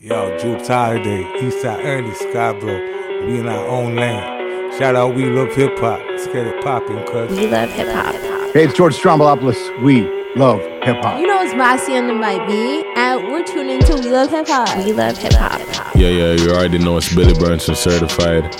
Yo, 0.00 0.38
Juke 0.38 0.64
Holiday, 0.64 1.24
Eastside 1.40 1.84
Ernie, 1.84 2.14
Scarborough. 2.14 3.26
We 3.26 3.40
in 3.40 3.48
our 3.48 3.66
own 3.66 3.96
lane. 3.96 4.78
Shout 4.78 4.94
out 4.94 5.16
We 5.16 5.24
Love 5.24 5.52
Hip 5.56 5.76
Hop. 5.80 5.98
Let's 6.06 6.28
get 6.28 6.46
it 6.46 6.62
poppin', 6.62 7.04
cuz. 7.04 7.36
We 7.36 7.48
love 7.48 7.68
hip 7.70 7.88
hop. 7.88 8.14
Hey, 8.54 8.66
it's 8.66 8.74
George 8.74 8.94
Stroumboulopoulos. 8.96 9.82
We 9.82 10.02
love 10.36 10.60
hip 10.84 11.02
hop. 11.02 11.18
You 11.18 11.26
know 11.26 11.42
it's 11.42 11.52
Mossy 11.52 11.96
on 11.96 12.06
the 12.06 12.14
mic, 12.14 12.46
B, 12.46 12.84
and 12.94 13.26
we're 13.26 13.44
tuning 13.44 13.80
to 13.80 13.94
We 13.96 14.12
Love 14.12 14.30
Hip 14.30 14.46
Hop. 14.46 14.84
We 14.84 14.92
love 14.92 15.18
hip 15.18 15.32
hop. 15.32 15.58
Yeah, 15.96 16.10
yeah, 16.10 16.32
you 16.34 16.52
already 16.52 16.78
know 16.78 16.96
it's 16.98 17.12
Billy 17.12 17.34
Burnson 17.34 17.74
certified. 17.74 18.52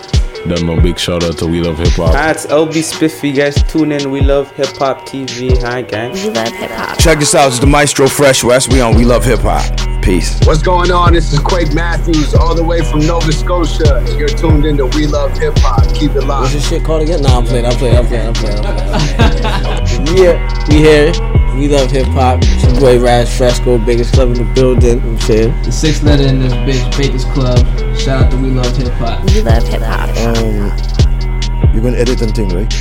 Done 0.48 0.66
no 0.66 0.80
big 0.80 0.98
shout 0.98 1.22
out 1.22 1.38
to 1.38 1.46
We 1.46 1.60
Love 1.60 1.78
Hip 1.78 1.92
Hop. 1.92 2.16
Hi, 2.16 2.32
it's 2.32 2.46
LB 2.46 2.82
Spiffy. 2.82 3.28
You 3.28 3.34
guys 3.36 3.62
tune 3.62 3.92
in. 3.92 4.10
We 4.10 4.22
love 4.22 4.50
hip 4.56 4.76
hop 4.76 5.06
TV. 5.06 5.56
Hi, 5.62 5.82
gang. 5.82 6.14
We 6.14 6.30
love 6.30 6.48
hip 6.48 6.72
hop. 6.72 6.98
Check 6.98 7.20
this 7.20 7.36
out. 7.36 7.46
It's 7.46 7.60
the 7.60 7.68
Maestro 7.68 8.08
Fresh 8.08 8.42
Wes. 8.42 8.66
We 8.66 8.80
on 8.80 8.96
We 8.96 9.04
Love 9.04 9.24
Hip 9.24 9.38
Hop. 9.42 9.87
Peace. 10.08 10.40
What's 10.46 10.62
going 10.62 10.90
on? 10.90 11.12
This 11.12 11.34
is 11.34 11.38
Quake 11.38 11.74
Matthews, 11.74 12.34
all 12.34 12.54
the 12.54 12.64
way 12.64 12.82
from 12.82 13.00
Nova 13.00 13.30
Scotia. 13.30 14.02
You're 14.16 14.26
tuned 14.26 14.64
into 14.64 14.86
We 14.86 15.06
Love 15.06 15.36
Hip 15.36 15.52
Hop. 15.58 15.84
Keep 15.94 16.12
it 16.12 16.14
What's 16.14 16.26
locked. 16.26 16.52
this 16.54 16.66
shit 16.66 16.82
called 16.82 17.02
again? 17.02 17.20
Nah, 17.20 17.36
I'm 17.36 17.44
playing, 17.44 17.66
I'm 17.66 17.76
playing, 17.76 17.98
I'm 17.98 18.06
playing, 18.06 18.26
I'm 18.28 18.32
playing. 18.32 18.64
I'm 18.64 19.84
playing. 19.84 20.16
yeah, 20.16 20.66
we 20.66 20.76
here. 20.76 21.12
We 21.54 21.68
love 21.68 21.90
hip 21.90 22.06
hop. 22.06 22.38
It's 22.42 22.64
your 22.64 22.80
boy 22.80 23.04
Raz 23.04 23.36
Fresco, 23.36 23.76
biggest 23.76 24.14
club 24.14 24.28
in 24.28 24.46
the 24.46 24.50
building. 24.54 24.98
I'm 25.02 25.20
saying. 25.20 25.50
The 25.64 25.72
sixth 25.72 26.02
letter 26.02 26.26
in 26.26 26.38
this 26.38 26.54
bitch, 26.54 26.96
Baker's 26.96 27.26
Club. 27.26 27.58
Shout 27.98 28.24
out 28.24 28.30
to 28.30 28.38
We 28.38 28.48
Love 28.48 28.74
Hip 28.78 28.88
Hop. 28.94 29.22
We 29.26 29.42
love 29.42 29.68
hip 29.68 29.82
hop. 29.82 30.08
Um, 30.24 31.74
you're 31.74 31.82
gonna 31.82 31.98
edit 31.98 32.22
and 32.22 32.34
thing, 32.34 32.48
right? 32.48 32.72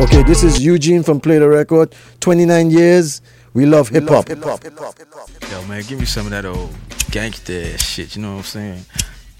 Okay, 0.00 0.24
this 0.24 0.42
is 0.42 0.60
Eugene 0.60 1.04
from 1.04 1.20
Play 1.20 1.38
the 1.38 1.48
Record. 1.48 1.94
29 2.18 2.72
years. 2.72 3.22
We 3.54 3.66
love 3.66 3.88
hip 3.88 4.08
hop. 4.08 4.28
Yo, 4.28 5.64
man, 5.66 5.82
give 5.88 5.98
me 5.98 6.04
some 6.04 6.26
of 6.26 6.30
that 6.32 6.44
old 6.44 6.74
gangster 7.10 7.72
ass 7.72 7.82
shit, 7.82 8.14
you 8.16 8.22
know 8.22 8.32
what 8.32 8.38
I'm 8.38 8.44
saying? 8.44 8.84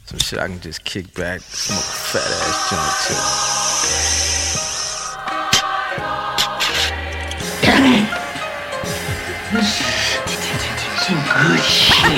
Some 0.07 0.19
shit 0.19 0.39
I 0.39 0.49
can 0.49 0.61
just 0.61 0.85
kick 0.85 1.13
back, 1.15 1.41
smoke 1.41 1.79
a 1.79 1.83
fat 1.83 2.27
ass 2.27 2.71
joint 2.71 2.97
too. 3.05 3.17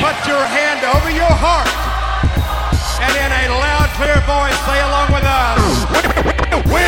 Put 0.00 0.18
your 0.26 0.44
hand 0.46 0.84
over 0.84 1.10
your 1.10 1.30
heart 1.30 1.68
and 3.02 3.14
in 3.16 3.32
a 3.32 3.54
loud, 3.54 3.88
clear 3.96 4.20
voice 4.26 4.58
say 4.66 4.80
along 4.82 5.08
with 5.10 5.24
us. 5.24 5.58
We 6.66 6.82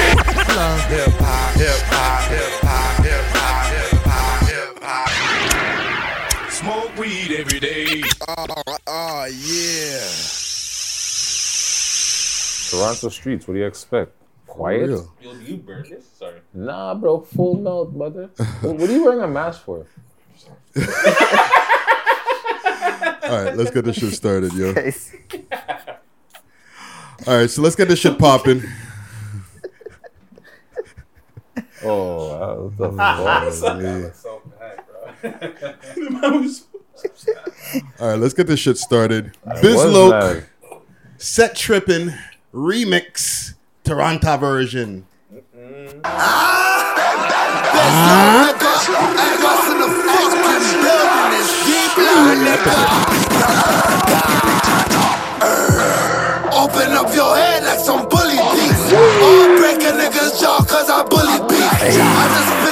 love 0.55 0.84
hip 0.86 1.14
hop, 1.19 1.55
hip 1.55 1.83
hop, 1.91 2.30
hip 2.30 2.53
hop, 2.62 2.72
Smoke 6.73 6.97
weed 6.97 7.33
every 7.33 7.61
day. 7.61 8.03
Oh, 8.87 9.27
yeah. 9.27 10.09
Toronto 12.70 13.11
streets, 13.11 13.47
what 13.47 13.53
do 13.55 13.61
you 13.61 13.67
expect? 13.67 14.12
Quiet? 14.47 14.89
Yeah. 14.89 14.97
Yo, 15.20 15.34
you 15.34 15.59
burn 15.59 15.84
this? 15.91 16.06
Sorry. 16.19 16.41
Nah, 16.55 16.95
bro, 16.95 17.20
full 17.20 17.59
mouth, 17.59 17.91
brother. 17.91 18.31
what, 18.62 18.77
what 18.77 18.89
are 18.89 18.92
you 18.92 19.05
wearing 19.05 19.20
a 19.20 19.29
mask 19.29 19.64
for? 19.64 19.87
All 20.75 20.83
right, 23.45 23.55
let's 23.55 23.70
get 23.70 23.84
this 23.84 23.97
shit 23.97 24.14
started, 24.14 24.55
yo. 24.55 24.69
All 27.27 27.36
right, 27.36 27.51
so 27.51 27.61
let's 27.61 27.77
get 27.77 27.89
this 27.89 27.98
shit 27.98 28.19
popping. 28.19 28.62
Oh, 31.84 32.73
what 32.77 32.79
the 32.79 34.12
fuck? 34.23 34.42
All 35.25 35.31
right, 38.09 38.19
let's 38.19 38.34
get 38.34 38.47
this 38.47 38.61
shit 38.61 38.78
started. 38.78 39.37
What's 39.42 39.61
Bizloke. 39.61 40.45
Set 41.19 41.55
tripping, 41.55 42.12
Remix, 42.53 43.55
Toronto 43.84 44.37
version. 44.37 45.06
Open 56.52 56.92
up 56.92 57.14
your 57.14 57.36
head 57.36 57.64
like 57.64 57.79
some 57.79 58.08
bully 58.08 58.36
beats. 58.52 58.92
Or 58.92 59.57
break 59.57 59.83
a 59.83 59.92
nigga's 59.95 60.41
jaw 60.41 60.58
cause 60.69 60.91
I 60.91 61.02
bully 61.08 61.39
beats. 61.48 61.96
I 61.98 62.27
just 62.35 62.71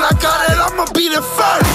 when 0.00 0.08
I 0.08 0.20
got 0.20 0.48
it, 0.48 0.56
I'ma 0.56 0.86
beat 0.96 1.12
it 1.12 1.20
first. 1.20 1.68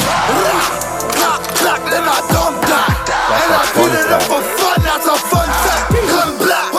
Clock, 1.13 1.41
clock, 1.61 1.81
then 1.93 2.01
I 2.01 2.19
don't 2.33 2.57
die. 2.65 2.95
And 3.37 3.49
I 3.53 3.63
beat 3.77 3.93
it 4.01 4.09
up 4.09 4.23
for 4.25 4.41
fun, 4.41 4.81
that's 4.81 5.05
a 5.05 5.17
fun 5.29 5.49
fact. 5.61 5.93
Gun 5.93 6.37
black. 6.41 6.73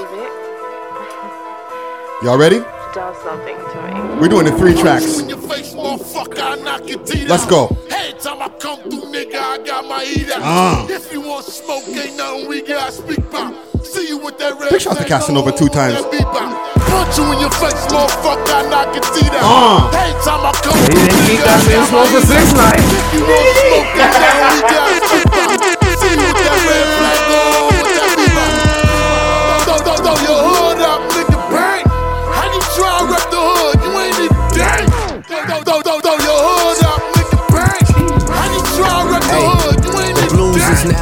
Y'all 2.22 2.38
ready? 2.38 2.58
Does 2.92 3.16
something 3.22 3.56
to 3.56 3.78
me. 3.94 4.20
We're 4.20 4.28
doing 4.28 4.46
the 4.46 4.52
three 4.58 4.74
tracks. 4.74 5.20
In 5.20 5.28
your 5.28 5.38
face, 5.38 5.74
motherfucker, 5.74 6.40
I 6.40 6.56
knock 6.64 6.88
your 6.88 6.98
teeth 7.04 7.28
Let's 7.28 7.46
go. 7.46 7.76
Hey, 7.88 8.14
time 8.18 8.42
I 8.42 8.48
come 8.58 8.80
through, 8.80 9.12
nigga, 9.12 9.36
I 9.36 9.58
got 9.58 9.86
my 9.86 10.02
heat 10.02 10.30
out. 10.30 10.40
Ah. 10.42 10.86
If 10.88 11.12
you 11.12 11.20
want 11.20 11.44
smoke, 11.44 11.86
ain't 11.86 12.16
nothing 12.16 12.48
we 12.48 12.62
got 12.62 12.92
speak 12.92 13.18
about. 13.18 13.54
See 13.96 14.08
you 14.08 14.18
with 14.18 14.36
that 14.36 14.60
red. 14.60 14.68
Big 14.68 14.82
shout 14.82 14.98
to 14.98 15.04
Casanova 15.08 15.56
two 15.56 15.70
times. 15.72 15.96
Punch 16.04 17.16
you 17.16 17.24
in 17.32 17.40
your 17.40 17.48
face, 17.56 17.80
motherfucker, 17.88 18.60
and 18.60 18.68
I 18.68 18.84
can 18.92 19.00
see 19.08 19.24
that. 19.24 19.40
Uh. 19.40 19.88
Hey, 19.88 20.12
time 20.20 20.44
I 20.44 20.52
come. 20.60 20.76
He 20.84 21.00
didn't 21.00 21.32
eat 21.32 21.40
that 21.40 21.64
same 21.64 21.80
smoke 21.88 22.12
for 22.12 22.20
six 22.20 22.52
nights. 22.52 22.84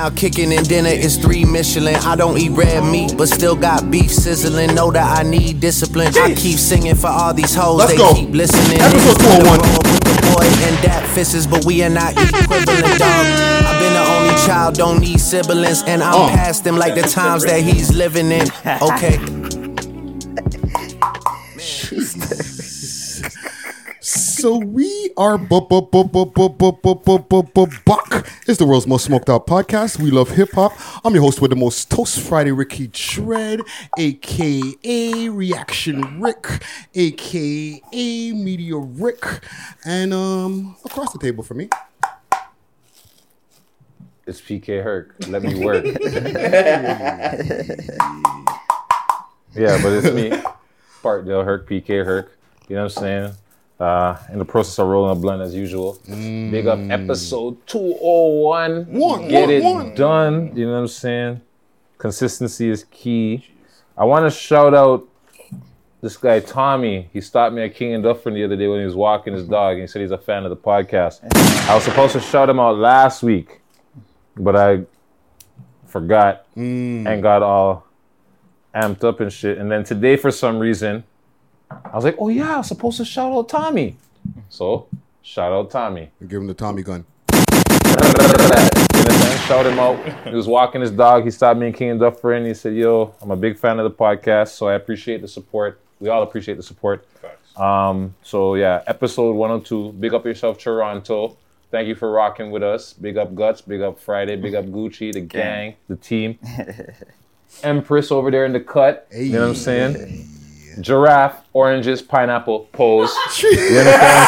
Now 0.04 0.10
kicking 0.14 0.52
and 0.52 0.68
dinner 0.68 0.90
is 0.90 1.16
three 1.16 1.44
Michelin. 1.46 1.94
I 1.96 2.14
don't 2.14 2.36
eat 2.36 2.50
red 2.50 2.84
meat, 2.84 3.14
but 3.16 3.26
still 3.28 3.56
got 3.56 3.90
beef 3.90 4.10
sizzling. 4.10 4.74
Know 4.74 4.90
that 4.90 5.18
I 5.18 5.22
need 5.22 5.60
discipline. 5.60 6.08
I 6.18 6.34
keep 6.34 6.58
singing 6.58 6.94
for 6.94 7.06
all 7.06 7.32
these 7.32 7.54
hoes. 7.54 7.78
Let's 7.78 7.92
they 7.92 7.96
go. 7.98 8.12
keep 8.14 8.30
listening. 8.30 8.80
Episode 8.80 9.18
201. 9.18 9.44
roll 9.46 9.84
with 9.92 10.04
the 10.04 10.34
boy 10.34 10.44
and 10.68 10.76
that 10.84 11.10
fists, 11.14 11.46
but 11.46 11.64
we 11.64 11.82
are 11.82 11.88
not 11.88 12.12
equivalent, 12.12 12.98
dog. 12.98 13.26
I've 13.64 13.80
been 13.80 13.94
the 13.94 14.04
only 14.18 14.34
child, 14.46 14.74
don't 14.74 15.00
need 15.00 15.20
siblings, 15.20 15.82
and 15.84 16.02
I'm 16.02 16.14
Uh. 16.14 16.28
past 16.28 16.64
them 16.64 16.76
like 16.76 16.94
the 16.94 17.02
times 17.08 17.44
that 17.46 17.62
he's 17.62 17.90
living 17.94 18.30
in. 18.30 18.46
Okay. 18.82 19.43
So 24.44 24.58
we 24.58 25.10
are 25.16 25.38
Buck. 25.38 25.70
It's 28.46 28.58
the 28.58 28.66
world's 28.68 28.86
most 28.86 29.06
smoked 29.06 29.30
out 29.30 29.46
podcast. 29.46 29.98
We 29.98 30.10
love 30.10 30.32
hip 30.32 30.50
hop. 30.52 30.74
I'm 31.02 31.14
your 31.14 31.22
host 31.22 31.40
with 31.40 31.48
the 31.48 31.56
most 31.56 31.90
toast 31.90 32.20
Friday, 32.20 32.52
Ricky 32.52 32.88
Tread, 32.88 33.62
aka 33.98 35.28
Reaction 35.30 36.20
Rick, 36.20 36.62
aka 36.94 38.32
Media 38.32 38.76
Rick, 38.76 39.24
and 39.86 40.12
um 40.12 40.76
across 40.84 41.10
the 41.14 41.18
table 41.18 41.42
for 41.42 41.54
me. 41.54 41.70
It's 44.26 44.42
PK 44.42 44.82
Herc. 44.84 45.14
Let 45.26 45.42
me 45.42 45.64
work. 45.64 45.86
yeah, 45.86 45.94
but 49.82 49.90
it's 49.90 50.12
me. 50.14 50.38
Part 51.02 51.24
Del 51.24 51.44
Herc, 51.44 51.66
PK 51.66 52.04
Herc. 52.04 52.36
You 52.68 52.76
know 52.76 52.82
what 52.82 52.94
I'm 52.98 53.02
saying? 53.02 53.34
Uh, 53.80 54.16
in 54.32 54.38
the 54.38 54.44
process 54.44 54.78
of 54.78 54.86
rolling 54.86 55.10
a 55.10 55.20
blunt 55.20 55.42
as 55.42 55.52
usual. 55.54 55.98
Big 56.06 56.66
up 56.68 56.78
episode 56.90 57.56
201. 57.66 58.86
One, 58.86 59.28
Get 59.28 59.40
one, 59.42 59.50
it 59.50 59.62
one. 59.64 59.94
done. 59.96 60.56
You 60.56 60.66
know 60.66 60.72
what 60.74 60.78
I'm 60.78 60.88
saying? 60.88 61.40
Consistency 61.98 62.68
is 62.70 62.84
key. 62.90 63.44
I 63.98 64.04
want 64.04 64.26
to 64.26 64.30
shout 64.30 64.74
out 64.74 65.08
this 66.00 66.16
guy 66.16 66.38
Tommy. 66.38 67.08
He 67.12 67.20
stopped 67.20 67.52
me 67.54 67.62
at 67.62 67.74
King 67.74 67.94
and 67.94 68.04
Dufferin 68.04 68.34
the 68.36 68.44
other 68.44 68.56
day 68.56 68.68
when 68.68 68.78
he 68.78 68.84
was 68.86 68.94
walking 68.94 69.32
his 69.32 69.48
dog, 69.48 69.72
and 69.72 69.80
he 69.82 69.86
said 69.88 70.02
he's 70.02 70.10
a 70.12 70.18
fan 70.18 70.44
of 70.44 70.50
the 70.50 70.56
podcast. 70.56 71.20
I 71.68 71.74
was 71.74 71.82
supposed 71.82 72.12
to 72.12 72.20
shout 72.20 72.48
him 72.48 72.60
out 72.60 72.76
last 72.76 73.22
week, 73.24 73.60
but 74.36 74.54
I 74.54 74.82
forgot 75.86 76.46
and 76.54 77.22
got 77.22 77.42
all 77.42 77.86
amped 78.74 79.02
up 79.02 79.18
and 79.20 79.32
shit. 79.32 79.58
And 79.58 79.70
then 79.70 79.82
today, 79.82 80.16
for 80.16 80.30
some 80.30 80.58
reason, 80.58 81.04
I 81.70 81.94
was 81.96 82.04
like, 82.04 82.16
"Oh 82.18 82.28
yeah, 82.28 82.56
I'm 82.58 82.62
supposed 82.62 82.98
to 82.98 83.04
shout 83.04 83.32
out 83.32 83.48
Tommy." 83.48 83.96
So 84.48 84.88
shout 85.22 85.52
out 85.52 85.70
Tommy. 85.70 86.10
Give 86.26 86.40
him 86.40 86.46
the 86.46 86.54
Tommy 86.54 86.82
gun. 86.82 87.04
Shout 89.46 89.66
him 89.66 89.78
out. 89.78 90.26
He 90.26 90.34
was 90.34 90.46
walking 90.46 90.80
his 90.80 90.90
dog. 90.90 91.24
He 91.24 91.30
stopped 91.30 91.60
me 91.60 91.66
and 91.66 91.74
King 91.74 91.90
and 91.90 92.00
Dufferin. 92.00 92.46
He 92.46 92.54
said, 92.54 92.74
"Yo, 92.74 93.14
I'm 93.20 93.30
a 93.30 93.36
big 93.36 93.58
fan 93.58 93.78
of 93.78 93.84
the 93.84 93.90
podcast, 93.96 94.48
so 94.48 94.68
I 94.68 94.74
appreciate 94.74 95.20
the 95.20 95.28
support. 95.28 95.80
We 96.00 96.08
all 96.08 96.22
appreciate 96.22 96.56
the 96.56 96.62
support." 96.62 97.06
Um, 97.56 98.14
so 98.22 98.54
yeah, 98.54 98.82
episode 98.86 99.32
102. 99.32 99.92
Big 100.00 100.14
up 100.14 100.24
yourself, 100.24 100.58
Toronto. 100.58 101.36
Thank 101.70 101.88
you 101.88 101.94
for 101.94 102.10
rocking 102.10 102.50
with 102.50 102.62
us. 102.62 102.92
Big 102.92 103.16
up 103.16 103.34
Guts. 103.34 103.60
Big 103.60 103.80
up 103.80 103.98
Friday. 103.98 104.36
Big 104.36 104.54
up 104.54 104.64
Gucci, 104.66 105.12
the 105.12 105.20
gang, 105.20 105.74
the 105.88 105.96
team. 105.96 106.38
Empress 107.62 108.10
over 108.10 108.30
there 108.30 108.44
in 108.46 108.52
the 108.52 108.60
cut. 108.60 109.06
You 109.12 109.32
know 109.32 109.40
what 109.42 109.48
I'm 109.48 109.54
saying? 109.54 110.28
Giraffe, 110.80 111.44
oranges, 111.52 112.02
pineapple, 112.02 112.68
pose. 112.72 113.10
you 113.42 113.48
understand 113.50 113.86
what 113.86 114.24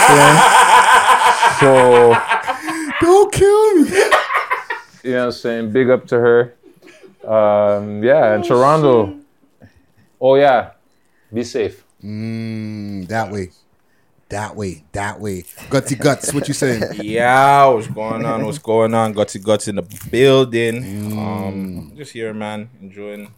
I'm 1.61 1.61
saying? 1.61 1.61
So 1.61 3.01
Don't 3.01 3.33
kill 3.33 3.75
me. 3.77 3.89
you 3.91 5.13
know 5.13 5.19
what 5.19 5.25
I'm 5.27 5.33
saying? 5.33 5.73
Big 5.73 5.91
up 5.91 6.07
to 6.09 6.19
her. 6.19 6.55
Um, 7.27 8.03
yeah, 8.03 8.35
and 8.35 8.45
Toronto. 8.45 9.19
Oh 10.21 10.37
yeah, 10.37 10.73
be 11.33 11.43
safe. 11.45 11.85
Mm, 12.03 13.09
that 13.09 13.31
way. 13.33 13.51
That 14.29 14.57
way. 14.57 14.85
That 14.93 15.21
way. 15.21 15.43
Gutsy 15.71 15.99
guts. 15.99 16.33
What 16.33 16.49
you 16.49 16.55
saying? 16.55 16.83
Yeah, 17.03 17.67
what's 17.67 17.87
going 17.87 18.25
on? 18.25 18.45
What's 18.45 18.59
going 18.59 18.95
on? 18.95 19.15
Gutsy 19.15 19.43
guts 19.43 19.69
in 19.69 19.77
the 19.77 19.83
building. 20.11 21.13
Um, 21.19 21.93
just 21.97 22.13
here, 22.13 22.33
man, 22.35 22.71
enjoying 22.81 23.33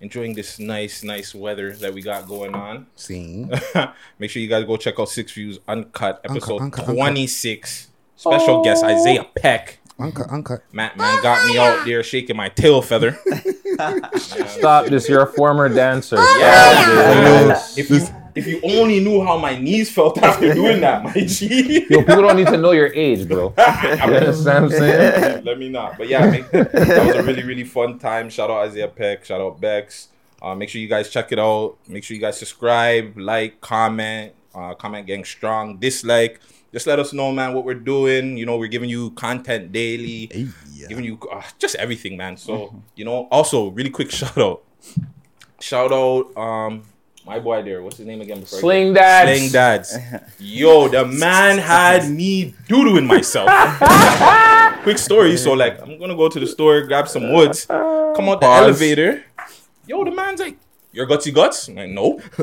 enjoying 0.00 0.34
this 0.34 0.58
nice, 0.58 1.02
nice 1.02 1.34
weather 1.34 1.72
that 1.76 1.92
we 1.94 2.02
got 2.02 2.26
going 2.26 2.54
on. 2.54 2.86
Seen. 2.96 3.50
Make 4.18 4.30
sure 4.30 4.42
you 4.42 4.48
guys 4.48 4.64
go 4.64 4.76
check 4.76 4.98
out 4.98 5.08
Six 5.08 5.32
Views 5.32 5.58
Uncut, 5.68 6.20
episode 6.24 6.60
Uncut, 6.60 6.82
Uncut. 6.82 6.94
26. 6.94 7.90
Special 8.16 8.62
guest 8.62 8.84
oh. 8.84 8.88
Isaiah 8.88 9.24
Peck. 9.34 9.80
Uncut, 9.98 10.30
uncut. 10.30 10.62
Matt 10.72 10.98
man 10.98 11.22
got 11.22 11.46
me 11.46 11.56
out 11.56 11.86
there 11.86 12.02
shaking 12.02 12.36
my 12.36 12.50
tail 12.50 12.82
feather. 12.82 13.18
Stop 14.18 14.86
this. 14.86 15.08
You're 15.08 15.22
a 15.22 15.26
former 15.26 15.68
dancer. 15.70 16.16
Yeah. 16.38 17.54
Stop 17.54 17.78
If 17.78 17.88
you 17.88 18.00
if 18.36 18.46
you 18.46 18.60
only 18.62 19.00
knew 19.00 19.24
how 19.24 19.38
my 19.38 19.58
knees 19.58 19.90
felt 19.90 20.18
after 20.22 20.52
doing 20.52 20.80
that, 20.82 21.02
my 21.02 21.12
G. 21.12 21.86
Yo, 21.88 21.98
people 22.00 22.22
don't 22.22 22.36
need 22.36 22.46
to 22.48 22.56
know 22.58 22.72
your 22.72 22.92
age, 22.94 23.26
bro. 23.26 23.54
You 23.58 24.14
understand 24.14 24.66
what 24.66 24.72
I'm 24.74 24.78
saying? 24.78 25.44
Let 25.44 25.58
me 25.58 25.68
not. 25.68 25.98
But 25.98 26.08
yeah, 26.08 26.30
make, 26.30 26.50
that 26.50 27.06
was 27.06 27.16
a 27.16 27.22
really, 27.22 27.42
really 27.42 27.64
fun 27.64 27.98
time. 27.98 28.28
Shout 28.30 28.50
out 28.50 28.58
Isaiah 28.68 28.88
Peck. 28.88 29.24
Shout 29.24 29.40
out 29.40 29.60
Bex. 29.60 30.08
Uh, 30.40 30.54
make 30.54 30.68
sure 30.68 30.80
you 30.80 30.88
guys 30.88 31.08
check 31.08 31.32
it 31.32 31.38
out. 31.38 31.76
Make 31.88 32.04
sure 32.04 32.14
you 32.14 32.20
guys 32.20 32.38
subscribe, 32.38 33.16
like, 33.16 33.60
comment, 33.60 34.32
uh, 34.54 34.74
comment 34.74 35.06
gang 35.06 35.24
strong, 35.24 35.78
dislike. 35.78 36.40
Just 36.72 36.86
let 36.86 36.98
us 36.98 37.12
know, 37.14 37.32
man, 37.32 37.54
what 37.54 37.64
we're 37.64 37.74
doing. 37.74 38.36
You 38.36 38.44
know, 38.44 38.58
we're 38.58 38.68
giving 38.68 38.90
you 38.90 39.12
content 39.12 39.72
daily, 39.72 40.26
giving 40.88 41.04
you 41.04 41.18
uh, 41.32 41.42
just 41.58 41.74
everything, 41.76 42.18
man. 42.18 42.36
So, 42.36 42.82
you 42.94 43.04
know, 43.04 43.28
also, 43.30 43.70
really 43.70 43.90
quick 43.90 44.10
shout 44.10 44.36
out. 44.36 44.62
Shout 45.58 45.90
out, 45.90 46.36
um, 46.36 46.82
my 47.26 47.40
boy 47.40 47.62
there. 47.62 47.82
What's 47.82 47.96
his 47.96 48.06
name 48.06 48.20
again? 48.20 48.40
Before 48.40 48.58
I? 48.58 48.60
Sling 48.60 48.94
Dads. 48.94 49.38
Sling 49.38 49.52
Dads. 49.52 49.98
Yo, 50.38 50.88
the 50.88 51.04
man 51.04 51.58
had 51.58 52.08
me 52.08 52.54
doo-dooing 52.68 53.06
myself. 53.06 53.50
quick 54.84 54.98
story. 54.98 55.36
So, 55.36 55.52
like, 55.52 55.82
I'm 55.82 55.98
gonna 55.98 56.14
go 56.14 56.28
to 56.28 56.38
the 56.40 56.46
store, 56.46 56.82
grab 56.82 57.08
some 57.08 57.32
woods, 57.32 57.66
come 57.66 58.28
out 58.28 58.40
the 58.40 58.46
Pause. 58.46 58.62
elevator. 58.62 59.24
Yo, 59.86 60.04
the 60.04 60.12
man's 60.12 60.40
like, 60.40 60.56
"Your 60.96 61.06
gutsy 61.06 61.32
guts?" 61.32 61.68
I'm 61.68 61.76
like, 61.76 61.90
"No." 61.90 62.18
He's 62.36 62.42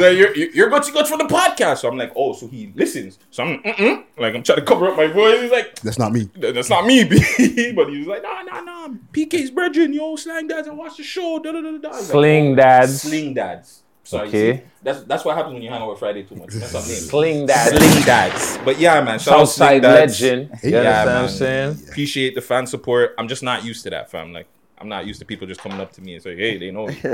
like, 0.00 0.16
"You're, 0.16 0.34
you're 0.36 0.50
you're 0.50 0.70
gutsy 0.70 0.92
guts 0.94 1.10
for 1.10 1.18
the 1.18 1.24
podcast." 1.24 1.78
So 1.78 1.88
I'm 1.88 1.98
like, 1.98 2.12
"Oh, 2.16 2.32
so 2.32 2.46
he 2.48 2.72
listens." 2.74 3.18
So 3.30 3.42
I'm 3.44 3.62
Mm-mm. 3.62 4.04
like, 4.18 4.34
I'm 4.34 4.42
trying 4.42 4.58
to 4.60 4.64
cover 4.64 4.88
up 4.88 4.96
my 4.96 5.06
voice. 5.08 5.40
He's 5.40 5.50
like, 5.50 5.78
That's 5.80 5.98
not 5.98 6.12
me. 6.12 6.28
"That's 6.36 6.70
not 6.70 6.86
me, 6.86 7.04
but 7.08 7.18
he 7.18 7.98
was 7.98 8.06
like, 8.06 8.22
"Nah, 8.22 8.42
nah, 8.42 8.60
nah, 8.60 8.88
PK's 9.12 9.50
brethren, 9.50 9.92
yo, 9.92 10.16
slang 10.16 10.46
dads, 10.48 10.68
and 10.68 10.78
watch 10.78 10.96
the 10.96 11.02
show." 11.02 11.38
Da, 11.42 11.52
da, 11.52 11.60
da, 11.60 11.78
da. 11.78 11.88
I 11.88 11.90
was 11.90 12.00
like, 12.00 12.10
Sling 12.12 12.52
"Oh, 12.52 12.56
dads. 12.56 13.02
sling 13.02 13.34
dads. 13.34 13.80
So 14.06 14.20
Okay. 14.20 14.56
see, 14.58 14.62
that's 14.82 15.02
that's 15.04 15.24
what 15.24 15.34
happens 15.34 15.54
when 15.54 15.62
you 15.62 15.70
hang 15.70 15.80
out 15.80 15.88
with 15.88 15.98
Friday 15.98 16.24
too 16.24 16.34
much. 16.36 16.50
That's 16.52 16.74
what 16.74 16.84
I 16.84 16.88
mean. 16.88 16.96
Sling 16.96 17.46
dads. 17.46 17.70
Sling 17.76 18.04
dads. 18.04 18.58
But 18.62 18.78
yeah, 18.78 19.00
man. 19.00 19.18
Shout 19.18 19.40
out 19.40 19.46
Sling 19.46 19.80
Southside 19.80 19.82
dads. 19.82 20.20
legend. 20.20 20.50
You 20.62 20.70
Yeah, 20.70 21.04
what 21.04 21.10
man. 21.12 21.22
I'm 21.22 21.28
saying? 21.30 21.78
Appreciate 21.88 22.34
the 22.34 22.42
fan 22.42 22.66
support. 22.66 23.14
I'm 23.18 23.28
just 23.28 23.42
not 23.42 23.64
used 23.64 23.82
to 23.84 23.90
that, 23.90 24.10
fam. 24.10 24.34
Like 24.34 24.46
I'm 24.78 24.88
not 24.88 25.06
used 25.06 25.20
to 25.20 25.24
people 25.24 25.46
just 25.46 25.60
coming 25.60 25.80
up 25.80 25.92
to 25.92 26.00
me 26.00 26.14
and 26.14 26.22
say, 26.22 26.36
"Hey, 26.36 26.58
they 26.58 26.70
know." 26.70 26.86
me." 26.86 26.98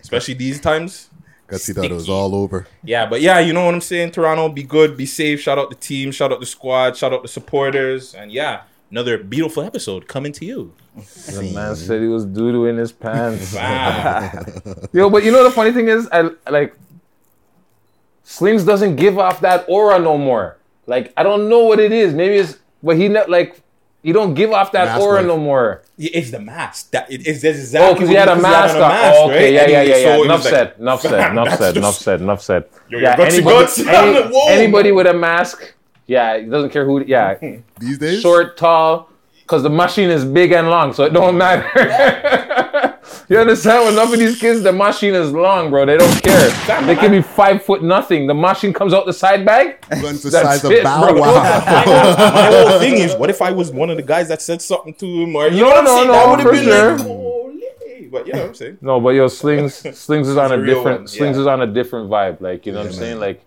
Especially 0.00 0.34
these 0.34 0.60
times. 0.60 1.10
Gutsy 1.48 1.74
thought 1.74 1.84
it 1.84 1.92
was 1.92 2.08
all 2.08 2.34
over. 2.34 2.66
Yeah, 2.82 3.06
but 3.06 3.20
yeah, 3.20 3.38
you 3.38 3.52
know 3.52 3.64
what 3.64 3.74
I'm 3.74 3.80
saying. 3.80 4.10
Toronto, 4.10 4.48
be 4.48 4.64
good, 4.64 4.96
be 4.96 5.06
safe. 5.06 5.40
Shout 5.40 5.58
out 5.58 5.70
the 5.70 5.76
team, 5.76 6.10
shout 6.10 6.32
out 6.32 6.40
the 6.40 6.46
squad, 6.46 6.96
shout 6.96 7.12
out 7.12 7.22
the 7.22 7.28
supporters, 7.28 8.14
and 8.14 8.32
yeah, 8.32 8.62
another 8.90 9.16
beautiful 9.18 9.62
episode 9.62 10.08
coming 10.08 10.32
to 10.32 10.44
you. 10.44 10.74
The 11.26 11.52
man 11.54 11.76
said 11.76 12.00
he 12.00 12.08
was 12.08 12.24
doo 12.24 12.50
doo 12.50 12.66
in 12.66 12.76
his 12.76 12.90
pants. 12.90 13.54
Yo, 14.92 15.08
but 15.08 15.22
you 15.22 15.30
know 15.30 15.44
the 15.44 15.52
funny 15.52 15.70
thing 15.70 15.88
is, 15.88 16.08
I 16.10 16.30
like 16.50 16.74
Slings 18.24 18.64
doesn't 18.64 18.96
give 18.96 19.20
off 19.20 19.40
that 19.42 19.64
aura 19.68 20.00
no 20.00 20.18
more. 20.18 20.56
Like 20.86 21.12
I 21.16 21.22
don't 21.22 21.48
know 21.48 21.64
what 21.64 21.78
it 21.78 21.92
is. 21.92 22.12
Maybe 22.12 22.38
it's 22.38 22.58
but 22.82 22.96
he 22.96 23.06
ne- 23.06 23.26
like 23.26 23.60
he 24.02 24.12
don't 24.12 24.34
give 24.34 24.52
off 24.52 24.72
that 24.72 24.86
Mask 24.86 25.00
aura 25.00 25.18
life. 25.18 25.26
no 25.26 25.36
more. 25.38 25.82
It's 25.98 26.30
the 26.30 26.38
mask. 26.38 26.90
That 26.92 27.10
it 27.10 27.26
is 27.26 27.42
that's 27.42 27.56
oh, 27.56 27.60
exactly 27.60 27.90
oh, 27.90 27.94
because 27.94 28.08
he 28.08 28.14
what 28.14 28.28
had 28.28 28.38
a 28.38 28.40
mask 28.40 28.76
on 28.76 28.82
on. 28.82 28.90
Oh, 28.92 29.24
okay, 29.30 29.44
right? 29.44 29.52
yeah, 29.52 29.62
And 29.62 29.72
yeah, 29.72 29.82
yeah, 29.82 29.94
so 29.94 30.00
yeah. 30.00 30.14
it 30.14 30.18
was 30.18 30.24
Enough 30.26 30.42
said. 30.42 30.74
Enough 30.78 31.00
said. 31.02 31.10
fam, 31.10 31.32
Enough 31.32 31.46
that's 31.48 31.58
said. 31.58 31.76
Enough 31.76 31.94
said. 31.96 32.20
Enough 32.20 32.42
said. 32.42 32.64
Yo, 32.88 32.98
your 32.98 33.00
yeah, 33.00 33.16
gutsy 33.16 33.32
anybody, 33.32 33.56
guts. 33.56 33.78
I'm 33.80 34.32
whoa, 34.32 34.48
anybody 34.48 34.90
bro. 34.90 34.96
with 34.96 35.06
a 35.08 35.14
mask, 35.14 35.74
yeah, 36.06 36.38
he 36.38 36.46
doesn't 36.46 36.70
care 36.70 36.84
who. 36.84 37.04
Yeah, 37.04 37.34
These 37.80 37.98
days? 37.98 38.20
short, 38.20 38.56
tall, 38.56 39.10
because 39.42 39.62
the 39.64 39.70
machine 39.70 40.10
is 40.10 40.24
big 40.24 40.52
and 40.52 40.68
long, 40.70 40.92
so 40.92 41.04
it 41.04 41.12
don't 41.12 41.36
matter. 41.36 41.68
you 43.28 43.38
understand? 43.38 43.84
With 43.84 43.94
enough 43.94 44.12
of 44.12 44.18
these 44.18 44.38
kids, 44.38 44.62
the 44.62 44.72
machine 44.72 45.14
is 45.14 45.32
long, 45.32 45.70
bro. 45.70 45.84
They 45.86 45.96
don't 45.96 46.22
care. 46.22 46.50
They 46.86 46.94
can 46.94 47.10
be 47.10 47.22
five 47.22 47.62
foot 47.62 47.82
nothing. 47.82 48.26
The 48.26 48.34
machine 48.34 48.72
comes 48.72 48.92
out 48.92 49.06
the 49.06 49.12
side 49.12 49.44
bag. 49.44 49.78
Runs 50.02 50.22
the 50.22 50.30
That's 50.30 50.46
size 50.60 50.64
of 50.64 50.70
it, 50.72 50.84
Bow 50.84 51.00
bro. 51.12 51.20
Wow. 51.20 51.32
My 51.66 52.46
whole 52.50 52.78
thing 52.78 52.94
is, 52.94 53.14
what 53.16 53.30
if 53.30 53.42
I 53.42 53.50
was 53.50 53.70
one 53.72 53.90
of 53.90 53.96
the 53.96 54.02
guys 54.02 54.28
that 54.28 54.42
said 54.42 54.62
something 54.62 54.94
to 54.94 55.06
him, 55.06 55.34
or 55.36 55.48
you 55.48 55.62
No, 55.62 55.68
know 55.68 55.68
what 55.68 55.78
I'm 55.78 55.84
no, 55.84 55.96
saying? 55.96 56.06
no, 56.08 56.12
that 56.12 56.28
would 56.30 56.38
have 56.40 56.48
for 56.48 56.54
been 56.54 56.64
sure. 56.64 56.96
like, 56.96 57.06
holy. 57.06 57.62
But 58.10 58.26
you 58.26 58.32
know 58.32 58.40
what 58.40 58.48
I'm 58.48 58.54
saying? 58.54 58.78
No, 58.80 59.00
but 59.00 59.10
yo, 59.10 59.28
Slings, 59.28 59.74
Slings 59.98 60.28
is 60.28 60.36
on 60.36 60.52
a 60.52 60.60
a 60.60 60.64
different, 60.64 61.00
one, 61.00 61.06
Slings 61.08 61.36
yeah. 61.36 61.40
is 61.42 61.46
on 61.46 61.62
a 61.62 61.66
different 61.66 62.08
vibe. 62.08 62.40
Like 62.40 62.64
you 62.66 62.72
know 62.72 62.78
what 62.78 62.86
I'm 62.86 62.92
Yeah, 62.92 62.98
saying? 62.98 63.20
Like 63.20 63.42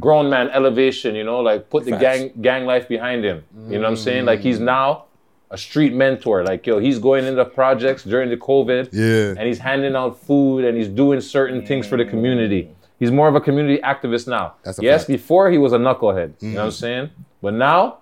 grown 0.00 0.30
man 0.30 0.48
elevation. 0.50 1.14
You 1.14 1.24
know, 1.24 1.40
like 1.40 1.68
put 1.70 1.84
the 1.84 1.92
gang 1.92 2.32
gang 2.40 2.64
life 2.64 2.88
behind 2.88 3.24
him. 3.24 3.44
You 3.66 3.72
know 3.78 3.80
what 3.80 3.88
I'm 3.88 3.96
saying? 3.96 4.24
Like 4.24 4.40
he's 4.40 4.58
mm. 4.58 4.62
now 4.64 5.06
a 5.52 5.58
street 5.58 5.92
mentor. 5.92 6.42
Like 6.44 6.66
yo, 6.66 6.78
he's 6.78 6.98
going 6.98 7.24
into 7.24 7.44
projects 7.44 8.02
during 8.02 8.30
the 8.30 8.36
COVID. 8.36 8.88
Yeah. 8.92 9.38
and 9.38 9.46
he's 9.46 9.58
handing 9.58 9.94
out 9.94 10.18
food 10.18 10.64
and 10.64 10.76
he's 10.76 10.88
doing 10.88 11.20
certain 11.20 11.64
things 11.64 11.86
for 11.86 11.96
the 11.96 12.04
community. 12.04 12.74
He's 12.98 13.12
more 13.12 13.28
of 13.28 13.34
a 13.34 13.40
community 13.40 13.80
activist 13.82 14.26
now. 14.26 14.54
That's 14.64 14.78
a 14.78 14.82
yes, 14.82 15.02
fact. 15.02 15.08
before 15.08 15.50
he 15.50 15.58
was 15.58 15.72
a 15.72 15.78
knucklehead. 15.78 16.34
You 16.40 16.50
know 16.50 16.54
what 16.54 16.62
I'm 16.62 16.68
mm-hmm. 16.68 16.70
saying? 16.70 17.10
But 17.42 17.54
now, 17.54 17.98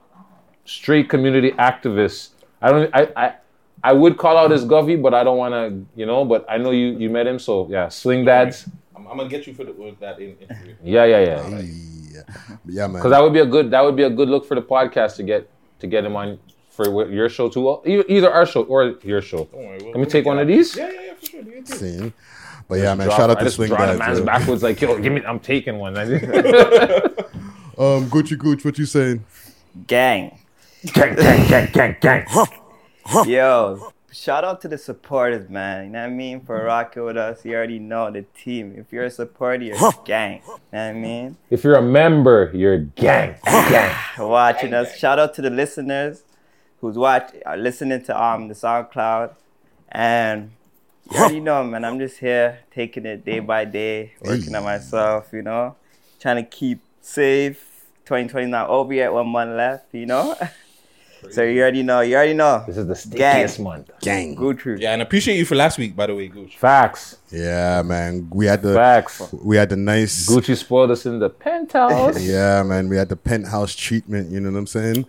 straight 0.64 1.08
community 1.08 1.52
activist. 1.52 2.30
I 2.62 2.70
don't. 2.70 2.90
I. 2.94 3.08
I 3.16 3.34
I 3.82 3.94
would 3.94 4.18
call 4.18 4.36
out 4.36 4.50
his 4.50 4.64
Govy, 4.64 5.00
but 5.00 5.14
I 5.14 5.24
don't 5.24 5.38
want 5.38 5.54
to, 5.54 5.86
you 5.98 6.04
know. 6.04 6.24
But 6.26 6.44
I 6.50 6.58
know 6.58 6.70
you 6.70 6.98
you 6.98 7.08
met 7.08 7.26
him, 7.26 7.38
so 7.38 7.66
yeah. 7.70 7.88
Sling 7.88 8.26
dads, 8.26 8.68
I'm, 8.94 9.06
I'm 9.06 9.16
gonna 9.16 9.30
get 9.30 9.46
you 9.46 9.54
for 9.54 9.64
the, 9.64 9.72
with 9.72 9.98
that 10.00 10.20
in, 10.20 10.36
interview. 10.36 10.74
yeah, 10.82 11.04
yeah, 11.04 11.20
yeah. 11.20 11.60
Yeah. 12.12 12.20
Yeah, 12.66 12.86
man. 12.86 12.96
Because 12.96 13.12
that 13.12 13.22
would 13.22 13.32
be 13.32 13.40
a 13.40 13.46
good 13.46 13.70
that 13.70 13.82
would 13.82 13.96
be 13.96 14.02
a 14.02 14.10
good 14.10 14.28
look 14.28 14.46
for 14.46 14.54
the 14.54 14.62
podcast 14.62 15.16
to 15.16 15.22
get 15.22 15.48
to 15.78 15.86
get 15.86 16.04
him 16.04 16.16
on 16.16 16.38
for 16.84 17.10
your 17.10 17.28
show 17.28 17.48
too. 17.48 17.80
Either, 17.86 18.04
either 18.08 18.30
our 18.30 18.46
show 18.46 18.62
or 18.64 18.96
your 19.02 19.20
show. 19.22 19.44
Don't 19.44 19.64
worry, 19.64 19.78
we'll- 19.78 19.86
Let 19.86 19.94
me 19.94 20.00
we'll 20.00 20.06
take 20.06 20.24
one 20.26 20.38
out. 20.38 20.42
of 20.42 20.48
these. 20.48 20.76
Yeah, 20.76 20.90
yeah, 20.90 21.00
yeah, 21.06 21.14
for 21.14 21.26
sure. 21.26 21.42
Do 21.42 21.50
your 21.86 22.12
But 22.68 22.74
yeah, 22.76 22.94
man. 22.94 23.06
Drop- 23.08 23.18
Shout 23.18 23.30
out 23.30 23.36
I 23.36 23.40
to 23.40 23.44
just 23.46 23.56
Swing 23.56 23.68
draw 23.68 23.86
the 23.86 23.98
man's 23.98 24.20
backwards 24.20 24.62
like, 24.62 24.80
yo, 24.80 24.98
give 24.98 25.12
me. 25.12 25.22
I'm 25.26 25.40
taking 25.40 25.78
one. 25.78 25.94
Um, 27.78 28.10
Gucci 28.10 28.36
Gooch, 28.36 28.62
what 28.62 28.76
you 28.78 28.84
saying? 28.84 29.24
Gang. 29.86 30.38
gang, 30.92 31.14
gang, 31.16 31.48
gang, 31.48 31.68
gang, 31.72 31.96
gang. 31.98 32.26
Yo, 33.26 33.92
shout 34.12 34.44
out 34.44 34.60
to 34.60 34.68
the 34.68 34.76
supporters, 34.76 35.48
man. 35.48 35.84
You 35.86 35.90
know 35.92 36.00
what 36.00 36.06
I 36.10 36.10
mean? 36.10 36.40
For 36.40 36.62
rocking 36.62 37.04
with 37.04 37.16
us, 37.16 37.42
you 37.42 37.54
already 37.54 37.78
know 37.78 38.10
the 38.10 38.22
team. 38.38 38.74
If 38.76 38.92
you're 38.92 39.04
a 39.04 39.10
supporter, 39.10 39.64
you're 39.64 39.76
a 39.76 39.92
gang. 40.04 40.42
You 40.44 40.48
know 40.48 40.58
what 40.72 40.78
I 40.78 40.92
mean? 40.92 41.36
If 41.48 41.64
you're 41.64 41.76
a 41.76 41.82
member, 41.82 42.50
you're 42.52 42.78
gang, 42.78 43.36
gang. 43.46 43.96
Watching 44.18 44.74
us. 44.74 44.94
Shout 44.98 45.18
out 45.18 45.32
to 45.34 45.42
the 45.42 45.50
listeners 45.50 46.22
who's 46.80 46.96
watching, 46.96 47.40
listening 47.56 48.02
to 48.04 48.22
um 48.22 48.48
the 48.48 48.54
SoundCloud. 48.54 49.34
And 49.90 50.52
you 51.10 51.18
already 51.18 51.40
know, 51.40 51.64
man. 51.64 51.84
I'm 51.84 51.98
just 51.98 52.18
here 52.18 52.60
taking 52.70 53.06
it 53.06 53.24
day 53.24 53.40
by 53.40 53.64
day, 53.64 54.12
working 54.22 54.54
on 54.54 54.64
myself, 54.64 55.28
you 55.32 55.42
know, 55.42 55.76
trying 56.20 56.36
to 56.36 56.48
keep 56.48 56.80
safe. 57.00 57.66
2020 58.06 58.46
not 58.46 58.68
over 58.68 58.92
yet, 58.92 59.12
one 59.12 59.28
month 59.28 59.56
left, 59.56 59.94
you 59.94 60.04
know. 60.06 60.34
so 61.30 61.42
you 61.42 61.60
already 61.60 61.82
know, 61.84 62.00
you 62.00 62.16
already 62.16 62.32
know. 62.34 62.64
This 62.66 62.76
is 62.76 62.86
the 62.88 63.16
Gang. 63.16 63.32
stickiest 63.46 63.60
month. 63.60 63.90
Gang. 64.00 64.34
Good 64.34 64.58
truth. 64.58 64.80
Yeah, 64.80 64.92
and 64.94 65.02
appreciate 65.02 65.36
you 65.36 65.44
for 65.44 65.54
last 65.54 65.78
week, 65.78 65.94
by 65.94 66.06
the 66.06 66.14
way, 66.16 66.26
Gooch. 66.26 66.56
Facts. 66.56 67.18
Yeah, 67.30 67.82
man. 67.82 68.28
We 68.32 68.46
had 68.46 68.62
the 68.62 68.74
Facts. 68.74 69.32
we 69.32 69.56
had 69.56 69.68
the 69.68 69.76
nice 69.76 70.28
Gucci 70.28 70.56
spoiled 70.56 70.90
us 70.90 71.06
in 71.06 71.18
the 71.20 71.30
penthouse. 71.30 72.20
Yeah, 72.20 72.62
man. 72.64 72.88
We 72.88 72.96
had 72.96 73.08
the 73.08 73.16
penthouse 73.16 73.76
treatment, 73.76 74.30
you 74.32 74.40
know 74.40 74.50
what 74.50 74.58
I'm 74.58 74.66
saying? 74.66 75.06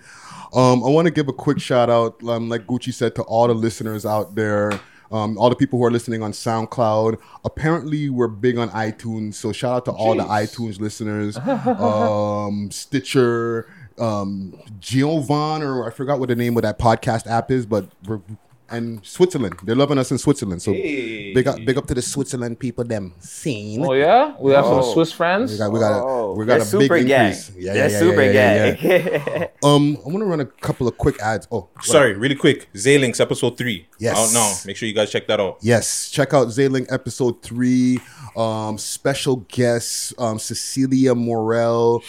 Um, 0.53 0.83
I 0.83 0.89
want 0.89 1.05
to 1.05 1.11
give 1.11 1.27
a 1.27 1.33
quick 1.33 1.59
shout 1.59 1.89
out, 1.89 2.21
um, 2.23 2.49
like 2.49 2.67
Gucci 2.67 2.93
said, 2.93 3.15
to 3.15 3.23
all 3.23 3.47
the 3.47 3.53
listeners 3.53 4.05
out 4.05 4.35
there. 4.35 4.79
Um, 5.11 5.37
all 5.37 5.49
the 5.49 5.57
people 5.57 5.77
who 5.77 5.83
are 5.83 5.91
listening 5.91 6.23
on 6.23 6.31
SoundCloud. 6.31 7.19
Apparently, 7.43 8.09
we're 8.09 8.29
big 8.29 8.57
on 8.57 8.69
iTunes, 8.69 9.33
so 9.33 9.51
shout 9.51 9.75
out 9.75 9.85
to 9.85 9.91
all 9.91 10.15
the 10.15 10.23
iTunes 10.23 10.79
listeners. 10.79 11.37
um, 11.37 12.71
Stitcher, 12.71 13.69
um, 13.99 14.57
Giovann, 14.79 15.63
or 15.63 15.85
I 15.85 15.89
forgot 15.89 16.19
what 16.19 16.29
the 16.29 16.35
name 16.35 16.55
of 16.55 16.63
that 16.63 16.79
podcast 16.79 17.27
app 17.27 17.51
is, 17.51 17.65
but 17.65 17.87
we're 18.07 18.21
and 18.71 19.05
Switzerland. 19.05 19.55
They're 19.63 19.75
loving 19.75 19.97
us 19.97 20.11
in 20.11 20.17
Switzerland. 20.17 20.61
So 20.61 20.71
big 20.73 21.47
up, 21.47 21.57
big 21.65 21.77
up 21.77 21.85
to 21.87 21.93
the 21.93 22.01
Switzerland 22.01 22.59
people. 22.59 22.83
Them 22.83 23.13
scene. 23.19 23.83
Oh 23.85 23.93
yeah, 23.93 24.35
we 24.39 24.51
have 24.53 24.65
Oh. 24.65 24.81
some 24.81 24.93
Swiss 24.93 25.11
friends. 25.11 25.51
We 25.53 25.57
got, 25.57 25.71
we 25.71 25.79
got, 25.79 26.01
Oh, 26.03 26.31
a, 26.31 26.33
we 26.33 26.45
got 26.45 26.53
they're 26.53 26.57
a 26.57 26.79
big 26.79 26.89
super 26.89 26.99
gang. 27.03 27.25
increase. 27.31 27.51
Yeah, 27.57 27.73
They're 27.73 27.85
yeah, 27.87 27.91
yeah, 27.93 27.99
super 27.99 28.23
yeah, 28.23 28.31
yeah, 28.31 28.71
gang. 28.75 29.11
yeah. 29.41 29.47
um, 29.63 29.97
I 30.05 30.09
want 30.09 30.19
to 30.19 30.25
run 30.25 30.39
a 30.39 30.45
couple 30.45 30.87
of 30.87 30.97
quick 30.97 31.19
ads. 31.21 31.47
Oh, 31.51 31.67
Sorry, 31.81 32.13
really 32.13 32.35
quick. 32.35 32.71
Zaylinks 32.73 33.19
episode 33.19 33.57
three. 33.57 33.87
Yes. 33.99 34.17
Out 34.17 34.33
now. 34.33 34.53
Make 34.65 34.77
sure 34.77 34.87
you 34.87 34.95
guys 34.95 35.11
check 35.11 35.27
that 35.27 35.39
out. 35.39 35.57
Yes, 35.61 36.09
check 36.09 36.33
out 36.33 36.47
Zayling 36.47 36.91
episode 36.91 37.41
three. 37.43 37.99
Um, 38.35 38.77
special 38.77 39.37
guest 39.47 40.13
um, 40.17 40.39
Cecilia 40.39 41.13
Morel. 41.13 42.01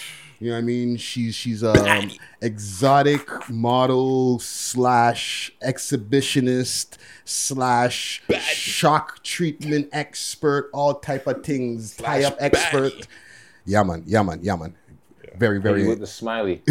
You 0.42 0.48
know 0.48 0.54
what 0.56 0.58
I 0.58 0.62
mean? 0.62 0.96
She's 0.96 1.36
she's 1.36 1.62
um 1.62 2.10
exotic 2.40 3.48
model 3.48 4.40
slash 4.40 5.52
exhibitionist 5.64 6.96
slash 7.24 8.24
shock 8.40 9.22
treatment 9.22 9.88
expert, 9.92 10.68
all 10.72 10.94
type 10.94 11.28
of 11.28 11.44
things. 11.44 11.96
Tie 11.96 12.24
up 12.24 12.38
expert. 12.40 13.06
Yeah 13.64 13.84
man, 13.84 14.02
yeah 14.04 14.24
man, 14.24 14.40
yeah 14.42 14.56
man. 14.56 14.74
Very 15.36 15.60
very 15.60 15.86
with 15.86 16.00
the 16.00 16.08
smiley. 16.08 16.60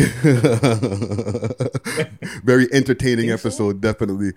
very 2.44 2.68
entertaining 2.74 3.32
episode, 3.32 3.80
definitely. 3.80 4.34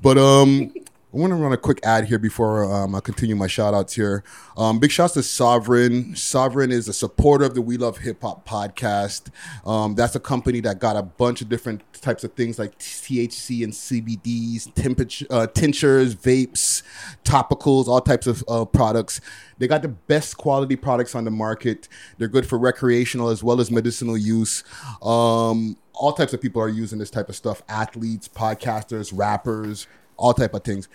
But 0.00 0.18
um, 0.18 0.72
I 1.14 1.18
want 1.18 1.30
to 1.32 1.34
run 1.34 1.52
a 1.52 1.58
quick 1.58 1.78
ad 1.82 2.06
here 2.06 2.18
before 2.18 2.64
um, 2.64 2.94
I 2.94 3.00
continue 3.00 3.36
my 3.36 3.46
shout 3.46 3.74
outs 3.74 3.92
here. 3.92 4.24
Um, 4.56 4.78
big 4.78 4.90
shouts 4.90 5.12
to 5.12 5.22
Sovereign. 5.22 6.16
Sovereign 6.16 6.72
is 6.72 6.88
a 6.88 6.94
supporter 6.94 7.44
of 7.44 7.54
the 7.54 7.60
We 7.60 7.76
Love 7.76 7.98
Hip 7.98 8.22
Hop 8.22 8.48
podcast. 8.48 9.28
Um, 9.66 9.94
that's 9.94 10.16
a 10.16 10.20
company 10.20 10.60
that 10.60 10.78
got 10.78 10.96
a 10.96 11.02
bunch 11.02 11.42
of 11.42 11.50
different 11.50 11.82
types 11.92 12.24
of 12.24 12.32
things 12.32 12.58
like 12.58 12.78
THC 12.78 13.62
and 13.62 13.74
CBDs, 13.74 14.72
temperature, 14.72 15.26
uh, 15.28 15.46
tinctures, 15.48 16.14
vapes, 16.14 16.82
topicals, 17.24 17.88
all 17.88 18.00
types 18.00 18.26
of 18.26 18.42
uh, 18.48 18.64
products. 18.64 19.20
They 19.58 19.68
got 19.68 19.82
the 19.82 19.88
best 19.88 20.38
quality 20.38 20.76
products 20.76 21.14
on 21.14 21.24
the 21.24 21.30
market. 21.30 21.88
They're 22.16 22.26
good 22.26 22.46
for 22.46 22.58
recreational 22.58 23.28
as 23.28 23.44
well 23.44 23.60
as 23.60 23.70
medicinal 23.70 24.16
use. 24.16 24.64
Um, 25.02 25.76
all 25.92 26.14
types 26.14 26.32
of 26.32 26.40
people 26.40 26.62
are 26.62 26.70
using 26.70 26.98
this 26.98 27.10
type 27.10 27.28
of 27.28 27.36
stuff 27.36 27.62
athletes 27.68 28.28
podcasters 28.28 29.12
rappers 29.14 29.86
all 30.16 30.34
type 30.34 30.54
of 30.54 30.64
things 30.64 30.88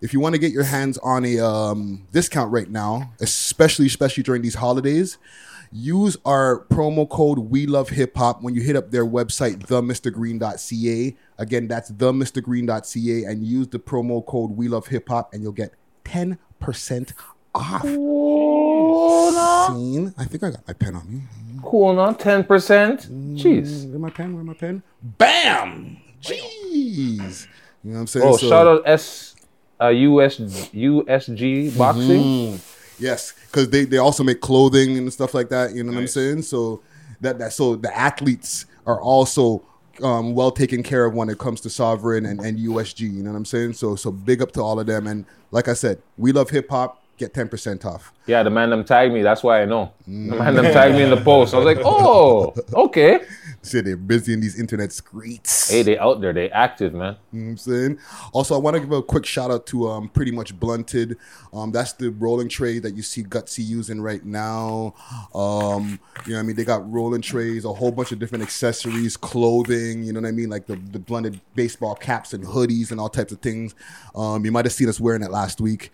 if 0.00 0.12
you 0.12 0.20
want 0.20 0.34
to 0.34 0.38
get 0.38 0.52
your 0.52 0.64
hands 0.64 0.98
on 0.98 1.24
a 1.24 1.38
um, 1.38 2.06
discount 2.12 2.52
right 2.52 2.70
now 2.70 3.12
especially 3.20 3.86
especially 3.86 4.22
during 4.22 4.42
these 4.42 4.54
holidays 4.56 5.18
use 5.72 6.16
our 6.24 6.64
promo 6.66 7.08
code 7.08 7.38
we 7.38 7.66
love 7.66 7.88
hip 7.88 8.16
hop 8.16 8.42
when 8.42 8.54
you 8.54 8.60
hit 8.60 8.76
up 8.76 8.90
their 8.90 9.04
website 9.04 9.66
themrgreen.ca 9.66 11.16
again 11.38 11.66
that's 11.68 11.90
themrgreen.ca 11.90 13.24
and 13.24 13.44
use 13.44 13.68
the 13.68 13.78
promo 13.78 14.24
code 14.24 14.52
we 14.52 14.68
love 14.68 14.86
hip 14.88 15.08
hop 15.08 15.32
and 15.32 15.42
you'll 15.42 15.52
get 15.52 15.72
10% 16.04 17.12
off 17.54 17.82
Scene. 19.74 20.14
i 20.18 20.24
think 20.24 20.42
i 20.44 20.50
got 20.50 20.66
my 20.66 20.74
pen 20.74 20.94
on 20.96 21.10
me 21.10 21.22
Cool, 21.64 21.94
not 21.94 22.20
ten 22.20 22.44
percent. 22.44 23.08
Jeez. 23.36 23.88
Where 23.88 23.98
my 23.98 24.10
pen? 24.10 24.34
Where 24.34 24.44
my 24.44 24.52
pen? 24.54 24.82
Bam! 25.02 25.96
Jeez. 26.20 27.46
You 27.84 27.90
know 27.90 27.96
what 27.96 28.00
I'm 28.00 28.06
saying? 28.06 28.26
Oh, 28.26 28.36
So- 28.36 28.48
shout 28.48 28.66
out 28.66 28.82
S 28.86 29.34
uh, 29.80 29.88
US 29.88 30.38
USG 30.38 31.76
boxing. 31.76 32.22
Mhm. 32.22 32.60
Yes, 32.98 33.34
because 33.46 33.68
they, 33.70 33.84
they 33.84 33.98
also 33.98 34.22
make 34.22 34.40
clothing 34.40 34.96
and 34.98 35.12
stuff 35.12 35.34
like 35.34 35.48
that. 35.48 35.74
You 35.74 35.82
know 35.84 35.92
what 35.92 36.00
I'm 36.00 36.06
saying? 36.06 36.42
So 36.42 36.80
that 37.20 37.38
that 37.38 37.52
so 37.52 37.76
the 37.76 37.96
athletes 37.96 38.66
are 38.86 39.00
also 39.00 39.62
um, 40.02 40.34
well 40.34 40.50
taken 40.50 40.82
care 40.82 41.04
of 41.04 41.14
when 41.14 41.28
it 41.28 41.38
comes 41.38 41.60
to 41.62 41.70
Sovereign 41.70 42.24
and, 42.26 42.40
and 42.40 42.58
USG. 42.58 43.00
You 43.00 43.22
know 43.22 43.30
what 43.30 43.36
I'm 43.36 43.44
saying? 43.44 43.74
So 43.74 43.96
so 43.96 44.10
big 44.10 44.40
up 44.42 44.52
to 44.52 44.60
all 44.60 44.78
of 44.80 44.86
them. 44.86 45.06
And 45.06 45.24
like 45.50 45.68
I 45.68 45.74
said, 45.74 46.00
we 46.16 46.32
love 46.32 46.50
hip 46.50 46.70
hop. 46.70 47.00
Get 47.16 47.32
ten 47.32 47.48
percent 47.48 47.84
off. 47.84 48.12
Yeah, 48.26 48.42
the 48.42 48.50
man 48.50 48.70
them 48.70 48.82
tagged 48.84 49.14
me. 49.14 49.22
That's 49.22 49.44
why 49.44 49.62
I 49.62 49.66
know. 49.66 49.92
The 50.06 50.12
man 50.12 50.54
them 50.56 50.64
tagged 50.64 50.96
me 50.96 51.02
in 51.04 51.10
the 51.10 51.20
post. 51.20 51.54
I 51.54 51.58
was 51.58 51.64
like, 51.66 51.78
oh, 51.84 52.52
okay. 52.74 53.20
See, 53.64 53.80
they're 53.80 53.96
busy 53.96 54.34
in 54.34 54.40
these 54.40 54.60
internet 54.60 54.92
streets. 54.92 55.70
Hey, 55.70 55.82
they 55.82 55.96
out 55.96 56.20
there. 56.20 56.34
They 56.34 56.50
active, 56.50 56.92
man. 56.92 57.16
You 57.32 57.38
know 57.38 57.44
what 57.44 57.50
I'm 57.50 57.56
saying? 57.56 57.98
Also, 58.34 58.54
I 58.54 58.58
want 58.58 58.74
to 58.74 58.80
give 58.80 58.92
a 58.92 59.02
quick 59.02 59.24
shout 59.24 59.50
out 59.50 59.66
to 59.68 59.88
um, 59.88 60.10
Pretty 60.10 60.32
Much 60.32 60.58
Blunted. 60.60 61.16
Um, 61.52 61.72
that's 61.72 61.94
the 61.94 62.10
rolling 62.10 62.50
tray 62.50 62.78
that 62.80 62.94
you 62.94 63.02
see 63.02 63.22
Gutsy 63.22 63.66
using 63.66 64.02
right 64.02 64.22
now. 64.22 64.94
Um, 65.34 65.98
you 66.26 66.32
know 66.32 66.36
what 66.36 66.40
I 66.40 66.42
mean? 66.42 66.56
They 66.56 66.64
got 66.64 66.92
rolling 66.92 67.22
trays, 67.22 67.64
a 67.64 67.72
whole 67.72 67.90
bunch 67.90 68.12
of 68.12 68.18
different 68.18 68.44
accessories, 68.44 69.16
clothing, 69.16 70.04
you 70.04 70.12
know 70.12 70.20
what 70.20 70.28
I 70.28 70.32
mean? 70.32 70.50
Like 70.50 70.66
the, 70.66 70.76
the 70.76 70.98
blended 70.98 71.40
baseball 71.54 71.94
caps 71.94 72.34
and 72.34 72.44
hoodies 72.44 72.90
and 72.90 73.00
all 73.00 73.08
types 73.08 73.32
of 73.32 73.40
things. 73.40 73.74
Um, 74.14 74.44
you 74.44 74.52
might 74.52 74.66
have 74.66 74.74
seen 74.74 74.90
us 74.90 75.00
wearing 75.00 75.22
it 75.22 75.30
last 75.30 75.58
week. 75.58 75.90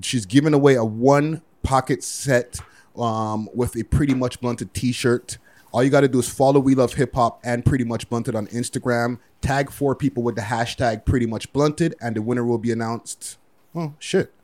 She's 0.00 0.26
giving 0.26 0.54
away 0.54 0.74
a 0.74 0.84
one 0.84 1.42
pocket 1.62 2.02
set 2.02 2.58
um, 2.96 3.48
with 3.54 3.76
a 3.76 3.84
Pretty 3.84 4.14
Much 4.14 4.40
Blunted 4.40 4.74
t 4.74 4.90
shirt. 4.90 5.38
All 5.72 5.82
you 5.82 5.88
got 5.88 6.02
to 6.02 6.08
do 6.08 6.18
is 6.18 6.28
follow 6.28 6.60
We 6.60 6.74
Love 6.74 6.94
Hip 6.94 7.14
Hop 7.14 7.40
and 7.42 7.64
Pretty 7.64 7.84
Much 7.84 8.08
Blunted 8.10 8.34
on 8.34 8.46
Instagram. 8.48 9.18
Tag 9.40 9.70
four 9.70 9.94
people 9.94 10.22
with 10.22 10.36
the 10.36 10.42
hashtag 10.42 11.06
Pretty 11.06 11.24
Much 11.24 11.50
Blunted, 11.54 11.94
and 11.98 12.14
the 12.14 12.20
winner 12.20 12.44
will 12.44 12.58
be 12.58 12.70
announced. 12.70 13.38
Oh 13.74 13.94
shit! 13.98 14.34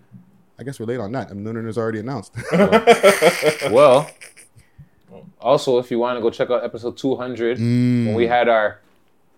I 0.58 0.62
guess 0.62 0.80
we're 0.80 0.86
late 0.86 1.00
on 1.00 1.12
that. 1.12 1.30
I 1.30 1.34
mean, 1.34 1.44
the 1.44 1.52
winner 1.52 1.68
is 1.68 1.76
already 1.76 1.98
announced. 1.98 2.32
well, 3.70 4.10
also, 5.38 5.78
if 5.78 5.90
you 5.90 5.98
want 5.98 6.16
to 6.16 6.22
go 6.22 6.30
check 6.30 6.48
out 6.48 6.64
episode 6.64 6.96
200, 6.96 7.58
when 7.58 8.14
we 8.14 8.26
had 8.26 8.48
our 8.48 8.80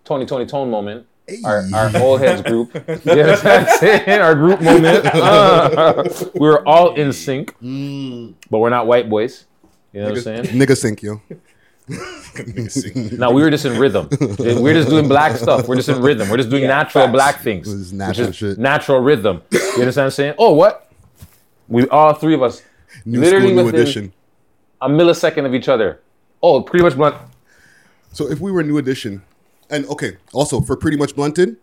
Tony 0.05 0.27
Tony 0.27 0.47
Tone 0.47 0.71
moment, 0.71 1.09
our, 1.45 1.65
our 1.75 1.97
old 1.97 2.21
heads 2.21 2.43
group, 2.43 2.73
you 3.05 3.17
know 3.17 3.27
what 3.33 4.09
Our 4.09 4.35
group 4.37 4.61
moment. 4.61 5.07
Uh, 5.07 6.05
we 6.35 6.49
were 6.49 6.67
all 6.69 6.95
in 6.95 7.13
sync, 7.13 7.57
but 8.49 8.59
we're 8.59 8.71
not 8.71 8.87
white 8.87 9.11
boys. 9.11 9.47
You 9.93 10.03
know 10.03 10.11
what 10.11 10.19
I'm 10.19 10.23
saying? 10.23 10.45
Nigga 10.45 10.77
sync, 10.77 11.03
yo. 11.03 11.21
No, 13.19 13.31
we 13.33 13.43
were 13.43 13.51
just 13.51 13.65
in 13.65 13.79
rhythm. 13.79 14.09
We're 14.39 14.75
just 14.75 14.89
doing 14.89 15.09
black 15.09 15.37
stuff. 15.37 15.67
We're 15.69 15.77
just 15.77 15.89
in 15.89 16.01
rhythm. 16.01 16.29
We're 16.29 16.37
just 16.37 16.51
doing 16.51 16.65
natural 16.67 17.09
black 17.09 17.41
things. 17.41 17.67
This 17.67 17.75
is 17.75 17.93
which 17.93 17.99
natural 17.99 18.33
shit. 18.33 18.59
Natural 18.59 19.01
rhythm. 19.01 19.43
You 19.51 19.59
understand 19.59 19.97
what 19.97 19.99
I'm 20.05 20.11
saying? 20.13 20.35
Oh, 20.39 20.53
what? 20.55 20.91
We 21.69 21.89
all 21.89 22.15
three 22.15 22.35
of 22.35 22.43
us 22.43 22.63
New 23.05 23.21
literally 23.21 23.47
school, 23.49 23.57
new 23.57 23.65
within 23.67 23.81
edition. 23.81 24.13
a 24.81 24.89
millisecond 24.89 25.47
of 25.47 25.55
each 25.55 25.69
other. 25.69 26.01
Oh, 26.43 26.63
pretty 26.63 26.83
much 26.85 26.97
blunt. 26.97 27.17
So 28.13 28.31
if 28.31 28.41
we 28.41 28.51
were 28.51 28.63
new 28.63 28.79
edition, 28.79 29.23
and 29.69 29.87
okay, 29.87 30.17
also 30.33 30.61
for 30.61 30.77
pretty 30.77 30.97
much 30.97 31.15
blunted, 31.15 31.57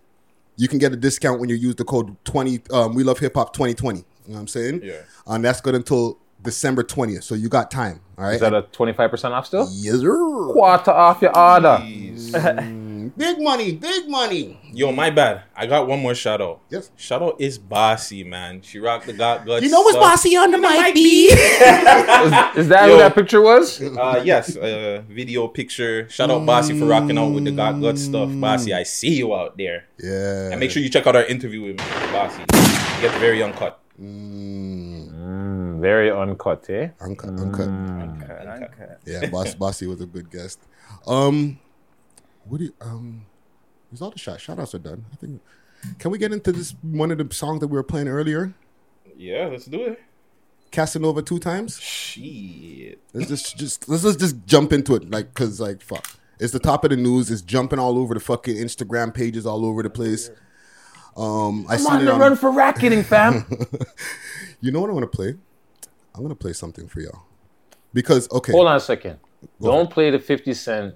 you 0.55 0.67
can 0.67 0.79
get 0.79 0.93
a 0.93 0.95
discount 0.95 1.39
when 1.39 1.49
you 1.49 1.55
use 1.55 1.75
the 1.75 1.83
code 1.85 2.15
twenty. 2.25 2.61
Um, 2.71 2.93
we 2.93 3.03
love 3.03 3.19
hip 3.19 3.35
hop 3.35 3.53
twenty 3.53 3.73
twenty. 3.73 3.99
You 3.99 4.05
know 4.29 4.33
what 4.35 4.39
I'm 4.41 4.47
saying? 4.47 4.81
Yeah. 4.83 5.01
And 5.25 5.43
that's 5.43 5.61
good 5.61 5.75
until 5.75 6.17
December 6.47 6.81
twentieth. 6.83 7.25
So 7.25 7.35
you 7.35 7.49
got 7.49 7.69
time. 7.69 7.99
All 8.17 8.23
right. 8.25 8.35
Is 8.35 8.39
that 8.41 8.53
a 8.53 8.63
25% 8.63 9.31
off 9.31 9.45
still? 9.45 9.67
Yes, 9.69 9.99
sir. 9.99 10.51
Quarter 10.51 10.89
off 10.89 11.21
your 11.21 11.37
order. 11.37 11.77
big 13.17 13.39
money, 13.39 13.73
big 13.73 14.09
money. 14.09 14.59
Yo, 14.73 14.91
my 14.91 15.11
bad. 15.11 15.43
I 15.55 15.67
got 15.67 15.87
one 15.87 15.99
more 15.99 16.15
shout 16.15 16.41
out. 16.41 16.61
Yes. 16.69 16.89
Shout 16.95 17.21
out 17.21 17.39
is 17.39 17.59
Bossy, 17.59 18.23
man. 18.23 18.61
She 18.63 18.79
rocked 18.79 19.05
the 19.05 19.13
got 19.13 19.45
guts. 19.45 19.63
You 19.63 19.69
know 19.69 19.81
what's 19.81 19.97
stuff. 19.97 20.13
bossy 20.13 20.35
on 20.35 20.49
the 20.49 20.57
mic, 20.57 20.95
B? 20.95 21.27
Is, 21.31 21.35
is 21.35 22.67
that 22.69 22.85
who 22.85 22.91
Yo. 22.93 22.97
that 22.97 23.13
picture 23.13 23.41
was? 23.41 23.81
Uh, 23.81 24.21
yes, 24.25 24.55
uh, 24.55 25.03
video 25.07 25.47
picture. 25.47 26.09
Shout 26.09 26.31
out 26.31 26.45
Bossy 26.45 26.79
for 26.79 26.85
rocking 26.85 27.17
out 27.17 27.31
with 27.33 27.43
the 27.43 27.51
got 27.51 27.79
gut 27.79 27.99
stuff. 27.99 28.29
Bossy, 28.33 28.73
I 28.73 28.81
see 28.83 29.15
you 29.15 29.35
out 29.35 29.57
there. 29.57 29.85
Yeah. 29.99 30.51
And 30.51 30.59
make 30.59 30.71
sure 30.71 30.81
you 30.81 30.89
check 30.89 31.05
out 31.05 31.15
our 31.15 31.25
interview 31.25 31.61
with 31.61 31.77
Bossy. 32.11 32.43
Get 33.01 33.13
the 33.13 33.19
very 33.19 33.43
uncut. 33.43 33.79
Mm, 34.01 34.86
very 35.81 36.11
uncut, 36.11 36.69
eh? 36.69 36.89
Uncut, 37.01 37.29
uncut. 37.29 37.67
Uncut. 37.67 38.99
Yeah, 39.05 39.29
Boss, 39.29 39.55
Bossy 39.55 39.87
was 39.87 40.01
a 40.01 40.05
good 40.05 40.29
guest. 40.29 40.59
Um, 41.05 41.59
what 42.45 42.59
do 42.59 42.65
you, 42.65 42.73
um, 42.81 43.25
is 43.91 44.01
all 44.01 44.11
the 44.11 44.17
shout 44.19 44.39
shout 44.41 44.59
outs 44.59 44.75
are 44.75 44.79
done? 44.79 45.05
I 45.11 45.15
think. 45.15 45.41
Can 45.99 46.11
we 46.11 46.17
get 46.17 46.31
into 46.33 46.51
this 46.51 46.73
one 46.81 47.11
of 47.11 47.17
the 47.17 47.33
songs 47.33 47.59
that 47.61 47.67
we 47.67 47.73
were 47.75 47.83
playing 47.83 48.07
earlier? 48.07 48.53
Yeah, 49.15 49.47
let's 49.47 49.65
do 49.65 49.81
it. 49.83 49.99
Casanova 50.71 51.21
two 51.21 51.39
times. 51.39 51.79
Shit. 51.79 52.99
Let's 53.13 53.29
just 53.29 53.57
just 53.57 53.87
let's, 53.89 54.03
let's 54.03 54.17
just 54.17 54.45
jump 54.45 54.73
into 54.73 54.95
it, 54.95 55.09
like, 55.09 55.33
cause 55.33 55.59
like 55.59 55.81
fuck, 55.81 56.05
it's 56.39 56.51
the 56.53 56.59
top 56.59 56.83
of 56.83 56.89
the 56.89 56.97
news. 56.97 57.31
It's 57.31 57.41
jumping 57.41 57.79
all 57.79 57.97
over 57.97 58.13
the 58.13 58.19
fucking 58.19 58.55
Instagram 58.55 59.13
pages, 59.13 59.45
all 59.45 59.65
over 59.65 59.81
the 59.83 59.89
place. 59.89 60.29
Um, 61.15 61.65
I 61.67 61.73
I'm 61.73 61.79
seen 61.79 61.91
on 61.93 62.01
it 62.01 62.05
the 62.05 62.13
on- 62.13 62.19
run 62.19 62.35
for 62.35 62.51
racketing, 62.51 63.03
fam. 63.03 63.45
You 64.59 64.71
know 64.71 64.81
what 64.81 64.89
I 64.89 64.93
want 64.93 65.03
to 65.11 65.15
play? 65.15 65.35
I'm 66.17 66.23
gonna 66.23 66.35
play 66.35 66.53
something 66.53 66.87
for 66.87 66.99
y'all 66.99 67.23
because 67.93 68.29
okay, 68.31 68.51
Hold 68.51 68.67
on 68.67 68.75
a 68.75 68.79
second. 68.79 69.19
Don't 69.61 69.89
play 69.89 70.09
the 70.09 70.19
50 70.19 70.53
Cent 70.53 70.95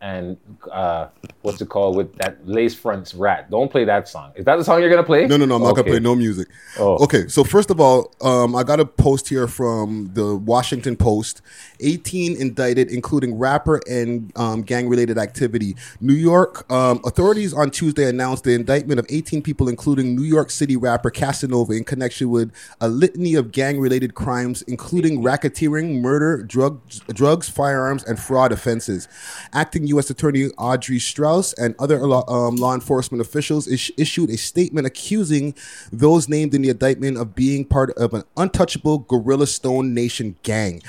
and 0.00 0.36
uh, 0.70 1.08
what's 1.42 1.60
it 1.60 1.68
called 1.68 1.96
with 1.96 2.14
that 2.16 2.46
lace 2.46 2.74
fronts 2.74 3.14
rat. 3.14 3.50
Don't 3.50 3.70
play 3.70 3.84
that 3.84 4.08
song. 4.08 4.32
Is 4.34 4.44
that 4.46 4.56
the 4.56 4.64
song 4.64 4.80
you're 4.80 4.90
gonna 4.90 5.02
play? 5.04 5.26
No, 5.26 5.36
no, 5.36 5.44
no. 5.44 5.56
I'm 5.56 5.62
not 5.62 5.72
Okay. 5.72 5.82
gonna 5.82 5.90
play 5.92 6.00
no 6.00 6.14
music. 6.16 6.48
Oh. 6.78 7.02
Okay, 7.04 7.28
so 7.28 7.44
first 7.44 7.70
of 7.70 7.80
all, 7.80 8.12
um, 8.20 8.54
I 8.56 8.62
got 8.64 8.80
a 8.80 8.84
post 8.84 9.28
here 9.28 9.46
from 9.46 10.10
the 10.14 10.36
Washington 10.36 10.96
Post. 10.96 11.40
18 11.82 12.36
indicted, 12.36 12.90
including 12.90 13.38
rapper 13.38 13.80
and 13.88 14.32
um, 14.36 14.62
gang-related 14.62 15.18
activity. 15.18 15.76
New 16.00 16.14
York 16.14 16.70
um, 16.70 17.00
authorities 17.04 17.52
on 17.52 17.70
Tuesday 17.70 18.08
announced 18.08 18.44
the 18.44 18.52
indictment 18.52 18.98
of 18.98 19.06
18 19.08 19.42
people, 19.42 19.68
including 19.68 20.16
New 20.16 20.22
York 20.22 20.50
City 20.50 20.76
rapper 20.76 21.10
Casanova, 21.10 21.72
in 21.72 21.84
connection 21.84 22.30
with 22.30 22.52
a 22.80 22.88
litany 22.88 23.34
of 23.34 23.52
gang-related 23.52 24.14
crimes, 24.14 24.62
including 24.62 25.22
racketeering, 25.22 26.00
murder, 26.00 26.42
drugs, 26.42 27.00
drugs, 27.08 27.48
firearms, 27.48 28.04
and 28.04 28.18
fraud 28.18 28.52
offenses. 28.52 29.08
Acting 29.52 29.86
U.S. 29.88 30.10
Attorney 30.10 30.46
Audrey 30.58 30.98
Strauss 30.98 31.52
and 31.54 31.74
other 31.78 32.02
um, 32.02 32.56
law 32.56 32.74
enforcement 32.74 33.20
officials 33.20 33.66
is- 33.66 33.92
issued 33.96 34.30
a 34.30 34.36
statement 34.36 34.86
accusing 34.86 35.54
those 35.92 36.28
named 36.28 36.54
in 36.54 36.62
the 36.62 36.70
indictment 36.70 37.16
of 37.18 37.34
being 37.34 37.64
part 37.64 37.90
of 37.96 38.14
an 38.14 38.22
untouchable 38.36 38.98
Gorilla 38.98 39.46
Stone 39.46 39.94
Nation 39.94 40.36
gang 40.42 40.82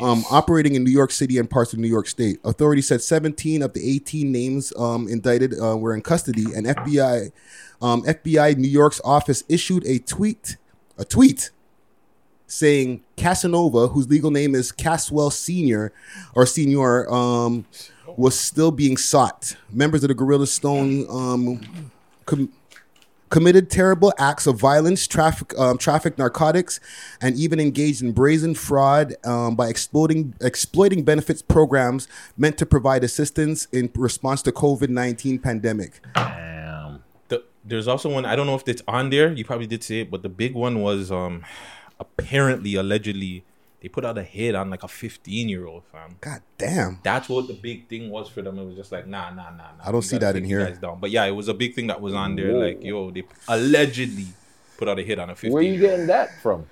um, 0.00 0.24
operating 0.38 0.76
in 0.76 0.84
New 0.84 0.92
York 0.92 1.10
City 1.10 1.36
and 1.38 1.50
parts 1.50 1.72
of 1.72 1.80
New 1.80 1.88
York 1.88 2.06
State. 2.06 2.38
Authorities 2.44 2.86
said 2.86 3.02
17 3.02 3.60
of 3.60 3.72
the 3.72 3.96
18 3.96 4.30
names 4.30 4.72
um, 4.78 5.08
indicted 5.08 5.52
uh, 5.60 5.76
were 5.76 5.94
in 5.94 6.00
custody, 6.00 6.46
and 6.54 6.64
FBI 6.66 7.32
um, 7.82 8.02
FBI 8.04 8.56
New 8.56 8.68
York's 8.68 9.00
office 9.04 9.42
issued 9.48 9.84
a 9.86 9.98
tweet 9.98 10.56
a 10.96 11.04
tweet 11.04 11.50
saying 12.46 13.02
Casanova, 13.16 13.88
whose 13.88 14.08
legal 14.08 14.30
name 14.30 14.54
is 14.54 14.72
Caswell 14.72 15.30
Senior 15.30 15.92
or 16.34 16.46
Senior, 16.46 17.12
um, 17.12 17.66
was 18.16 18.38
still 18.38 18.70
being 18.70 18.96
sought. 18.96 19.56
Members 19.70 20.02
of 20.02 20.08
the 20.08 20.14
Gorilla 20.14 20.46
Stone 20.46 21.06
um, 21.10 21.90
com- 22.26 22.52
committed 23.28 23.70
terrible 23.70 24.12
acts 24.18 24.46
of 24.46 24.58
violence, 24.58 25.06
traffic, 25.06 25.56
um, 25.58 25.78
traffic 25.78 26.18
narcotics, 26.18 26.80
and 27.20 27.36
even 27.36 27.60
engaged 27.60 28.02
in 28.02 28.12
brazen 28.12 28.54
fraud 28.54 29.14
um, 29.24 29.54
by 29.54 29.68
exploiting 29.68 30.34
exploiting 30.40 31.04
benefits 31.04 31.42
programs 31.42 32.08
meant 32.36 32.58
to 32.58 32.66
provide 32.66 33.04
assistance 33.04 33.66
in 33.72 33.90
response 33.94 34.42
to 34.42 34.52
COVID 34.52 34.88
nineteen 34.88 35.38
pandemic. 35.38 36.00
The, 37.28 37.42
there's 37.64 37.88
also 37.88 38.10
one 38.10 38.24
I 38.24 38.36
don't 38.36 38.46
know 38.46 38.54
if 38.54 38.66
it's 38.66 38.82
on 38.88 39.10
there. 39.10 39.32
You 39.32 39.44
probably 39.44 39.66
did 39.66 39.82
see 39.84 40.00
it, 40.00 40.10
but 40.10 40.22
the 40.22 40.28
big 40.28 40.54
one 40.54 40.80
was 40.80 41.10
um 41.12 41.44
apparently 42.00 42.76
allegedly 42.76 43.44
they 43.80 43.88
put 43.88 44.04
out 44.04 44.18
a 44.18 44.22
hit 44.24 44.54
on 44.54 44.70
like 44.70 44.82
a 44.82 44.88
15 44.88 45.48
year 45.48 45.66
old 45.66 45.84
fam. 45.92 46.16
God 46.20 46.42
damn. 46.58 46.98
That's 47.02 47.28
what 47.28 47.46
the 47.46 47.54
big 47.54 47.88
thing 47.88 48.10
was 48.10 48.28
for 48.28 48.42
them. 48.42 48.58
It 48.58 48.64
was 48.64 48.74
just 48.76 48.90
like 48.92 49.06
nah 49.06 49.30
nah 49.30 49.50
nah 49.50 49.56
nah. 49.56 49.82
I 49.82 49.86
don't 49.92 50.00
we 50.00 50.06
see 50.06 50.18
that 50.18 50.34
in 50.36 50.44
here. 50.44 50.68
Down. 50.72 50.98
But 51.00 51.10
yeah, 51.10 51.24
it 51.26 51.30
was 51.32 51.48
a 51.48 51.54
big 51.54 51.74
thing 51.74 51.86
that 51.88 52.00
was 52.00 52.12
on 52.14 52.34
there. 52.36 52.52
Whoa. 52.52 52.58
Like 52.60 52.82
yo, 52.82 53.10
they 53.10 53.22
allegedly 53.46 54.26
put 54.76 54.88
out 54.88 54.98
a 54.98 55.02
hit 55.02 55.18
on 55.18 55.30
a 55.30 55.34
15. 55.34 55.52
Where 55.52 55.62
you 55.62 55.78
getting 55.78 56.06
that 56.08 56.40
from? 56.42 56.66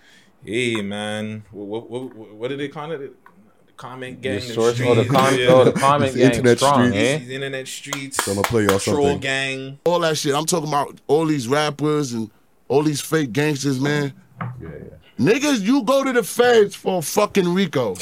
Hey 0.45 0.81
man, 0.83 1.45
what 1.51 1.89
what, 1.91 2.11
what, 2.15 2.35
what 2.35 2.49
did 2.49 2.61
they 2.61 2.69
call 2.69 2.91
it? 2.93 2.99
The 2.99 3.73
comment 3.77 4.21
gang. 4.21 4.41
The 4.41 4.47
the 4.47 4.53
source- 4.55 4.81
oh, 4.81 4.95
the 4.95 5.05
streets, 5.05 5.11
com- 5.21 5.39
yeah. 5.39 5.47
oh, 5.51 5.65
the 5.65 5.73
comment 5.87 6.05
It's 6.05 6.15
the 6.15 6.21
gang 6.21 6.31
internet 6.31 6.57
strong, 6.59 6.87
streets. 6.89 6.97
eh? 6.97 7.19
These 7.19 7.31
internet 7.31 7.69
streets. 7.69 8.25
So 8.25 8.31
I'm 8.33 8.37
gonna 8.37 8.49
play 8.49 8.63
y'all 8.63 8.79
Troll 8.79 8.97
something. 9.05 9.21
gang. 9.21 9.79
all 9.85 9.99
that 10.01 10.17
shit. 10.19 10.35
I'm 10.35 10.47
talking 10.47 10.69
about 10.69 11.01
all 11.07 11.27
these 11.27 11.47
rappers 11.49 12.13
and 12.13 12.31
all 12.69 12.83
these 12.83 13.01
fake 13.01 13.33
gangsters, 13.33 13.79
man. 13.81 14.13
Niggas, 15.19 15.61
you 15.63 15.83
go 15.83 16.05
to 16.05 16.13
the 16.13 16.23
feds 16.23 16.75
for 16.75 17.03
fucking 17.03 17.55
Rico, 17.55 17.97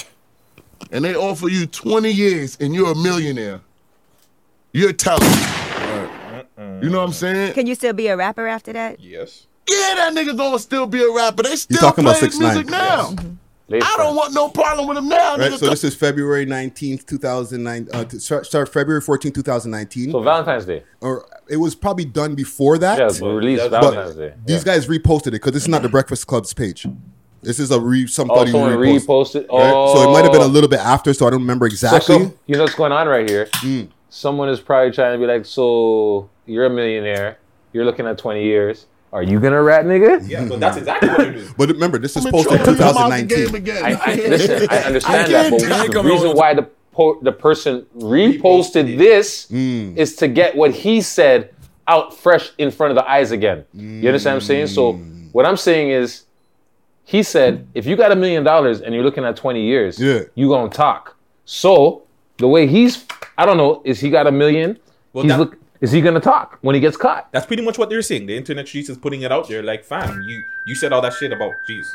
and 0.90 1.04
they 1.04 1.14
offer 1.14 1.48
you 1.48 1.66
20 1.66 2.10
years, 2.10 2.56
and 2.60 2.74
you're 2.74 2.90
a 2.90 2.94
millionaire. 2.94 3.60
You're 4.72 4.92
telling. 4.92 5.22
You 6.58 6.90
know 6.90 6.98
what 6.98 7.04
I'm 7.06 7.12
saying? 7.12 7.54
Can 7.54 7.66
you 7.66 7.74
still 7.74 7.92
be 7.92 8.08
a 8.08 8.16
rapper 8.16 8.46
after 8.48 8.72
that? 8.72 8.98
Yes. 9.00 9.46
Yeah, 9.68 9.94
that 9.96 10.12
nigga 10.14 10.36
gonna 10.36 10.58
still 10.58 10.86
be 10.86 11.02
a 11.02 11.10
rapper. 11.10 11.44
They 11.44 11.56
still 11.56 11.78
talking 11.78 12.04
about 12.04 12.16
play 12.16 12.28
6ix9ine. 12.28 12.40
music 12.40 12.66
now. 12.66 13.10
Mm-hmm. 13.10 13.34
I 13.72 13.94
don't 13.96 14.14
want 14.14 14.34
no 14.34 14.48
problem 14.48 14.86
with 14.88 14.98
him 14.98 15.08
now. 15.08 15.36
Right, 15.36 15.52
nigga. 15.52 15.58
so 15.58 15.70
this 15.70 15.84
is 15.84 15.94
February 15.94 16.44
19th, 16.44 17.06
2009. 17.06 17.88
Uh, 17.92 18.08
start, 18.18 18.46
start 18.46 18.68
February 18.72 19.00
14th, 19.00 19.34
2019. 19.34 20.10
So 20.10 20.22
Valentine's 20.22 20.66
Day. 20.66 20.82
Or 21.00 21.26
it 21.48 21.56
was 21.56 21.74
probably 21.74 22.04
done 22.04 22.34
before 22.34 22.76
that. 22.78 22.98
Yeah, 22.98 23.08
but 23.20 23.30
released 23.34 23.70
But 23.70 23.80
Valentine's 23.80 24.16
Day. 24.16 24.34
These 24.44 24.64
guys 24.64 24.86
reposted 24.86 25.28
it 25.28 25.32
because 25.32 25.52
this 25.52 25.62
is 25.62 25.68
not 25.68 25.82
the 25.82 25.88
Breakfast 25.88 26.26
Club's 26.26 26.52
page. 26.52 26.86
This 27.42 27.58
is 27.58 27.70
a 27.70 27.80
re 27.80 28.06
somebody 28.06 28.50
Oh, 28.50 28.52
someone 28.52 28.72
reposted. 28.72 29.46
reposted? 29.46 29.48
Right? 29.50 29.92
So 29.96 30.08
it 30.08 30.12
might 30.12 30.24
have 30.24 30.32
been 30.32 30.42
a 30.42 30.44
Oh. 30.44 30.48
little 30.48 30.68
bit 30.68 30.80
after, 30.80 31.12
so 31.14 31.26
I 31.26 31.30
don't 31.30 31.40
remember 31.40 31.68
So- 31.70 31.72
exactly. 31.72 32.26
So, 32.26 32.34
you 32.46 32.56
know 32.56 32.62
what's 32.64 32.74
going 32.74 32.92
on 32.92 33.06
right 33.06 33.28
here? 33.28 33.46
Mm. 33.62 33.88
Someone 34.10 34.48
is 34.48 34.60
probably 34.60 34.92
trying 34.92 35.12
to 35.14 35.18
be 35.18 35.30
like, 35.30 35.44
so 35.46 36.28
you're 36.46 36.66
a 36.66 36.70
millionaire. 36.70 37.38
You're 37.72 37.84
looking 37.84 38.06
at 38.06 38.16
20 38.18 38.44
years. 38.44 38.86
Are 39.14 39.22
you 39.22 39.38
gonna 39.38 39.62
rat, 39.62 39.84
nigga? 39.84 40.28
Yeah, 40.28 40.44
but 40.48 40.58
that's 40.58 40.76
exactly 40.76 41.08
what 41.08 41.20
it 41.20 41.36
is. 41.36 41.52
But 41.52 41.68
remember, 41.68 41.98
this 41.98 42.16
is 42.16 42.24
posted 42.24 42.64
trying 42.64 42.68
in 42.68 42.74
to 42.74 42.82
come 42.82 42.96
out 42.98 43.10
the 43.10 43.22
game 43.22 43.46
2019. 43.46 43.54
again. 43.54 43.84
I, 43.84 44.12
I, 44.12 44.14
listen, 44.28 44.68
I 44.68 44.78
understand 44.78 45.32
that, 45.32 45.50
but 45.52 45.92
the 45.92 46.02
reason 46.02 46.36
why 46.36 46.52
the 46.52 46.68
po- 46.90 47.20
the 47.22 47.30
person 47.30 47.86
reposted 47.96 48.98
this 48.98 49.46
mm. 49.46 49.96
is 49.96 50.16
to 50.16 50.26
get 50.26 50.56
what 50.56 50.72
he 50.72 51.00
said 51.00 51.54
out 51.86 52.12
fresh 52.16 52.50
in 52.58 52.72
front 52.72 52.90
of 52.90 52.96
the 52.96 53.08
eyes 53.08 53.30
again. 53.30 53.64
You 53.72 54.08
understand 54.08 54.34
what 54.34 54.42
I'm 54.42 54.46
saying? 54.48 54.66
So 54.66 54.94
mm. 54.94 55.28
what 55.32 55.46
I'm 55.46 55.56
saying 55.56 55.90
is, 55.90 56.24
he 57.04 57.22
said, 57.22 57.68
if 57.72 57.86
you 57.86 57.94
got 57.94 58.10
a 58.10 58.16
million 58.16 58.42
dollars 58.42 58.80
and 58.80 58.92
you're 58.92 59.04
looking 59.04 59.24
at 59.24 59.36
20 59.36 59.62
years, 59.62 60.00
Yeah. 60.00 60.22
you 60.34 60.48
gonna 60.48 60.70
talk. 60.70 61.16
So 61.44 62.02
the 62.38 62.48
way 62.48 62.66
he's, 62.66 63.04
I 63.38 63.46
don't 63.46 63.58
know, 63.58 63.80
is 63.84 64.00
he 64.00 64.10
got 64.10 64.26
a 64.26 64.32
million? 64.32 64.78
Well, 65.12 65.22
He's 65.22 65.30
that- 65.30 65.38
look, 65.38 65.56
is 65.84 65.92
he 65.92 66.00
gonna 66.00 66.20
talk 66.20 66.58
when 66.62 66.74
he 66.74 66.80
gets 66.80 66.96
caught? 66.96 67.30
That's 67.32 67.46
pretty 67.46 67.62
much 67.62 67.76
what 67.78 67.88
they're 67.90 68.02
saying. 68.02 68.26
The 68.26 68.36
internet 68.36 68.66
streets 68.66 68.88
is 68.88 68.96
putting 68.96 69.22
it 69.22 69.30
out 69.30 69.48
there. 69.48 69.62
Like, 69.62 69.84
fam, 69.84 70.22
you 70.22 70.42
you 70.66 70.74
said 70.74 70.92
all 70.92 71.02
that 71.02 71.12
shit 71.12 71.32
about. 71.32 71.52
Jeez. 71.68 71.86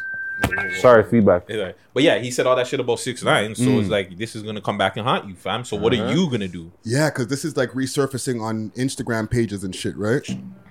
Sorry, 0.80 1.04
feedback. 1.04 1.48
But 1.94 2.04
yeah, 2.04 2.18
he 2.20 2.32
said 2.32 2.46
all 2.48 2.56
that 2.56 2.68
shit 2.68 2.80
about 2.80 3.00
six 3.00 3.24
nine. 3.24 3.56
So 3.56 3.64
Mm. 3.66 3.80
it's 3.82 3.90
like 3.90 4.18
this 4.18 4.36
is 4.36 4.44
gonna 4.44 4.62
come 4.62 4.78
back 4.78 4.96
and 4.96 5.06
haunt 5.06 5.28
you, 5.28 5.36
fam. 5.36 5.66
So 5.66 5.76
what 5.76 5.94
Uh-huh. 5.94 6.04
are 6.04 6.14
you 6.14 6.30
gonna 6.30 6.48
do? 6.48 6.72
Yeah, 6.84 7.10
because 7.10 7.28
this 7.28 7.44
is 7.44 7.58
like 7.58 7.72
resurfacing 7.72 8.42
on 8.42 8.70
Instagram 8.78 9.30
pages 9.30 9.64
and 9.66 9.76
shit, 9.76 9.98
right? 9.98 10.26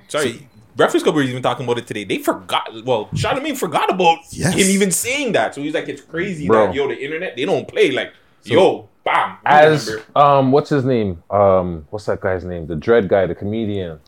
Sorry, 0.08 0.48
Breakfast 0.76 1.04
Club 1.04 1.16
were 1.16 1.22
even 1.22 1.42
talking 1.42 1.64
about 1.66 1.76
it 1.78 1.86
today. 1.86 2.04
They 2.04 2.18
forgot. 2.18 2.70
Well, 2.84 3.06
Charlamagne 3.14 3.56
forgot 3.58 3.90
about 3.92 4.18
Yes. 4.30 4.54
him 4.54 4.68
even 4.68 4.90
saying 4.90 5.32
that. 5.32 5.54
So 5.54 5.60
he's 5.60 5.74
like, 5.74 5.88
it's 5.88 6.00
crazy 6.02 6.46
Bro. 6.46 6.66
that 6.68 6.74
yo, 6.74 6.88
the 6.88 6.96
internet 6.98 7.36
they 7.36 7.44
don't 7.44 7.66
play 7.68 7.90
like 7.90 8.12
yo, 8.44 8.88
bam. 9.08 9.36
As 9.44 9.90
um, 10.14 10.52
what's 10.52 10.70
his 10.70 10.84
name? 10.84 11.22
Um, 11.30 11.86
what's 11.90 12.06
that 12.06 12.20
guy's 12.20 12.44
name? 12.44 12.66
The 12.66 12.76
Dread 12.76 13.08
guy, 13.08 13.26
the 13.26 13.34
comedian. 13.34 14.00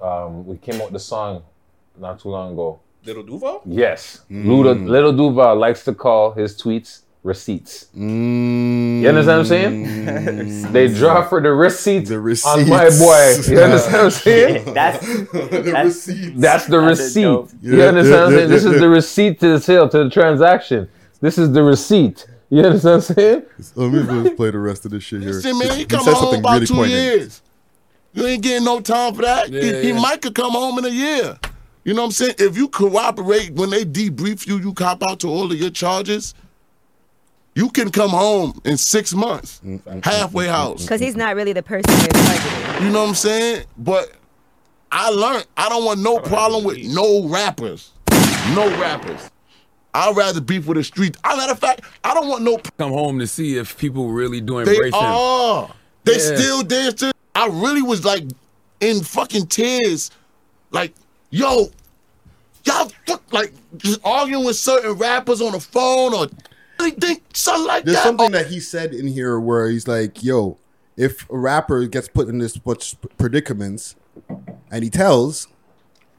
Um, 0.00 0.46
we 0.46 0.56
came 0.56 0.76
out 0.76 0.84
with 0.84 0.92
the 0.94 0.98
song 1.00 1.42
not 1.98 2.20
too 2.20 2.30
long 2.30 2.52
ago. 2.52 2.80
Lil 3.04 3.22
Duval. 3.22 3.62
Yes, 3.66 4.22
Mm. 4.30 4.46
Luda, 4.46 4.88
Lil 4.88 5.12
Duval 5.12 5.56
likes 5.56 5.84
to 5.84 5.94
call 5.94 6.32
his 6.32 6.60
tweets 6.60 7.02
receipts. 7.22 7.86
Mm. 7.96 9.00
You 9.02 9.08
understand 9.08 9.38
what 9.38 9.38
I'm 9.38 9.44
saying? 9.46 10.72
they 10.72 10.88
draw 10.88 11.26
for 11.28 11.40
the 11.40 11.52
receipts, 11.52 12.08
The 12.08 12.16
on 12.46 12.68
my 12.68 12.88
boy. 12.88 13.52
You 13.52 13.60
understand 13.66 13.92
what 13.92 14.04
I'm 14.04 14.10
saying? 14.10 14.74
That's 14.80 15.06
the 15.06 15.62
that's- 15.64 15.84
receipts. 15.86 16.40
That's 16.40 16.66
the 16.66 16.80
That's 16.80 17.00
receipt. 17.00 17.22
dope. 17.22 17.50
You 17.62 17.82
understand 17.82 18.06
yeah, 18.06 18.18
what 18.20 18.26
I'm 18.26 18.30
saying? 18.32 18.40
yeah, 18.40 18.46
This 18.54 18.64
yeah, 18.64 18.70
is 18.72 18.80
the 18.80 18.88
receipt 18.88 19.40
to 19.40 19.48
the 19.54 19.60
sale, 19.60 19.88
to 19.88 20.04
the 20.04 20.10
transaction. 20.10 20.88
This 21.20 21.38
is 21.38 21.52
the 21.52 21.62
receipt. 21.62 22.26
You 22.48 22.62
understand 22.62 22.84
what 22.84 23.10
I'm 23.10 23.14
saying? 23.14 23.42
Let 23.74 23.92
me 23.92 24.22
just 24.24 24.36
play 24.36 24.50
the 24.50 24.58
rest 24.58 24.84
of 24.84 24.92
this 24.92 25.02
shit 25.02 25.22
here. 25.22 25.32
Listen, 25.32 25.58
man, 25.58 25.76
he 25.76 25.84
come 25.84 26.04
said 26.04 26.14
home 26.14 26.22
something 26.22 26.40
about 26.40 26.52
really 26.54 26.66
two 26.66 26.74
poignant. 26.74 26.92
years. 26.92 27.42
You 28.12 28.26
ain't 28.26 28.42
getting 28.42 28.64
no 28.64 28.80
time 28.80 29.14
for 29.14 29.22
that. 29.22 29.50
Yeah, 29.50 29.62
he, 29.62 29.86
he 29.88 29.92
might 29.92 30.22
could 30.22 30.34
come 30.34 30.52
home 30.52 30.78
in 30.78 30.84
a 30.84 30.90
year. 30.90 31.38
You 31.84 31.94
know 31.94 32.02
what 32.02 32.06
I'm 32.06 32.12
saying? 32.12 32.34
If 32.38 32.56
you 32.56 32.68
cooperate 32.68 33.52
when 33.52 33.70
they 33.70 33.84
debrief 33.84 34.46
you, 34.46 34.58
you 34.58 34.72
cop 34.72 35.02
out 35.02 35.20
to 35.20 35.28
all 35.28 35.50
of 35.52 35.58
your 35.58 35.70
charges. 35.70 36.34
You 37.54 37.70
can 37.70 37.90
come 37.90 38.10
home 38.10 38.60
in 38.64 38.76
six 38.76 39.14
months, 39.14 39.60
halfway 40.02 40.46
house. 40.46 40.82
Because 40.82 41.00
he's 41.00 41.16
not 41.16 41.36
really 41.36 41.52
the 41.52 41.62
person 41.62 41.84
you're 41.88 42.08
targeting. 42.08 42.84
You 42.84 42.92
know 42.92 43.02
what 43.02 43.08
I'm 43.10 43.14
saying? 43.14 43.64
But 43.78 44.12
I 44.92 45.10
learned 45.10 45.46
I 45.56 45.68
don't 45.68 45.84
want 45.84 46.00
no 46.00 46.18
problem 46.20 46.64
with 46.64 46.78
no 46.84 47.28
rappers. 47.28 47.92
No 48.54 48.68
rappers. 48.80 49.30
I'd 49.96 50.16
rather 50.16 50.40
beef 50.42 50.66
with 50.66 50.76
the 50.76 50.84
street. 50.84 51.16
I 51.24 51.36
matter 51.36 51.52
of 51.52 51.58
fact, 51.58 51.80
I 52.04 52.12
don't 52.12 52.28
want 52.28 52.42
no 52.42 52.58
Come 52.78 52.92
home 52.92 53.18
to 53.18 53.26
see 53.26 53.56
if 53.56 53.78
people 53.78 54.10
really 54.10 54.40
do 54.42 54.62
They 54.64 54.72
embrace 54.74 54.94
him. 54.94 55.00
are. 55.02 55.74
They 56.04 56.18
Yeah. 56.18 56.36
still 56.36 56.62
dancing. 56.62 57.12
I 57.34 57.46
really 57.46 57.82
was 57.82 58.04
like 58.04 58.24
in 58.80 59.02
fucking 59.02 59.46
tears. 59.46 60.10
Like, 60.70 60.92
yo, 61.30 61.70
y'all 62.64 62.92
fuck, 63.06 63.22
like 63.32 63.54
just 63.78 64.00
arguing 64.04 64.44
with 64.44 64.56
certain 64.56 64.92
rappers 64.92 65.40
on 65.40 65.52
the 65.52 65.60
phone 65.60 66.12
or 66.12 66.26
anything, 66.80 67.20
something 67.32 67.66
like 67.66 67.84
There's 67.84 67.96
that. 67.96 68.02
There's 68.02 68.18
something 68.18 68.34
oh. 68.34 68.38
that 68.38 68.46
he 68.48 68.60
said 68.60 68.92
in 68.92 69.06
here 69.06 69.40
where 69.40 69.68
he's 69.70 69.88
like, 69.88 70.22
"Yo, 70.22 70.58
if 70.96 71.28
a 71.30 71.38
rapper 71.38 71.86
gets 71.86 72.08
put 72.08 72.28
in 72.28 72.38
this 72.38 72.58
much 72.66 72.96
predicaments, 73.16 73.96
and 74.70 74.84
he 74.84 74.90
tells, 74.90 75.48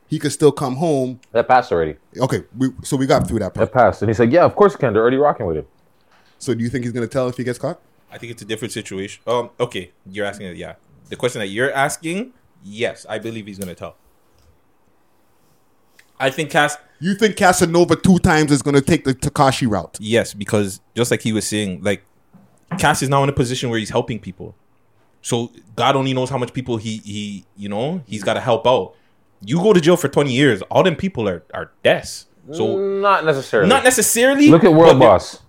he 0.07 0.19
could 0.19 0.31
still 0.31 0.51
come 0.51 0.75
home." 0.75 1.19
That 1.31 1.47
passed 1.47 1.71
already. 1.71 1.95
Okay, 2.19 2.43
we, 2.57 2.69
so 2.83 2.97
we 2.97 3.05
got 3.05 3.27
through 3.27 3.39
that 3.39 3.53
part. 3.53 3.71
That 3.71 3.77
passed. 3.77 4.01
And 4.01 4.09
he 4.09 4.13
said, 4.13 4.31
yeah, 4.31 4.43
of 4.45 4.55
course 4.55 4.73
he 4.73 4.79
can. 4.79 4.93
They're 4.93 5.01
already 5.01 5.17
rocking 5.17 5.45
with 5.45 5.57
him. 5.57 5.65
So 6.39 6.53
do 6.53 6.63
you 6.63 6.69
think 6.69 6.83
he's 6.83 6.93
gonna 6.93 7.07
tell 7.07 7.27
if 7.27 7.37
he 7.37 7.43
gets 7.43 7.59
caught? 7.59 7.79
I 8.11 8.17
think 8.17 8.31
it's 8.31 8.41
a 8.41 8.45
different 8.45 8.71
situation. 8.71 9.21
Um, 9.27 9.49
okay, 9.59 9.91
you're 10.09 10.25
asking 10.25 10.47
it. 10.47 10.57
Yeah, 10.57 10.75
the 11.09 11.15
question 11.15 11.39
that 11.39 11.47
you're 11.47 11.71
asking, 11.71 12.33
yes, 12.63 13.05
I 13.09 13.19
believe 13.19 13.47
he's 13.47 13.59
gonna 13.59 13.75
tell. 13.75 13.95
I 16.19 16.29
think 16.29 16.49
Cass. 16.49 16.77
You 16.99 17.13
think 17.13 17.35
Casanova 17.37 17.95
two 17.95 18.17
times 18.19 18.51
is 18.51 18.61
gonna 18.61 18.81
take 18.81 19.03
the 19.03 19.13
Tekashi 19.13 19.69
route? 19.69 19.97
Yes, 19.99 20.33
because 20.33 20.81
just 20.95 21.11
like 21.11 21.21
he 21.21 21.31
was 21.31 21.47
saying, 21.47 21.83
like 21.83 22.03
Cass 22.79 23.01
is 23.01 23.09
now 23.09 23.23
in 23.23 23.29
a 23.29 23.33
position 23.33 23.69
where 23.69 23.79
he's 23.79 23.89
helping 23.89 24.19
people. 24.19 24.55
So 25.21 25.51
God 25.75 25.95
only 25.95 26.13
knows 26.13 26.29
how 26.29 26.37
much 26.37 26.53
people 26.53 26.77
he 26.77 26.97
he 26.97 27.45
you 27.55 27.69
know 27.69 28.01
he's 28.05 28.23
got 28.23 28.35
to 28.35 28.41
help 28.41 28.65
out. 28.65 28.95
You 29.43 29.57
go 29.57 29.73
to 29.73 29.79
jail 29.81 29.97
for 29.97 30.07
twenty 30.07 30.33
years, 30.33 30.61
all 30.63 30.83
them 30.83 30.95
people 30.95 31.27
are 31.29 31.43
are 31.53 31.71
deaths. 31.83 32.25
So 32.51 32.77
not 32.77 33.25
necessarily. 33.25 33.69
not 33.69 33.83
necessarily. 33.83 34.49
Look 34.49 34.63
at 34.63 34.73
World 34.73 34.99
Boss. 34.99 35.41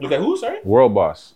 Look 0.00 0.12
at 0.12 0.20
who? 0.20 0.36
Sorry, 0.36 0.58
World 0.64 0.94
Boss. 0.94 1.34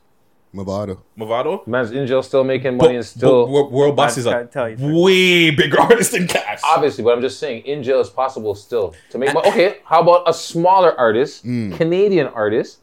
Movado. 0.55 0.99
Movado. 1.19 1.67
Man's 1.67 1.93
in 1.93 2.07
jail 2.07 2.23
still 2.23 2.45
making 2.45 2.77
But- 2.77 2.85
money 2.87 2.97
and 2.97 3.07
still. 3.07 3.47
but 3.47 3.51
Wor- 3.53 3.71
World 3.71 3.97
Boss 3.97 4.19
is 4.19 4.27
a 4.27 4.49
way 4.79 5.51
bigger 5.51 5.81
artist 5.89 6.13
than 6.13 6.27
Cass. 6.29 6.61
Obviously, 6.63 7.03
but 7.05 7.15
I'm 7.15 7.23
just 7.23 7.39
saying, 7.41 7.65
in 7.65 7.83
jail 7.83 8.01
is 8.01 8.11
possible 8.11 8.55
still 8.55 8.95
to 9.11 9.19
make 9.19 9.33
money. 9.33 9.49
Okay, 9.49 9.79
how 9.85 10.03
about 10.03 10.29
a 10.29 10.35
smaller 10.35 10.99
artist, 10.99 11.47
Mm. 11.47 11.75
Canadian 11.77 12.27
artist? 12.27 12.81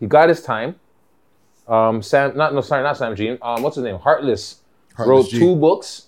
He 0.00 0.06
got 0.06 0.30
his 0.30 0.42
time. 0.42 0.76
Um, 1.68 2.00
Sam, 2.02 2.34
not 2.36 2.54
no, 2.54 2.60
sorry, 2.62 2.82
not 2.82 2.96
Sam 2.96 3.14
Jean. 3.14 3.36
Um, 3.42 3.62
what's 3.62 3.76
his 3.76 3.84
name? 3.84 3.98
Heartless. 3.98 4.60
Heartless 4.96 5.08
wrote 5.26 5.28
G. 5.30 5.38
two 5.38 5.54
books, 5.56 6.06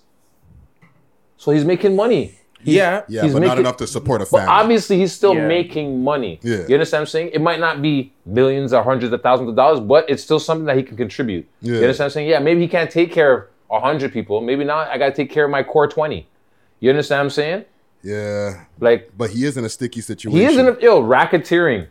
so 1.37 1.51
he's 1.51 1.65
making 1.65 1.95
money. 1.95 2.39
He's- 2.65 2.75
Yeah. 2.77 3.03
Yeah, 3.07 3.23
he's 3.23 3.33
but 3.33 3.41
not 3.43 3.59
enough 3.59 3.77
to 3.77 3.87
support 3.87 4.21
a 4.21 4.25
But 4.25 4.39
family. 4.39 4.47
obviously, 4.53 4.97
he's 4.97 5.13
still 5.13 5.35
Yeah. 5.35 5.47
making 5.47 6.03
money. 6.03 6.39
Yeah. 6.43 6.65
You 6.67 6.75
understand 6.75 7.01
what 7.01 7.07
I'm 7.07 7.11
saying? 7.11 7.29
It 7.33 7.41
might 7.41 7.59
not 7.59 7.81
be 7.81 8.11
millions 8.25 8.73
or 8.73 8.83
hundreds 8.83 9.13
of 9.13 9.21
thousands 9.21 9.49
of 9.49 9.55
dollars, 9.55 9.79
but 9.79 10.09
it's 10.09 10.23
still 10.23 10.39
something 10.39 10.65
that 10.65 10.75
he 10.75 10.83
can 10.83 10.97
contribute. 10.97 11.45
Yeah. 11.61 11.73
You 11.75 11.81
understand 11.81 11.99
what 11.99 12.05
I'm 12.05 12.11
saying? 12.11 12.29
Yeah, 12.29 12.39
maybe 12.39 12.61
he 12.61 12.67
can't 12.67 12.89
take 12.91 13.11
care 13.13 13.33
of 13.33 13.43
a 13.71 13.79
hundred 13.79 14.11
people. 14.11 14.41
Maybe 14.41 14.63
now 14.65 14.77
I 14.79 14.97
got 14.97 15.05
to 15.07 15.11
take 15.13 15.31
care 15.31 15.45
of 15.45 15.51
my 15.51 15.63
core 15.63 15.87
twenty. 15.87 16.27
You 16.81 16.89
understand 16.89 17.19
what 17.19 17.23
I'm 17.25 17.29
saying? 17.29 17.65
Yeah, 18.03 18.65
Like 18.79 19.09
but 19.17 19.29
he 19.31 19.45
is 19.45 19.57
in 19.57 19.65
a 19.65 19.69
sticky 19.69 20.01
situation. 20.01 20.37
he 20.39 20.45
is 20.45 20.57
in 20.57 20.67
a 20.67 20.77
yo 20.79 21.01
racketeering. 21.01 21.87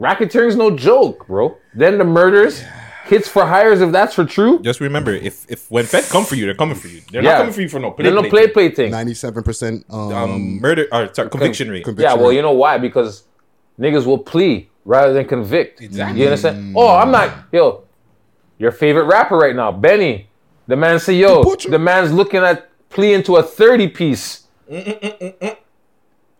Racketeering's 0.00 0.56
no 0.56 0.70
joke, 0.70 1.26
bro. 1.26 1.56
Then 1.74 1.98
the 1.98 2.04
murders, 2.04 2.62
hits 3.08 3.28
for 3.28 3.44
hires 3.46 3.80
if 3.80 3.90
that's 3.92 4.14
for 4.14 4.24
true. 4.24 4.60
Just 4.60 4.80
remember, 4.80 5.12
if 5.12 5.44
if 5.50 5.70
when 5.70 5.84
Fed 5.84 6.04
come 6.04 6.24
for 6.24 6.34
you, 6.36 6.44
they're 6.46 6.54
coming 6.54 6.76
for 6.76 6.88
you. 6.88 7.00
They're 7.10 7.22
Yeah. 7.22 7.32
not 7.32 7.38
coming 7.38 7.52
for 7.54 7.62
you 7.62 7.68
for 7.68 7.78
no 7.80 7.90
play. 7.90 8.04
There's 8.04 8.14
no 8.22 8.28
play 8.28 8.46
play 8.48 8.70
thing. 8.70 8.90
Ninety-seven 8.90 9.42
percent 9.42 9.84
um, 9.90 10.12
Um, 10.12 10.60
murder 10.60 10.86
or 10.92 11.12
sorry, 11.14 11.30
conviction 11.30 11.70
rate. 11.70 11.86
Yeah, 11.96 12.14
well, 12.14 12.32
you 12.32 12.42
know 12.42 12.52
why? 12.52 12.78
Because 12.78 13.24
niggas 13.78 14.04
will 14.06 14.18
plea 14.18 14.68
rather 14.84 15.12
than 15.12 15.26
convict. 15.26 15.80
Exactly. 15.80 16.20
You 16.20 16.26
understand? 16.26 16.74
Oh, 16.76 16.88
I'm 16.88 17.10
not 17.10 17.30
yo. 17.52 17.84
Your 18.58 18.72
favorite 18.72 19.04
rapper 19.04 19.36
right 19.36 19.54
now, 19.54 19.70
Benny. 19.70 20.28
The 20.66 20.76
man 20.76 20.98
say, 21.00 21.14
yo, 21.14 21.42
the 21.44 21.78
man's 21.78 22.12
looking 22.12 22.40
at 22.40 22.68
pleading 22.90 23.22
to 23.24 23.36
a 23.36 23.42
30 23.42 23.88
piece. 23.88 24.42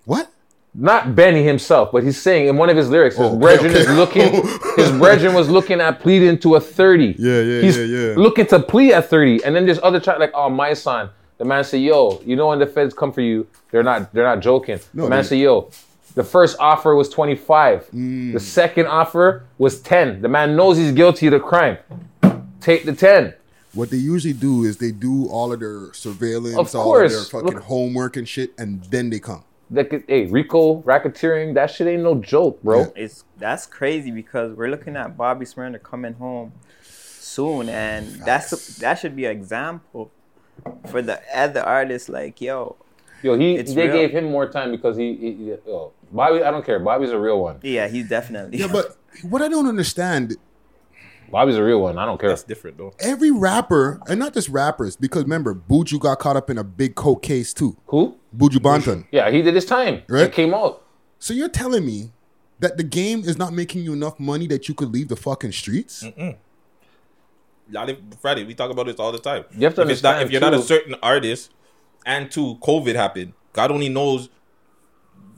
What? 0.05 0.31
Not 0.75 1.15
Benny 1.17 1.43
himself, 1.43 1.91
but 1.93 2.05
he's 2.05 2.21
saying 2.21 2.47
in 2.49 2.57
one 2.57 2.71
of 2.71 2.77
his 2.77 2.89
lyrics, 2.91 3.17
his 3.17 3.25
Oh, 3.27 3.31
okay, 3.31 3.39
brethren 3.41 3.71
okay. 3.73 3.81
is 3.81 3.91
looking, 3.91 4.33
his 4.77 4.91
brethren 4.93 5.35
was 5.35 5.49
looking 5.49 5.81
at 5.81 5.99
pleading 6.01 6.39
to 6.41 6.55
a 6.57 6.61
30. 6.61 7.17
Yeah, 7.19 7.41
yeah, 7.41 7.61
he's 7.63 7.77
yeah, 7.77 7.85
yeah. 7.85 8.15
looking 8.17 8.47
to 8.47 8.61
plead 8.61 8.93
at 8.93 9.09
30. 9.11 9.43
And 9.45 9.57
then 9.57 9.65
there's 9.67 9.81
other 9.83 9.99
track 9.99 10.19
like, 10.19 10.31
oh, 10.35 10.49
my 10.51 10.75
son. 10.75 11.11
The 11.39 11.45
man 11.45 11.65
say, 11.65 11.79
yo, 11.79 12.21
you 12.25 12.37
know 12.37 12.49
when 12.49 12.59
the 12.59 12.67
feds 12.67 12.93
come 12.95 13.13
for 13.13 13.21
you, 13.21 13.47
they're 13.71 13.83
not 13.85 14.13
they're 14.13 14.25
not 14.25 14.41
joking. 14.41 14.81
No, 14.93 15.05
the 15.05 15.11
man 15.11 15.23
say, 15.25 15.37
yo, 15.39 15.71
the 16.15 16.25
first 16.25 16.57
offer 16.59 16.95
was 16.97 17.09
25. 17.09 17.89
Mm. 17.95 18.33
The 18.33 18.41
second 18.41 18.87
offer 18.89 19.45
was 19.57 19.81
10. 19.81 20.21
The 20.21 20.29
man 20.29 20.57
knows 20.57 20.77
he's 20.77 20.91
guilty 20.93 21.27
of 21.29 21.33
the 21.33 21.41
crime. 21.41 21.79
Take 22.61 22.85
the 22.85 22.93
10. 22.93 23.35
What 23.73 23.91
they 23.91 23.99
usually 23.99 24.33
do 24.35 24.65
is 24.65 24.79
they 24.79 24.91
do 24.91 25.27
all 25.29 25.53
of 25.53 25.61
their 25.61 25.93
surveillance, 25.93 26.57
Of 26.57 26.75
all 26.75 27.01
of 27.01 27.09
their 27.11 27.21
fucking 27.23 27.55
Look- 27.55 27.63
homework 27.63 28.17
and 28.17 28.29
shit, 28.29 28.53
and 28.59 28.83
then 28.85 29.11
they 29.11 29.21
come. 29.21 29.45
That 29.71 29.91
could, 29.91 30.05
hey, 30.09 30.25
Rico 30.27 30.83
racketeering, 30.83 31.55
that 31.55 31.71
shit 31.71 31.87
ain't 31.87 32.03
no 32.03 32.15
joke, 32.17 32.63
bro. 32.63 32.91
It's 32.97 33.25
that's 33.37 33.67
crazy 33.67 34.11
because 34.11 34.55
we're 34.57 34.71
looking 34.71 34.97
at 34.97 35.17
Bobby 35.17 35.45
Shmurda 35.45 35.83
coming 35.83 36.15
home 36.15 36.53
soon, 36.83 37.69
and 37.69 38.07
that's 38.25 38.77
that 38.79 38.95
should 38.99 39.15
be 39.15 39.27
an 39.27 39.33
example 39.33 40.11
for 40.89 41.03
the 41.03 41.21
other 41.35 41.61
artists. 41.63 42.09
Like, 42.09 42.41
yo, 42.41 42.77
Yo, 43.23 43.37
he 43.37 43.57
It's 43.57 43.75
they 43.75 43.89
real. 43.89 43.93
gave 43.97 44.11
him 44.13 44.31
more 44.31 44.49
time 44.49 44.71
because 44.71 44.97
he, 44.97 45.15
he, 45.17 45.33
he- 45.35 45.45
yo, 45.67 45.93
Bobby. 46.13 46.43
I 46.43 46.51
don't 46.51 46.65
care. 46.65 46.79
Bobby's 46.79 47.11
a 47.11 47.19
real 47.19 47.41
one. 47.41 47.59
yeah, 47.63 47.89
he's 47.89 48.09
definitely. 48.09 48.59
Yeah, 48.59 48.69
but 48.69 48.97
what 49.23 49.43
I 49.43 49.49
don't 49.49 49.67
understand, 49.67 50.37
Bobby's 51.31 51.57
a 51.57 51.63
real 51.65 51.81
one. 51.83 51.99
I 51.99 52.07
don't 52.07 52.19
care. 52.19 52.29
That's 52.31 52.43
different 52.45 52.79
though. 52.79 52.95
every 53.01 53.31
rapper, 53.33 54.01
and 54.09 54.19
not 54.19 54.33
just 54.35 54.49
rappers, 54.49 54.97
because 54.97 55.25
remember, 55.25 55.55
Buju 55.55 56.01
got 56.01 56.21
caught 56.21 56.37
up 56.37 56.49
in 56.49 56.57
a 56.59 56.65
big 56.65 56.95
coke 56.95 57.23
case 57.23 57.53
too. 57.53 57.77
Who? 57.89 58.17
Buju 58.37 58.59
Banton. 58.59 59.07
Yeah, 59.11 59.31
he 59.31 59.43
did 59.43 59.55
his 59.55 59.65
time. 59.65 60.03
Right? 60.09 60.25
It 60.25 60.33
came 60.33 60.55
out. 60.55 60.85
So 61.19 61.33
you're 61.35 61.49
telling 61.49 61.85
me 61.87 62.13
that 62.61 62.77
the 62.77 62.83
game 62.85 63.21
is 63.21 63.39
not 63.39 63.53
making 63.53 63.83
you 63.83 63.93
enough 63.93 64.19
money 64.21 64.47
that 64.49 64.69
you 64.69 64.75
could 64.75 64.93
leave 64.93 65.09
the 65.09 65.17
fucking 65.17 65.53
streets? 65.53 66.03
Mm-mm. 66.03 66.37
Lot 67.71 67.91
of- 67.91 67.99
Friday, 68.21 68.45
we 68.45 68.55
talk 68.55 68.71
about 68.71 68.87
this 68.87 68.97
all 68.97 69.13
the 69.13 69.19
time. 69.19 69.45
You 69.53 69.65
have 69.65 69.75
to 69.77 69.83
if, 69.83 69.91
it's 69.91 70.03
not, 70.03 70.23
if 70.23 70.31
you're 70.31 70.41
not 70.41 70.55
a 70.55 70.63
certain 70.63 70.95
artist, 71.03 71.53
and 72.07 72.31
two, 72.31 72.57
COVID 72.63 72.95
happened. 72.95 73.35
God 73.53 73.71
only 73.71 73.89
knows. 73.89 74.29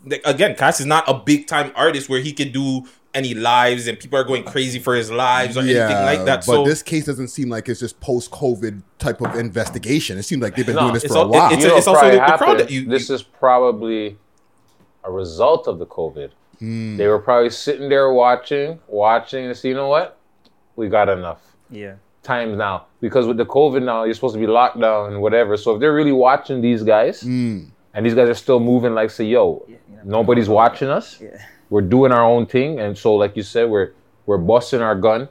Like, 0.07 0.23
again, 0.25 0.55
Cass 0.57 0.81
is 0.81 0.87
not 0.87 1.05
a 1.09 1.15
big 1.15 1.47
time 1.47 1.73
artist 1.75 2.09
where 2.09 2.21
he 2.21 2.33
could 2.33 2.53
do 2.53 2.87
any 3.13 3.35
lives 3.35 3.89
and 3.89 3.99
people 3.99 4.19
are 4.19 4.25
going 4.25 4.45
crazy 4.45 4.79
for 4.79 4.95
his 4.95 5.11
lives 5.11 5.57
or 5.57 5.61
anything 5.61 5.81
like 6.05 6.25
that. 6.27 6.45
But 6.47 6.55
So 6.55 6.65
this 6.65 6.83
case 6.83 7.07
doesn't 7.07 7.29
seem 7.29 7.49
like 7.49 7.69
it's 7.69 7.81
just 7.81 7.99
post 8.01 8.31
COVID 8.31 8.83
type 8.99 9.21
of 9.21 9.35
investigation. 9.35 10.17
It 10.17 10.23
seems 10.23 10.43
like 10.43 10.55
they've 10.55 10.65
been 10.65 10.77
No, 10.77 10.83
doing 10.83 10.95
this 10.95 11.05
it's 11.05 11.13
for 11.15 11.19
a 11.19 11.23
all- 11.23 11.29
while. 11.31 11.53
it's 11.53 11.63
You 11.63 11.69
a- 11.69 11.73
know 11.73 11.77
it's 11.79 11.87
also 11.89 12.05
the- 12.11 12.17
the 12.17 12.37
crowd 12.39 12.59
that 12.61 12.71
you- 12.71 12.87
This 12.89 13.11
is 13.11 13.23
probably 13.23 14.17
a 15.05 15.11
result 15.11 15.67
of 15.67 15.79
the 15.81 15.87
COVID. 15.87 16.31
Hmm. 16.61 16.97
They 16.99 17.09
were 17.09 17.19
probably 17.19 17.51
sitting 17.51 17.89
there 17.89 18.13
watching, 18.13 18.79
watching, 18.87 19.47
and 19.47 19.57
see, 19.57 19.69
you 19.69 19.75
know 19.75 19.89
what? 19.89 20.17
We 20.77 20.89
got 20.89 21.09
enough. 21.09 21.41
yeah. 21.71 21.95
times 22.23 22.55
now 22.59 22.85
because 23.01 23.27
with 23.27 23.39
the 23.39 23.47
COVID 23.47 23.83
now 23.83 24.05
you're 24.05 24.13
supposed 24.13 24.35
to 24.35 24.39
be 24.39 24.47
locked 24.47 24.79
down 24.79 25.11
and 25.15 25.23
whatever. 25.23 25.57
So 25.57 25.75
if 25.75 25.81
they're 25.81 25.95
really 25.95 26.13
watching 26.13 26.61
these 26.61 26.83
guys 26.83 27.23
Hmm. 27.23 27.61
and 27.95 28.05
these 28.05 28.15
guys 28.15 28.29
are 28.29 28.35
still 28.35 28.61
moving, 28.61 28.95
like 28.95 29.11
say, 29.11 29.25
yo, 29.25 29.67
nobody's 30.05 30.47
watching 30.49 30.89
us. 30.89 31.19
We're 31.71 31.83
doing 31.83 32.13
our 32.13 32.25
own 32.25 32.47
thing, 32.47 32.81
and 32.81 32.97
so 32.99 33.15
like 33.15 33.37
you 33.37 33.43
said, 33.43 33.71
we're 33.71 33.93
we're 34.27 34.39
busting 34.39 34.81
our 34.83 34.95
gun, 34.95 35.29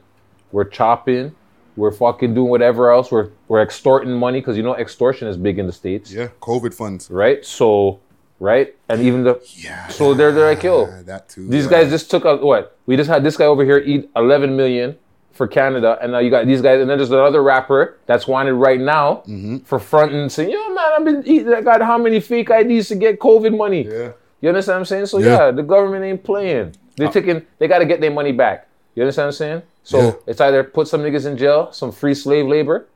we're 0.52 0.64
chopping, 0.64 1.34
we're 1.76 1.92
fucking 1.92 2.34
doing 2.34 2.48
whatever 2.50 2.90
else. 2.90 3.12
We're 3.12 3.28
we're 3.48 3.62
extorting 3.62 4.12
money 4.12 4.40
because 4.40 4.56
you 4.56 4.62
know 4.62 4.74
extortion 4.74 5.28
is 5.28 5.36
big 5.36 5.58
in 5.58 5.66
the 5.66 5.72
states. 5.72 6.12
Yeah, 6.12 6.28
COVID 6.40 6.74
funds. 6.74 7.10
Right. 7.10 7.44
So. 7.44 8.00
Right, 8.42 8.74
and 8.88 9.02
even 9.02 9.22
the 9.22 9.38
yeah, 9.54 9.88
so 9.88 10.14
they're 10.14 10.32
they're 10.32 10.48
like 10.54 10.62
yo, 10.62 10.86
that 11.02 11.28
too. 11.28 11.46
these 11.46 11.64
yeah. 11.64 11.70
guys 11.72 11.90
just 11.90 12.10
took 12.10 12.24
a 12.24 12.36
what? 12.38 12.74
We 12.86 12.96
just 12.96 13.10
had 13.10 13.22
this 13.22 13.36
guy 13.36 13.44
over 13.44 13.66
here 13.66 13.76
eat 13.76 14.08
11 14.16 14.56
million 14.56 14.96
for 15.32 15.46
Canada, 15.46 15.98
and 16.00 16.12
now 16.12 16.20
you 16.20 16.30
got 16.30 16.46
these 16.46 16.62
guys, 16.62 16.80
and 16.80 16.88
then 16.88 16.96
there's 16.96 17.10
another 17.10 17.42
rapper 17.42 17.98
that's 18.06 18.26
wanted 18.26 18.54
right 18.54 18.80
now 18.80 19.16
Mm-hmm. 19.28 19.58
for 19.58 19.78
fronting 19.78 20.20
and 20.20 20.32
saying, 20.32 20.48
"Yo, 20.48 20.68
man, 20.72 20.90
I've 20.96 21.04
been 21.04 21.22
eating. 21.26 21.52
I 21.52 21.60
got 21.60 21.82
how 21.82 21.98
many 21.98 22.18
fake 22.18 22.48
IDs 22.48 22.88
to 22.88 22.94
get 22.94 23.18
COVID 23.18 23.54
money?" 23.54 23.82
Yeah. 23.86 24.12
You 24.40 24.48
understand 24.48 24.74
what 24.76 24.78
I'm 24.80 24.84
saying? 24.86 25.06
So 25.06 25.18
Yeah. 25.18 25.46
yeah, 25.46 25.50
the 25.50 25.62
government 25.62 26.04
ain't 26.04 26.22
playing. 26.24 26.74
They're 26.96 27.08
taking. 27.10 27.42
They 27.58 27.68
got 27.68 27.78
to 27.78 27.86
get 27.86 28.00
their 28.00 28.10
money 28.10 28.32
back. 28.32 28.66
You 28.94 29.02
understand 29.02 29.26
what 29.26 29.28
I'm 29.28 29.32
saying? 29.32 29.62
So 29.84 29.98
Yeah. 29.98 30.12
it's 30.26 30.40
either 30.40 30.64
put 30.64 30.88
some 30.88 31.00
niggas 31.02 31.26
in 31.26 31.36
jail, 31.36 31.72
some 31.72 31.92
free 31.92 32.14
slave 32.14 32.46
labor. 32.46 32.86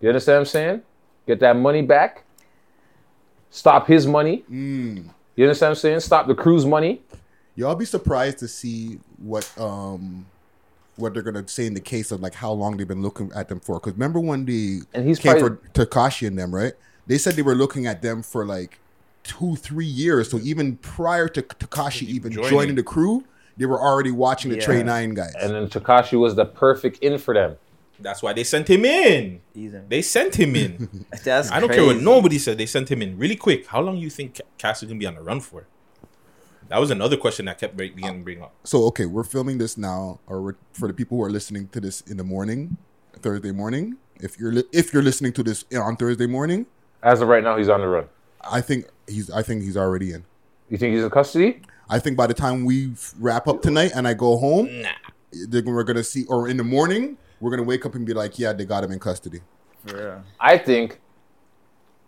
You 0.00 0.08
understand 0.08 0.36
what 0.36 0.40
I'm 0.40 0.46
saying? 0.46 0.82
Get 1.26 1.40
that 1.40 1.56
money 1.56 1.82
back. 1.82 2.24
Stop 3.50 3.86
his 3.86 4.06
money. 4.06 4.44
Mm. 4.50 5.04
You 5.36 5.44
understand 5.44 5.70
what 5.70 5.76
I'm 5.78 5.80
saying? 5.80 6.00
Stop 6.00 6.26
the 6.26 6.34
crew's 6.34 6.64
money. 6.66 7.02
Y'all 7.54 7.74
be 7.74 7.84
surprised 7.84 8.38
to 8.38 8.48
see 8.48 8.98
what 9.18 9.48
um 9.58 10.26
what 10.96 11.14
they're 11.14 11.22
gonna 11.22 11.46
say 11.48 11.66
in 11.66 11.74
the 11.74 11.80
case 11.80 12.10
of 12.12 12.20
like 12.20 12.34
how 12.34 12.52
long 12.52 12.76
they've 12.76 12.88
been 12.88 13.02
looking 13.02 13.30
at 13.34 13.48
them 13.48 13.60
for. 13.60 13.74
Because 13.78 13.92
remember 13.94 14.20
when 14.20 14.44
the 14.44 14.80
And 14.94 15.06
he's 15.06 15.18
came 15.18 15.38
probably- 15.38 15.58
for 15.74 15.84
Tekashi 15.86 16.26
and 16.26 16.38
them, 16.38 16.54
right? 16.54 16.72
They 17.06 17.18
said 17.18 17.34
they 17.34 17.42
were 17.42 17.54
looking 17.54 17.86
at 17.86 18.00
them 18.02 18.22
for 18.22 18.44
like 18.46 18.78
two, 19.22 19.56
three 19.56 19.86
years. 19.86 20.30
So 20.30 20.38
even 20.40 20.76
prior 20.78 21.28
to 21.28 21.42
Tekashi 21.42 22.02
even 22.08 22.32
joining. 22.32 22.50
joining. 22.50 22.74
the 22.74 22.82
crew, 22.82 23.24
they 23.56 23.66
were 23.66 23.80
already 23.80 24.10
watching 24.10 24.50
the 24.50 24.56
Yeah. 24.58 24.64
Trey 24.64 24.82
Nine 24.82 25.14
guys. 25.14 25.34
And 25.40 25.54
then 25.54 25.68
Tekashi 25.68 26.18
was 26.18 26.34
the 26.34 26.44
perfect 26.44 26.98
in 26.98 27.18
for 27.18 27.34
them. 27.34 27.56
that's 28.00 28.22
why 28.22 28.32
they 28.32 28.42
sent 28.44 28.68
him 28.68 28.84
in. 28.84 29.40
Easy. 29.54 29.78
They 29.88 30.02
sent 30.02 30.34
him 30.34 30.56
in. 30.56 31.06
That's 31.24 31.52
I 31.52 31.60
don't 31.60 31.70
care 31.70 31.84
what 31.86 32.00
nobody 32.00 32.36
said. 32.38 32.58
They 32.58 32.66
sent 32.66 32.90
him 32.90 33.00
in 33.00 33.16
really 33.16 33.36
quick. 33.36 33.66
How 33.66 33.80
long 33.80 33.94
do 33.96 34.00
you 34.00 34.10
think 34.10 34.38
Ca- 34.38 34.42
Cass 34.58 34.82
is 34.82 34.88
gonna 34.88 34.98
be 34.98 35.06
on 35.06 35.14
the 35.14 35.20
run 35.22 35.38
for? 35.40 35.66
That 36.68 36.80
was 36.80 36.90
another 36.90 37.16
question 37.16 37.44
that 37.46 37.58
kept 37.58 37.76
bring- 37.76 37.94
beginning 37.94 38.20
to 38.20 38.24
bring 38.24 38.42
up. 38.42 38.54
So 38.64 38.84
okay, 38.86 39.06
we're 39.06 39.22
filming 39.24 39.58
this 39.58 39.76
now, 39.78 40.18
or 40.26 40.56
for 40.72 40.88
the 40.88 40.94
people 40.94 41.18
who 41.18 41.22
are 41.22 41.30
listening 41.30 41.68
to 41.68 41.80
this 41.80 42.00
in 42.00 42.16
the 42.16 42.24
morning, 42.24 42.76
Thursday 43.20 43.52
morning. 43.52 43.98
If 44.20 44.36
you're 44.40 44.52
li- 44.52 44.64
if 44.72 44.92
you're 44.92 45.02
listening 45.02 45.32
to 45.34 45.42
this 45.44 45.64
on 45.76 45.94
Thursday 45.96 46.26
morning, 46.26 46.66
As 47.04 47.20
of 47.20 47.28
right 47.28 47.44
now, 47.44 47.56
he's 47.56 47.68
on 47.68 47.80
the 47.82 47.86
run. 47.88 48.06
I 48.50 48.60
think 48.60 48.86
he's 49.06 49.30
I 49.30 49.42
think 49.42 49.62
he's 49.62 49.76
already 49.76 50.12
in. 50.12 50.24
You 50.68 50.78
think 50.78 50.94
he's 50.94 51.04
in 51.04 51.10
custody? 51.10 51.62
I 51.88 51.98
think 51.98 52.16
by 52.16 52.26
the 52.26 52.34
time 52.34 52.64
we 52.64 52.92
wrap 53.18 53.48
up 53.48 53.60
tonight 53.60 53.92
and 53.94 54.08
I 54.08 54.14
go 54.14 54.38
home, 54.38 54.68
they're, 55.48 55.62
we're 55.62 55.84
gonna 55.84 56.02
see, 56.02 56.24
or 56.26 56.48
in 56.48 56.56
the 56.56 56.64
morning, 56.64 57.18
we're 57.40 57.50
gonna 57.50 57.62
wake 57.62 57.84
up 57.84 57.94
and 57.94 58.06
be 58.06 58.14
like, 58.14 58.38
yeah, 58.38 58.52
they 58.52 58.64
got 58.64 58.84
him 58.84 58.92
in 58.92 58.98
custody. 58.98 59.40
Yeah. 59.86 60.20
I 60.40 60.58
think, 60.58 61.00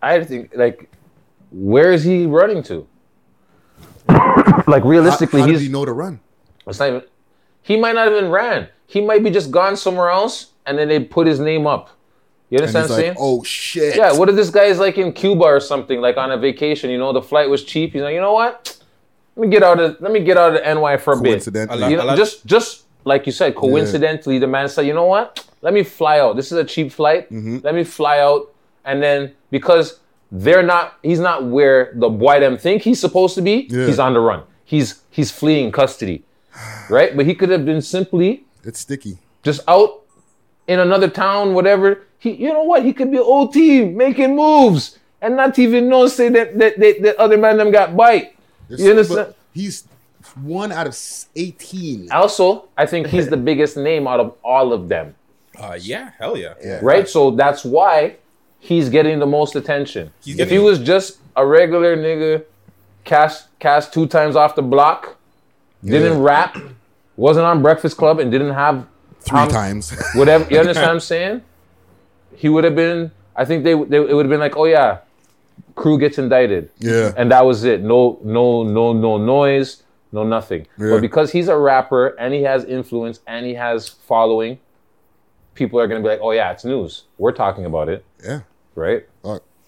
I 0.01 0.23
think, 0.25 0.53
like, 0.55 0.91
where 1.51 1.93
is 1.93 2.05
he 2.05 2.27
running 2.27 2.63
to? 2.65 2.87
like 4.67 4.85
realistically, 4.85 5.41
how, 5.41 5.47
how 5.47 5.51
he's 5.51 5.61
does 5.61 5.67
he 5.67 5.73
know 5.73 5.85
to 5.85 5.93
run? 5.93 6.21
It's 6.67 6.79
not 6.79 6.89
even. 6.89 7.03
He 7.63 7.79
might 7.79 7.95
not 7.95 8.09
even 8.09 8.31
ran. 8.31 8.69
He 8.87 9.01
might 9.01 9.25
be 9.25 9.31
just 9.31 9.51
gone 9.51 9.77
somewhere 9.77 10.11
else, 10.11 10.53
and 10.67 10.79
then 10.79 10.89
they 10.89 11.01
put 11.01 11.27
his 11.27 11.41
name 11.41 11.67
up. 11.67 11.91
You 12.55 12.59
And 12.65 12.77
understand 12.77 12.85
he's 12.85 12.91
what 12.91 12.99
I'm 12.99 13.05
like, 13.09 13.17
saying? 13.17 13.17
oh 13.19 13.43
shit. 13.45 13.97
Yeah. 13.97 14.13
What 14.19 14.29
if 14.29 14.37
this 14.37 14.51
guy 14.51 14.65
is 14.65 14.79
like 14.79 14.97
in 14.99 15.13
Cuba 15.13 15.45
or 15.45 15.61
something, 15.61 16.01
like 16.01 16.17
on 16.17 16.31
a 16.31 16.39
vacation? 16.39 16.91
You 16.91 16.99
know, 16.99 17.13
the 17.13 17.23
flight 17.23 17.49
was 17.49 17.65
cheap. 17.65 17.93
He's 17.95 18.03
like, 18.03 18.15
you 18.15 18.21
know 18.21 18.33
what? 18.35 18.55
Let 19.37 19.43
me 19.47 19.51
get 19.57 19.63
out 19.65 19.81
of 19.81 20.01
let 20.01 20.13
me 20.13 20.21
get 20.21 20.37
out 20.37 20.53
of 20.57 20.61
NY 20.77 20.97
for 20.99 21.13
a 21.15 21.21
bit. 21.21 21.31
Coincidentally. 21.31 21.91
You 21.91 21.97
know, 21.99 22.09
A 22.09 22.17
just 22.17 22.47
just 22.47 22.85
like 23.05 23.27
you 23.27 23.33
said, 23.33 23.55
coincidentally, 23.55 24.39
the 24.39 24.47
man 24.47 24.69
said, 24.69 24.87
you 24.87 24.95
know 24.95 25.07
what? 25.07 25.45
Let 25.61 25.75
me 25.75 25.83
fly 25.83 26.21
out. 26.21 26.37
This 26.37 26.53
is 26.53 26.59
a 26.59 26.65
cheap 26.65 26.93
flight. 26.93 27.25
Mm-hmm. 27.33 27.59
Let 27.65 27.75
me 27.75 27.85
fly 27.85 28.17
out, 28.21 28.55
and 28.85 29.03
then 29.03 29.33
because 29.51 29.99
they're 30.31 30.63
not, 30.63 30.85
he's 31.03 31.21
not 31.21 31.45
where 31.57 31.93
the 31.97 32.09
boy 32.09 32.41
them 32.41 32.57
think 32.59 32.83
he's 32.83 33.01
supposed 33.01 33.35
to 33.37 33.43
be. 33.43 33.67
Yeah. 33.71 33.87
He's 33.87 33.99
on 33.99 34.13
the 34.15 34.21
run. 34.21 34.43
He's 34.65 35.03
he's 35.11 35.31
fleeing 35.31 35.73
custody, 35.73 36.23
right? 36.89 37.17
But 37.17 37.27
he 37.27 37.35
could 37.35 37.51
have 37.51 37.65
been 37.65 37.83
simply 37.83 38.45
It's 38.63 38.81
sticky. 38.81 39.19
just 39.43 39.61
out 39.69 40.03
in 40.69 40.79
another 40.81 41.09
town, 41.09 41.55
whatever. 41.55 41.89
He, 42.25 42.31
you 42.37 42.51
know 42.55 42.63
what? 42.63 42.83
He 42.85 42.95
could 42.95 43.11
be 43.11 43.19
OT 43.19 43.85
making 43.85 44.35
moves 44.35 44.99
and 45.21 45.37
not 45.37 45.59
even 45.59 45.91
know 45.91 46.07
say 46.09 46.31
that 46.31 46.59
that, 46.59 46.79
that, 46.81 47.03
that 47.03 47.17
other 47.17 47.37
man 47.37 47.59
them 47.59 47.71
got 47.71 47.95
bite. 47.95 48.35
You 48.71 48.91
understand? 48.91 49.35
He's 49.53 49.85
one 50.43 50.73
out 50.73 50.87
of 50.87 50.97
18. 51.37 52.11
Also, 52.11 52.69
I 52.79 52.87
think 52.87 53.09
he's 53.09 53.29
the 53.29 53.37
biggest 53.37 53.77
name 53.77 54.07
out 54.09 54.21
of 54.21 54.35
all 54.43 54.73
of 54.73 54.89
them, 54.89 55.15
Uh, 55.61 55.77
yeah, 55.79 56.13
hell 56.19 56.35
yeah. 56.39 56.55
right? 56.83 57.07
So 57.07 57.31
that's 57.31 57.63
why 57.63 58.17
he's 58.59 58.89
getting 58.89 59.19
the 59.19 59.27
most 59.27 59.55
attention. 59.55 60.11
He's 60.25 60.39
if 60.39 60.49
he 60.49 60.59
was 60.59 60.79
just 60.79 61.19
a 61.37 61.45
regular 61.47 61.95
nigga, 61.95 62.43
cast 63.05 63.49
cast 63.59 63.93
two 63.93 64.07
times 64.07 64.35
off 64.35 64.55
the 64.57 64.63
block, 64.63 65.17
didn't 65.85 66.19
Yeah. 66.23 66.31
rap, 66.33 66.57
wasn't 67.19 67.45
on 67.45 67.61
Breakfast 67.61 67.99
Club, 67.99 68.19
and 68.19 68.33
didn't 68.33 68.55
have 68.55 68.87
Three 69.21 69.39
how- 69.41 69.49
times. 69.49 69.93
whatever. 70.15 70.45
You 70.51 70.59
understand 70.65 70.87
what 70.87 70.95
I'm 70.95 71.01
saying? 71.01 71.43
He 72.37 72.49
would 72.49 72.65
have 72.65 72.75
been. 72.77 73.11
I 73.37 73.45
think 73.45 73.65
they, 73.65 73.75
they 73.75 73.97
it 73.99 74.15
would 74.15 74.25
have 74.27 74.31
been 74.31 74.41
like, 74.41 74.57
oh 74.57 74.65
yeah, 74.65 74.99
crew 75.75 75.99
gets 75.99 76.19
indicted. 76.19 76.71
Yeah. 76.79 77.13
and 77.17 77.31
that 77.33 77.45
was 77.45 77.65
it. 77.65 77.83
No, 77.83 78.19
no, 78.23 78.63
no, 78.63 78.93
no 78.93 79.17
noise, 79.19 79.83
no 80.13 80.23
nothing. 80.25 80.67
Yeah. 80.79 80.91
But 80.91 81.01
because 81.01 81.33
he's 81.33 81.49
a 81.49 81.57
rapper 81.59 82.09
and 82.19 82.33
he 82.33 82.43
has 82.43 82.65
influence 82.65 83.21
and 83.27 83.45
he 83.45 83.55
has 83.55 83.89
following, 83.89 84.59
people 85.55 85.81
are 85.81 85.89
gonna 85.89 86.01
be 86.03 86.09
like, 86.09 86.21
oh 86.23 86.31
yeah, 86.31 86.53
it's 86.53 86.65
news. 86.65 87.05
We're 87.19 87.33
talking 87.33 87.65
about 87.65 87.89
it. 87.89 88.05
Yeah. 88.23 88.41
Right. 88.75 89.07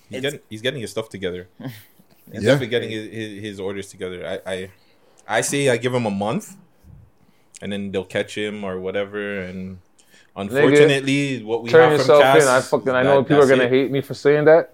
He's 0.09 0.21
getting 0.21 0.41
he's 0.49 0.63
getting 0.63 0.81
his 0.81 0.91
stuff 0.93 1.09
together. 1.09 1.49
He's 2.33 2.43
Yeah. 2.43 2.51
definitely 2.59 2.67
getting 2.69 2.91
his, 2.91 3.05
his, 3.13 3.43
his 3.43 3.61
orders 3.61 3.89
together. 3.89 4.41
I, 4.47 4.53
I 4.53 4.71
I 5.29 5.41
say 5.43 5.69
I 5.69 5.77
give 5.77 5.95
him 5.95 6.07
a 6.07 6.11
month, 6.11 6.57
and 7.63 7.71
then 7.73 7.91
they'll 7.93 8.05
catch 8.05 8.37
him 8.37 8.63
or 8.65 8.79
whatever. 8.81 9.41
And 9.41 9.79
unfortunately, 10.37 11.43
what 11.45 11.63
we 11.63 11.71
Turn 11.71 11.91
have 11.91 11.91
from 11.93 11.99
yourself 12.01 12.23
Cass, 12.23 12.43
in. 12.43 12.49
I 12.49 12.61
fucking. 12.61 12.89
I 12.91 13.03
know 13.03 13.17
that- 13.19 13.29
people 13.29 13.43
are 13.43 13.47
gonna 13.49 13.65
it. 13.65 13.71
hate 13.71 13.91
me 13.91 14.01
for 14.01 14.15
saying 14.15 14.45
that. 14.47 14.73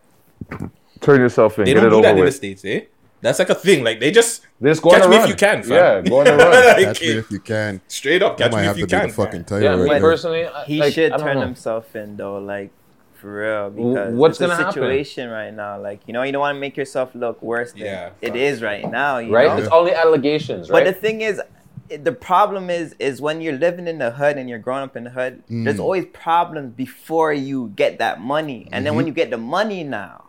Turn 1.00 1.20
yourself 1.20 1.58
in. 1.58 1.64
They 1.64 1.74
don't 1.74 1.86
it 1.86 1.90
do 1.90 1.94
over 1.96 2.02
that 2.02 2.18
in 2.18 2.24
the 2.24 2.32
states, 2.32 2.64
eh? 2.64 2.80
That's 3.20 3.38
like 3.38 3.50
a 3.50 3.54
thing. 3.54 3.84
Like 3.84 4.00
they 4.00 4.10
just 4.10 4.42
Just 4.62 4.82
go 4.82 4.90
on 4.90 4.96
catch 4.96 5.06
a 5.06 5.08
me 5.08 5.16
run. 5.16 5.24
if 5.24 5.28
you 5.30 5.36
can, 5.36 5.62
fam. 5.62 5.72
Yeah, 5.72 6.00
go 6.10 6.20
on 6.20 6.26
a 6.26 6.36
run. 6.36 6.52
Like, 6.52 6.84
Catch 6.84 7.00
me 7.02 7.06
if 7.18 7.30
you 7.30 7.38
can. 7.40 7.80
Straight 7.88 8.22
up, 8.22 8.36
That 8.36 8.50
catch 8.50 8.60
me 8.60 8.66
if 8.68 8.78
you 8.78 8.86
can. 8.86 9.08
the 9.08 9.14
fucking 9.14 9.44
fam. 9.44 9.60
title 9.60 9.78
Yeah, 9.78 9.84
right 9.84 9.94
me 9.94 10.00
personally, 10.00 10.46
I- 10.46 10.64
He 10.64 10.78
like, 10.80 10.92
should 10.92 11.16
turn 11.18 11.36
know. 11.36 11.42
himself 11.42 11.94
in 11.94 12.16
though, 12.16 12.38
like 12.38 12.70
for 13.14 13.32
real, 13.32 13.70
because 13.70 14.14
what's 14.14 14.32
it's 14.32 14.40
a 14.40 14.44
gonna 14.48 14.56
happen? 14.56 14.72
situation 14.72 15.30
right 15.30 15.54
now. 15.54 15.80
Like 15.80 16.00
you 16.06 16.12
know, 16.12 16.24
you 16.24 16.32
don't 16.32 16.40
want 16.40 16.56
to 16.56 16.60
make 16.60 16.76
yourself 16.76 17.10
look 17.14 17.40
worse 17.40 17.70
than 17.72 17.82
Yeah, 17.82 18.10
it 18.20 18.34
is 18.34 18.60
right 18.62 18.90
now. 18.90 19.18
You 19.18 19.32
Right. 19.32 19.46
know? 19.46 19.56
It's 19.58 19.68
only 19.68 19.94
allegations. 19.94 20.68
But 20.68 20.84
the 20.84 20.92
thing 20.92 21.20
is, 21.20 21.38
it- 21.38 21.48
the 21.96 22.12
problem 22.12 22.70
is, 22.70 22.94
is 22.98 23.20
when 23.20 23.40
you're 23.40 23.58
living 23.58 23.86
in 23.88 23.98
the 23.98 24.10
hood 24.12 24.36
and 24.38 24.48
you're 24.48 24.58
growing 24.58 24.82
up 24.84 24.96
in 24.96 25.04
the 25.04 25.10
hood. 25.10 25.42
There's 25.48 25.76
Mm. 25.76 25.80
always 25.80 26.06
problems 26.06 26.72
before 26.74 27.32
you 27.32 27.72
get 27.76 27.98
that 27.98 28.20
money, 28.20 28.68
and 28.72 28.84
then 28.86 28.94
when 28.94 29.04
Mhm. 29.04 29.08
you 29.08 29.14
get 29.14 29.30
the 29.30 29.38
money 29.38 29.84
now, 29.84 30.24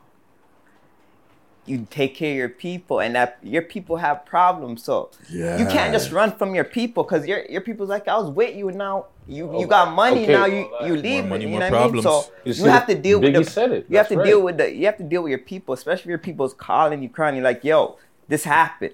you 1.65 1.87
take 1.89 2.13
care 2.15 2.31
of 2.31 2.37
your 2.37 2.49
people, 2.49 2.99
and 2.99 3.15
that 3.15 3.37
your 3.41 3.61
people 3.61 3.95
have 3.97 4.25
problems. 4.25 4.83
So 4.83 5.09
you 5.29 5.65
can't 5.65 5.93
just 5.93 6.11
run 6.11 6.33
from 6.33 6.53
your 6.55 6.65
people 6.65 7.03
because 7.03 7.25
your 7.25 7.45
your 7.49 7.61
people's 7.61 7.87
like, 7.89 8.07
I 8.07 8.17
was 8.17 8.29
with 8.29 8.53
you, 8.55 8.67
and 8.67 8.77
now 8.77 9.05
you 9.27 9.59
you 9.59 9.65
got 9.67 9.93
money, 9.93 10.23
okay. 10.23 10.33
now 10.33 10.45
you 10.45 10.69
you 10.85 10.97
leave. 10.97 11.25
money, 11.25 11.45
you 11.45 11.51
more 11.51 11.59
know 11.61 11.69
what 11.71 11.73
I 11.79 11.91
mean? 11.93 12.01
So 12.01 12.09
problems. 12.09 12.31
You 12.59 12.65
you, 12.65 12.69
have 12.71 12.87
to 12.87 12.95
deal 12.95 13.19
with 13.21 13.33
the, 13.33 13.43
said 13.45 13.71
it. 13.71 13.85
you 13.87 13.97
have 13.97 14.09
That's 14.09 14.19
to 14.21 14.23
deal 14.29 14.41
with 14.41 14.57
the 14.57 14.73
you 14.75 14.85
have 14.87 14.97
to 14.97 15.03
deal 15.03 15.23
with 15.23 15.29
your 15.29 15.39
people, 15.39 15.73
especially 15.73 16.03
if 16.03 16.07
your 16.09 16.17
people's 16.17 16.53
calling 16.53 17.01
you, 17.01 17.07
crying. 17.09 17.35
You're 17.35 17.45
like, 17.45 17.63
yo, 17.63 17.95
this 18.27 18.43
happened. 18.43 18.93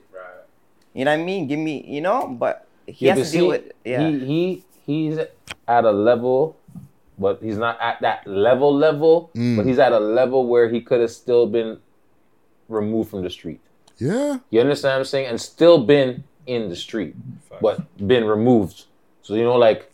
You 0.94 1.06
know 1.06 1.12
what 1.12 1.22
I 1.22 1.24
mean? 1.24 1.48
Give 1.48 1.60
me, 1.60 1.84
you 1.88 2.02
know, 2.02 2.28
but 2.28 2.68
he 2.88 3.06
Yeah, 3.08 3.16
has 3.16 3.20
but 3.20 3.26
to 3.26 3.32
deal 3.32 3.42
see, 3.42 3.48
with 3.48 3.72
yeah. 3.86 4.10
He, 4.10 4.20
he 4.26 4.64
he's 4.86 5.18
at 5.68 5.86
a 5.86 5.92
level, 5.92 6.58
but 7.18 7.40
he's 7.42 7.58
not 7.58 7.80
at 7.82 8.02
that 8.02 8.26
level 8.26 8.76
level. 8.76 9.32
Mm. 9.36 9.58
But 9.58 9.66
he's 9.66 9.80
at 9.80 9.92
a 9.92 10.00
level 10.00 10.48
where 10.48 10.70
he 10.70 10.82
could 10.82 11.02
have 11.02 11.12
still 11.12 11.46
been 11.48 11.80
removed 12.68 13.10
from 13.10 13.24
the 13.24 13.30
street. 13.30 13.62
Yeah. 13.98 14.40
You 14.50 14.62
understand 14.62 14.94
what 14.94 15.00
I'm 15.00 15.06
saying? 15.06 15.28
And 15.28 15.40
still 15.40 15.84
been 15.86 16.24
in 16.48 16.70
the 16.70 16.76
street, 16.76 17.16
but 17.62 17.82
been 18.08 18.26
removed. 18.26 18.86
So 19.22 19.36
you 19.36 19.44
know, 19.44 19.58
like 19.58 19.92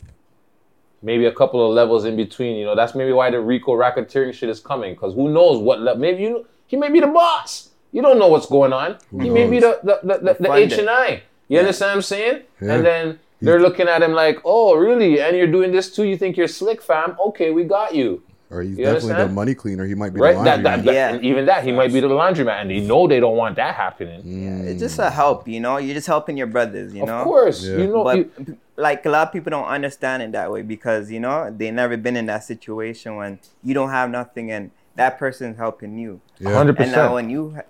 maybe 1.02 1.26
a 1.26 1.32
couple 1.32 1.66
of 1.66 1.74
levels 1.74 2.04
in 2.04 2.16
between. 2.16 2.56
You 2.56 2.64
know, 2.64 2.74
that's 2.74 2.94
maybe 2.94 3.12
why 3.12 3.30
the 3.30 3.40
Rico 3.40 3.72
racketeering 3.72 4.32
shit 4.32 4.48
is 4.48 4.60
coming. 4.60 4.94
Because 4.94 5.14
who 5.14 5.28
knows 5.28 5.58
what 5.60 5.80
level? 5.80 6.00
Maybe 6.00 6.22
you 6.22 6.46
he 6.66 6.76
may 6.76 6.88
be 6.90 7.00
the 7.00 7.06
boss. 7.08 7.70
You 7.96 8.02
don't 8.02 8.18
know 8.18 8.28
what's 8.28 8.44
going 8.46 8.74
on. 8.74 8.98
Who 9.10 9.20
he 9.20 9.30
may 9.30 9.48
be 9.48 9.58
the 9.58 9.80
the, 9.82 9.94
the, 10.08 10.16
the, 10.26 10.32
The 10.44 10.52
H 10.52 10.72
and 10.74 10.90
I. 10.90 11.22
You 11.48 11.60
understand 11.60 11.88
what 11.90 11.96
I'm 11.96 12.02
saying? 12.02 12.42
Yeah. 12.60 12.72
And 12.74 12.84
then 12.84 13.18
they're 13.40 13.60
looking 13.66 13.88
at 13.88 14.02
him 14.02 14.12
like, 14.12 14.36
"Oh, 14.44 14.74
really? 14.76 15.18
And 15.22 15.34
you're 15.34 15.52
doing 15.58 15.72
this 15.72 15.86
too? 15.94 16.04
You 16.04 16.16
think 16.18 16.36
you're 16.36 16.52
slick, 16.60 16.82
fam? 16.82 17.16
Okay, 17.28 17.52
we 17.52 17.64
got 17.64 17.94
you." 17.94 18.22
Or 18.50 18.60
he's 18.62 18.76
You 18.78 18.84
definitely 18.84 19.14
the 19.24 19.28
money 19.42 19.54
cleaner. 19.54 19.84
He 19.86 19.94
might 19.94 20.12
be 20.14 20.20
Right? 20.20 20.36
the 20.36 20.44
That, 20.44 20.62
that, 20.62 20.84
that- 20.84 20.94
Yeah. 20.94 21.30
even 21.30 21.46
that, 21.46 21.64
he 21.64 21.72
might 21.72 21.90
be 21.92 22.00
the 22.00 22.08
laundromat, 22.20 22.60
and 22.60 22.70
they 22.70 22.80
know 22.80 23.08
they 23.08 23.18
don't 23.18 23.36
want 23.36 23.56
that 23.56 23.74
happening. 23.74 24.20
Hmm. 24.20 24.42
Yeah, 24.44 24.70
It's 24.70 24.80
just 24.86 24.98
a 25.00 25.10
help, 25.10 25.48
you 25.48 25.58
know. 25.64 25.78
You're 25.78 25.94
just 26.00 26.06
helping 26.06 26.36
your 26.36 26.46
brothers, 26.46 26.94
you 26.94 27.04
know. 27.04 27.16
Of 27.16 27.24
course, 27.24 27.64
Yeah. 27.64 27.78
you 27.78 27.86
know. 27.88 28.04
But 28.04 28.16
you- 28.18 28.58
like 28.76 29.04
a 29.06 29.10
lot 29.10 29.26
of 29.28 29.32
people 29.32 29.50
don't 29.50 29.66
understand 29.78 30.22
it 30.22 30.30
that 30.32 30.52
way 30.52 30.60
because 30.62 31.10
you 31.10 31.18
know 31.18 31.50
they 31.50 31.70
never 31.70 31.96
been 31.96 32.14
in 32.14 32.26
that 32.26 32.44
situation 32.44 33.16
when 33.16 33.38
you 33.64 33.72
don't 33.72 33.88
have 33.98 34.10
nothing 34.10 34.50
and 34.52 34.70
that 35.00 35.18
person's 35.18 35.56
helping 35.56 35.98
you. 35.98 36.20
Yeah. 36.38 36.52
Hundred 36.52 36.78
And 36.80 36.92
now 36.92 37.14
when 37.14 37.28
you, 37.30 37.42
ha- 37.56 37.62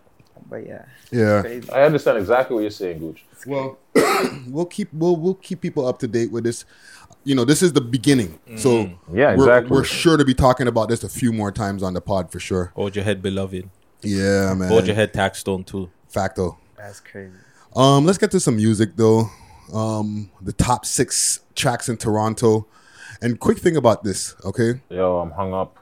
but 0.48 0.66
yeah, 0.66 0.84
Yeah. 1.10 1.42
I 1.72 1.82
understand 1.82 2.18
exactly 2.18 2.54
what 2.54 2.60
you're 2.62 2.70
saying, 2.70 2.98
Gooch. 2.98 3.24
Well, 3.46 3.78
we'll 4.48 4.66
keep 4.66 4.88
we'll 4.92 5.16
we'll 5.16 5.34
keep 5.34 5.60
people 5.60 5.86
up 5.86 5.98
to 6.00 6.08
date 6.08 6.30
with 6.32 6.44
this. 6.44 6.64
You 7.24 7.34
know, 7.34 7.44
this 7.44 7.60
is 7.62 7.72
the 7.72 7.80
beginning, 7.80 8.38
so 8.56 8.84
Mm-hmm. 8.84 9.16
Yeah, 9.18 9.34
we're, 9.36 9.44
exactly. 9.44 9.70
we're 9.76 9.84
sure 9.84 10.16
to 10.16 10.24
be 10.24 10.34
talking 10.34 10.68
about 10.68 10.88
this 10.88 11.02
a 11.02 11.08
few 11.08 11.32
more 11.32 11.50
times 11.50 11.82
on 11.82 11.92
the 11.94 12.00
pod 12.00 12.30
for 12.30 12.38
sure. 12.38 12.72
Hold 12.76 12.94
your 12.94 13.04
head, 13.04 13.20
beloved. 13.22 13.68
Yeah, 14.02 14.54
man. 14.54 14.68
Hold 14.68 14.86
your 14.86 14.94
head, 14.94 15.12
Taxstone 15.12 15.66
too. 15.66 15.90
Facto. 16.08 16.56
That's 16.76 17.00
crazy. 17.00 17.32
Um, 17.74 18.06
let's 18.06 18.18
get 18.18 18.30
to 18.30 18.40
some 18.40 18.56
music 18.56 18.90
though. 18.96 19.28
Um, 19.72 20.30
the 20.40 20.52
top 20.52 20.86
six 20.86 21.40
tracks 21.56 21.88
in 21.88 21.96
Toronto. 21.96 22.66
And 23.22 23.40
quick 23.40 23.58
thing 23.58 23.76
about 23.76 24.04
this, 24.04 24.36
okay? 24.44 24.80
Yo, 24.90 25.18
I'm 25.18 25.30
hung 25.30 25.52
up. 25.54 25.76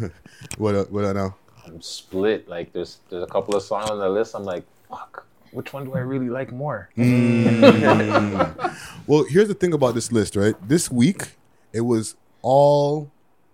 What 0.58 0.90
what 0.92 1.04
I 1.04 1.12
know? 1.12 1.34
I'm 1.66 1.82
split. 1.82 2.48
Like 2.48 2.72
there's 2.72 2.98
there's 3.10 3.22
a 3.22 3.26
couple 3.26 3.56
of 3.56 3.62
songs 3.62 3.90
on 3.90 3.98
the 3.98 4.08
list. 4.08 4.34
I'm 4.34 4.44
like, 4.44 4.64
fuck. 4.88 5.26
Which 5.52 5.72
one 5.72 5.84
do 5.84 5.94
I 5.94 6.00
really 6.00 6.28
like 6.28 6.52
more? 6.52 6.90
Mm. 6.96 8.76
well, 9.06 9.24
here's 9.24 9.48
the 9.48 9.54
thing 9.54 9.72
about 9.72 9.94
this 9.94 10.12
list, 10.12 10.36
right? 10.36 10.54
This 10.66 10.90
week 10.90 11.36
it 11.72 11.80
was 11.80 12.16
all 12.42 13.10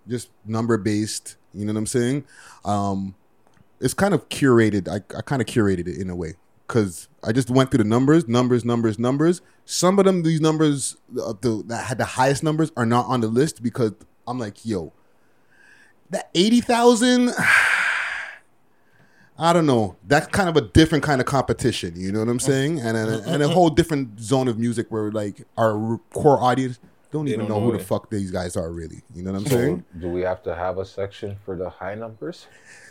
just 0.07 0.29
number 0.45 0.77
based. 0.77 1.37
You 1.53 1.65
know 1.65 1.73
what 1.73 1.79
I'm 1.79 1.85
saying? 1.85 2.25
Um, 2.65 3.15
it's 3.79 3.93
kind 3.93 4.13
of 4.13 4.27
curated. 4.29 4.87
I, 4.87 4.95
I 5.17 5.21
kind 5.21 5.41
of 5.41 5.47
curated 5.47 5.87
it 5.87 5.97
in 5.97 6.09
a 6.09 6.15
way 6.15 6.35
because 6.67 7.07
I 7.23 7.31
just 7.31 7.49
went 7.49 7.69
through 7.69 7.79
the 7.79 7.89
numbers, 7.89 8.27
numbers, 8.27 8.65
numbers, 8.65 8.97
numbers. 8.97 9.41
Some 9.65 9.99
of 9.99 10.05
them, 10.05 10.23
these 10.23 10.41
numbers 10.41 10.97
uh, 11.21 11.33
the, 11.39 11.63
that 11.67 11.85
had 11.85 11.97
the 11.97 12.05
highest 12.05 12.43
numbers, 12.43 12.71
are 12.75 12.85
not 12.85 13.05
on 13.05 13.21
the 13.21 13.27
list 13.27 13.61
because 13.61 13.93
I'm 14.27 14.39
like, 14.39 14.65
yo, 14.65 14.93
that 16.09 16.29
eighty 16.33 16.61
thousand. 16.61 17.31
I 19.37 19.51
don't 19.53 19.65
know. 19.65 19.95
That's 20.07 20.27
kind 20.27 20.47
of 20.47 20.55
a 20.57 20.61
different 20.61 21.03
kind 21.03 21.19
of 21.19 21.25
competition. 21.27 21.93
You 21.95 22.11
know 22.11 22.19
what 22.19 22.29
I'm 22.29 22.39
saying? 22.39 22.79
And 22.79 22.95
and, 22.97 23.09
and 23.25 23.43
a 23.43 23.47
whole 23.47 23.69
different 23.69 24.19
zone 24.19 24.47
of 24.47 24.57
music 24.59 24.87
where 24.89 25.11
like 25.11 25.43
our 25.57 25.99
core 26.13 26.41
audience 26.41 26.79
don't 27.11 27.25
They 27.25 27.33
even 27.33 27.47
don't 27.47 27.49
know, 27.49 27.65
know 27.65 27.71
who 27.71 27.77
the 27.77 27.83
fuck 27.83 28.09
these 28.09 28.31
guys 28.31 28.57
are 28.57 28.71
really. 28.71 29.01
You 29.13 29.23
know 29.23 29.31
what 29.33 29.41
I'm 29.41 29.45
So, 29.47 29.55
saying? 29.55 29.85
do 29.99 30.09
we 30.09 30.21
have 30.21 30.41
to 30.43 30.55
have 30.55 30.79
a 30.79 30.85
section 30.85 31.37
for 31.45 31.55
the 31.55 31.69
high 31.69 31.93
numbers? 31.95 32.47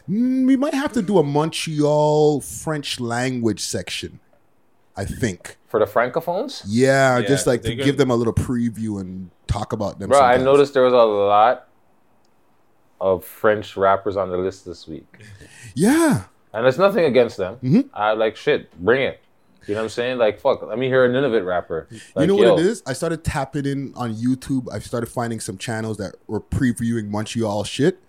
Mm, 0.09 0.47
we 0.47 0.57
might 0.57 0.75
have 0.75 0.93
to 0.93 1.03
do 1.03 1.19
a 1.19 1.23
Montreal 1.25 2.41
French 2.41 3.01
language 3.01 3.61
section. 3.61 4.21
I 4.95 5.07
think. 5.07 5.57
For 5.69 5.81
the 5.81 5.87
francophones? 5.87 6.65
Yeah, 6.67 7.19
Yeah, 7.19 7.27
just 7.27 7.47
like 7.47 7.63
to 7.63 7.75
give 7.75 7.97
them 7.97 8.11
a 8.11 8.15
little 8.15 8.35
preview 8.35 9.01
and 9.01 9.31
talk 9.47 9.73
about 9.73 9.99
them. 9.99 10.11
Bro, 10.11 10.21
I 10.21 10.37
noticed 10.37 10.75
there 10.75 10.83
was 10.83 10.93
a 10.93 10.97
lot 10.99 11.67
of 13.01 13.25
French 13.25 13.77
rappers 13.77 14.17
on 14.17 14.31
the 14.31 14.37
list 14.37 14.65
this 14.67 14.87
week. 14.87 15.07
Yeah. 15.75 16.25
And 16.53 16.65
there's 16.65 16.79
nothing 16.79 17.05
against 17.05 17.37
them. 17.37 17.57
Mm-hmm. 17.57 17.81
I 17.95 18.13
like 18.13 18.37
shit. 18.37 18.71
Bring 18.83 19.03
it. 19.03 19.21
You 19.67 19.75
know 19.75 19.81
what 19.81 19.85
I'm 19.85 19.91
saying? 19.91 20.19
Like 20.19 20.41
fuck. 20.41 20.63
Let 20.63 20.79
me 20.79 20.89
hear 20.89 21.05
a 21.05 21.09
Nunavut 21.09 21.47
rapper. 21.47 21.89
Like, 22.15 22.23
you 22.23 22.27
know 22.27 22.43
yo, 22.43 22.55
what 22.55 22.61
it 22.61 22.67
is? 22.67 22.83
I 22.87 22.93
started 22.93 23.25
tapping 23.25 23.65
in 23.65 23.95
on 23.95 24.15
YouTube. 24.15 24.73
I 24.73 24.79
started 24.81 25.07
finding 25.07 25.41
some 25.41 25.57
channels 25.57 25.99
that 25.99 26.17
were 26.27 26.41
previewing 26.41 27.09
Montreal 27.09 27.65
shit. 27.65 28.03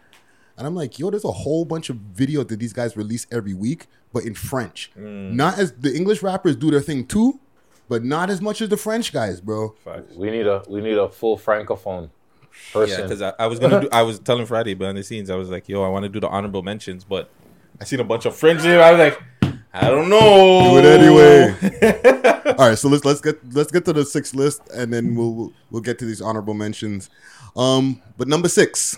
And 0.58 0.68
I'm 0.68 0.76
like, 0.76 1.00
yo, 1.00 1.10
there's 1.10 1.26
a 1.26 1.32
whole 1.32 1.66
bunch 1.66 1.90
of 1.90 1.98
videos 1.98 2.48
that 2.50 2.60
these 2.60 2.74
guys 2.74 2.96
release 2.96 3.26
every 3.32 3.54
week, 3.54 3.88
but 4.12 4.24
in 4.24 4.36
French. 4.36 4.92
Mm. 4.98 5.34
Not 5.34 5.58
as 5.58 5.74
the 5.74 5.96
English 5.96 6.22
rappers 6.22 6.56
do 6.56 6.70
their 6.70 6.82
thing 6.82 7.08
too, 7.08 7.40
but 7.90 8.04
not 8.04 8.30
as 8.30 8.42
much 8.42 8.62
as 8.62 8.70
the 8.70 8.78
French 8.78 9.12
guys, 9.12 9.42
bro. 9.42 9.76
We 10.16 10.30
need 10.32 10.48
a 10.48 10.64
we 10.68 10.82
need 10.82 10.98
a 10.98 11.10
full 11.10 11.38
francophone 11.38 12.10
person. 12.72 13.00
Yeah, 13.00 13.04
because 13.04 13.22
I, 13.22 13.34
I 13.40 13.48
was 13.48 13.60
gonna 13.60 13.82
do. 13.82 13.90
I 13.92 14.04
was 14.04 14.20
telling 14.20 14.46
Friday 14.46 14.74
behind 14.74 14.98
the 14.98 15.04
scenes. 15.04 15.30
I 15.30 15.36
was 15.36 15.50
like, 15.50 15.68
"Yo, 15.68 15.84
I 15.84 15.90
want 15.90 16.04
to 16.04 16.10
do 16.10 16.20
the 16.20 16.30
honorable 16.30 16.64
mentions," 16.64 17.04
but 17.04 17.30
I 17.80 17.84
seen 17.86 18.00
a 18.00 18.04
bunch 18.04 18.26
of 18.26 18.36
French. 18.36 18.62
here. 18.62 18.82
I 18.82 18.92
was 18.92 19.00
like, 19.00 19.22
"I 19.74 19.90
don't 19.90 20.10
know." 20.10 20.72
Do 20.72 20.78
it 20.80 20.86
anyway. 20.86 22.56
All 22.58 22.70
right, 22.70 22.78
so 22.78 22.88
let's 22.90 23.04
let's 23.06 23.22
get 23.22 23.40
let's 23.54 23.72
get 23.72 23.86
to 23.86 23.94
the 23.94 24.06
sixth 24.06 24.36
list, 24.36 24.62
and 24.74 24.94
then 24.94 25.16
we'll 25.16 25.34
we'll, 25.34 25.54
we'll 25.72 25.82
get 25.82 26.00
to 26.00 26.06
these 26.06 26.22
honorable 26.22 26.54
mentions. 26.54 27.10
Um, 27.56 28.02
but 28.18 28.28
number 28.28 28.48
six, 28.50 28.98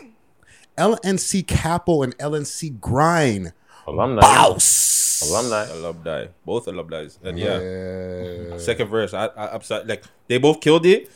LNC 0.77 1.47
Capo 1.47 2.03
and 2.03 2.17
LNC 2.17 2.79
Grind. 2.79 3.53
Alumni. 3.87 4.21
Bouse. 4.21 5.29
Alumni. 5.29 5.65
Alumni. 5.71 6.25
Both 6.45 6.67
alumni. 6.67 7.07
And 7.23 7.37
yeah. 7.39 8.57
Second 8.57 8.89
verse. 8.89 9.13
I, 9.13 9.27
I 9.27 9.45
upset 9.55 9.87
like 9.87 10.03
they 10.27 10.37
both 10.37 10.59
killed 10.59 10.85
it, 10.85 11.09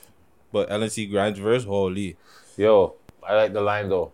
but 0.52 0.70
LNC 0.70 1.10
Grind's 1.10 1.40
verse, 1.40 1.64
holy. 1.66 2.16
Yo, 2.58 2.96
I 3.28 3.36
like 3.36 3.54
the 3.54 3.62
line 3.62 3.90
though. 3.90 4.12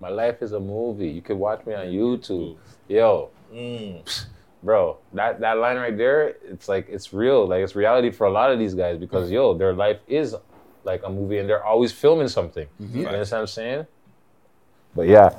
My 0.00 0.08
life 0.10 0.42
is 0.42 0.52
a 0.52 0.60
movie. 0.60 1.08
You 1.08 1.22
can 1.22 1.38
watch 1.38 1.64
me 1.66 1.74
on 1.74 1.86
YouTube. 1.86 2.56
Yo, 2.88 3.30
Mm. 3.54 4.26
bro, 4.62 4.98
that 5.14 5.40
that 5.40 5.58
line 5.58 5.76
right 5.76 5.96
there, 5.96 6.34
it's 6.44 6.68
like 6.68 6.88
it's 6.88 7.12
real. 7.12 7.46
Like 7.46 7.62
it's 7.62 7.74
reality 7.76 8.10
for 8.10 8.26
a 8.26 8.30
lot 8.30 8.50
of 8.52 8.58
these 8.58 8.74
guys 8.74 8.98
because 8.98 9.30
yo, 9.30 9.54
their 9.56 9.72
life 9.72 9.98
is 10.08 10.34
like 10.84 11.02
a 11.04 11.08
movie 11.10 11.38
and 11.38 11.48
they're 11.48 11.64
always 11.64 11.92
filming 11.92 12.28
something. 12.28 12.66
Mm-hmm. 12.80 12.98
You 13.00 13.06
understand 13.06 13.38
what 13.38 13.40
I'm 13.42 13.46
saying? 13.48 13.86
But 14.94 15.08
yeah, 15.08 15.30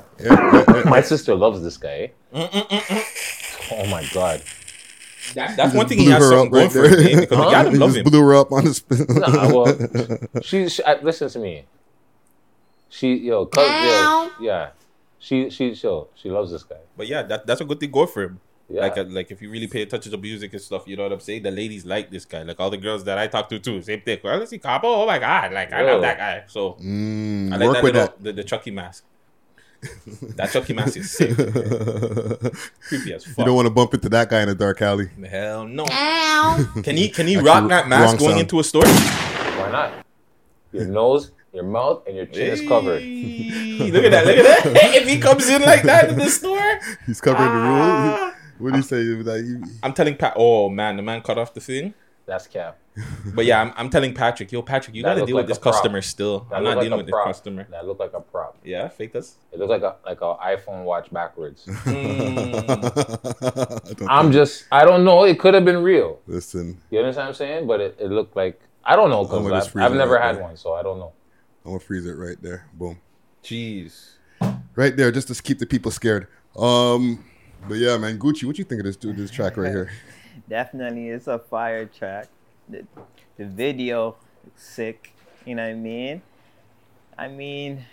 my 0.86 1.00
sister 1.02 1.34
loves 1.34 1.62
this 1.62 1.76
guy. 1.76 2.12
Oh 2.32 3.86
my 3.90 4.06
god. 4.14 4.42
That, 5.34 5.56
that's 5.56 5.74
one 5.74 5.86
thing 5.86 5.98
he 5.98 6.04
blew 6.04 6.12
has 6.14 6.22
her 6.22 6.30
something 6.30 6.46
up 6.46 6.52
going 6.52 6.64
right 6.64 6.72
for 6.72 6.84
him, 6.88 7.04
there. 7.04 7.20
because 7.20 7.38
the 7.38 7.50
gal 7.50 7.70
He 7.70 7.76
love 7.76 7.94
him. 7.96 8.04
blew 8.04 8.20
her 8.22 8.34
up 8.34 8.50
on 8.50 8.64
the 8.64 8.72
spin. 8.74 9.06
Nah, 9.10 9.52
well, 9.52 10.40
she, 10.42 10.68
she 10.70 10.82
I, 10.84 10.98
listen 11.02 11.28
to 11.28 11.38
me. 11.38 11.64
She 12.88 13.16
yo, 13.16 13.46
cuz, 13.46 13.62
yo, 13.62 14.30
yeah. 14.40 14.70
She 15.18 15.50
she 15.50 15.70
yo, 15.72 16.08
she 16.14 16.30
loves 16.30 16.50
this 16.50 16.62
guy. 16.62 16.76
But 16.96 17.06
yeah, 17.06 17.22
that, 17.24 17.46
that's 17.46 17.60
a 17.60 17.64
good 17.64 17.80
thing 17.80 17.90
going 17.90 18.08
for 18.08 18.22
him. 18.22 18.40
Yeah. 18.70 18.82
Like, 18.82 18.98
uh, 18.98 19.04
like 19.08 19.30
if 19.30 19.40
you 19.40 19.50
really 19.50 19.66
pay 19.66 19.82
attention 19.82 20.12
to 20.12 20.18
music 20.18 20.52
and 20.52 20.60
stuff, 20.60 20.86
you 20.86 20.94
know 20.96 21.02
what 21.04 21.12
I'm 21.12 21.20
saying. 21.20 21.42
The 21.42 21.50
ladies 21.50 21.86
like 21.86 22.10
this 22.10 22.24
guy. 22.26 22.42
Like 22.42 22.60
all 22.60 22.68
the 22.70 22.76
girls 22.76 23.02
that 23.04 23.16
I 23.16 23.26
talk 23.26 23.48
to 23.48 23.58
too, 23.58 23.80
same 23.80 24.02
thing. 24.02 24.18
Well, 24.22 24.36
let's 24.38 24.50
see 24.50 24.58
Capo. 24.58 24.88
Oh 24.88 25.06
my 25.06 25.18
god, 25.18 25.52
like 25.52 25.72
I 25.72 25.82
love 25.82 26.02
that 26.02 26.18
guy. 26.18 26.44
So 26.48 26.74
Mm, 26.74 27.52
I 27.52 27.56
like 27.56 27.66
work 27.66 27.74
that 27.74 27.82
with 27.82 27.94
little, 27.94 28.08
that. 28.08 28.22
The, 28.22 28.32
the 28.32 28.44
Chucky 28.44 28.70
mask. 28.70 29.04
that 30.36 30.50
Chucky 30.50 30.74
mask 30.74 30.96
is 30.96 31.10
sick. 31.10 31.34
Creepy 32.88 33.14
as 33.14 33.24
fuck. 33.24 33.38
You 33.38 33.44
don't 33.44 33.54
want 33.54 33.66
to 33.66 33.70
bump 33.72 33.94
into 33.94 34.08
that 34.10 34.28
guy 34.28 34.42
in 34.42 34.48
a 34.48 34.54
dark 34.54 34.82
alley. 34.82 35.08
Hell 35.28 35.66
no. 35.66 35.84
Can 36.82 36.96
he 36.96 37.08
can 37.08 37.26
he 37.26 37.36
rock 37.38 37.68
that 37.70 37.88
mask 37.88 38.18
going 38.18 38.30
sound. 38.30 38.40
into 38.40 38.60
a 38.60 38.64
store? 38.64 38.86
Why 38.86 39.70
not? 39.70 40.04
Your 40.72 40.84
nose, 40.86 41.30
your 41.52 41.64
mouth, 41.64 42.02
and 42.06 42.16
your 42.16 42.26
chin 42.26 42.52
is 42.52 42.60
covered. 42.68 43.02
Look 43.02 44.04
at 44.04 44.10
that! 44.12 44.26
Look 44.26 44.36
at 44.36 44.64
that! 44.74 44.94
if 44.94 45.08
he 45.08 45.18
comes 45.18 45.48
in 45.48 45.62
like 45.62 45.82
that 45.84 46.10
in 46.10 46.18
the 46.18 46.28
store, 46.28 46.78
He's 47.06 47.20
covering 47.20 47.48
the 47.48 47.58
Ah. 47.58 48.16
rule. 48.24 48.32
What 48.58 48.70
do 48.72 48.76
you 48.78 48.82
say? 48.82 49.02
Like, 49.04 49.44
you- 49.44 49.62
I'm 49.84 49.92
telling 49.92 50.16
Pat. 50.16 50.32
Oh 50.36 50.68
man, 50.68 50.96
the 50.96 51.02
man 51.02 51.20
cut 51.22 51.38
off 51.38 51.54
the 51.54 51.60
thing. 51.60 51.94
That's 52.26 52.46
cap. 52.48 52.76
But 53.34 53.44
yeah, 53.46 53.62
I'm, 53.62 53.72
I'm 53.76 53.88
telling 53.88 54.12
Patrick, 54.12 54.50
yo, 54.52 54.60
Patrick, 54.60 54.94
you 54.96 55.02
That 55.04 55.14
gotta 55.14 55.24
deal 55.26 55.36
like 55.36 55.44
with 55.44 55.48
this 55.50 55.58
prop. 55.58 55.74
customer 55.76 56.02
still. 56.02 56.40
That 56.50 56.56
I'm 56.56 56.64
not 56.64 56.76
like 56.76 56.84
dealing 56.84 56.92
a 56.94 56.96
with 56.98 57.06
this 57.06 57.14
customer. 57.24 57.66
That 57.70 57.86
looked 57.86 58.00
like 58.00 58.12
a 58.14 58.20
prop. 58.20 58.58
Yeah, 58.64 58.88
fake 58.88 59.12
this. 59.14 59.36
It 59.52 59.58
looks 59.60 59.70
like 59.70 59.82
a 59.82 59.94
like 60.04 60.20
a 60.20 60.34
iPhone 60.34 60.82
watch 60.84 61.10
backwards. 61.12 61.64
mm. 62.38 64.06
I'm 64.08 64.32
just 64.32 64.64
I 64.72 64.84
don't 64.84 65.04
know. 65.04 65.24
It 65.24 65.38
could 65.38 65.54
have 65.54 65.64
been 65.64 65.82
real. 65.82 66.20
Listen, 66.26 66.78
You 66.90 66.98
understand 66.98 67.26
what 67.26 67.28
I'm 67.28 67.34
saying? 67.34 67.66
But 67.66 67.80
it, 67.80 67.96
it 68.00 68.10
looked 68.10 68.36
like 68.36 68.60
I 68.84 68.96
don't 68.96 69.10
know 69.10 69.22
I'm 69.22 69.28
gonna 69.30 69.44
because 69.44 69.64
just 69.66 69.76
I've, 69.76 69.92
I've 69.92 69.96
never 69.96 70.18
had 70.18 70.40
one, 70.40 70.56
so 70.56 70.74
I 70.74 70.82
don't 70.82 70.98
know. 70.98 71.12
I'm 71.64 71.72
gonna 71.72 71.80
freeze 71.80 72.06
it 72.06 72.16
right 72.16 72.40
there. 72.40 72.66
Boom. 72.74 72.98
Jeez. 73.42 74.10
Right 74.74 74.96
there, 74.96 75.10
just 75.10 75.28
to 75.28 75.42
keep 75.42 75.58
the 75.58 75.66
people 75.66 75.90
scared. 75.90 76.28
Um, 76.56 77.24
but 77.68 77.74
yeah, 77.74 77.96
man, 77.96 78.18
Gucci, 78.18 78.44
what 78.44 78.58
you 78.58 78.64
think 78.64 78.80
of 78.80 78.86
this 78.86 78.96
dude, 78.96 79.16
this 79.16 79.30
track 79.30 79.56
right 79.56 79.70
here? 79.70 79.90
Definitely, 80.48 81.08
it's 81.08 81.26
a 81.26 81.38
fire 81.38 81.86
track. 81.86 82.28
The, 82.68 82.84
the 83.36 83.46
video, 83.46 84.16
sick. 84.54 85.12
You 85.44 85.54
know 85.54 85.64
what 85.64 85.70
I 85.70 85.74
mean? 85.74 86.22
I 87.16 87.28
mean, 87.28 87.84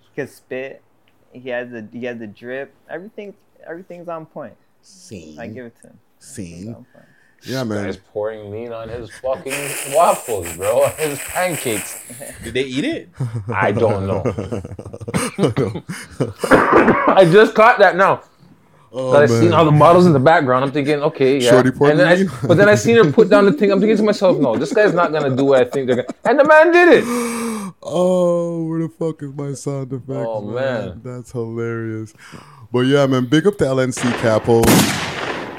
he 0.00 0.08
can 0.14 0.28
spit. 0.28 0.82
He 1.32 1.50
has 1.50 1.70
the 1.70 1.86
he 1.92 2.04
has 2.04 2.18
the 2.18 2.26
drip. 2.26 2.72
Everything 2.88 3.34
everything's 3.66 4.08
on 4.08 4.26
point. 4.26 4.54
Scene. 4.82 5.38
I 5.38 5.48
give 5.48 5.66
it 5.66 5.76
to 5.82 5.88
him. 5.88 5.98
Scene. 6.18 6.86
Yeah, 7.46 7.64
man. 7.64 7.84
guy's 7.84 7.96
pouring 7.96 8.50
lean 8.50 8.72
on 8.72 8.88
his 8.88 9.10
fucking 9.10 9.52
waffles, 9.94 10.56
bro. 10.56 10.88
His 10.96 11.18
pancakes. 11.18 12.02
Did 12.42 12.54
they 12.54 12.62
eat 12.62 12.84
it? 12.84 13.10
I 13.54 13.72
don't 13.72 14.06
know. 14.06 14.22
I 17.08 17.28
just 17.30 17.54
caught 17.54 17.78
that 17.78 17.96
now. 17.96 18.22
Oh, 18.96 19.12
I 19.16 19.26
seen 19.26 19.52
all 19.52 19.64
the 19.64 19.72
bottles 19.72 20.06
in 20.06 20.12
the 20.12 20.20
background. 20.20 20.64
I'm 20.64 20.70
thinking, 20.70 21.02
okay, 21.02 21.38
yeah. 21.38 21.50
Shorty 21.50 21.72
pouring 21.72 21.92
and 21.92 22.00
then 22.00 22.06
I, 22.06 22.46
but 22.46 22.56
then 22.56 22.68
I 22.68 22.76
seen 22.76 22.96
her 22.96 23.10
put 23.10 23.28
down 23.28 23.44
the 23.44 23.52
thing. 23.52 23.72
I'm 23.72 23.80
thinking 23.80 23.96
to 23.96 24.04
myself, 24.04 24.38
no, 24.38 24.56
this 24.56 24.72
guy's 24.72 24.94
not 24.94 25.10
gonna 25.10 25.34
do 25.34 25.46
what 25.46 25.60
I 25.60 25.64
think 25.64 25.88
they're 25.88 25.96
gonna. 25.96 26.08
And 26.24 26.38
the 26.38 26.44
man 26.44 26.72
did 26.72 26.88
it. 27.02 27.04
Oh, 27.86 28.64
where 28.64 28.78
the 28.80 28.88
fuck 28.88 29.22
is 29.22 29.34
my 29.34 29.52
sound 29.52 29.92
effects? 29.92 30.08
Oh, 30.10 30.40
man. 30.40 31.02
that's 31.04 31.32
hilarious. 31.32 32.14
But 32.72 32.86
yeah, 32.86 33.06
man, 33.06 33.26
big 33.26 33.46
up 33.46 33.58
to 33.58 33.64
LNC 33.64 34.10
Capo. 34.22 34.62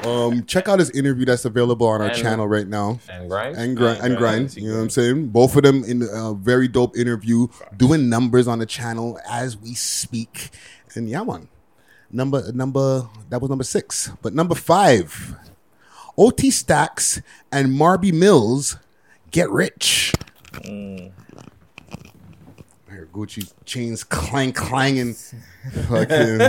Um, 0.06 0.44
check 0.44 0.68
out 0.68 0.78
his 0.78 0.90
interview 0.90 1.24
that's 1.24 1.44
available 1.44 1.86
on 1.86 2.00
our 2.00 2.08
And- 2.08 2.16
channel 2.16 2.46
right 2.46 2.66
now. 2.66 3.00
And 3.10 3.28
grind. 3.28 3.56
And 3.56 3.76
grind, 3.76 3.98
and 3.98 4.06
And 4.06 4.16
grind, 4.16 4.50
grind. 4.50 4.56
You 4.56 4.70
know 4.70 4.76
what 4.76 4.82
I'm 4.84 4.90
saying? 4.90 5.28
Both 5.28 5.56
of 5.56 5.62
them 5.62 5.84
in 5.84 6.02
a 6.02 6.34
very 6.34 6.68
dope 6.68 6.96
interview, 6.96 7.48
doing 7.76 8.08
numbers 8.08 8.46
on 8.48 8.58
the 8.60 8.66
channel 8.66 9.18
as 9.28 9.56
we 9.56 9.74
speak. 9.74 10.50
And 10.94 11.08
yeah, 11.08 11.22
man. 11.24 11.48
Number 12.10 12.52
number 12.52 13.08
that 13.30 13.40
was 13.40 13.48
number 13.50 13.64
six, 13.64 14.10
but 14.22 14.32
number 14.32 14.54
five, 14.54 15.36
OT 16.16 16.50
Stacks 16.52 17.20
and 17.50 17.68
Marby 17.70 18.12
Mills 18.12 18.76
get 19.32 19.50
rich. 19.50 20.14
Mm. 20.52 21.10
Here, 22.96 23.08
Gucci 23.12 23.52
chains 23.66 24.02
clang 24.04 24.52
clanging. 24.54 25.12
Fucking. 25.88 26.08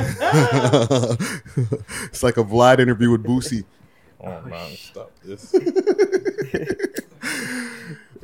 it's 2.07 2.23
like 2.23 2.37
a 2.37 2.43
Vlad 2.43 2.79
interview 2.79 3.11
with 3.11 3.21
Boosie. 3.23 3.65
Oh 4.21 4.41
man, 4.43 4.71
stop 4.77 5.11
this. 5.21 5.53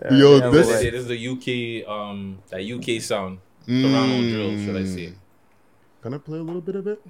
Yo, 0.10 0.38
Yeah, 0.38 0.50
this- 0.50 0.68
what 0.68 0.74
they 0.74 0.84
say, 0.84 0.90
this 0.90 1.02
is 1.02 1.08
the 1.08 1.28
UK 1.28 1.86
um 1.90 2.40
that 2.50 2.62
UK 2.64 3.02
sound. 3.02 3.40
Toronto 3.68 4.22
drill, 4.22 4.58
should 4.58 4.78
I 4.78 4.86
say? 4.86 5.14
Can 6.02 6.14
I 6.14 6.18
play 6.18 6.40
a 6.40 6.44
little 6.44 6.62
bit 6.62 6.76
of 6.78 6.88
it? 6.88 7.02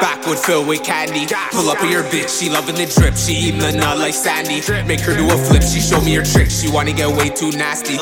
Backwood 0.00 0.38
filled 0.38 0.66
with 0.68 0.82
candy. 0.84 1.26
Pull 1.52 1.68
up 1.70 1.80
with 1.80 1.90
your 1.90 2.02
bitch, 2.04 2.38
she 2.40 2.50
loving 2.50 2.74
the 2.74 2.86
drip. 2.86 3.14
She 3.16 3.32
eating 3.32 3.60
the 3.60 3.72
nut 3.72 3.98
like 3.98 4.14
Sandy. 4.14 4.60
Make 4.86 5.00
her 5.00 5.16
do 5.16 5.26
a 5.26 5.36
flip, 5.36 5.62
she 5.62 5.80
show 5.80 6.00
me 6.00 6.14
her 6.14 6.24
tricks. 6.24 6.60
She 6.60 6.70
wanna 6.70 6.92
get 6.92 7.08
way 7.16 7.28
too 7.30 7.50
nasty. 7.52 7.96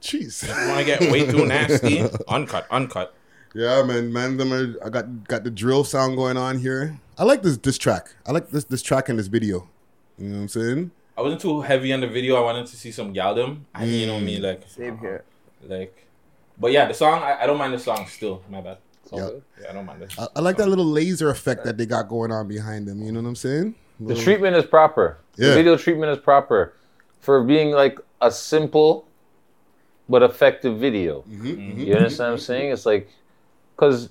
Jeez. 0.00 0.46
Want 0.68 0.78
to 0.80 0.84
get 0.84 1.00
way 1.10 1.24
too 1.24 1.46
nasty? 1.46 2.02
Uncut, 2.28 2.66
uncut. 2.70 3.14
Yeah, 3.54 3.82
man, 3.84 4.12
man, 4.12 4.36
them 4.36 4.52
are, 4.52 4.74
I 4.84 4.90
got 4.90 5.24
got 5.26 5.44
the 5.44 5.50
drill 5.50 5.82
sound 5.82 6.16
going 6.16 6.36
on 6.36 6.58
here. 6.58 6.98
I 7.16 7.24
like 7.24 7.42
this 7.42 7.56
this 7.56 7.78
track. 7.78 8.14
I 8.26 8.32
like 8.32 8.50
this 8.50 8.64
this 8.64 8.82
track 8.82 9.08
in 9.08 9.16
this 9.16 9.28
video. 9.28 9.66
You 10.18 10.28
know 10.28 10.36
what 10.36 10.42
I'm 10.42 10.48
saying? 10.48 10.90
I 11.16 11.22
wasn't 11.22 11.40
too 11.40 11.62
heavy 11.62 11.90
on 11.94 12.00
the 12.00 12.06
video. 12.08 12.36
I 12.36 12.40
wanted 12.40 12.66
to 12.66 12.76
see 12.76 12.90
some 12.92 13.14
galdem. 13.14 13.60
I 13.74 13.84
you 13.84 14.06
know 14.06 14.18
Mm. 14.18 14.24
me 14.24 14.38
like 14.40 14.68
Same 14.68 14.98
here. 14.98 15.24
like, 15.62 16.06
but 16.60 16.70
yeah, 16.70 16.84
the 16.86 16.92
song 16.94 17.22
I, 17.22 17.42
I 17.42 17.46
don't 17.46 17.56
mind 17.56 17.72
the 17.72 17.78
song 17.78 18.06
still. 18.06 18.42
My 18.50 18.60
bad. 18.60 18.78
Yeah. 19.12 19.30
Yeah, 19.60 19.70
I 19.70 19.72
don't 19.72 19.86
mind 19.86 20.02
this. 20.02 20.18
I, 20.18 20.26
I 20.36 20.40
like 20.40 20.56
that 20.56 20.68
little 20.68 20.84
laser 20.86 21.30
effect 21.30 21.64
that 21.64 21.76
they 21.78 21.86
got 21.86 22.08
going 22.08 22.32
on 22.32 22.48
behind 22.48 22.86
them. 22.88 23.02
You 23.02 23.12
know 23.12 23.20
what 23.22 23.28
I'm 23.28 23.36
saying? 23.36 23.74
The 24.00 24.14
treatment 24.14 24.56
is 24.56 24.64
proper. 24.64 25.18
Yeah. 25.36 25.48
The 25.50 25.54
video 25.54 25.76
treatment 25.76 26.10
is 26.12 26.18
proper 26.18 26.74
for 27.20 27.42
being 27.44 27.70
like 27.70 27.98
a 28.20 28.30
simple 28.30 29.06
but 30.08 30.22
effective 30.22 30.78
video. 30.78 31.22
Mm-hmm, 31.30 31.78
You 31.80 31.94
understand 31.94 32.28
what 32.30 32.32
I'm 32.34 32.38
saying? 32.38 32.72
It's 32.72 32.86
like, 32.86 33.08
because 33.74 34.10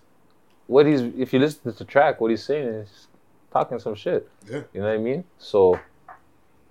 what 0.67 0.85
he's, 0.85 1.01
if 1.01 1.33
you 1.33 1.39
listen 1.39 1.61
to 1.71 1.77
the 1.77 1.85
track, 1.85 2.19
what 2.21 2.31
he's 2.31 2.43
saying 2.43 2.67
is 2.67 3.07
talking 3.51 3.77
some 3.79 3.95
shit. 3.95 4.29
Yeah. 4.49 4.61
You 4.73 4.81
know 4.81 4.87
what 4.87 4.95
I 4.95 4.97
mean? 4.97 5.23
So, 5.37 5.79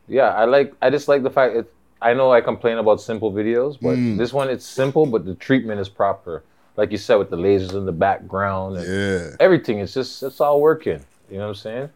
yeah, 0.08 0.34
I 0.34 0.44
like. 0.46 0.74
I 0.82 0.90
just 0.90 1.06
like 1.08 1.22
the 1.22 1.30
fact 1.30 1.54
it. 1.56 1.72
I 2.00 2.14
know 2.14 2.32
I 2.32 2.40
complain 2.40 2.78
about 2.78 3.00
simple 3.00 3.30
videos, 3.30 3.78
but 3.80 3.96
Mm. 3.96 4.18
this 4.18 4.32
one 4.32 4.50
it's 4.50 4.66
simple, 4.66 5.06
but 5.06 5.24
the 5.24 5.36
treatment 5.36 5.80
is 5.80 5.88
proper. 5.88 6.42
Like 6.76 6.90
you 6.90 6.98
said, 6.98 7.16
with 7.16 7.30
the 7.30 7.36
lasers 7.36 7.74
in 7.74 7.84
the 7.84 7.92
background 7.92 8.76
and 8.78 8.86
Yeah. 8.86 9.36
everything, 9.40 9.78
it's 9.80 9.92
just 9.94 10.22
it's 10.22 10.40
all 10.40 10.60
working. 10.60 11.00
You 11.30 11.36
know 11.38 11.44
what 11.44 11.48
I'm 11.50 11.54
saying? 11.56 11.90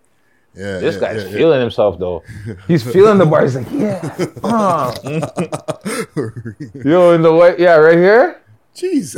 Yeah. 0.54 0.78
This 0.78 0.94
yeah, 0.94 1.00
guy's 1.00 1.22
yeah, 1.24 1.28
yeah. 1.30 1.36
feeling 1.36 1.60
himself 1.60 1.98
though. 1.98 2.22
He's 2.66 2.82
feeling 2.82 3.18
the 3.18 3.26
bar. 3.26 3.42
He's 3.42 3.56
like, 3.56 3.70
yeah. 3.72 4.00
uh. 4.42 4.94
Yo, 6.84 7.12
in 7.12 7.22
the 7.22 7.32
way, 7.32 7.56
yeah, 7.58 7.76
right 7.76 7.96
here. 7.98 8.40
Jeez. 8.74 9.14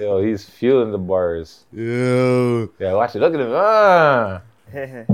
Yo, 0.00 0.22
he's 0.22 0.44
feeling 0.44 0.92
the 0.92 0.98
bars. 0.98 1.64
Yo. 1.72 2.68
Yeah, 2.78 2.92
watch 2.94 3.14
it. 3.16 3.20
Look 3.20 3.34
at 3.34 3.40
him. 3.40 3.50
Ah. 3.52 4.42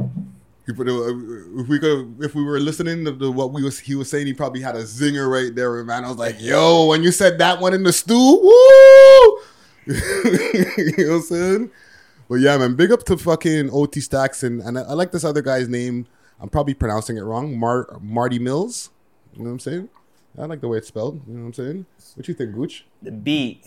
If 0.70 0.76
we 0.76 1.78
could, 1.78 2.16
if 2.20 2.34
we 2.34 2.44
were 2.44 2.61
listening 2.61 3.03
to 3.07 3.11
the, 3.12 3.32
what 3.32 3.53
we 3.55 3.62
was, 3.62 3.78
he 3.78 3.94
was 3.94 4.11
saying, 4.11 4.26
he 4.26 4.34
probably 4.34 4.61
had 4.61 4.76
a 4.76 4.82
zinger 4.82 5.26
right 5.26 5.55
there, 5.55 5.82
man. 5.82 6.05
I 6.05 6.09
was 6.09 6.18
like, 6.18 6.36
"Yo, 6.38 6.88
when 6.88 7.03
you 7.03 7.11
said 7.11 7.38
that 7.38 7.59
one 7.59 7.72
in 7.72 7.84
the 7.84 7.90
stew, 7.92 8.14
woo!" 8.14 8.51
you 9.95 10.93
know 10.99 11.09
what 11.09 11.16
I'm 11.16 11.22
saying? 11.22 11.70
But 12.28 12.36
yeah, 12.36 12.59
man, 12.59 12.74
big 12.76 12.93
up 12.93 13.05
to 13.05 13.16
fucking 13.16 13.70
OT 13.72 14.01
Stacks 14.01 14.43
and 14.43 14.61
and 14.61 14.78
I, 14.78 14.82
I 14.82 14.93
like 14.93 15.12
this 15.12 15.24
other 15.24 15.43
guy's 15.43 15.68
name. 15.68 16.07
I'm 16.41 16.49
probably 16.49 16.74
pronouncing 16.74 17.16
it 17.16 17.22
wrong. 17.22 17.59
Mar- 17.59 17.99
Marty 18.01 18.39
Mills. 18.39 18.91
You 19.32 19.41
know 19.41 19.45
what 19.47 19.53
I'm 19.53 19.59
saying? 19.61 19.89
I 20.39 20.45
like 20.45 20.61
the 20.61 20.68
way 20.68 20.78
it's 20.78 20.89
spelled. 20.89 21.20
You 21.26 21.34
know 21.34 21.41
what 21.41 21.47
I'm 21.49 21.55
saying? 21.55 21.86
What 22.14 22.28
you 22.28 22.34
think, 22.34 22.55
Gooch? 22.55 22.84
the 23.03 23.11
beat 23.11 23.64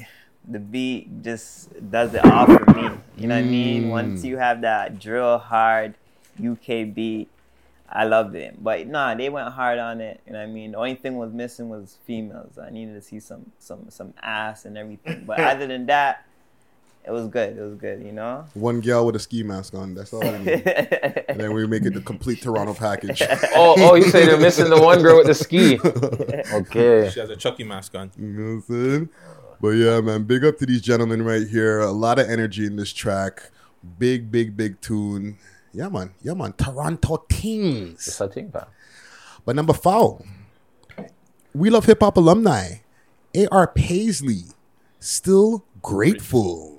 the 0.47 0.59
beat 0.59 1.21
just 1.23 1.69
does 1.91 2.13
it 2.15 2.25
all 2.25 2.45
for 2.47 2.65
me 2.73 2.89
you 3.15 3.27
know 3.27 3.35
what 3.35 3.43
i 3.45 3.47
mean 3.47 3.83
Mm. 3.85 3.89
once 3.91 4.23
you 4.23 4.37
have 4.37 4.61
that 4.61 4.99
drill 4.99 5.37
hard 5.37 5.93
uk 6.43 6.65
beat 6.65 7.29
i 7.91 8.03
loved 8.03 8.35
it 8.35 8.61
but 8.63 8.87
nah 8.87 9.13
they 9.13 9.29
went 9.29 9.51
hard 9.53 9.79
on 9.79 10.01
it 10.01 10.21
you 10.25 10.33
know 10.33 10.39
what 10.39 10.45
i 10.45 10.51
mean 10.51 10.71
the 10.71 10.77
only 10.77 10.95
thing 10.95 11.17
was 11.17 11.31
missing 11.31 11.69
was 11.69 11.97
females 12.05 12.57
i 12.57 12.69
needed 12.69 12.93
to 12.93 13.01
see 13.01 13.19
some 13.19 13.51
some 13.59 13.89
some 13.89 14.13
ass 14.21 14.65
and 14.65 14.77
everything 14.77 15.23
but 15.25 15.39
other 15.51 15.67
than 15.67 15.85
that 15.85 16.25
it 17.05 17.11
was 17.11 17.27
good 17.27 17.57
it 17.57 17.61
was 17.61 17.75
good 17.75 18.01
you 18.03 18.11
know 18.11 18.45
One 18.53 18.79
girl 18.79 19.05
with 19.07 19.15
a 19.15 19.19
ski 19.19 19.41
mask 19.41 19.73
on. 19.73 19.95
That's 19.95 20.13
all. 20.13 20.23
I 20.23 20.37
need. 20.37 20.67
and 21.29 21.39
then 21.39 21.53
we 21.53 21.65
make 21.65 21.83
it 21.83 21.95
the 21.95 22.01
complete 22.01 22.41
Toronto 22.43 22.75
package. 22.75 23.23
Oh, 23.55 23.75
oh, 23.79 23.95
you 23.95 24.03
say 24.03 24.25
they're 24.25 24.39
missing 24.39 24.69
the 24.69 24.79
one 24.79 25.01
girl 25.01 25.17
with 25.17 25.25
the 25.25 25.33
ski. 25.33 25.79
Okay. 26.53 27.09
She 27.11 27.19
has 27.19 27.29
a 27.31 27.35
Chucky 27.35 27.63
mask 27.63 27.95
on. 27.95 28.11
You 28.17 28.27
know 28.27 28.43
what 28.43 28.51
I'm 28.51 28.61
saying? 28.61 29.09
But 29.59 29.69
yeah, 29.69 29.99
man, 30.01 30.23
big 30.23 30.45
up 30.45 30.57
to 30.57 30.65
these 30.65 30.81
gentlemen 30.81 31.23
right 31.23 31.47
here. 31.47 31.79
A 31.79 31.91
lot 31.91 32.19
of 32.19 32.29
energy 32.29 32.65
in 32.65 32.75
this 32.75 32.93
track. 32.93 33.51
Big, 33.97 34.31
big, 34.31 34.55
big 34.55 34.79
tune. 34.81 35.37
Yeah, 35.73 35.89
man. 35.89 36.13
Yeah, 36.21 36.33
man. 36.33 36.53
Toronto 36.53 37.25
Teens. 37.29 38.07
It's 38.07 38.21
a 38.21 38.27
thing, 38.27 38.51
pal. 38.51 38.67
But 39.45 39.55
number 39.55 39.73
four, 39.73 40.23
we 41.53 41.69
love 41.69 41.85
hip 41.85 42.01
hop 42.01 42.17
alumni. 42.17 42.75
A.R. 43.33 43.67
Paisley. 43.67 44.43
Still 44.99 45.65
grateful. 45.81 46.77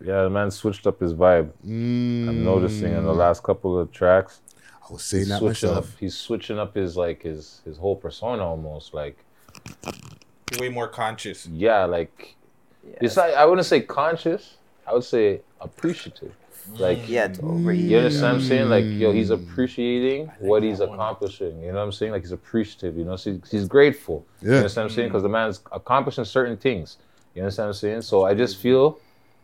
Yeah, 0.00 0.22
the 0.22 0.30
man 0.30 0.50
switched 0.50 0.86
up 0.86 1.00
his 1.00 1.14
vibe. 1.14 1.50
I'm 1.64 2.44
noticing 2.44 2.92
in 2.92 3.04
the 3.04 3.12
mm. 3.12 3.16
last 3.16 3.42
couple 3.42 3.78
of 3.78 3.90
tracks. 3.92 4.40
I 4.88 4.92
was 4.92 5.02
saying 5.02 5.22
he's 5.22 5.28
that 5.30 5.38
switching 5.38 5.70
myself. 5.70 5.94
Up, 5.94 5.98
he's 5.98 6.16
switching 6.16 6.58
up 6.58 6.74
his 6.74 6.96
like 6.96 7.22
his 7.22 7.62
his 7.64 7.78
whole 7.78 7.96
persona 7.96 8.44
almost. 8.44 8.94
Like 8.94 9.16
Way 10.60 10.68
more 10.68 10.86
conscious. 10.86 11.46
yeah, 11.46 11.84
like 11.84 12.36
it's 13.00 13.16
not, 13.16 13.30
I 13.30 13.44
wouldn't 13.46 13.66
say 13.66 13.80
conscious. 13.80 14.56
I 14.86 14.92
would 14.92 15.02
say 15.02 15.40
appreciative. 15.60 16.34
Like 16.78 17.08
yeah 17.08 17.28
to 17.28 17.42
over 17.42 17.72
mm. 17.72 17.88
you 17.88 17.96
understand 17.96 18.24
what 18.24 18.42
I'm 18.42 18.48
saying? 18.48 18.68
Like 18.68 18.84
yo, 18.84 19.12
he's 19.12 19.30
appreciating 19.30 20.30
what 20.40 20.62
he's 20.62 20.80
accomplishing. 20.80 21.60
You 21.60 21.68
know 21.68 21.78
what 21.78 21.84
I'm 21.84 21.92
saying? 21.92 22.12
Like 22.12 22.22
he's 22.22 22.32
appreciative. 22.32 22.96
You 22.98 23.04
know, 23.04 23.16
so 23.16 23.32
he's, 23.32 23.50
he's 23.50 23.68
grateful. 23.68 24.26
You 24.42 24.50
Yeah. 24.50 24.56
understand 24.58 24.84
what 24.84 24.90
I'm 24.90 24.96
saying? 24.96 25.08
Mm. 25.08 25.12
Because 25.12 25.22
the 25.22 25.28
man's 25.28 25.60
accomplishing 25.72 26.24
certain 26.24 26.56
things. 26.56 26.98
You 27.34 27.42
understand 27.42 27.66
what 27.68 27.76
I'm 27.76 27.80
saying? 27.80 28.02
So 28.02 28.24
I 28.24 28.34
just 28.34 28.58
feel. 28.58 28.98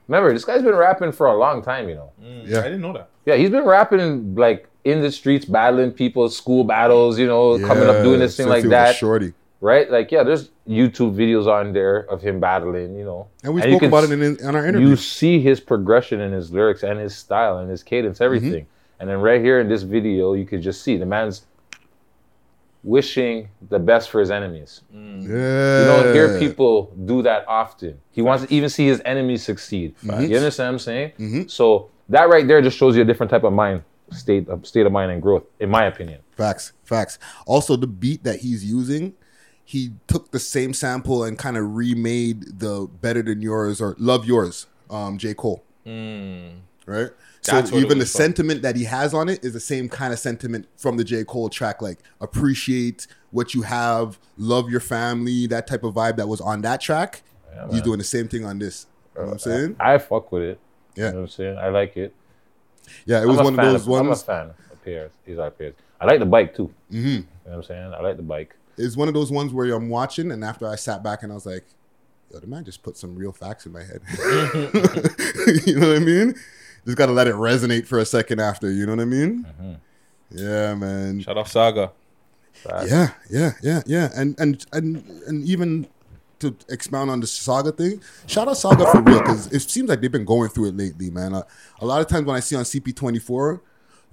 Remember, 0.09 0.33
this 0.33 0.45
guy's 0.45 0.62
been 0.62 0.75
rapping 0.75 1.12
for 1.12 1.27
a 1.29 1.37
long 1.37 1.62
time. 1.62 1.89
You 1.89 1.95
know. 1.95 2.12
Mm. 2.23 2.49
Yeah. 2.49 2.59
I 2.61 2.64
didn't 2.64 2.81
know 2.81 2.93
that. 2.93 3.09
Yeah, 3.25 3.37
he's 3.37 3.51
been 3.51 3.64
rapping 3.64 4.35
like 4.35 4.68
in 4.85 5.01
the 5.01 5.11
streets, 5.12 5.45
battling 5.45 5.93
people, 5.93 6.29
school 6.29 6.64
battles, 6.64 7.18
you 7.18 7.27
know, 7.27 7.59
coming 7.59 7.89
up 7.89 8.03
doing 8.03 8.18
this 8.18 8.37
thing 8.37 8.49
like 8.49 8.62
he 8.62 8.68
was 8.68 8.73
a 8.73 8.77
that. 8.77 8.97
Shorty. 8.97 9.33
Right? 9.63 9.89
Like, 9.89 10.11
yeah, 10.11 10.25
there's 10.25 10.51
YouTube 10.69 11.15
videos 11.15 11.47
on 11.47 11.73
there 11.73 11.99
of 12.11 12.21
him 12.21 12.41
battling, 12.41 12.97
you 12.97 13.05
know. 13.05 13.29
And 13.45 13.55
we 13.55 13.63
you 13.63 13.71
spoke 13.71 13.83
about 13.85 14.03
it 14.03 14.11
s- 14.11 14.41
in, 14.41 14.49
in 14.49 14.57
our 14.57 14.67
interview. 14.67 14.89
You 14.89 14.97
see 14.97 15.41
his 15.41 15.61
progression 15.61 16.21
in 16.21 16.33
his 16.33 16.51
lyrics 16.53 16.83
and 16.83 16.99
his 16.99 17.15
style 17.15 17.59
and 17.59 17.71
his 17.71 17.83
cadence, 17.85 18.17
Mm-hmm. 18.19 18.25
everything. 18.25 18.67
And 18.99 19.09
then 19.09 19.21
right 19.21 19.41
here 19.41 19.61
in 19.61 19.69
this 19.69 19.83
video, 19.83 20.35
you 20.35 20.45
could 20.47 20.63
just 20.63 20.83
see 20.83 20.97
the 20.97 21.07
man's 21.07 21.47
wishing 22.83 23.49
the 23.69 23.79
best 23.79 24.11
for 24.11 24.19
his 24.21 24.31
enemies. 24.31 24.83
Yeah. 24.93 24.99
You 24.99 25.85
don't 25.87 26.13
hear 26.13 26.39
people 26.41 26.93
do 27.05 27.23
that 27.23 27.47
often. 27.47 28.01
He 28.11 28.23
wants 28.23 28.45
to 28.45 28.53
even 28.53 28.69
see 28.69 28.87
his 28.89 29.01
enemies 29.05 29.45
succeed. 29.45 29.95
You 30.03 30.11
understand 30.11 30.67
what 30.69 30.73
I'm 30.73 30.79
saying? 30.81 31.13
Mhm. 31.19 31.51
So 31.51 31.91
that 32.09 32.29
right 32.29 32.47
there 32.49 32.61
just 32.61 32.77
shows 32.77 32.97
you 32.97 33.03
a 33.03 33.05
different 33.05 33.31
type 33.31 33.45
of 33.45 33.53
mind 33.53 33.83
state 34.11 34.49
of 34.49 34.67
state 34.67 34.85
of 34.85 34.93
mind 34.93 35.11
and 35.13 35.23
growth, 35.23 35.45
in 35.61 35.71
my 35.71 35.85
opinion. 35.87 36.21
Facts, 36.37 36.73
facts. 36.85 37.19
Also, 37.47 37.77
the 37.77 37.87
beat 37.87 38.25
that 38.25 38.41
he's 38.41 38.65
using, 38.65 39.15
he 39.65 39.93
took 40.07 40.31
the 40.33 40.39
same 40.39 40.75
sample 40.75 41.25
and 41.25 41.39
kind 41.39 41.57
of 41.57 41.75
remade 41.77 42.59
the 42.61 42.89
"Better 43.01 43.23
Than 43.23 43.43
Yours" 43.43 43.81
or 43.81 43.95
"Love 43.99 44.25
Yours," 44.27 44.67
um, 44.91 45.19
J. 45.19 45.35
Cole. 45.35 45.63
Right. 46.85 47.11
So 47.43 47.53
That's 47.53 47.71
it 47.73 47.77
even 47.77 47.99
the 47.99 48.05
from. 48.05 48.21
sentiment 48.23 48.63
that 48.63 48.77
he 48.77 48.85
has 48.85 49.15
on 49.15 49.29
it 49.29 49.45
is 49.45 49.53
the 49.53 49.61
same 49.61 49.89
kind 49.89 50.13
of 50.13 50.19
sentiment 50.19 50.67
from 50.77 50.97
the 50.97 51.03
J. 51.05 51.25
Cole 51.25 51.49
track, 51.49 51.83
like 51.83 51.99
appreciate 52.21 53.07
what 53.33 53.53
you 53.55 53.63
have, 53.63 54.19
love 54.37 54.71
your 54.71 54.81
family, 54.81 55.47
that 55.49 55.67
type 55.67 55.83
of 55.85 55.95
vibe 55.95 56.17
that 56.17 56.29
was 56.29 56.41
on 56.41 56.63
that 56.63 56.81
track. 56.81 57.23
He's 57.71 57.83
doing 57.83 57.99
the 57.99 58.05
same 58.05 58.29
thing 58.29 58.45
on 58.45 58.59
this. 58.59 58.87
You 59.15 59.21
know 59.23 59.27
what 59.27 59.33
I'm 59.35 59.39
saying? 59.41 59.77
I 59.81 59.99
fuck 59.99 60.31
with 60.33 60.43
it. 60.43 60.61
Yeah. 60.97 61.07
You 61.07 61.11
know 61.11 61.17
what 61.17 61.23
I'm 61.23 61.29
saying? 61.29 61.59
I 61.59 61.69
like 61.69 61.97
it. 61.97 62.15
Yeah, 63.07 63.23
it 63.23 63.27
was 63.27 63.37
one 63.39 63.59
of 63.59 63.65
those 63.65 63.87
I'm 63.87 63.93
a 63.93 64.09
ones. 64.11 64.23
fan 64.23 64.51
of 64.51 64.85
Pierce. 64.85 65.13
He's 65.27 65.39
our 65.39 65.51
Pierce. 65.51 65.75
I 66.01 66.07
like 66.07 66.19
the 66.21 66.27
bike 66.27 66.55
too. 66.57 66.73
Mhm. 66.93 67.05
You 67.05 67.17
know 67.19 67.25
what 67.45 67.55
I'm 67.57 67.63
saying? 67.65 67.93
I 67.95 68.01
like 68.01 68.17
the 68.17 68.23
bike. 68.23 68.57
It's 68.77 68.97
one 68.97 69.09
of 69.09 69.14
those 69.14 69.31
ones 69.31 69.53
where 69.53 69.73
I'm 69.75 69.89
watching, 69.89 70.31
and 70.31 70.45
after 70.45 70.66
I 70.66 70.77
sat 70.77 71.03
back 71.03 71.23
and 71.23 71.33
I 71.33 71.35
was 71.35 71.47
like, 71.47 71.64
yo, 72.33 72.41
the 72.41 72.47
man 72.47 72.64
just 72.64 72.83
put 72.83 72.97
some 72.97 73.14
real 73.14 73.33
facts 73.33 73.66
in 73.66 73.73
my 73.73 73.83
head. 73.83 74.01
you 75.66 75.79
know 75.79 75.89
what 75.89 75.97
I 75.97 76.01
mean? 76.01 76.35
Just 76.85 76.97
got 76.97 77.07
to 77.07 77.12
let 77.12 77.27
it 77.27 77.35
resonate 77.35 77.87
for 77.87 77.99
a 77.99 78.05
second 78.05 78.41
after. 78.41 78.70
You 78.70 78.87
know 78.87 78.93
what 78.93 79.03
I 79.03 79.07
mean? 79.07 79.47
Yeah, 80.31 80.75
man. 80.75 81.20
Shout 81.20 81.39
out 81.39 81.47
Sauga. 81.47 81.91
Yeah, 82.66 83.12
yeah, 83.31 83.53
yeah, 83.62 83.83
yeah. 83.87 84.09
And 84.14 84.35
and 84.39 84.64
and 84.73 85.05
and 85.27 85.45
even 85.47 85.89
to 86.41 86.57
expound 86.68 87.11
on 87.11 87.20
the 87.20 87.27
Sauga 87.27 87.77
thing, 87.77 88.03
shout 88.27 88.49
out 88.49 88.55
Sauga 88.55 88.91
for 88.91 89.01
real 89.03 89.20
because 89.20 89.53
it 89.53 89.61
seems 89.61 89.89
like 89.89 90.01
they've 90.01 90.12
been 90.12 90.25
going 90.25 90.49
through 90.49 90.68
it 90.68 90.77
lately, 90.77 91.11
man. 91.11 91.35
Uh, 91.35 91.43
a 91.81 91.87
lot 91.87 92.01
of 92.01 92.09
times 92.09 92.27
when 92.27 92.37
I 92.37 92.41
see 92.41 92.57
on 92.57 92.64
CP24, 92.64 93.61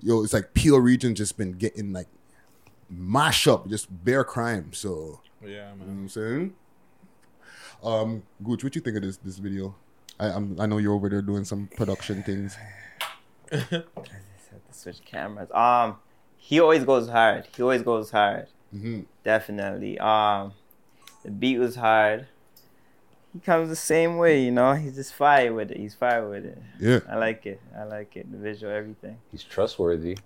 yo, 0.01 0.23
it's 0.23 0.33
like 0.33 0.53
Peel 0.53 0.79
region 0.79 1.15
just 1.15 1.37
been 1.37 1.53
getting 1.53 1.91
like 1.93 2.07
mash 2.89 3.47
up, 3.47 3.67
just 3.69 3.87
bare 4.03 4.23
crime. 4.23 4.73
So 4.73 5.21
Yeah, 5.41 5.47
you 5.49 5.79
know 5.79 5.85
what 5.85 5.87
I'm 5.87 6.09
saying. 6.09 6.53
Um, 7.83 8.23
Gooch, 8.43 8.63
what 8.63 8.75
you 8.75 8.81
think 8.81 8.97
of 8.97 9.03
this 9.03 9.17
this 9.17 9.37
video? 9.37 9.75
I 10.19 10.27
I'm, 10.27 10.59
I 10.59 10.65
know 10.65 10.77
you're 10.77 10.93
over 10.93 11.09
there 11.09 11.21
doing 11.21 11.45
some 11.45 11.67
production 11.75 12.23
things. 12.29 12.57
have 13.51 13.69
to 13.69 13.83
switch 14.71 15.03
cameras. 15.05 15.49
Um, 15.53 15.97
he 16.37 16.59
always 16.59 16.83
goes 16.83 17.09
hard. 17.09 17.47
He 17.55 17.61
always 17.61 17.83
goes 17.83 18.11
hard. 18.11 18.47
Mm-hmm. 18.73 19.01
Definitely. 19.23 19.99
Um, 19.99 20.53
the 21.23 21.31
beat 21.31 21.57
was 21.59 21.75
hard. 21.75 22.27
He 23.33 23.39
comes 23.39 23.69
the 23.69 23.75
same 23.75 24.17
way, 24.17 24.41
you 24.43 24.51
know. 24.51 24.73
He's 24.73 24.95
just 24.95 25.13
fire 25.13 25.53
with 25.53 25.69
it. 25.69 25.77
He's 25.77 25.93
fire 25.93 26.27
with 26.27 26.45
it. 26.45 26.57
Yeah. 26.79 26.99
I 27.07 27.17
like 27.17 27.45
it. 27.45 27.61
I 27.77 27.83
like 27.83 28.15
it. 28.15 28.31
The 28.31 28.37
visual, 28.37 28.73
everything. 28.73 29.17
He's 29.31 29.43
trustworthy. 29.43 30.17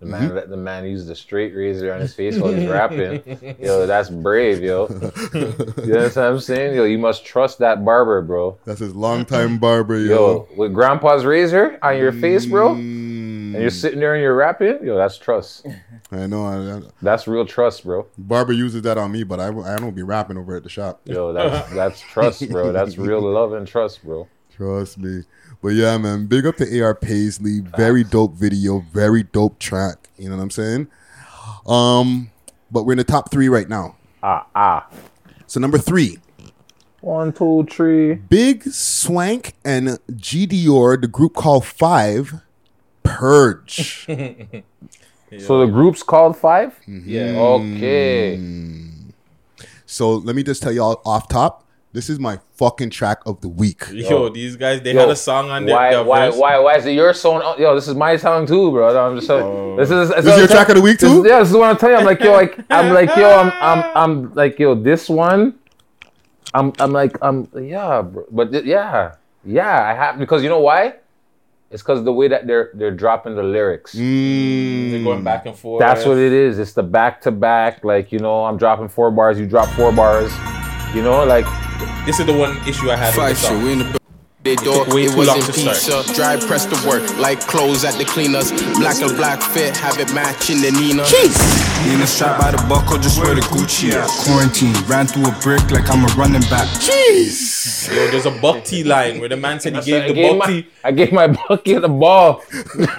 The 0.00 0.06
Mm-hmm. 0.06 0.10
man 0.12 0.34
let 0.36 0.48
the 0.48 0.56
man 0.56 0.84
use 0.84 1.06
the 1.06 1.16
straight 1.16 1.54
razor 1.56 1.92
on 1.92 2.00
his 2.00 2.14
face 2.14 2.38
while 2.38 2.52
he's 2.52 2.66
rapping. 2.68 3.20
Yo, 3.60 3.84
that's 3.86 4.08
brave, 4.08 4.62
yo. 4.62 4.86
you 5.34 5.86
know 5.92 6.02
what 6.04 6.16
I'm 6.16 6.38
saying? 6.38 6.76
Yo, 6.76 6.84
you 6.84 6.98
must 6.98 7.24
trust 7.24 7.58
that 7.58 7.84
barber, 7.84 8.22
bro. 8.22 8.56
That's 8.64 8.78
his 8.78 8.94
longtime 8.94 9.58
barber, 9.58 9.98
yo. 9.98 10.08
Yo, 10.08 10.48
with 10.56 10.72
grandpa's 10.72 11.24
razor 11.24 11.78
on 11.82 11.98
your 11.98 12.12
face, 12.12 12.46
bro, 12.46 12.74
and 12.74 13.54
Mm. 13.56 13.60
you're 13.60 13.70
sitting 13.70 13.98
there 13.98 14.14
and 14.14 14.22
you're 14.22 14.36
rapping, 14.36 14.84
yo, 14.84 14.96
that's 14.96 15.16
trust. 15.18 15.66
I 16.12 16.26
know. 16.26 16.44
I, 16.44 16.76
I, 16.76 16.80
That's 17.02 17.26
real 17.26 17.44
trust, 17.46 17.82
bro. 17.84 18.06
Barber 18.16 18.52
uses 18.52 18.82
that 18.82 18.98
on 18.98 19.10
me, 19.10 19.24
but 19.24 19.40
I, 19.40 19.48
I 19.48 19.78
don't 19.78 19.94
be 19.94 20.02
rapping 20.02 20.36
over 20.36 20.54
at 20.54 20.62
the 20.62 20.68
shop. 20.68 21.00
Yo, 21.06 21.32
that's 21.32 21.70
that's 21.74 22.00
trust, 22.00 22.48
bro. 22.50 22.72
That's 22.72 22.98
real 23.08 23.20
love 23.20 23.52
and 23.52 23.66
trust, 23.66 24.04
bro. 24.04 24.28
Trust 24.58 24.98
me. 24.98 25.22
But 25.62 25.68
yeah, 25.68 25.96
man, 25.98 26.26
big 26.26 26.44
up 26.44 26.56
to 26.56 26.80
AR 26.80 26.92
Paisley. 26.94 27.60
Very 27.60 28.02
dope 28.02 28.34
video, 28.34 28.80
very 28.92 29.22
dope 29.22 29.60
track. 29.60 30.08
You 30.18 30.28
know 30.28 30.36
what 30.36 30.42
I'm 30.42 30.50
saying? 30.50 30.88
Um, 31.64 32.30
but 32.68 32.82
we're 32.84 32.94
in 32.94 32.98
the 32.98 33.04
top 33.04 33.30
three 33.30 33.48
right 33.48 33.68
now. 33.68 33.94
Ah 34.20 34.46
ah. 34.56 34.88
So 35.46 35.60
number 35.60 35.78
three, 35.78 36.18
One, 37.02 37.32
two, 37.32 37.68
three. 37.70 38.14
Big 38.14 38.64
Swank 38.64 39.54
and 39.64 40.00
G 40.16 40.44
Dior, 40.44 41.00
the 41.00 41.06
group 41.06 41.34
called 41.34 41.64
Five, 41.64 42.42
Purge. 43.04 44.06
So 45.40 45.60
the 45.60 45.70
group's 45.70 46.02
called 46.02 46.38
Five. 46.38 46.80
Yeah. 46.86 47.38
Okay. 47.38 48.40
So 49.84 50.14
let 50.14 50.34
me 50.34 50.42
just 50.42 50.62
tell 50.62 50.72
y'all 50.72 51.02
off 51.04 51.28
top. 51.28 51.67
This 51.98 52.08
is 52.08 52.20
my 52.20 52.38
fucking 52.54 52.90
track 52.90 53.22
of 53.26 53.40
the 53.40 53.48
week. 53.48 53.82
Yo, 53.90 54.28
these 54.28 54.54
guys, 54.54 54.80
they 54.82 54.92
Yo, 54.94 55.00
had 55.00 55.08
a 55.10 55.16
song 55.16 55.50
on 55.50 55.66
their, 55.66 55.74
Why? 55.74 55.90
their 55.90 56.04
Why? 56.04 56.26
verse. 56.30 56.36
Why? 56.38 56.58
Why 56.60 56.76
is 56.76 56.86
it 56.86 56.92
your 56.92 57.12
song? 57.12 57.42
Oh, 57.44 57.56
Yo, 57.58 57.74
this 57.74 57.88
is 57.88 57.96
my 57.96 58.16
song 58.16 58.46
too, 58.46 58.70
bro. 58.70 58.96
I'm 58.96 59.16
just 59.16 59.26
so, 59.26 59.38
oh. 59.38 59.76
this 59.76 59.90
is 59.90 60.10
This 60.10 60.24
is 60.26 60.38
your 60.38 60.46
track 60.46 60.68
of 60.68 60.76
the 60.76 60.80
week 60.80 61.00
too? 61.00 61.24
is- 61.24 61.28
yeah, 61.28 61.40
this 61.40 61.50
is 61.50 61.56
what 61.56 61.68
I'm 61.68 61.76
telling 61.76 61.94
you. 61.96 61.98
I'm 61.98 62.06
like 62.06 62.20
yo, 62.20 62.30
like 62.34 62.56
I'm 62.70 62.94
like 63.00 63.16
yo, 63.16 63.28
I'm 63.40 63.52
I'm 63.60 63.96
I'm 63.96 64.34
like 64.34 64.60
yo, 64.60 64.76
this 64.76 65.08
one. 65.08 65.58
I'm 66.54 66.72
I'm 66.78 66.92
like 66.92 67.18
I'm 67.20 67.48
yeah, 67.60 68.02
bro. 68.02 68.26
but 68.30 68.52
th- 68.52 68.64
yeah, 68.64 69.16
yeah. 69.44 69.82
I 69.90 69.92
have 69.92 70.20
because 70.20 70.44
you 70.44 70.48
know 70.50 70.60
why? 70.60 70.94
It's 71.72 71.82
because 71.82 72.04
the 72.04 72.12
way 72.12 72.28
that 72.28 72.46
they're 72.46 72.70
they're 72.74 72.94
dropping 72.94 73.34
the 73.34 73.42
lyrics. 73.42 73.90
They're 73.92 75.02
going 75.02 75.24
back 75.24 75.46
and 75.46 75.56
forth. 75.56 75.80
That's 75.80 76.06
what 76.06 76.16
it 76.16 76.32
is. 76.32 76.60
It's 76.60 76.74
the 76.74 76.84
back 76.84 77.20
to 77.22 77.32
back. 77.32 77.82
Like 77.82 78.12
you 78.12 78.20
know, 78.20 78.44
I'm 78.44 78.56
dropping 78.56 78.88
four 78.88 79.10
bars. 79.10 79.36
You 79.40 79.46
drop 79.46 79.68
four 79.70 79.90
bars. 79.90 80.30
You 80.94 81.02
know, 81.02 81.22
like 81.26 81.44
This 82.08 82.20
is 82.20 82.24
the 82.26 82.32
one 82.32 82.56
issue 82.66 82.90
I 82.90 82.96
had 82.96 83.08
with 83.08 83.16
Fight 83.16 83.36
the 83.36 83.52
song. 83.52 83.60
you 83.60 83.68
in 83.68 83.78
the 83.80 84.00
They 84.42 84.52
It 84.54 84.60
door, 84.64 84.84
took 84.86 84.94
way 84.94 85.04
it 85.04 85.10
too 85.12 85.24
long 85.28 85.36
wasn't 85.44 85.44
to 85.44 85.60
start. 85.60 85.76
pizza. 85.76 85.96
Uh, 85.98 86.14
Dry 86.16 86.36
press 86.48 86.64
to 86.64 86.88
work, 86.88 87.04
like 87.18 87.38
clothes 87.40 87.84
at 87.84 87.98
the 88.00 88.06
cleaners. 88.06 88.48
Black 88.80 88.96
and 89.04 89.12
black 89.20 89.42
fit, 89.42 89.76
have 89.76 89.98
it 90.00 90.08
matching 90.14 90.62
the 90.64 90.70
Nina. 90.72 91.04
In 91.92 92.00
the 92.00 92.06
strap 92.06 92.40
by 92.40 92.50
the 92.50 92.62
buckle, 92.66 92.96
just 92.96 93.20
wear 93.20 93.34
the 93.34 93.42
Gucci 93.52 93.92
at 93.92 94.08
quarantine. 94.24 94.72
Ran 94.88 95.06
through 95.06 95.28
a 95.28 95.36
brick 95.44 95.60
like 95.70 95.84
I'm 95.90 96.04
a 96.04 96.08
running 96.16 96.40
back. 96.48 96.64
Jeez. 96.80 97.92
Yo, 97.94 98.08
there's 98.10 98.24
a 98.24 98.30
Buck 98.40 98.64
T 98.64 98.84
line 98.84 99.20
where 99.20 99.28
the 99.28 99.36
man 99.36 99.60
said 99.60 99.76
he 99.76 99.82
gave 99.92 100.04
I 100.04 100.08
the 100.08 100.14
gave, 100.14 100.30
Buck 100.30 100.38
my, 100.38 100.46
T. 100.46 100.66
I 100.84 100.90
gave 100.92 101.12
my 101.12 101.26
bucket 101.48 101.82
the 101.82 101.88
ball 101.90 102.42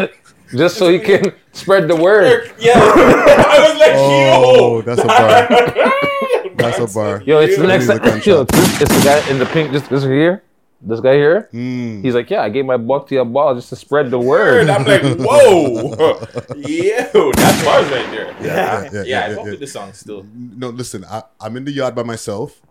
just 0.54 0.78
so 0.78 0.88
he 0.92 1.00
can 1.00 1.34
spread 1.54 1.88
the 1.88 1.96
word. 1.96 2.52
Yeah, 2.60 2.74
I 2.78 3.58
was 3.58 3.80
like, 3.80 3.94
Oh, 3.98 4.82
that's 4.86 5.02
a 5.02 5.08
bar. 5.08 6.39
That's 6.60 6.80
a 6.80 6.88
bar. 6.94 7.22
Yo, 7.26 7.40
it's 7.40 7.58
the 7.58 7.68
next. 7.68 7.88
me 7.88 7.94
look 7.96 8.04
on 8.04 8.22
Yo, 8.22 8.46
chat. 8.46 8.48
this, 8.50 8.82
it's 8.82 8.96
the 8.98 9.04
guy 9.04 9.30
in 9.30 9.40
the 9.40 9.46
pink. 9.48 9.72
This 9.72 9.88
this 9.88 10.04
here. 10.04 10.44
This 10.82 11.02
guy 11.02 11.16
here. 11.16 11.50
Hmm. 11.52 12.02
He's 12.02 12.14
like, 12.16 12.30
yeah, 12.30 12.42
I 12.42 12.48
gave 12.50 12.66
my 12.66 12.78
buck 12.78 13.08
to 13.10 13.18
a 13.18 13.26
ball 13.26 13.54
just 13.54 13.68
to 13.70 13.76
spread 13.76 14.12
the 14.12 14.20
word. 14.20 14.70
I'm 14.70 14.86
like, 14.86 15.02
whoa, 15.20 15.92
yo, 16.56 17.32
that's 17.34 17.64
bars 17.66 17.90
right 17.92 18.10
there. 18.12 18.34
Yeah, 18.42 18.84
Yeah, 18.84 18.90
yeah, 18.94 19.00
I 19.02 19.04
yeah, 19.04 19.36
fuck 19.36 19.46
yeah. 19.46 19.52
with 19.52 19.60
the 19.60 19.68
song 19.68 19.92
still. 19.92 20.26
No, 20.34 20.70
listen, 20.70 21.04
I, 21.04 21.24
I'm 21.42 21.58
in 21.58 21.66
the 21.66 21.72
yard 21.72 21.96
by 21.96 22.04
myself. 22.04 22.62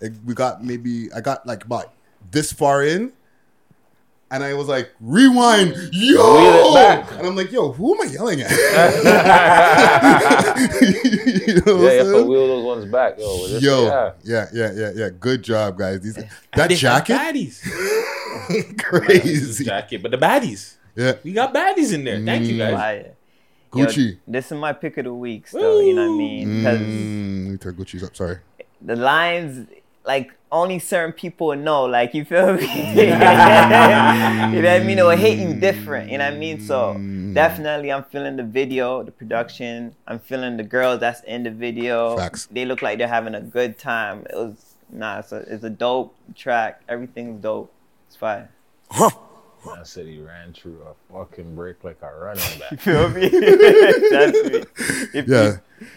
It- 0.00 0.12
we 0.24 0.34
got 0.34 0.62
maybe 0.64 1.12
I 1.12 1.20
got 1.20 1.46
like 1.46 1.64
about 1.64 1.92
this 2.30 2.52
far 2.52 2.84
in, 2.84 3.12
and 4.30 4.44
I 4.44 4.52
was 4.54 4.68
like, 4.68 4.90
rewind, 5.00 5.74
yo, 5.92 6.34
Wheel 6.36 6.70
it 6.70 6.74
back. 6.74 7.10
and 7.18 7.26
I'm 7.26 7.34
like, 7.36 7.50
yo, 7.50 7.72
who 7.72 7.94
am 7.94 8.00
I 8.08 8.12
yelling 8.12 8.40
at? 8.42 8.50
you 10.80 11.54
know 11.66 11.76
what 11.76 11.82
yeah, 11.84 11.92
you 11.92 12.00
I'm 12.00 12.06
have 12.06 12.06
to 12.06 12.12
saying? 12.12 12.28
wheel 12.28 12.46
those 12.48 12.64
ones 12.64 12.84
back. 12.92 13.18
Yo, 13.18 13.46
Yo, 13.58 13.86
yeah. 13.86 14.12
yeah, 14.24 14.46
yeah, 14.52 14.72
yeah, 14.74 14.90
yeah. 14.94 15.08
Good 15.18 15.42
job, 15.42 15.78
guys. 15.78 16.00
These 16.00 16.14
that 16.16 16.28
They 16.52 16.58
got 16.78 17.06
jacket, 17.06 17.12
baddies. 17.14 18.78
crazy. 18.82 19.64
jacket, 19.64 20.02
but 20.02 20.10
the 20.10 20.18
baddies. 20.18 20.76
Yeah, 20.94 21.12
We 21.22 21.32
got 21.32 21.54
baddies 21.54 21.92
in 21.94 22.04
there. 22.04 22.22
Thank 22.24 22.46
you 22.46 22.58
guys. 22.58 22.74
Fire. 22.74 23.14
Gucci. 23.72 24.12
Yo, 24.12 24.18
this 24.26 24.46
is 24.50 24.58
my 24.58 24.72
pick 24.72 24.96
of 24.98 25.04
the 25.04 25.14
week, 25.14 25.46
still. 25.46 25.82
You 25.82 25.94
know 25.94 26.06
what 26.08 26.14
I 26.14 26.18
mean? 26.18 26.58
Because 26.58 26.78
Mm, 26.80 27.44
let 27.44 27.52
me 27.52 27.58
turn 27.58 27.74
Gucci's 27.74 28.02
up. 28.02 28.16
Sorry. 28.16 28.38
the 28.80 28.96
lines, 28.96 29.68
like 30.04 30.32
only 30.50 30.78
certain 30.78 31.12
people 31.12 31.54
know. 31.56 31.84
Like 31.84 32.14
you 32.14 32.24
feel 32.24 32.54
me? 32.54 32.62
you 32.96 33.06
know 33.06 33.18
what 33.18 34.66
I 34.66 34.82
mean? 34.84 35.00
Or 35.00 35.14
hating 35.16 35.60
different. 35.60 36.10
You 36.10 36.18
know 36.18 36.24
what 36.24 36.34
I 36.34 36.38
mean? 36.38 36.60
So 36.60 36.96
Mm. 36.98 37.34
definitely, 37.34 37.92
I'm 37.92 38.04
feeling 38.04 38.36
the 38.36 38.42
video, 38.42 39.02
the 39.02 39.10
production. 39.12 39.94
I'm 40.06 40.18
feeling 40.18 40.56
the 40.56 40.62
girls 40.64 41.00
that's 41.00 41.20
in 41.22 41.42
the 41.42 41.50
video. 41.50 42.16
Facts. 42.16 42.48
They 42.50 42.64
look 42.64 42.80
like 42.82 42.98
they're 42.98 43.08
having 43.08 43.34
a 43.34 43.40
good 43.40 43.78
time. 43.78 44.26
It 44.30 44.36
was 44.36 44.74
nah. 44.90 45.18
It's 45.20 45.32
a, 45.32 45.36
it's 45.52 45.64
a 45.64 45.70
dope 45.70 46.14
track. 46.34 46.82
Everything's 46.88 47.42
dope. 47.42 47.72
It's 48.06 48.16
fire. 48.16 48.48
I 49.76 49.82
said 49.84 50.06
he 50.06 50.20
ran 50.20 50.52
through 50.52 50.78
a 50.82 51.12
fucking 51.12 51.54
break 51.54 51.82
like 51.84 51.98
a 52.02 52.14
running 52.14 52.42
back. 52.60 52.70
You 52.72 52.76
feel 52.78 53.08
me? 53.10 53.28
That's 54.10 54.42
me. 54.50 54.64
If 55.14 55.28
Yeah. 55.28 55.56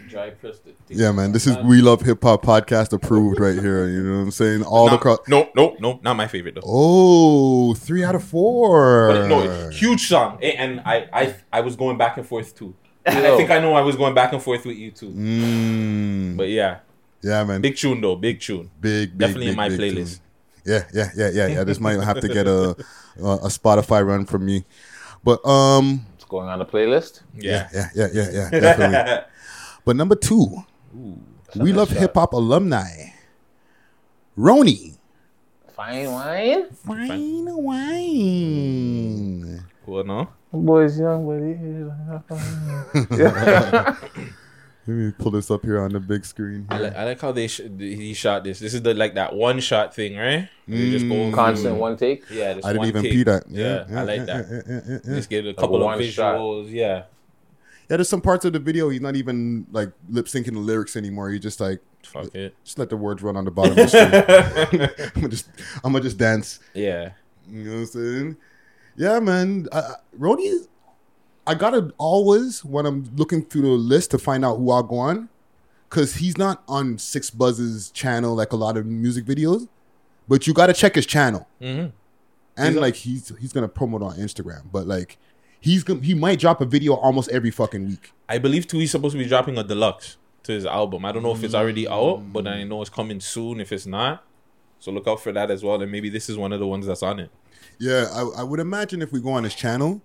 Dry 0.09 0.29
press 0.31 0.59
the. 0.59 0.73
Yeah, 0.89 1.11
man. 1.11 1.31
This 1.31 1.47
is 1.47 1.57
We 1.57 1.81
Love 1.81 2.01
Hip 2.03 2.21
Hop 2.23 2.43
podcast 2.43 2.93
approved 2.93 3.39
right 3.39 3.55
here. 3.57 3.87
You 3.87 4.03
know 4.03 4.17
what 4.17 4.23
I'm 4.25 4.31
saying? 4.31 4.63
All 4.63 4.85
the 4.85 4.91
Not- 4.91 5.01
cross. 5.01 5.19
No, 5.27 5.49
no, 5.55 5.75
no, 5.79 5.99
not 6.03 6.15
my 6.15 6.27
favorite 6.27 6.55
though. 6.55 6.61
Oh, 6.65 7.73
three 7.73 8.03
out 8.03 8.13
of 8.13 8.23
four. 8.23 9.07
But 9.09 9.27
no, 9.27 9.69
huge 9.69 10.07
song, 10.07 10.37
and 10.43 10.81
I, 10.81 11.07
I, 11.11 11.35
I 11.51 11.61
was 11.61 11.75
going 11.75 11.97
back 11.97 12.17
and 12.17 12.27
forth 12.27 12.55
too. 12.55 12.75
And 13.05 13.17
I 13.25 13.35
think 13.37 13.49
I 13.49 13.59
know 13.59 13.73
I 13.73 13.81
was 13.81 13.95
going 13.95 14.13
back 14.13 14.31
and 14.33 14.41
forth 14.43 14.63
with 14.65 14.77
you 14.77 14.91
too. 14.91 15.09
Mm. 15.09 16.37
But 16.37 16.49
yeah, 16.49 16.79
Yeah, 17.23 17.43
man. 17.43 17.61
big 17.61 17.75
tune 17.75 18.01
though, 18.01 18.15
big 18.15 18.39
tune. 18.39 18.69
big, 18.79 19.09
big, 19.09 19.17
Definitely 19.17 19.47
in 19.49 19.55
my 19.55 19.69
big 19.69 19.79
playlist. 19.79 20.17
tune. 20.17 20.25
Yeah, 20.65 20.83
yeah, 20.93 21.09
yeah, 21.15 21.29
yeah, 21.33 21.47
yeah. 21.47 21.63
This 21.63 21.79
might 21.79 21.99
have 22.01 22.19
to 22.21 22.27
get 22.27 22.47
a 22.47 22.75
a, 23.21 23.47
a 23.47 23.49
Spotify 23.49 24.05
run 24.05 24.25
from 24.25 24.45
me, 24.45 24.63
but 25.23 25.43
um, 25.45 26.05
It's 26.15 26.25
going 26.25 26.49
on 26.49 26.59
the 26.59 26.65
playlist. 26.65 27.21
Yeah, 27.37 27.67
yeah, 27.73 27.89
yeah, 27.95 28.07
yeah, 28.13 28.29
yeah, 28.31 28.49
definitely. 28.49 29.23
but 29.85 29.95
number 29.95 30.15
two, 30.15 30.63
we 31.55 31.73
love 31.73 31.89
hip 31.89 32.13
hop 32.15 32.33
alumni, 32.33 33.11
Roni. 34.37 34.97
Fine 35.75 36.11
wine. 36.11 36.69
Fine 36.85 37.47
wine. 37.63 38.85
Cool, 39.85 40.03
no? 40.03 40.29
Boy's 40.53 40.99
young, 40.99 41.25
but 41.25 41.39
he 41.41 41.55
Let 44.91 45.05
me 45.05 45.11
pull 45.17 45.31
this 45.31 45.49
up 45.49 45.63
here 45.63 45.79
on 45.81 45.91
the 45.93 45.99
big 46.01 46.25
screen. 46.25 46.67
I 46.69 46.77
like, 46.79 46.95
I 46.95 47.03
like 47.05 47.21
how 47.21 47.31
they 47.31 47.47
sh- 47.47 47.61
he 47.79 48.13
shot 48.13 48.43
this. 48.43 48.59
This 48.59 48.73
is 48.73 48.81
the 48.81 48.93
like 48.93 49.15
that 49.15 49.33
one 49.33 49.59
shot 49.61 49.95
thing, 49.95 50.17
right? 50.17 50.49
They 50.67 50.91
just 50.91 51.07
go 51.07 51.15
Mm. 51.15 51.33
Constant 51.33 51.77
one 51.77 51.95
take. 51.95 52.23
Yeah, 52.29 52.53
this 52.55 52.65
I 52.65 52.69
didn't 52.73 52.79
one 52.79 52.87
even 52.89 53.03
take. 53.03 53.11
pee 53.13 53.23
that. 53.23 53.43
Yeah, 53.49 53.85
Yeah, 53.89 53.99
I 53.99 54.03
like 54.03 54.17
yeah, 54.19 54.25
that. 54.25 54.45
yeah, 54.51 54.61
yeah, 54.67 54.81
yeah, 54.89 54.97
yeah. 55.05 55.15
Just 55.15 55.29
get 55.29 55.45
a 55.45 55.47
Like 55.49 55.57
couple 55.57 55.77
of 55.77 55.83
one 55.83 56.01
shot. 56.03 56.35
visuals. 56.35 56.71
Yeah, 56.71 57.03
Yeah, 57.89 57.97
there's 57.97 58.09
some 58.09 58.21
parts 58.21 58.43
of 58.43 58.51
the 58.53 58.59
video 58.59 58.89
he's 58.89 58.99
not 59.01 59.15
even 59.15 59.65
like 59.71 59.91
lip 60.09 60.25
syncing 60.25 60.53
the 60.53 60.59
lyrics 60.59 60.95
anymore. 60.97 61.29
He 61.29 61.39
just 61.39 61.61
like 61.61 61.79
fuck 62.03 62.33
it. 62.35 62.53
just 62.65 62.77
let 62.77 62.89
the 62.89 62.97
words 62.97 63.23
run 63.23 63.37
on 63.37 63.45
the 63.45 63.51
bottom 63.51 63.71
of 63.71 63.77
the 63.77 63.87
screen. 63.87 64.81
I'm 65.15 65.21
gonna 65.21 65.29
just 65.29 65.47
I'm 65.85 65.91
gonna 65.93 66.03
just 66.03 66.17
dance. 66.17 66.59
Yeah, 66.73 67.11
You 67.49 67.63
know 67.63 67.71
what 67.71 67.77
I'm 67.79 67.85
saying? 67.85 68.37
Yeah, 68.97 69.19
man. 69.21 69.67
I, 69.71 69.79
I- 69.79 69.95
Roni, 70.19 70.67
I 71.47 71.55
gotta 71.55 71.93
always 71.97 72.63
when 72.63 72.85
I'm 72.85 73.09
looking 73.15 73.43
through 73.43 73.63
the 73.63 73.67
list 73.69 74.11
to 74.11 74.17
find 74.17 74.45
out 74.45 74.57
who 74.57 74.71
I'll 74.71 74.83
go 74.83 74.97
on, 74.97 75.29
because 75.89 76.15
he's 76.15 76.37
not 76.37 76.63
on 76.67 76.97
6ixBuzz's 76.97 77.91
channel 77.91 78.35
like 78.35 78.53
a 78.53 78.55
lot 78.55 78.77
of 78.77 78.85
music 78.85 79.25
videos, 79.25 79.67
but 80.27 80.47
you 80.47 80.53
gotta 80.53 80.73
check 80.73 80.95
his 80.95 81.05
channel. 81.05 81.47
hmm 81.59 81.87
And 82.57 82.73
He's 82.73 82.75
like 82.75 82.95
he's 82.95 83.31
he's 83.39 83.53
gonna 83.53 83.67
promote 83.67 84.01
on 84.03 84.15
Instagram, 84.17 84.63
but 84.71 84.87
like 84.87 85.17
he's 85.59 85.83
gonna 85.83 86.01
he 86.01 86.13
might 86.13 86.39
drop 86.39 86.61
a 86.61 86.65
video 86.65 86.93
almost 86.93 87.29
every 87.29 87.51
fucking 87.51 87.87
week. 87.87 88.11
I 88.29 88.37
believe 88.37 88.67
too. 88.67 88.77
He's 88.79 88.91
supposed 88.91 89.13
to 89.13 89.17
be 89.19 89.27
dropping 89.27 89.57
a 89.57 89.63
deluxe 89.63 90.17
to 90.43 90.51
his 90.51 90.65
album. 90.65 91.05
I 91.05 91.11
don't 91.11 91.23
know 91.23 91.33
if 91.33 91.43
it's 91.43 91.53
already 91.53 91.87
out, 91.87 92.31
but 92.33 92.47
I 92.47 92.63
know 92.63 92.81
it's 92.81 92.89
coming 92.89 93.19
soon. 93.19 93.59
If 93.59 93.71
it's 93.71 93.85
not, 93.85 94.23
so 94.79 94.91
look 94.91 95.07
out 95.07 95.21
for 95.21 95.31
that 95.31 95.49
as 95.51 95.63
well. 95.63 95.81
And 95.81 95.91
maybe 95.91 96.09
this 96.09 96.29
is 96.29 96.37
one 96.37 96.51
of 96.53 96.59
the 96.59 96.67
ones 96.67 96.85
that's 96.87 97.03
on 97.03 97.19
it. 97.19 97.29
Yeah, 97.79 98.07
I, 98.11 98.41
I 98.41 98.43
would 98.43 98.59
imagine 98.59 99.01
if 99.01 99.11
we 99.11 99.19
go 99.21 99.31
on 99.31 99.43
his 99.43 99.55
channel, 99.55 100.01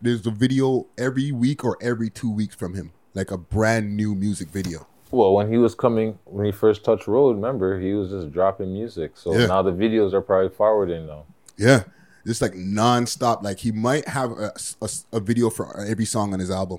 there's 0.00 0.26
a 0.26 0.30
video 0.30 0.86
every 0.96 1.32
week 1.32 1.64
or 1.64 1.76
every 1.80 2.10
two 2.10 2.30
weeks 2.30 2.54
from 2.54 2.74
him, 2.74 2.92
like 3.14 3.30
a 3.30 3.38
brand 3.38 3.96
new 3.96 4.14
music 4.14 4.48
video. 4.48 4.86
Well, 5.10 5.32
when 5.34 5.50
he 5.50 5.56
was 5.58 5.74
coming, 5.74 6.18
when 6.24 6.44
he 6.44 6.52
first 6.52 6.84
touched 6.84 7.06
road, 7.06 7.36
remember 7.36 7.80
he 7.80 7.94
was 7.94 8.10
just 8.10 8.30
dropping 8.30 8.72
music. 8.72 9.12
So 9.14 9.32
Yeah. 9.36 9.46
now 9.46 9.62
the 9.62 9.72
videos 9.72 10.12
are 10.12 10.20
probably 10.20 10.50
forwarding 10.50 11.06
now. 11.06 11.24
Yeah, 11.56 11.84
just 12.26 12.42
like 12.42 12.52
nonstop. 12.52 13.42
Like 13.42 13.58
he 13.58 13.72
might 13.72 14.06
have 14.08 14.32
a, 14.32 14.52
a, 14.82 14.88
a 15.14 15.20
video 15.20 15.50
for 15.50 15.80
every 15.80 16.04
song 16.04 16.32
on 16.34 16.40
his 16.40 16.50
album. 16.50 16.78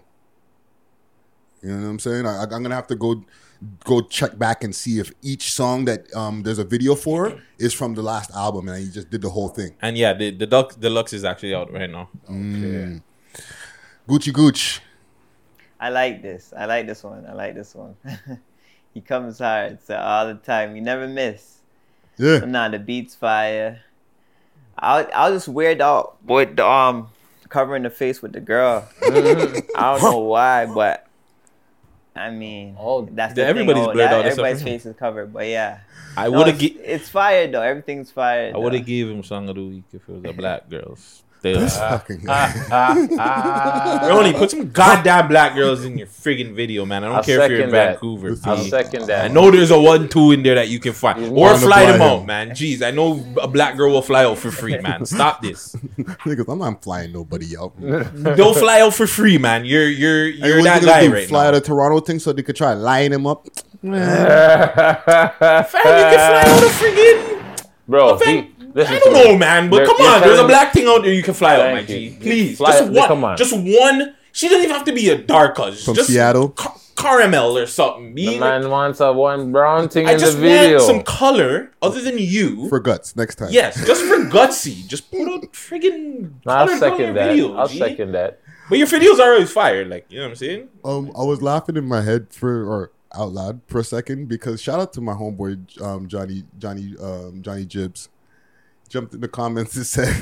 You 1.62 1.72
know 1.72 1.82
what 1.84 1.90
I'm 1.90 2.00
saying? 2.00 2.26
I, 2.26 2.44
I'm 2.44 2.50
gonna 2.64 2.76
have 2.76 2.88
to 2.88 2.96
go 2.96 3.24
go 3.84 4.00
check 4.00 4.38
back 4.38 4.64
and 4.64 4.74
see 4.74 5.00
if 5.00 5.12
each 5.22 5.52
song 5.52 5.84
that 5.86 6.14
um 6.16 6.44
there's 6.44 6.60
a 6.60 6.64
video 6.64 6.96
for 6.96 7.42
is 7.58 7.74
from 7.74 7.96
the 7.96 8.02
last 8.02 8.32
album, 8.32 8.70
and 8.70 8.82
he 8.82 8.90
just 8.90 9.10
did 9.10 9.22
the 9.22 9.30
whole 9.30 9.50
thing. 9.50 9.76
And 9.82 9.98
yeah, 9.98 10.14
the 10.14 10.32
the 10.32 10.46
deluxe, 10.46 10.76
deluxe 10.76 11.14
is 11.14 11.26
actually 11.26 11.54
out 11.56 11.74
right 11.74 11.90
now. 11.90 12.10
Mm. 12.30 13.02
Gucci 14.08 14.34
Gooch. 14.34 14.82
I 15.80 15.90
like 15.90 16.22
this. 16.22 16.54
I 16.58 16.66
like 16.66 16.88
this 16.88 17.04
one. 17.04 17.26
I 17.26 17.34
like 17.34 17.56
this 17.56 17.74
one. 17.76 17.96
he 18.94 19.02
comes 19.02 19.40
hard 19.40 19.80
so 19.86 19.96
all 19.96 20.28
the 20.28 20.36
time. 20.36 20.76
He 20.76 20.82
never 20.82 21.08
miss. 21.08 21.60
Yeah. 22.18 22.40
So 22.42 22.46
nah, 22.46 22.68
the 22.70 22.80
beats 22.80 23.16
fire. 23.16 23.82
I'll 24.78 25.08
I 25.14 25.30
was 25.30 25.44
just 25.44 25.48
weird 25.54 25.82
out 25.82 26.18
with 26.26 26.56
the 26.58 26.68
um 26.68 27.10
covering 27.50 27.84
the 27.84 27.90
face 27.90 28.22
with 28.22 28.34
the 28.34 28.40
girl. 28.42 28.88
I 29.04 29.64
don't 29.76 30.02
know 30.02 30.20
why, 30.20 30.66
but 30.66 31.08
I 32.16 32.32
mean, 32.32 32.76
oh, 32.78 33.08
that's 33.12 33.36
the 33.36 33.46
everybody's 33.46 33.84
thing. 33.84 33.90
Oh, 33.90 33.94
blurred 33.94 34.10
that- 34.12 34.14
out 34.20 34.26
Everybody's 34.26 34.64
face 34.64 34.86
is 34.86 34.96
covered, 34.98 35.32
but 35.32 35.48
yeah. 35.48 35.80
I 36.18 36.26
No, 36.26 36.32
woulda 36.32 36.50
it's, 36.50 36.60
gi- 36.60 36.80
it's 36.84 37.08
fired 37.10 37.54
though. 37.54 37.62
Everything's 37.62 38.12
fired. 38.12 38.56
I 38.56 38.58
would 38.58 38.74
have 38.74 38.86
gave 38.86 39.08
him 39.10 39.24
song 39.24 39.48
of 39.48 39.56
the 39.56 39.64
week 39.64 39.84
if 39.94 40.02
it 40.10 40.12
was 40.12 40.26
a 40.26 40.34
black 40.34 40.68
girls. 40.70 41.24
Still. 41.40 41.62
This 41.62 41.78
uh, 41.78 41.98
fucking 41.98 42.20
Roni, 42.20 44.34
put 44.38 44.52
some 44.52 44.70
goddamn 44.72 45.30
black 45.30 45.56
girls 45.56 45.86
in 45.86 45.98
your 45.98 46.08
friggin' 46.08 46.54
video, 46.54 46.86
man. 46.86 47.06
I 47.06 47.08
don't 47.08 47.16
I'll 47.16 47.24
care 47.24 47.42
if 47.42 47.50
you're 47.50 47.62
in 47.62 47.72
that. 47.72 47.92
Vancouver. 47.94 48.36
I'll 48.44 48.58
B. 48.58 48.70
second 48.70 49.08
that. 49.08 49.24
I 49.24 49.28
know 49.34 49.50
there's 49.50 49.72
a 49.72 49.80
one, 49.80 50.10
two 50.10 50.32
in 50.32 50.44
there 50.44 50.56
that 50.56 50.68
you 50.68 50.82
can 50.82 50.92
find. 50.92 51.24
Or 51.38 51.56
fly 51.56 51.60
fly 51.60 51.86
them 51.86 51.96
him. 51.96 52.02
out, 52.02 52.26
man. 52.26 52.50
Jeez, 52.50 52.82
I 52.86 52.92
know 52.92 53.26
a 53.42 53.48
black 53.48 53.78
girl 53.78 53.92
will 53.92 54.02
fly 54.02 54.26
out 54.26 54.38
for 54.38 54.52
free, 54.52 54.78
man. 54.80 55.06
Stop 55.06 55.42
this. 55.42 55.74
Niggas, 55.98 56.52
I'm 56.52 56.60
not 56.60 56.84
flying 56.84 57.14
nobody 57.14 57.56
out. 57.56 57.80
Don't 57.80 58.58
fly 58.58 58.82
out 58.82 58.94
for 58.94 59.08
free, 59.08 59.38
man. 59.38 59.64
You're 59.64 59.88
you're 59.88 60.28
you're 60.28 60.58
what 60.58 60.66
that 60.66 60.82
guy 60.84 61.08
right 61.08 61.30
fly 61.30 61.44
now. 61.44 61.48
out 61.50 61.56
of 61.56 61.64
Toronto 61.64 62.02
thing 62.02 62.20
so 62.20 62.34
they 62.34 62.44
could 62.44 62.58
try 62.58 62.74
line 62.74 63.14
him 63.14 63.26
up. 63.26 63.46
Fam, 63.82 63.94
you 63.94 63.96
can 63.96 65.64
fly 65.70 66.44
out 66.46 66.64
of 66.64 66.72
friggin' 66.72 67.66
Bro, 67.88 68.18
Fam, 68.20 68.44
he, 68.44 68.52
listen 68.74 68.94
I 68.96 69.00
to 69.00 69.06
don't 69.06 69.14
me. 69.14 69.24
know, 69.32 69.38
man, 69.38 69.70
but 69.70 69.78
You're- 69.84 69.88
come 69.88 70.06
on. 70.06 70.22
There's 70.22 70.40
a 70.40 70.48
black 70.48 70.74
thing 70.74 70.88
out 70.88 71.04
there 71.04 71.14
you 71.14 71.24
can 71.24 71.34
fly 71.34 71.56
out, 71.56 71.74
my 71.74 71.84
G. 71.84 72.16
Please, 72.20 72.58
Fly- 72.58 72.72
just 72.72 72.92
one. 72.92 73.08
come 73.08 73.24
on. 73.24 73.38
Just 73.38 73.54
one. 73.56 74.16
She 74.32 74.48
doesn't 74.48 74.64
even 74.64 74.76
have 74.76 74.86
to 74.86 74.94
be 74.94 75.10
a 75.10 75.18
dark 75.18 75.56
color. 75.56 75.72
From 75.74 75.96
just 75.96 76.10
Seattle. 76.10 76.50
ca- 76.50 76.78
caramel 76.96 77.58
or 77.58 77.66
something. 77.66 78.10
The 78.10 78.26
B. 78.28 78.30
Like, 78.32 78.62
man 78.62 78.70
wants 78.70 79.00
a 79.00 79.12
one 79.12 79.52
brown 79.52 79.90
thing 79.90 80.08
I 80.08 80.12
in 80.14 80.18
the 80.20 80.26
just 80.26 80.38
video. 80.38 80.78
want 80.78 80.84
some 80.88 81.02
color 81.04 81.72
other 81.82 82.02
than 82.02 82.18
you. 82.18 82.68
For 82.70 82.80
guts 82.80 83.16
next 83.16 83.36
time. 83.36 83.50
yes, 83.52 83.76
just 83.88 84.04
for 84.04 84.18
gutsy. 84.26 84.86
Just 84.88 85.10
put 85.10 85.22
a 85.28 85.48
friggin' 85.48 86.32
I'll 86.46 86.68
second 86.68 87.16
that. 87.16 87.30
video. 87.30 87.56
I'll 87.58 87.68
G. 87.68 87.80
second 87.80 88.12
that. 88.12 88.40
But 88.70 88.78
your 88.78 88.88
videos 88.88 89.20
are 89.20 89.34
always 89.34 89.52
fire. 89.52 89.84
Like 89.86 90.06
you 90.10 90.20
know 90.20 90.26
what 90.26 90.30
I'm 90.32 90.36
saying? 90.36 90.70
Um, 90.86 91.12
I 91.18 91.24
was 91.24 91.42
laughing 91.42 91.76
in 91.76 91.86
my 91.86 92.02
head 92.02 92.28
for 92.32 92.64
or 92.66 92.92
out 93.16 93.32
loud 93.32 93.62
for 93.66 93.80
a 93.80 93.84
second 93.84 94.28
because 94.30 94.62
shout 94.62 94.80
out 94.80 94.94
to 94.94 95.02
my 95.02 95.14
homeboy 95.14 95.82
um, 95.82 96.08
Johnny 96.08 96.44
Johnny 96.60 96.94
um, 97.02 97.42
Johnny 97.42 97.66
Gibbs 97.66 98.10
jumped 98.90 99.14
in 99.14 99.22
the 99.22 99.28
comments 99.28 99.76
and 99.76 99.86
said, 99.86 100.14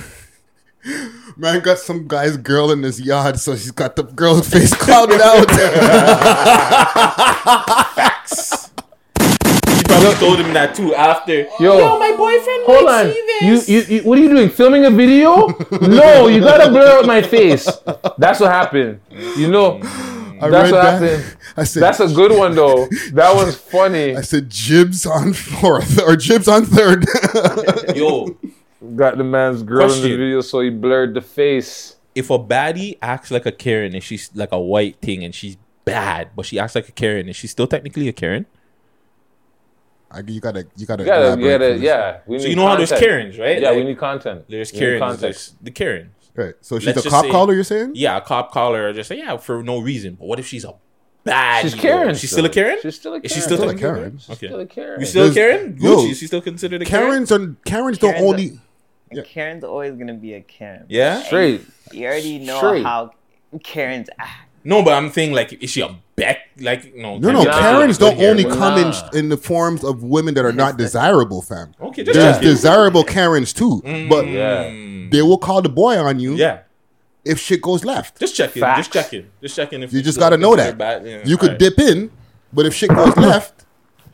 "Man 1.37 1.61
got 1.61 1.79
some 1.79 2.07
guy's 2.07 2.37
girl 2.37 2.71
in 2.71 2.83
his 2.83 2.99
yard, 3.01 3.39
so 3.39 3.55
she's 3.55 3.71
got 3.71 3.95
the 3.95 4.03
girl's 4.03 4.47
face 4.47 4.73
clouded 4.79 5.21
out." 5.21 5.49
Facts. 7.95 8.69
She 9.77 9.83
probably 9.83 10.13
told 10.15 10.39
him 10.39 10.53
that 10.53 10.75
too 10.75 10.93
after. 10.93 11.47
Yo, 11.59 11.97
my 11.97 12.11
boyfriend. 12.15 12.63
Hold 12.65 12.85
might 12.85 13.07
on. 13.07 13.13
see 13.13 13.23
You, 13.41 13.61
you, 13.67 13.81
you, 13.97 14.03
what 14.03 14.19
are 14.19 14.21
you 14.21 14.29
doing? 14.29 14.49
Filming 14.49 14.85
a 14.85 14.91
video? 14.91 15.47
no, 15.81 16.27
you 16.27 16.41
gotta 16.41 16.69
blur 16.69 16.99
out 16.99 17.05
my 17.05 17.21
face. 17.21 17.65
That's 18.17 18.39
what 18.39 18.51
happened. 18.51 18.99
You 19.09 19.49
know, 19.49 19.79
I 20.41 20.49
that's 20.49 20.71
read 20.71 20.77
what 20.77 20.83
that. 20.83 21.01
happened. 21.01 21.37
I 21.57 21.63
said, 21.63 21.83
That's 21.83 21.99
a 21.99 22.07
good 22.07 22.37
one 22.37 22.55
though. 22.55 22.87
That 23.13 23.35
one's 23.35 23.55
funny. 23.75 24.15
I 24.15 24.21
said 24.21 24.49
jibs 24.49 25.05
on 25.05 25.33
fourth 25.33 26.01
or 26.01 26.15
jibs 26.15 26.47
on 26.47 26.65
third. 26.65 27.05
Yo, 27.95 28.37
Got 28.95 29.17
the 29.17 29.23
man's 29.23 29.63
girl 29.63 29.91
in 29.91 30.01
the 30.01 30.09
video, 30.09 30.41
so 30.41 30.59
he 30.61 30.69
blurred 30.69 31.13
the 31.15 31.21
face. 31.21 31.95
if 32.15 32.29
a 32.29 32.37
baddie 32.39 32.97
acts 33.01 33.31
like 33.31 33.45
a 33.45 33.51
Karen 33.51 33.93
and 33.95 34.03
she's 34.03 34.29
like 34.35 34.51
a 34.51 34.59
white 34.59 34.97
thing 35.01 35.23
and 35.23 35.33
she's 35.33 35.57
bad, 35.85 36.29
but 36.35 36.45
she 36.45 36.59
acts 36.59 36.75
like 36.75 36.87
a 36.87 36.91
Karen, 36.91 37.27
is 37.27 37.35
she 37.35 37.47
still 37.47 37.65
technically 37.67 38.07
a 38.07 38.13
Karen? 38.13 38.45
I, 40.09 40.19
you 40.25 40.39
gotta, 40.39 40.65
you 40.77 40.85
gotta, 40.85 41.03
You 41.03 41.07
gotta, 41.09 41.41
you 41.41 41.49
gotta, 41.49 41.77
yeah. 41.79 42.19
We 42.27 42.39
So 42.39 42.47
you 42.47 42.55
know 42.55 42.65
how 42.67 42.75
there's. 42.77 42.91
Karens, 42.91 43.37
right? 43.37 43.59
Yeah, 43.61 43.75
we 43.75 43.83
need 43.83 43.97
content. 43.97 44.45
There's 44.47 44.71
Karens. 44.71 44.99
context. 45.01 45.21
There's 45.21 45.55
the 45.63 45.71
Karens. 45.71 46.13
Right. 46.37 46.53
So 46.61 46.77
she's 46.79 46.85
Let's 46.87 46.99
a 46.99 47.03
just 47.03 47.13
cop 47.13 47.25
say- 47.25 47.31
caller. 47.31 47.53
You're 47.53 47.63
saying? 47.65 47.91
Yeah, 47.95 48.17
a 48.17 48.21
cop 48.21 48.51
caller 48.51 48.93
just 48.93 49.09
say, 49.09 49.17
yeah, 49.17 49.35
for 49.37 49.61
no 49.63 49.79
reason. 49.79 50.15
But 50.15 50.27
what 50.27 50.39
if 50.39 50.45
she's 50.47 50.63
a 50.63 50.73
bad? 51.23 51.63
She's 51.63 51.73
Karen 51.75 52.15
She's 52.15 52.31
still 52.31 52.45
a. 52.45 52.49
Karen? 52.49 52.77
She's 52.81 52.95
still 52.95 53.13
a 53.15 53.17
Is 53.19 53.31
she 53.31 53.39
Karen. 53.39 53.43
still, 53.43 53.57
Still 53.57 53.69
a 53.69 53.73
technically 53.73 53.99
Karen. 53.99 54.17
She's 54.19 54.29
Okay. 54.29 54.47
still 54.47 54.59
a 54.59 54.65
Karen. 54.67 54.99
You 55.01 55.05
still 55.07 55.25
a 55.25 55.29
There's- 55.31 55.57
Karen? 55.57 55.77
yo, 55.79 55.97
Gucci, 55.97 56.11
is 56.11 56.17
she 56.19 56.27
still 56.27 56.41
considered 56.41 56.81
a 56.81 56.85
Karen? 56.85 57.07
Karens 57.09 57.31
are 57.31 57.55
Karens 57.65 57.97
don't 57.97 58.11
Karen's 58.13 58.23
a- 58.23 58.29
only. 58.29 58.59
And 59.09 59.25
Karen's 59.25 59.63
always 59.63 59.95
gonna 59.95 60.13
be 60.13 60.33
a 60.35 60.41
Karen. 60.41 60.85
Yeah? 60.89 61.21
Straight. 61.23 61.61
You 61.91 62.05
already 62.05 62.39
know 62.39 62.57
Straight. 62.57 62.83
how 62.83 63.11
Karen's 63.63 64.09
act. 64.19 64.46
No, 64.67 64.83
but 64.83 64.93
I'm 64.95 65.09
saying 65.11 65.31
like, 65.31 65.53
is 65.63 65.69
she 65.69 65.79
a 65.81 65.95
back? 66.17 66.39
Like, 66.59 66.93
no. 66.93 67.17
No, 67.17 67.31
no, 67.31 67.45
Karens 67.45 67.97
don't 67.97 68.19
only 68.21 68.43
Karen. 68.43 68.57
come 68.57 68.77
in 68.77 68.89
Nah. 68.89 69.09
in 69.13 69.29
the 69.29 69.37
forms 69.37 69.81
of 69.83 70.03
women 70.03 70.33
that 70.33 70.43
are 70.43 70.51
not 70.51 70.77
desirable, 70.77 71.41
fam. 71.41 71.71
Okay, 71.81 72.03
just 72.03 72.15
There's 72.19 72.35
checking. 72.35 72.49
desirable 72.49 73.03
Karens 73.05 73.53
too, 73.53 73.81
mm. 73.85 74.09
but 74.09 74.27
Yeah. 74.27 74.63
they 75.11 75.21
will 75.21 75.37
call 75.37 75.61
the 75.61 75.69
boy 75.69 75.97
on 75.97 76.19
you 76.19 76.35
Yeah. 76.35 76.59
if 77.23 77.39
shit 77.39 77.61
goes 77.61 77.85
left. 77.85 78.19
Just 78.19 78.35
checking. 78.35 78.59
Facts. 78.61 78.79
Just 78.79 78.91
checking. 78.93 79.25
Just 79.41 79.55
checking. 79.55 79.83
If 79.83 79.93
You 79.93 80.01
just 80.01 80.19
got 80.19 80.31
to 80.31 80.37
know 80.37 80.53
that. 80.57 80.77
bad. 80.77 81.05
Yeah, 81.05 81.19
You 81.23 81.37
could 81.37 81.51
alright. 81.51 81.59
dip 81.59 81.79
in, 81.79 82.11
but 82.51 82.65
if 82.65 82.73
shit 82.73 82.89
goes 82.89 83.15
left, 83.15 83.63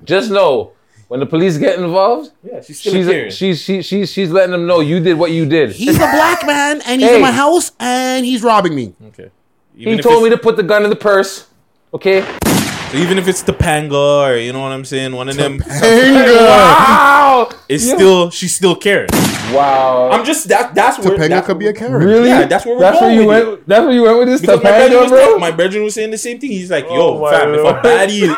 Just 0.03 0.29
know 0.29 0.73
when 1.07 1.19
the 1.19 1.25
police 1.25 1.57
get 1.57 1.79
involved, 1.79 2.31
Yeah, 2.43 2.61
she's 2.61 2.79
still 2.79 2.93
she's 2.93 3.07
a 3.07 3.11
Karen. 3.11 3.31
she's 3.31 3.59
she's 3.61 3.85
she's 3.87 4.11
she's 4.11 4.29
letting 4.29 4.51
them 4.51 4.67
know 4.67 4.81
you 4.81 4.99
did 4.99 5.15
what 5.17 5.31
you 5.31 5.45
did. 5.47 5.71
he's 5.71 5.95
a 5.95 5.99
black 6.19 6.45
man 6.45 6.81
and 6.85 7.01
he's 7.01 7.09
Hey. 7.09 7.15
in 7.15 7.21
my 7.23 7.31
house 7.31 7.71
and 7.79 8.23
he's 8.25 8.43
robbing 8.43 8.75
me. 8.75 8.93
Okay. 9.07 9.29
He 9.75 9.83
Even 9.83 9.99
if 9.99 10.03
told 10.03 10.23
me 10.23 10.29
to 10.29 10.37
put 10.37 10.55
the 10.55 10.63
gun 10.63 10.83
in 10.83 10.89
the 10.89 10.95
purse. 10.95 11.47
Okay. 11.93 12.21
So 12.91 12.97
even 12.99 13.17
if 13.17 13.27
it's 13.27 13.41
Topanga 13.43 14.29
or 14.29 14.37
you 14.37 14.53
know 14.53 14.61
what 14.61 14.71
I'm 14.71 14.85
saying, 14.85 15.15
one 15.15 15.27
of 15.29 15.35
them, 15.35 15.57
Wow. 15.67 17.49
it's 17.67 17.85
Yeah. 17.87 17.95
still 17.95 18.29
she's 18.29 18.55
still 18.55 18.75
Karen. 18.75 19.07
Wow. 19.51 20.09
I'm 20.11 20.23
just 20.25 20.47
that. 20.49 20.75
That's 20.75 20.99
where 20.99 21.17
Topanga 21.17 21.29
that's 21.29 21.47
could 21.47 21.57
be 21.59 21.67
a 21.67 21.73
Karen. 21.73 21.93
really? 22.03 22.29
Yeah, 22.29 22.45
that's 22.45 22.65
where 22.65 22.75
we're 22.75 22.81
That's 22.81 22.99
going 22.99 23.15
where 23.15 23.21
you 23.23 23.27
with 23.27 23.47
went. 23.47 23.67
That's 23.67 23.83
where 23.85 23.93
you 23.93 24.03
went 24.03 24.17
with 24.19 24.27
this 24.27 24.41
Because 24.41 24.63
my 24.63 24.69
bedroom, 24.69 24.99
Topanga, 25.05 25.11
was 25.11 25.11
bro. 25.11 25.37
my 25.39 25.51
bedroom 25.51 25.83
was 25.85 25.93
saying 25.95 26.11
the 26.11 26.17
same 26.17 26.39
thing. 26.39 26.51
He's 26.51 26.69
like, 26.71 26.85
Oh 26.87 26.95
"Yo, 27.15 27.19
my 27.19 27.31
fam, 27.31 27.53
if 27.55 27.59
a 27.65 27.73
baddie, 27.81 28.35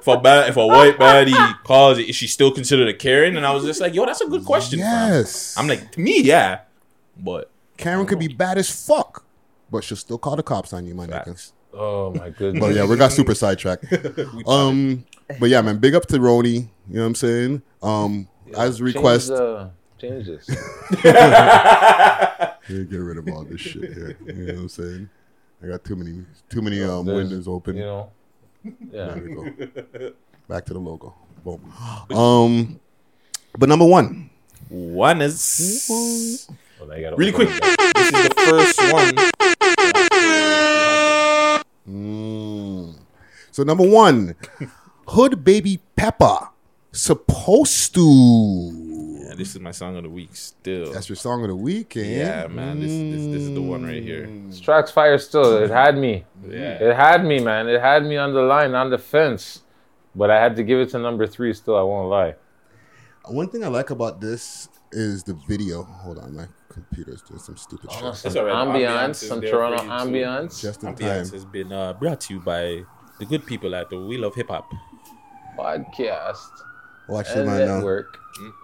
if 0.00 0.06
a 0.06 0.16
bad, 0.18 0.48
if 0.50 0.56
a 0.58 0.66
white 0.76 0.98
baddie 0.98 1.62
calls 1.64 1.98
it, 1.98 2.08
is 2.08 2.14
she 2.16 2.26
still 2.26 2.50
considered 2.50 2.88
a 2.88 2.94
Karen?" 2.94 3.36
And 3.38 3.46
I 3.46 3.52
was 3.54 3.64
just 3.64 3.80
like, 3.80 3.94
"Yo, 3.94 4.04
that's 4.04 4.20
a 4.20 4.26
good 4.26 4.44
question." 4.44 4.80
fam." 4.80 5.12
Yes. 5.12 5.54
I'm 5.56 5.66
like, 5.66 5.92
to 5.92 6.00
me, 6.00 6.20
yeah, 6.22 6.60
but 7.18 7.50
Karen 7.78 8.04
could 8.06 8.18
be 8.18 8.28
bad 8.28 8.58
as 8.58 8.68
fuck, 8.70 9.24
but 9.70 9.84
she'll 9.84 9.96
still 9.96 10.18
call 10.18 10.36
the 10.36 10.42
cops 10.42 10.72
on 10.72 10.86
you, 10.86 10.94
my 10.94 11.06
nigga. 11.06 11.24
Facts. 11.26 11.52
Oh 11.72 12.12
my 12.14 12.30
goodness. 12.30 12.60
But 12.64 12.74
yeah, 12.74 12.86
we 12.86 12.96
got 12.96 13.12
super 13.12 13.34
sidetracked. 13.34 13.86
um, 14.46 15.04
but 15.40 15.48
yeah, 15.50 15.60
man, 15.62 15.78
big 15.78 15.94
up 15.94 16.06
to 16.06 16.18
Roni. 16.18 16.54
You 16.88 16.94
know 16.94 17.00
what 17.00 17.06
I'm 17.06 17.14
saying? 17.14 17.62
Um, 17.82 18.28
as 18.56 18.80
request, 18.80 19.28
Change, 19.28 19.40
uh, 19.40 19.68
change 19.98 20.26
this. 20.26 20.48
Yeah, 22.66 22.78
get 22.84 22.96
rid 22.96 23.18
of 23.18 23.28
all 23.28 23.44
this 23.44 23.60
shit 23.60 23.92
here. 23.92 24.16
You 24.26 24.32
know 24.32 24.52
what 24.54 24.60
I'm 24.62 24.68
saying? 24.70 25.10
I 25.62 25.66
got 25.66 25.84
too 25.84 25.96
many, 25.96 26.24
too 26.48 26.62
many 26.62 26.82
um, 26.82 27.04
There's- 27.04 27.16
windows 27.24 27.46
open. 27.48 27.76
You 27.76 27.82
know. 27.82 28.10
Yeah. 28.64 28.70
There 28.90 29.22
we 29.22 29.34
go. 29.34 30.12
Back 30.48 30.64
to 30.66 30.72
the 30.72 30.78
logo. 30.78 31.14
Boom. 31.44 31.60
Um, 32.16 32.80
but 33.58 33.68
number 33.68 33.84
one, 33.84 34.30
one 34.68 35.20
is 35.20 36.48
Well, 36.84 36.90
now 36.90 36.96
you 36.96 37.04
gotta 37.04 37.16
really 37.16 37.32
quick. 37.32 37.48
it. 37.50 37.62
This 37.96 38.06
is 38.12 38.12
the 38.12 38.34
first 38.44 38.78
one. 38.92 39.14
Mm. 41.88 42.94
So 43.50 43.62
number 43.62 43.88
one, 43.88 44.34
Hood 45.08 45.42
Baby 45.42 45.80
Peppa, 45.96 46.50
supposed 46.92 47.94
to. 47.94 48.02
Yeah, 49.28 49.34
this 49.34 49.54
is 49.54 49.60
my 49.60 49.70
song 49.70 49.96
of 49.96 50.02
the 50.02 50.10
week. 50.10 50.36
Still, 50.36 50.92
That's 50.92 51.08
your 51.08 51.16
song 51.16 51.40
of 51.42 51.48
the 51.48 51.56
week, 51.56 51.96
eh? 51.96 52.18
yeah, 52.18 52.46
man. 52.48 52.80
This, 52.80 52.90
this 52.90 53.32
this 53.32 53.42
is 53.44 53.54
the 53.54 53.62
one 53.62 53.84
right 53.84 54.02
here. 54.02 54.28
This 54.48 54.60
track's 54.60 54.90
fire 54.90 55.16
still. 55.16 55.56
It 55.62 55.70
had 55.70 55.96
me. 55.96 56.26
Yeah. 56.46 56.84
It 56.84 56.96
had 56.96 57.24
me, 57.24 57.40
man. 57.40 57.66
It 57.66 57.80
had 57.80 58.04
me 58.04 58.18
on 58.18 58.34
the 58.34 58.42
line, 58.42 58.74
on 58.74 58.90
the 58.90 58.98
fence. 58.98 59.62
But 60.14 60.30
I 60.30 60.38
had 60.38 60.54
to 60.56 60.62
give 60.62 60.80
it 60.80 60.90
to 60.90 60.98
number 60.98 61.26
three 61.26 61.54
still, 61.54 61.76
I 61.76 61.82
won't 61.82 62.10
lie. 62.10 62.34
One 63.24 63.48
thing 63.48 63.64
I 63.64 63.68
like 63.68 63.88
about 63.88 64.20
this 64.20 64.68
is 64.94 65.22
the 65.24 65.34
video. 65.48 65.82
Hold 65.82 66.18
on, 66.18 66.34
my 66.34 66.46
computer's 66.68 67.22
doing 67.22 67.40
some 67.40 67.56
stupid 67.56 67.90
shit. 67.92 68.02
That's 68.02 68.36
all 68.36 68.44
right. 68.44 68.54
Ambiance, 68.66 69.16
some 69.16 69.40
Toronto 69.40 69.78
for 69.82 69.88
ambiance. 69.88 70.60
Just 70.60 70.82
in 70.82 70.94
Ambiance 70.94 70.98
time. 71.30 71.32
has 71.32 71.44
been 71.44 71.72
uh, 71.72 71.92
brought 71.94 72.20
to 72.22 72.34
you 72.34 72.40
by 72.40 72.82
the 73.18 73.26
good 73.26 73.44
people 73.46 73.74
at 73.74 73.90
the 73.90 74.00
Wheel 74.00 74.24
of 74.24 74.34
Hip 74.34 74.48
Hop. 74.48 74.70
Podcast. 75.58 76.50
Watch 77.08 77.28
and 77.30 77.40
the 77.40 77.44
man 77.44 77.66
now. 77.66 77.76
network. 77.76 78.18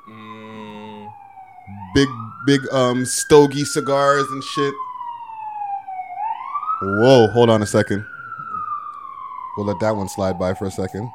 Mm, 0.08 1.08
Big, 1.94 2.08
big 2.46 2.60
um 2.72 3.04
stogie 3.04 3.64
cigars 3.64 4.26
and 4.30 4.42
shit. 4.42 4.74
Whoa, 6.82 7.26
hold 7.28 7.50
on 7.50 7.62
a 7.62 7.66
second. 7.66 8.04
We'll 9.56 9.66
let 9.66 9.78
that 9.80 9.94
one 9.94 10.08
slide 10.08 10.38
by 10.38 10.54
for 10.54 10.64
a 10.66 10.70
second. 10.70 11.10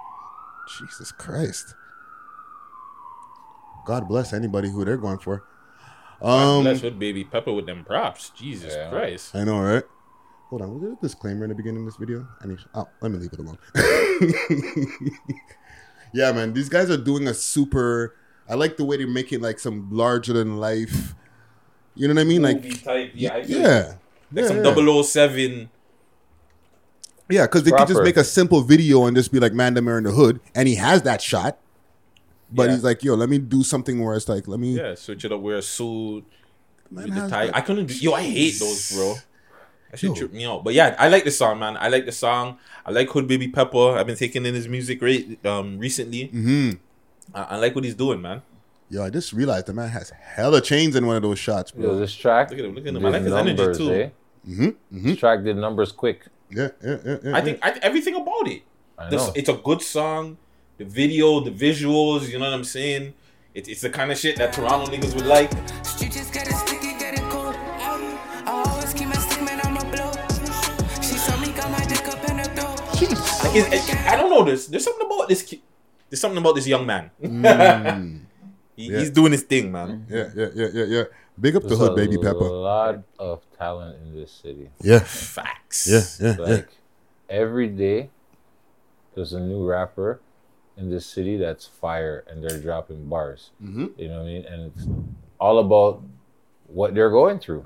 Jesus 0.77 1.11
Christ. 1.11 1.73
God 3.85 4.07
bless 4.07 4.33
anybody 4.33 4.69
who 4.69 4.83
they're 4.83 4.97
going 4.97 5.19
for. 5.19 5.43
God 6.21 6.57
Um, 6.57 6.63
bless 6.63 6.81
with 6.81 6.97
baby 6.97 7.23
Pepper 7.23 7.53
with 7.53 7.65
them 7.65 7.83
props. 7.85 8.31
Jesus 8.31 8.75
Christ. 8.89 9.35
I 9.35 9.43
know, 9.43 9.61
right? 9.61 9.83
Hold 10.49 10.61
on, 10.61 10.73
was 10.73 10.81
there 10.81 10.93
a 10.93 10.97
disclaimer 11.01 11.43
in 11.45 11.49
the 11.49 11.55
beginning 11.55 11.81
of 11.81 11.85
this 11.85 11.97
video? 11.97 12.27
I 12.41 12.47
need, 12.47 12.59
oh, 12.73 12.87
let 13.01 13.11
me 13.11 13.17
leave 13.17 13.33
it 13.33 13.39
alone. 13.39 13.57
yeah, 16.13 16.31
man, 16.31 16.53
these 16.53 16.69
guys 16.69 16.89
are 16.89 16.97
doing 16.97 17.27
a 17.27 17.33
super. 17.33 18.15
I 18.47 18.53
like 18.53 18.77
the 18.77 18.85
way 18.85 18.97
they 18.97 19.05
make 19.05 19.33
it 19.33 19.41
like 19.41 19.59
some 19.59 19.89
larger 19.91 20.33
than 20.33 20.57
life. 20.57 21.15
You 21.95 22.07
know 22.07 22.13
what 22.13 22.21
I 22.21 22.25
mean? 22.25 22.43
Like, 22.43 22.57
Movie 22.57 22.77
type. 22.77 23.11
Yeah, 23.15 23.33
I 23.33 23.43
feel 23.43 23.61
yeah, 23.61 23.93
Like 24.31 24.43
yeah, 24.43 24.47
some 24.47 24.63
yeah. 24.87 25.01
007. 25.03 25.69
Yeah, 27.27 27.41
because 27.47 27.63
they 27.63 27.71
could 27.71 27.87
just 27.87 28.03
make 28.03 28.17
a 28.17 28.23
simple 28.23 28.61
video 28.61 29.05
and 29.05 29.17
just 29.17 29.31
be 29.31 29.39
like 29.39 29.51
Mandamere 29.51 29.97
in 29.97 30.03
the 30.03 30.11
hood, 30.11 30.39
and 30.53 30.67
he 30.67 30.75
has 30.75 31.01
that 31.03 31.21
shot. 31.21 31.57
But 32.55 32.67
Yeah. 32.67 32.71
he's 32.75 32.83
like, 32.83 33.03
yo, 33.03 33.15
let 33.15 33.29
me 33.29 33.37
do 33.37 33.63
something 33.63 34.03
where 34.03 34.15
it's 34.15 34.29
like, 34.29 34.47
let 34.47 34.59
me. 34.59 34.77
Yeah, 34.77 34.95
switch 34.95 35.25
it 35.25 35.31
up, 35.31 35.41
wear 35.41 35.57
a 35.57 35.61
suit. 35.61 36.23
Man 36.91 37.09
the 37.09 37.27
tie. 37.27 37.47
that- 37.47 37.55
I 37.55 37.61
couldn't. 37.61 37.87
do- 37.87 37.97
Yo, 37.97 38.13
I 38.13 38.21
hate 38.23 38.57
those, 38.59 38.91
bro. 38.95 39.15
That 39.91 39.97
shit 39.99 40.15
tripped 40.15 40.33
me 40.33 40.45
out. 40.45 40.63
But 40.63 40.73
yeah, 40.73 40.95
I 40.99 41.07
like 41.09 41.23
the 41.23 41.31
song, 41.31 41.59
man. 41.59 41.77
I 41.79 41.87
like 41.89 42.05
the 42.05 42.11
song. 42.11 42.57
I 42.85 42.91
like 42.91 43.09
Hood 43.09 43.27
Baby 43.27 43.47
Pepper. 43.49 43.97
I've 43.97 44.07
been 44.07 44.15
taking 44.17 44.45
in 44.45 44.53
his 44.53 44.67
music 44.67 45.01
rate 45.01 45.43
um 45.45 45.79
recently. 45.79 46.27
Mm-hmm. 46.29 46.71
I, 47.33 47.41
I 47.43 47.55
like 47.57 47.75
what 47.75 47.83
he's 47.83 47.95
doing, 47.95 48.21
man. 48.21 48.41
Yo, 48.89 49.03
I 49.03 49.09
just 49.09 49.33
realized 49.33 49.65
the 49.65 49.73
man 49.73 49.89
has 49.89 50.11
hella 50.11 50.61
chains 50.61 50.95
in 50.95 51.05
one 51.07 51.15
of 51.15 51.23
those 51.23 51.39
shots, 51.39 51.71
bro. 51.71 51.93
Yo, 51.93 51.99
this 51.99 52.13
track 52.13 52.51
Look 52.51 52.59
at 52.59 52.65
him, 52.65 52.75
look 52.75 52.85
at 52.85 52.95
him. 52.95 53.05
I 53.05 53.09
like 53.09 53.23
his 53.23 53.33
energy, 53.33 53.55
numbers, 53.57 53.77
too. 53.77 53.91
eh? 53.93 54.09
Mm-hmm. 54.47 55.07
This 55.07 55.17
track 55.17 55.43
did 55.43 55.57
numbers 55.57 55.91
quick. 55.91 56.27
Yeah, 56.51 56.69
yeah, 56.83 56.97
yeah. 57.03 57.17
yeah 57.23 57.35
I 57.35 57.41
think 57.41 57.59
I, 57.63 57.71
everything 57.81 58.13
about 58.15 58.47
it. 58.47 58.61
I 58.97 59.09
The- 59.09 59.17
know. 59.17 59.33
it's 59.35 59.49
a 59.49 59.53
good 59.53 59.81
song. 59.81 60.37
The 60.77 60.85
video, 60.85 61.39
the 61.39 61.51
visuals, 61.51 62.27
you 62.29 62.37
know 62.39 62.45
what 62.45 62.53
I'm 62.53 62.63
saying? 62.63 63.13
It, 63.53 63.67
it's 63.69 63.81
the 63.81 63.89
kind 63.89 64.11
of 64.11 64.17
shit 64.17 64.35
that 64.37 64.51
Toronto 64.53 64.91
niggas 64.91 65.15
would 65.15 65.25
like. 65.25 65.49
She 65.97 66.09
just 66.09 66.35
it 66.35 66.47
it. 66.47 66.51
I 68.47 68.63
always 68.67 68.93
keep 68.93 69.07
my 69.07 69.13
stick, 69.15 69.41
man, 69.43 69.59
I'm 69.63 69.77
a 69.77 69.85
blow. 69.89 70.11
She 71.01 71.15
saw 71.17 71.37
me, 71.39 71.51
got 71.53 71.71
my 71.71 71.79
dick 71.85 72.05
up 72.07 72.29
in 72.29 72.37
her 72.37 72.43
throat. 72.43 72.79
Like, 73.43 73.55
it's- 73.55 73.89
it- 73.89 74.05
I 74.05 74.15
don't 74.17 74.29
know. 74.29 74.43
There's 74.43 74.67
there's 74.67 74.83
something 74.83 75.05
about 75.07 75.29
this. 75.29 75.43
ki- 75.43 75.63
There's 76.09 76.19
something 76.19 76.37
about 76.37 76.55
this 76.55 76.67
young 76.67 76.85
man. 76.85 77.09
Mm. 77.23 78.21
He- 78.75 78.91
Yeah. 78.91 78.99
He's 78.99 79.09
doing 79.11 79.31
his 79.31 79.43
thing, 79.43 79.71
man. 79.71 80.05
Yeah, 80.09 80.27
yeah, 80.35 80.49
yeah, 80.53 80.67
yeah, 80.73 80.83
yeah. 80.83 81.03
Big 81.39 81.55
up 81.55 81.63
the 81.63 81.75
hood, 81.77 81.95
baby 81.95 82.17
Pepper. 82.17 82.43
A 82.43 82.59
lot 82.59 82.99
of 83.17 83.39
talent 83.57 83.95
in 84.03 84.13
this 84.13 84.31
city. 84.31 84.69
Yeah. 84.81 84.99
Facts. 84.99 85.87
Yeah, 85.87 86.03
yeah, 86.19 86.35
yeah. 86.37 86.43
Like 86.43 86.67
every 87.29 87.69
day, 87.69 88.09
there's 89.15 89.31
a 89.31 89.39
new 89.39 89.63
rapper 89.65 90.19
in 90.77 90.89
this 90.89 91.05
city 91.05 91.37
that's 91.37 91.65
fire, 91.65 92.23
and 92.27 92.43
they're 92.43 92.59
dropping 92.59 93.07
bars. 93.07 93.51
Mhm. 93.63 93.97
You 93.97 94.07
know 94.09 94.15
what 94.15 94.21
I 94.23 94.25
mean? 94.25 94.45
And 94.45 94.71
it's 94.75 94.87
all 95.39 95.59
about 95.59 96.01
what 96.67 96.93
they're 96.93 97.09
going 97.09 97.39
through. 97.39 97.63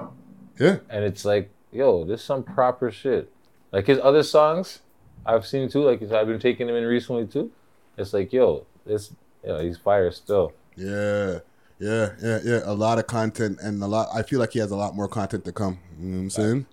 Yeah. 0.59 0.77
And 0.89 1.03
it's 1.03 1.25
like, 1.25 1.49
yo, 1.71 2.03
this 2.03 2.19
is 2.19 2.25
some 2.25 2.43
proper 2.43 2.91
shit. 2.91 3.31
Like 3.71 3.87
his 3.87 3.99
other 4.01 4.23
songs, 4.23 4.81
I've 5.25 5.45
seen 5.45 5.69
too. 5.69 5.83
Like 5.83 6.01
I've 6.11 6.27
been 6.27 6.39
taking 6.39 6.67
him 6.67 6.75
in 6.75 6.83
recently 6.83 7.25
too. 7.25 7.51
It's 7.97 8.13
like, 8.13 8.31
yo, 8.33 8.65
this, 8.85 9.11
you 9.43 9.49
know, 9.49 9.59
he's 9.59 9.77
fire 9.77 10.11
still. 10.11 10.53
Yeah, 10.75 11.39
yeah, 11.79 12.11
yeah, 12.21 12.39
yeah. 12.43 12.61
A 12.65 12.73
lot 12.73 12.99
of 12.99 13.07
content 13.07 13.59
and 13.61 13.81
a 13.83 13.87
lot. 13.87 14.07
I 14.13 14.21
feel 14.23 14.39
like 14.39 14.53
he 14.53 14.59
has 14.59 14.71
a 14.71 14.75
lot 14.75 14.95
more 14.95 15.07
content 15.07 15.45
to 15.45 15.51
come. 15.51 15.79
You 15.99 16.07
know 16.07 16.17
what 16.17 16.23
I'm 16.23 16.29
saying? 16.29 16.65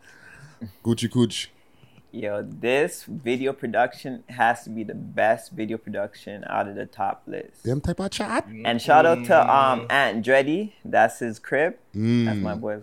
Gucci 0.84 1.10
Cooch. 1.10 1.50
Yo, 2.16 2.40
this 2.42 3.04
video 3.04 3.52
production 3.52 4.24
has 4.30 4.64
to 4.64 4.70
be 4.70 4.82
the 4.82 4.94
best 4.94 5.52
video 5.52 5.76
production 5.76 6.44
out 6.48 6.66
of 6.66 6.74
the 6.74 6.86
top 6.86 7.22
list. 7.26 7.62
Them 7.64 7.82
type 7.82 8.00
of 8.00 8.10
chat. 8.10 8.46
And 8.64 8.80
shout 8.80 9.04
out 9.04 9.26
to 9.26 9.54
um 9.54 9.86
Aunt 9.90 10.24
Dreddy. 10.24 10.74
That's 10.82 11.18
his 11.18 11.38
crib. 11.38 11.74
That's 11.92 12.38
my 12.40 12.54
Mm. 12.54 12.60
boy. 12.62 12.76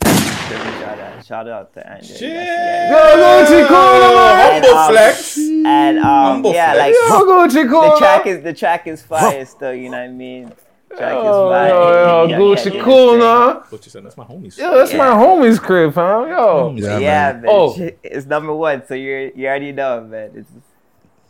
That's 0.00 0.20
his 0.20 0.30
crib. 0.46 0.62
Shout 0.80 0.98
out, 0.98 1.24
shout 1.26 1.48
out 1.50 1.74
to 1.74 1.86
Aunt 1.86 2.00
Dreddy. 2.00 2.14
Shit. 2.18 2.32
That's- 2.32 3.50
Yo, 3.50 3.56
Gucci 3.60 3.68
Cool, 3.68 4.18
And, 4.18 4.64
Humble 4.64 4.78
um, 4.78 4.90
flex. 4.90 5.38
And 5.38 5.98
um, 5.98 6.04
Humble 6.04 6.52
yeah, 6.54 6.72
flex. 6.72 6.96
like 6.98 7.10
Yo, 7.10 7.26
Gucci 7.26 7.68
Cool, 7.70 7.90
the 7.90 7.96
track 7.98 8.26
is 8.26 8.42
the 8.42 8.54
track 8.54 8.86
is 8.86 9.02
fire 9.02 9.44
still. 9.44 9.74
You 9.74 9.90
know 9.90 9.98
what 9.98 10.04
I 10.04 10.08
mean? 10.08 10.50
Track 10.96 11.16
is 11.18 11.24
Yo, 11.24 11.48
fire. 11.50 11.68
yo, 11.68 12.26
yo, 12.26 12.38
Gucci 12.38 12.74
yeah, 12.74 12.82
Cool, 12.84 13.12
yeah. 13.12 13.18
nah. 13.18 13.62
What 13.70 13.84
you 13.84 13.90
said? 13.90 14.04
That's 14.04 14.16
my 14.16 14.24
homies. 14.24 14.58
Yo, 14.58 14.76
that's 14.76 14.92
my 14.92 15.06
homie's 15.06 15.58
crib, 15.58 15.94
fam. 15.94 16.28
Yo. 16.28 16.74
Yeah, 16.76 16.98
Yeah, 16.98 17.32
man. 17.32 17.42
man. 17.42 17.50
Oh. 17.50 17.74
It's 18.02 18.26
number 18.26 18.54
one, 18.54 18.84
so 18.86 18.94
you 18.94 19.32
you 19.34 19.46
already 19.46 19.72
know, 19.72 20.02
man. 20.02 20.30
It's 20.34 20.50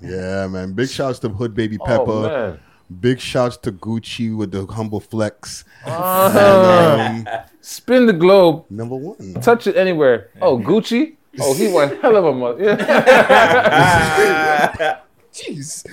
Yeah, 0.00 0.46
man. 0.48 0.72
Big 0.72 0.88
shouts 0.88 1.18
to 1.20 1.28
Hood 1.28 1.54
Baby 1.54 1.78
Pepper. 1.78 2.10
Oh, 2.10 2.22
man. 2.28 2.58
Big 3.00 3.20
shouts 3.20 3.56
to 3.58 3.72
Gucci 3.72 4.36
with 4.36 4.50
the 4.52 4.66
humble 4.66 5.00
flex. 5.00 5.64
Uh, 5.86 7.08
And, 7.08 7.26
um, 7.28 7.34
spin 7.60 8.06
the 8.06 8.12
globe. 8.12 8.64
number 8.68 8.96
one. 8.96 9.34
Touch 9.40 9.66
it 9.66 9.76
anywhere. 9.76 10.28
Oh, 10.42 10.58
Gucci. 10.58 11.16
Oh, 11.40 11.54
he 11.54 11.68
one 11.72 11.96
hell 12.02 12.16
of 12.16 12.24
a 12.26 12.32
mother. 12.34 12.76
Yeah. 13.72 14.98
Jeez. 15.32 15.86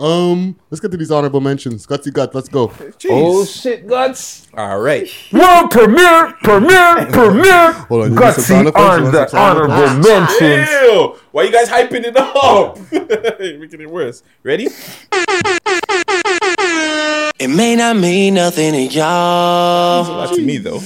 Um, 0.00 0.56
let's 0.70 0.80
get 0.80 0.90
to 0.92 0.96
these 0.96 1.10
honorable 1.10 1.42
mentions. 1.42 1.86
Gutsy 1.86 2.10
gut, 2.10 2.34
let's 2.34 2.48
go. 2.48 2.72
oh 3.10 3.44
shit, 3.44 3.86
guts. 3.86 4.48
All 4.54 4.80
right. 4.80 5.06
World 5.30 5.70
premiere, 5.70 6.32
premiere, 6.42 7.06
premiere. 7.12 7.72
Hold 7.90 8.04
on, 8.04 8.14
you 8.14 8.18
need 8.18 8.32
some 8.32 8.44
sound 8.44 8.68
Gutsy 8.68 9.04
on 9.06 9.12
the 9.12 9.28
some 9.28 9.38
honorable 9.40 9.84
effects? 9.84 10.40
mentions. 10.40 10.70
Ew. 10.70 11.16
Why 11.32 11.42
you 11.42 11.52
guys 11.52 11.68
hyping 11.68 12.04
it 12.04 12.16
up? 12.16 12.78
You're 12.90 13.58
making 13.58 13.82
it 13.82 13.90
worse. 13.90 14.22
Ready? 14.42 14.68
It 17.38 17.48
may 17.48 17.76
not 17.76 17.96
mean 17.96 18.34
nothing 18.34 18.72
to 18.72 18.82
y'all. 18.82 20.04
So 20.04 20.16
that's 20.18 20.36
to 20.36 20.42
me 20.42 20.56
though. 20.58 20.80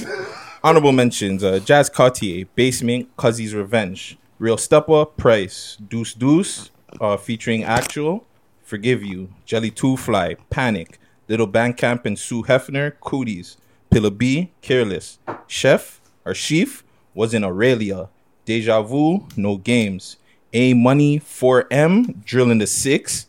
Honorable 0.61 0.91
mentions: 0.91 1.41
uh, 1.41 1.59
Jazz 1.59 1.89
Cartier, 1.89 2.47
Basement, 2.55 3.15
Cuzzy's 3.17 3.53
Revenge, 3.53 4.17
Real 4.39 4.57
Stepper, 4.57 5.05
Price, 5.05 5.77
Deuce 5.87 6.13
Deuce, 6.13 6.69
uh, 6.99 7.15
featuring 7.17 7.63
Actual, 7.63 8.25
Forgive 8.65 9.03
You, 9.03 9.29
Jelly 9.45 9.69
Two 9.69 9.95
Fly, 9.95 10.35
Panic, 10.49 10.97
Little 11.29 11.47
Bandcamp 11.47 12.03
and 12.05 12.17
Sue 12.17 12.41
Hefner, 12.43 12.93
Cooties, 12.99 13.57
Pillar 13.91 14.09
B, 14.09 14.51
Careless, 14.61 15.19
Chef 15.45 16.01
or 16.25 16.33
Sheaf 16.33 16.83
was 17.13 17.35
in 17.35 17.43
Aurelia, 17.43 18.09
Deja 18.43 18.81
Vu, 18.81 19.27
No 19.37 19.57
Games, 19.57 20.17
A 20.51 20.73
Money 20.73 21.19
4M, 21.19 22.25
Drilling 22.25 22.57
the 22.57 22.65
Six, 22.65 23.27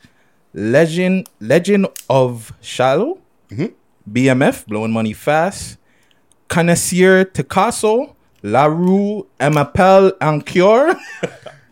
Legend 0.55 1.29
Legend 1.39 1.87
of 2.09 2.55
Shallow, 2.63 3.19
mm-hmm. 3.51 3.67
BMF, 4.11 4.67
Blowing 4.67 4.93
Money 4.93 5.13
Fast, 5.13 5.77
Connoisseur 6.49 7.27
Picasso, 7.27 8.17
La 8.43 8.65
Rue 8.65 9.27
M'appelle 9.39 10.13
Encore. 10.23 10.97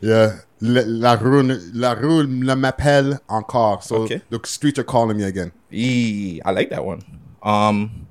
Yeah. 0.04 0.40
La, 0.66 0.82
la 0.86 1.14
rue, 1.16 1.42
la 1.74 1.92
rue 1.94 2.26
la 2.42 2.56
m'appelle 2.56 3.18
encore. 3.28 3.82
So 3.82 3.96
Okay. 4.04 4.22
the 4.30 4.40
streets 4.44 4.78
are 4.78 4.84
calling 4.84 5.16
me 5.18 5.24
again. 5.24 5.52
Eee, 5.70 6.40
I 6.44 6.52
like 6.52 6.70
that 6.70 6.84
one. 6.84 7.02
Um, 7.42 8.06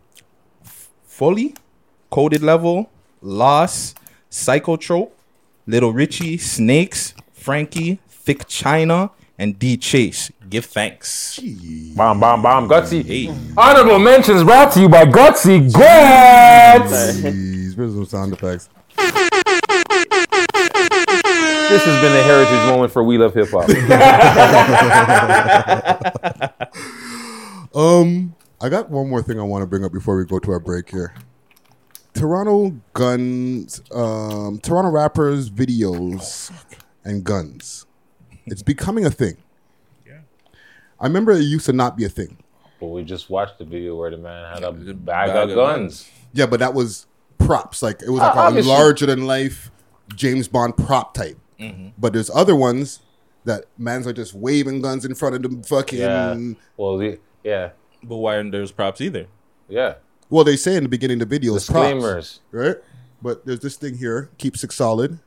Fully, 1.08 1.56
Coded 2.12 2.44
Level, 2.44 2.90
Loss, 3.22 3.96
Psychotrope, 4.30 5.10
Little 5.66 5.94
Richie, 5.94 6.38
Snakes, 6.38 7.14
Frankie, 7.34 8.00
Thick 8.08 8.48
China, 8.48 9.10
and 9.40 9.58
D 9.58 9.76
Chase. 9.78 10.32
Give 10.50 10.66
thanks. 10.66 11.40
Bomb, 11.96 12.20
bomb, 12.20 12.42
bomb. 12.44 12.68
Gutsy. 12.70 13.04
Hey. 13.04 13.34
Honorable 13.58 13.98
mentions 14.00 14.44
brought 14.44 14.72
to 14.74 14.82
you 14.82 14.90
by 14.90 15.06
Gutsy 15.06 15.72
Guts. 15.74 16.92
Jeez, 17.22 17.76
where's 17.78 17.94
some 17.94 18.06
sound 18.06 18.34
effects? 18.34 18.70
This 21.74 21.86
has 21.86 22.02
been 22.04 22.16
a 22.16 22.22
heritage 22.22 22.68
moment 22.70 22.92
for 22.92 23.04
We 23.04 23.18
Love 23.18 23.34
Hip 23.34 23.48
Hop. 23.52 23.68
Um, 27.76 28.36
I 28.62 28.70
got 28.70 28.92
one 28.92 29.10
more 29.10 29.24
thing 29.24 29.40
I 29.40 29.44
want 29.44 29.64
to 29.64 29.66
bring 29.66 29.84
up 29.84 29.92
before 29.92 30.16
we 30.16 30.26
go 30.26 30.38
to 30.38 30.52
our 30.52 30.60
break 30.60 30.92
here. 30.92 31.16
Toronto 32.14 32.80
guns, 32.94 33.82
um, 33.92 34.60
Toronto 34.62 34.92
rappers 34.92 35.50
videos 35.50 36.52
and 37.04 37.24
guns. 37.24 37.88
It's 38.46 38.62
becoming 38.62 39.08
a 39.08 39.10
thing. 39.10 39.38
Yeah. 40.06 40.20
I 41.00 41.06
remember 41.08 41.32
it 41.32 41.40
used 41.42 41.66
to 41.66 41.74
not 41.74 41.98
be 41.98 42.06
a 42.06 42.10
thing. 42.10 42.38
but 42.80 42.90
we 42.90 43.04
just 43.04 43.32
watched 43.32 43.58
the 43.58 43.66
video 43.66 43.96
where 43.96 44.12
the 44.12 44.18
man 44.18 44.54
had 44.54 44.64
a 44.64 44.72
bag, 44.72 45.04
bag 45.04 45.30
of 45.30 45.50
of 45.50 45.56
guns. 45.56 46.08
Yeah, 46.34 46.46
but 46.46 46.60
that 46.60 46.76
was 46.76 47.08
props. 47.40 47.82
Like 47.82 48.04
it 48.04 48.10
was 48.12 48.22
Uh, 48.22 48.34
like 48.36 48.64
a 48.64 48.68
larger 48.68 49.08
than 49.08 49.26
life 49.26 49.72
James 50.16 50.48
Bond 50.48 50.78
prop 50.78 51.16
type. 51.16 51.40
Mm-hmm. 51.72 51.88
But 51.98 52.14
there's 52.14 52.30
other 52.30 52.56
ones 52.56 53.00
that 53.46 53.66
mans 53.78 54.08
are 54.08 54.14
just 54.14 54.34
waving 54.34 54.82
guns 54.82 55.06
in 55.06 55.16
front 55.16 55.36
of 55.36 55.42
them 55.44 55.64
fucking. 55.64 56.00
Yeah. 56.00 56.38
Well, 56.78 56.98
the, 56.98 57.20
yeah, 57.44 57.72
But 58.02 58.18
why 58.18 58.38
aren't 58.38 58.52
there 58.52 58.66
props 58.68 59.02
either? 59.02 59.28
yeah. 59.70 59.96
Well, 60.30 60.44
they 60.44 60.56
say 60.56 60.76
in 60.78 60.84
the 60.84 60.90
beginning 60.90 61.22
of 61.22 61.30
the 61.30 61.36
video 61.36 61.56
it's 61.56 61.70
props, 61.70 62.40
right? 62.52 62.78
But 63.22 63.46
there's 63.46 63.60
this 63.60 63.76
thing 63.76 63.98
here, 63.98 64.32
keeps 64.38 64.64
it 64.64 64.72
solid. 64.72 65.20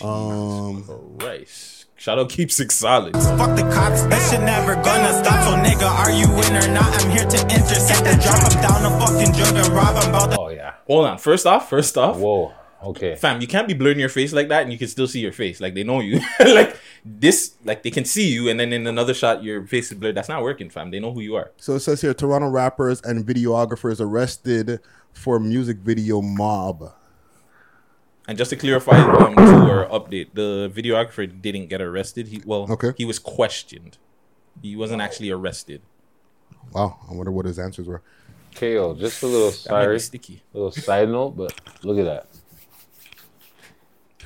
Um, 0.00 0.84
Christ. 1.18 1.86
Shout 1.96 2.18
out 2.18 2.30
Keeps 2.30 2.58
It 2.58 2.72
Solid. 2.72 3.12
Fuck 3.14 3.54
the 3.56 3.62
cops, 3.72 4.02
that 4.06 4.28
shit 4.30 4.40
never 4.40 4.74
gonna 4.74 5.12
stop. 5.22 5.44
So 5.44 5.54
nigga, 5.54 5.88
are 5.88 6.10
you 6.10 6.26
in 6.26 6.56
or 6.56 6.74
not? 6.74 6.90
I'm 7.00 7.10
here 7.10 7.24
to 7.28 7.40
intercept 7.46 8.02
and 8.06 8.20
drop 8.20 8.50
him 8.50 8.60
down 8.60 8.84
a 8.84 8.98
fucking 8.98 9.32
drug 9.38 9.54
and 9.54 9.68
rob 9.68 10.02
him 10.02 10.10
about 10.10 10.30
the 10.30 10.40
Oh 10.40 10.48
yeah. 10.48 10.74
Hold 10.88 11.06
on. 11.06 11.18
First 11.18 11.46
off, 11.46 11.68
first 11.70 11.96
off, 11.96 12.16
Whoa. 12.16 12.52
Okay. 12.82 13.14
fam, 13.16 13.40
you 13.40 13.46
can't 13.46 13.68
be 13.68 13.74
blurring 13.74 13.98
your 14.00 14.08
face 14.08 14.32
like 14.32 14.48
that 14.48 14.62
and 14.62 14.72
you 14.72 14.78
can 14.78 14.88
still 14.88 15.06
see 15.06 15.20
your 15.20 15.32
face. 15.32 15.60
Like 15.60 15.74
they 15.74 15.84
know 15.84 16.00
you. 16.00 16.20
like 16.40 16.76
this, 17.04 17.54
like 17.64 17.82
they 17.82 17.90
can 17.90 18.04
see 18.04 18.28
you 18.32 18.48
and 18.48 18.58
then 18.58 18.72
in 18.72 18.86
another 18.86 19.14
shot 19.14 19.42
your 19.44 19.64
face 19.66 19.92
is 19.92 19.98
blurred. 19.98 20.14
That's 20.16 20.28
not 20.28 20.42
working, 20.42 20.68
fam. 20.70 20.90
They 20.90 20.98
know 21.00 21.12
who 21.12 21.20
you 21.20 21.36
are. 21.36 21.52
so 21.58 21.74
it 21.74 21.80
says 21.80 22.00
here 22.00 22.12
Toronto 22.14 22.48
rappers 22.48 23.00
and 23.02 23.24
videographers 23.24 24.00
arrested 24.00 24.80
for 25.12 25.38
music 25.38 25.78
video 25.78 26.20
mob. 26.22 26.92
And 28.28 28.38
just 28.38 28.50
to 28.50 28.56
clarify, 28.56 28.96
um, 29.00 29.34
to 29.34 29.42
our 29.42 29.86
update, 29.88 30.28
the 30.34 30.70
videographer 30.74 31.26
didn't 31.42 31.66
get 31.66 31.80
arrested. 31.82 32.28
He 32.28 32.40
well, 32.46 32.70
Okay. 32.70 32.92
he 32.96 33.04
was 33.04 33.18
questioned. 33.18 33.98
He 34.62 34.76
wasn't 34.76 35.02
actually 35.02 35.30
arrested. 35.30 35.82
Wow, 36.72 36.98
I 37.10 37.14
wonder 37.14 37.32
what 37.32 37.46
his 37.46 37.58
answers 37.58 37.86
were. 37.88 38.00
KO. 38.54 38.94
Just 38.94 39.22
a 39.22 39.26
little 39.26 39.50
That 39.50 39.70
might 39.72 39.82
sorry, 39.84 39.98
sticky. 40.00 40.42
little 40.52 40.70
side 40.70 41.08
note, 41.08 41.30
but 41.36 41.52
look 41.82 41.98
at 41.98 42.04
that. 42.04 42.26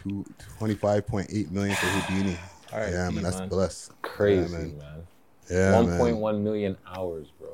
Two, 0.07 0.25
25.8 0.61 1.51
million 1.51 1.75
for 1.77 1.87
Houdini. 1.87 2.37
R.I.P., 2.73 2.93
yeah, 2.93 3.11
man, 3.11 3.23
that's 3.25 3.39
man. 3.39 3.49
blessed. 3.49 3.91
Crazy, 4.03 4.53
yeah, 4.53 4.59
man. 4.59 5.07
Yeah, 5.51 5.75
One 5.77 5.87
man. 5.89 5.99
point 5.99 6.17
one 6.17 6.45
million 6.45 6.77
hours, 6.87 7.29
bro. 7.39 7.49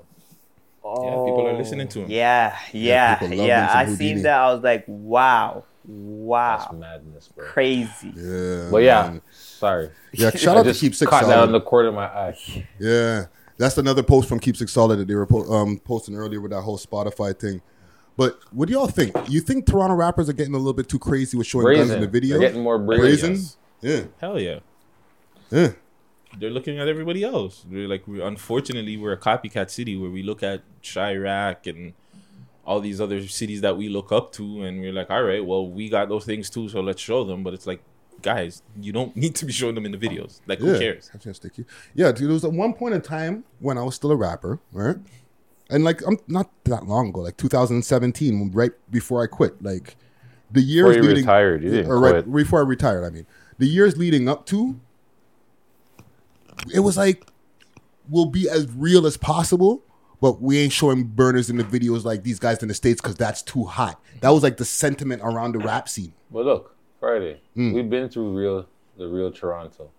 Yeah, 0.85 1.25
people 1.25 1.47
are 1.47 1.53
listening 1.53 1.89
to 1.89 2.01
him. 2.01 2.11
Yeah, 2.11 2.57
yeah, 2.73 3.15
people 3.17 3.35
yeah. 3.37 3.41
love 3.43 3.49
them 3.49 3.69
some 3.69 3.79
I 3.79 3.85
Houdini. 3.85 4.15
seen 4.15 4.23
that. 4.25 4.39
I 4.41 4.53
was 4.53 4.63
like, 4.63 4.85
wow, 4.87 5.65
wow, 5.87 6.59
That's 6.59 6.73
madness, 6.73 7.29
bro. 7.29 7.47
crazy. 7.47 8.13
Yeah. 8.17 8.69
But 8.71 8.79
yeah, 8.83 9.03
man. 9.11 9.23
sorry. 9.33 9.91
Yeah, 10.13 10.31
shout 10.31 10.57
out 10.57 10.65
to 10.65 10.75
Keep 10.75 10.95
Six 10.95 11.09
Caught 11.09 11.23
that 11.27 11.35
Solid. 11.35 11.47
on 11.47 11.53
the 11.53 11.61
corner 11.61 11.89
of 11.89 11.95
my 11.95 12.07
eye. 12.07 12.37
Yeah, 12.81 13.27
that's 13.59 13.79
another 13.79 14.03
post 14.03 14.29
from 14.29 14.41
Keep 14.41 14.57
Six 14.57 14.73
Solid 14.73 14.99
that 14.99 15.07
they 15.07 15.15
were 15.15 15.27
po- 15.27 15.51
um, 15.53 15.79
posting 15.79 16.17
earlier 16.17 16.41
with 16.41 16.51
that 16.51 16.63
whole 16.63 16.79
Spotify 16.79 17.39
thing. 17.39 17.63
But 18.17 18.39
what 18.51 18.69
do 18.69 18.75
y'all 18.75 18.89
think? 18.89 19.17
You 19.29 19.41
think 19.41 19.67
Toronto 19.67 19.95
rappers 19.95 20.29
are 20.29 20.35
getting 20.35 20.55
a 20.55 20.59
little 20.59 20.75
bit 20.75 20.89
too 20.89 20.99
crazy 20.99 21.37
with 21.37 21.47
showing 21.47 21.77
guns 21.77 21.91
in 21.91 22.01
the 22.01 22.07
video? 22.07 22.39
They're 22.39 22.49
getting 22.49 22.63
more 22.63 22.79
brazen. 22.79 23.39
Yeah, 23.81 24.05
Hell 24.21 24.39
yeah. 24.39 24.61
yeah. 25.51 25.73
They're 26.39 26.51
looking 26.51 26.79
at 26.79 26.89
everybody 26.89 27.25
else. 27.25 27.65
We're 27.69 27.89
like, 27.89 28.07
we 28.07 28.23
unfortunately, 28.23 28.97
we're 28.97 29.13
a 29.13 29.19
copycat 29.19 29.71
city 29.71 29.97
where 29.97 30.11
we 30.11 30.23
look 30.23 30.43
at 30.43 30.63
Chiraq 30.83 31.67
and 31.67 31.93
all 32.65 32.81
these 32.81 33.01
other 33.01 33.27
cities 33.27 33.61
that 33.63 33.77
we 33.77 33.89
look 33.89 34.13
up 34.13 34.33
to, 34.33 34.63
and 34.63 34.81
we're 34.81 34.93
like, 34.93 35.11
all 35.11 35.23
right, 35.23 35.45
well, 35.45 35.67
we 35.67 35.89
got 35.89 36.09
those 36.09 36.25
things 36.25 36.49
too, 36.49 36.69
so 36.69 36.81
let's 36.81 37.03
show 37.03 37.25
them. 37.25 37.43
But 37.43 37.55
it's 37.55 37.67
like, 37.67 37.83
guys, 38.23 38.63
you 38.81 38.93
don't 38.93 39.15
need 39.23 39.35
to 39.37 39.45
be 39.45 39.53
showing 39.53 39.75
them 39.75 39.85
in 39.85 39.93
the 39.93 39.99
videos. 39.99 40.41
Like, 40.47 40.61
who 40.61 40.73
yeah. 40.73 40.79
cares? 40.79 41.11
That's 41.13 41.25
just 41.25 41.43
sticky. 41.43 41.65
Yeah, 41.95 42.13
dude, 42.13 42.29
there 42.29 42.35
was 42.35 42.45
at 42.45 42.53
one 42.53 42.73
point 42.73 42.95
in 42.95 43.03
time 43.03 43.45
when 43.59 43.77
I 43.77 43.83
was 43.83 43.95
still 43.95 44.13
a 44.13 44.17
rapper, 44.17 44.61
right? 44.73 44.97
And 45.73 45.85
like, 45.85 46.01
I'm 46.07 46.19
not 46.29 46.51
that 46.65 46.87
long 46.87 47.09
ago, 47.09 47.21
like 47.21 47.37
2017, 47.39 48.53
right 48.53 48.73
before 48.91 49.23
I 49.23 49.27
quit. 49.27 49.63
Like, 49.63 49.97
the 50.51 50.61
years 50.61 50.89
Before 50.89 51.03
you 51.03 51.09
leading, 51.09 51.25
retired, 51.25 51.63
you 51.65 51.71
didn't 51.71 51.91
or 51.91 51.99
right 51.99 52.13
quit. 52.25 52.33
before 52.33 52.61
I 52.61 52.65
retired. 52.65 53.05
I 53.05 53.11
mean, 53.11 53.27
the 53.59 53.67
years 53.67 53.97
leading 53.97 54.29
up 54.29 54.45
to, 54.47 54.79
it 56.73 56.81
was 56.81 56.97
like, 56.97 57.27
we'll 58.09 58.27
be 58.27 58.49
as 58.49 58.69
real 58.73 59.07
as 59.07 59.17
possible, 59.17 59.83
but 60.21 60.41
we 60.43 60.59
ain't 60.59 60.73
showing 60.73 61.05
burners 61.05 61.49
in 61.51 61.57
the 61.57 61.65
videos 61.65 62.05
like 62.05 62.23
these 62.23 62.39
guys 62.39 62.63
in 62.63 62.69
the 62.69 62.75
states 62.75 63.01
because 63.01 63.17
that's 63.17 63.43
too 63.43 63.65
hot. 63.65 64.01
That 64.21 64.31
was 64.31 64.43
like 64.43 64.57
the 64.59 64.65
sentiment 64.65 65.23
around 65.25 65.53
the 65.53 65.59
rap 65.59 65.89
scene. 65.89 66.13
But 66.31 66.45
look, 66.45 66.77
Friday, 67.01 67.41
Mm. 67.57 67.75
we've 67.75 67.91
been 67.91 68.09
through 68.09 68.37
real 68.37 68.67
the 68.99 69.09
real 69.09 69.33
Toronto 69.33 69.91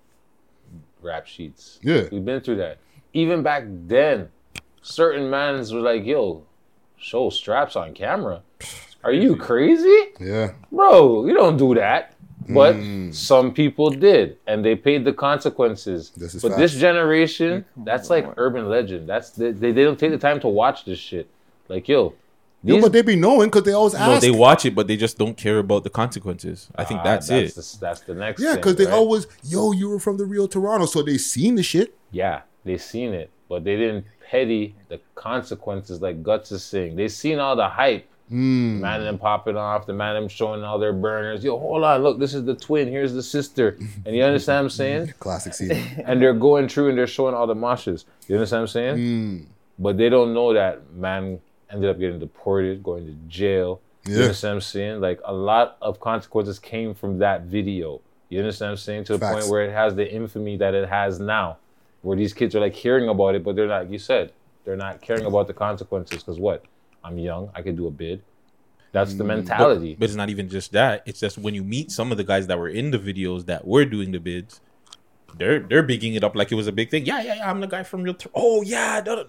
rap 1.01 1.25
sheets. 1.25 1.79
Yeah. 1.81 2.03
We've 2.11 2.23
been 2.23 2.41
through 2.41 2.57
that. 2.57 2.77
Even 3.13 3.41
back 3.43 3.63
then, 3.67 4.29
certain 4.83 5.29
mans 5.29 5.73
were 5.73 5.79
like, 5.81 6.05
yo, 6.05 6.43
show 6.97 7.29
straps 7.29 7.75
on 7.75 7.93
camera. 7.93 8.41
Are 9.03 9.11
you 9.11 9.35
crazy? 9.35 10.11
Yeah. 10.19 10.51
Bro, 10.71 11.25
you 11.27 11.33
don't 11.33 11.57
do 11.57 11.73
that. 11.75 12.13
But 12.49 12.75
Mm. 12.75 13.13
some 13.15 13.53
people 13.53 13.89
did, 13.89 14.37
and 14.47 14.65
they 14.65 14.75
paid 14.75 15.05
the 15.05 15.13
consequences. 15.13 16.09
This 16.09 16.35
is 16.35 16.41
but 16.41 16.57
this 16.57 16.75
generation, 16.75 17.63
that's 17.77 18.09
like 18.09 18.27
urban 18.35 18.67
legend. 18.69 19.07
That's 19.07 19.29
they, 19.31 19.51
they, 19.51 19.71
they 19.71 19.83
don't 19.85 19.97
take 19.97 20.11
the 20.11 20.17
time 20.17 20.41
to 20.41 20.49
watch 20.49 20.83
this 20.83 20.99
shit. 20.99 21.29
Like, 21.69 21.87
yo, 21.87 22.13
Yo, 22.65 22.79
but 22.81 22.91
they 22.93 23.01
be 23.01 23.15
knowing 23.17 23.47
because 23.49 23.63
they 23.63 23.73
always 23.73 23.93
No, 23.93 24.19
they 24.19 24.31
watch 24.31 24.65
it, 24.65 24.73
but 24.75 24.87
they 24.87 24.95
just 24.97 25.17
don't 25.17 25.35
care 25.35 25.59
about 25.59 25.83
the 25.83 25.89
consequences. 25.89 26.69
I 26.75 26.83
think 26.85 26.99
Ah, 27.01 27.03
that's, 27.03 27.29
it. 27.29 27.55
The, 27.55 27.77
that's 27.79 28.01
the 28.01 28.13
next. 28.15 28.41
Yeah, 28.41 28.55
because 28.55 28.75
they 28.77 28.85
right? 28.85 28.93
always, 28.93 29.27
yo, 29.43 29.71
you 29.73 29.89
were 29.89 29.99
from 29.99 30.15
the 30.17 30.25
real 30.25 30.47
Toronto, 30.47 30.85
so 30.85 31.01
they 31.01 31.17
seen 31.17 31.55
the 31.55 31.63
shit. 31.63 31.93
Yeah, 32.11 32.41
they 32.63 32.77
seen 32.77 33.13
it, 33.13 33.31
but 33.49 33.63
they 33.65 33.75
didn't 33.77 34.05
petty 34.29 34.75
the 34.89 34.99
consequences 35.15 36.01
like 36.01 36.23
Guts 36.23 36.51
is 36.51 36.63
saying. 36.63 36.95
They 36.95 37.07
seen 37.07 37.39
all 37.39 37.55
the 37.55 37.69
hype. 37.69 38.09
Mm. 38.31 38.77
The 38.77 38.81
man 38.81 38.99
and 39.01 39.07
them 39.07 39.19
popping 39.19 39.57
off, 39.57 39.85
the 39.85 39.93
man 39.93 40.15
and 40.15 40.23
them 40.23 40.29
showing 40.29 40.63
all 40.63 40.79
their 40.79 40.93
burners. 40.93 41.43
Yo, 41.43 41.59
hold 41.59 41.83
on, 41.83 42.01
look, 42.01 42.19
this 42.19 42.33
is 42.33 42.45
the 42.45 42.55
twin, 42.55 42.87
here's 42.87 43.13
the 43.13 43.21
sister. 43.21 43.77
And 44.05 44.15
you 44.15 44.23
understand 44.23 44.57
what 44.57 44.63
I'm 44.63 44.69
saying? 44.69 45.13
Classic 45.19 45.53
scene. 45.53 45.71
and 46.05 46.21
they're 46.21 46.33
going 46.33 46.67
through 46.67 46.89
and 46.89 46.97
they're 46.97 47.05
showing 47.05 47.35
all 47.35 47.45
the 47.45 47.55
moshes. 47.55 48.05
You 48.27 48.35
understand 48.35 48.61
what 48.61 48.63
I'm 48.63 48.67
saying? 48.67 48.97
Mm. 48.97 49.45
But 49.77 49.97
they 49.97 50.09
don't 50.09 50.33
know 50.33 50.53
that 50.53 50.93
man 50.93 51.39
ended 51.69 51.89
up 51.89 51.99
getting 51.99 52.19
deported, 52.19 52.81
going 52.83 53.05
to 53.05 53.13
jail. 53.27 53.81
You 54.05 54.15
understand 54.15 54.51
what 54.51 54.55
I'm 54.55 54.61
saying? 54.61 55.01
Like 55.01 55.19
a 55.25 55.33
lot 55.33 55.77
of 55.81 55.99
consequences 55.99 56.59
came 56.59 56.93
from 56.93 57.19
that 57.19 57.43
video. 57.43 58.01
You 58.29 58.39
understand 58.39 58.69
what 58.69 58.73
I'm 58.73 58.77
saying? 58.77 59.03
To 59.05 59.13
the 59.13 59.19
Facts. 59.19 59.35
point 59.35 59.47
where 59.51 59.63
it 59.63 59.71
has 59.71 59.95
the 59.95 60.11
infamy 60.11 60.57
that 60.57 60.73
it 60.73 60.89
has 60.89 61.19
now. 61.19 61.57
Where 62.03 62.15
these 62.15 62.33
kids 62.33 62.53
are 62.55 62.59
like 62.59 62.75
hearing 62.75 63.09
about 63.09 63.33
it, 63.33 63.43
but 63.43 63.55
they're 63.55 63.67
not, 63.67 63.89
you 63.89 63.97
said, 63.97 64.31
they're 64.65 64.75
not 64.77 65.01
caring 65.01 65.25
about 65.25 65.47
the 65.47 65.53
consequences. 65.53 66.21
Because 66.23 66.37
what? 66.39 66.63
I'm 67.03 67.17
young, 67.17 67.49
I 67.55 67.61
could 67.63 67.75
do 67.75 67.87
a 67.87 67.91
bid. 67.91 68.21
That's 68.91 69.15
the 69.15 69.23
Mm, 69.23 69.27
mentality. 69.27 69.93
But, 69.93 69.99
but 70.01 70.05
it's 70.05 70.15
not 70.15 70.29
even 70.29 70.47
just 70.49 70.71
that. 70.73 71.01
It's 71.07 71.19
just 71.19 71.37
when 71.39 71.55
you 71.55 71.63
meet 71.63 71.91
some 71.91 72.11
of 72.11 72.17
the 72.17 72.23
guys 72.23 72.45
that 72.47 72.59
were 72.59 72.69
in 72.69 72.91
the 72.91 72.99
videos 72.99 73.45
that 73.47 73.65
were 73.65 73.85
doing 73.85 74.11
the 74.11 74.19
bids, 74.19 74.61
they're 75.35 75.59
they're 75.59 75.81
bigging 75.81 76.13
it 76.13 76.23
up 76.23 76.35
like 76.35 76.51
it 76.51 76.55
was 76.55 76.67
a 76.67 76.71
big 76.71 76.91
thing. 76.91 77.05
Yeah, 77.07 77.19
yeah, 77.23 77.35
yeah. 77.35 77.49
I'm 77.49 77.59
the 77.59 77.65
guy 77.67 77.81
from 77.81 78.03
Real. 78.03 78.13
Tor- 78.13 78.31
oh 78.35 78.61
yeah, 78.61 79.01
da- 79.01 79.15
da- 79.15 79.23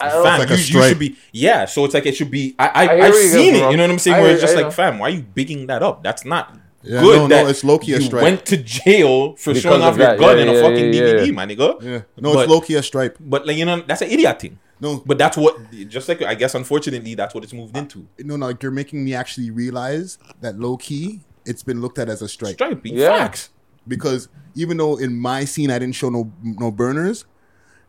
I 0.00 0.08
don't- 0.08 0.24
fam, 0.24 0.40
It's 0.40 0.50
like 0.50 0.58
you, 0.58 0.80
you 0.80 0.88
should 0.88 0.98
be. 0.98 1.16
Yeah, 1.32 1.66
so 1.66 1.84
it's 1.84 1.92
like 1.92 2.06
it 2.06 2.16
should 2.16 2.30
be. 2.30 2.54
I, 2.58 2.68
I, 2.68 2.86
I 2.86 3.06
I've 3.08 3.14
seen 3.14 3.30
coming 3.32 3.54
it. 3.56 3.58
from. 3.60 3.70
You 3.72 3.76
know 3.76 3.82
what 3.82 3.90
I'm 3.90 3.98
saying? 3.98 4.16
I 4.16 4.20
Where 4.20 4.28
hear- 4.28 4.34
it's 4.36 4.42
just 4.42 4.54
I 4.54 4.56
like, 4.56 4.66
know. 4.66 4.70
fam, 4.70 4.98
why 4.98 5.08
are 5.08 5.10
you 5.10 5.22
bigging 5.22 5.66
that 5.66 5.82
up? 5.82 6.02
That's 6.02 6.24
not 6.24 6.56
Yeah, 6.82 7.00
good. 7.02 7.16
no, 7.16 7.42
no, 7.42 7.46
it's 7.48 7.62
low-key 7.62 7.92
a 7.92 7.98
you 7.98 8.02
stripe. 8.06 8.22
went 8.22 8.46
to 8.46 8.56
jail 8.56 9.36
for 9.36 9.50
Because 9.50 9.62
showing 9.62 9.82
off 9.82 9.96
your 9.98 10.06
that. 10.06 10.18
gun 10.18 10.36
Yeah, 10.38 10.42
in 10.44 10.48
a 10.48 10.52
yeah, 10.54 10.62
fucking 10.62 10.94
yeah, 10.94 11.00
DVD, 11.02 11.26
yeah. 11.26 11.32
my 11.32 11.46
nigga. 11.46 11.82
Yeah. 11.82 12.00
No, 12.18 12.32
But- 12.34 12.40
it's 12.44 12.50
low 12.50 12.60
key 12.62 12.74
a 12.76 12.82
stripe. 12.82 13.18
But 13.20 13.46
like 13.46 13.56
you 13.56 13.64
know, 13.66 13.82
that's 13.86 14.00
an 14.02 14.08
idiot 14.10 14.40
thing. 14.40 14.58
No. 14.80 15.02
But 15.04 15.18
that's 15.18 15.36
what, 15.36 15.58
just 15.88 16.08
like 16.08 16.22
I 16.22 16.34
guess, 16.34 16.54
unfortunately, 16.54 17.14
that's 17.14 17.34
what 17.34 17.44
it's 17.44 17.52
moved 17.52 17.76
into. 17.76 18.06
No, 18.20 18.36
no, 18.36 18.46
like 18.46 18.62
you're 18.62 18.72
making 18.72 19.04
me 19.04 19.12
actually 19.14 19.50
realize 19.50 20.16
that 20.40 20.58
low 20.58 20.78
key, 20.78 21.20
it's 21.44 21.62
been 21.62 21.82
looked 21.82 21.98
at 21.98 22.08
as 22.08 22.22
a 22.22 22.28
stripe. 22.28 22.54
Stripe, 22.54 22.80
Yeah. 22.84 23.08
facts. 23.18 23.50
Because 23.86 24.28
even 24.54 24.78
though 24.78 24.96
in 24.96 25.18
my 25.18 25.44
scene 25.44 25.70
I 25.70 25.78
didn't 25.78 25.96
show 25.96 26.08
no 26.08 26.32
no 26.42 26.70
burners, 26.70 27.26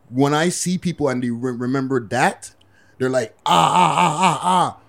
when 0.10 0.34
I 0.34 0.50
see 0.50 0.78
people 0.78 1.08
and 1.08 1.24
they 1.24 1.30
re- 1.30 1.54
remember 1.54 2.06
that, 2.10 2.54
they're 2.98 3.10
like 3.10 3.36
ah 3.46 3.72
ah 3.74 3.96
ah 3.98 4.20
ah 4.20 4.39
ah. 4.44 4.81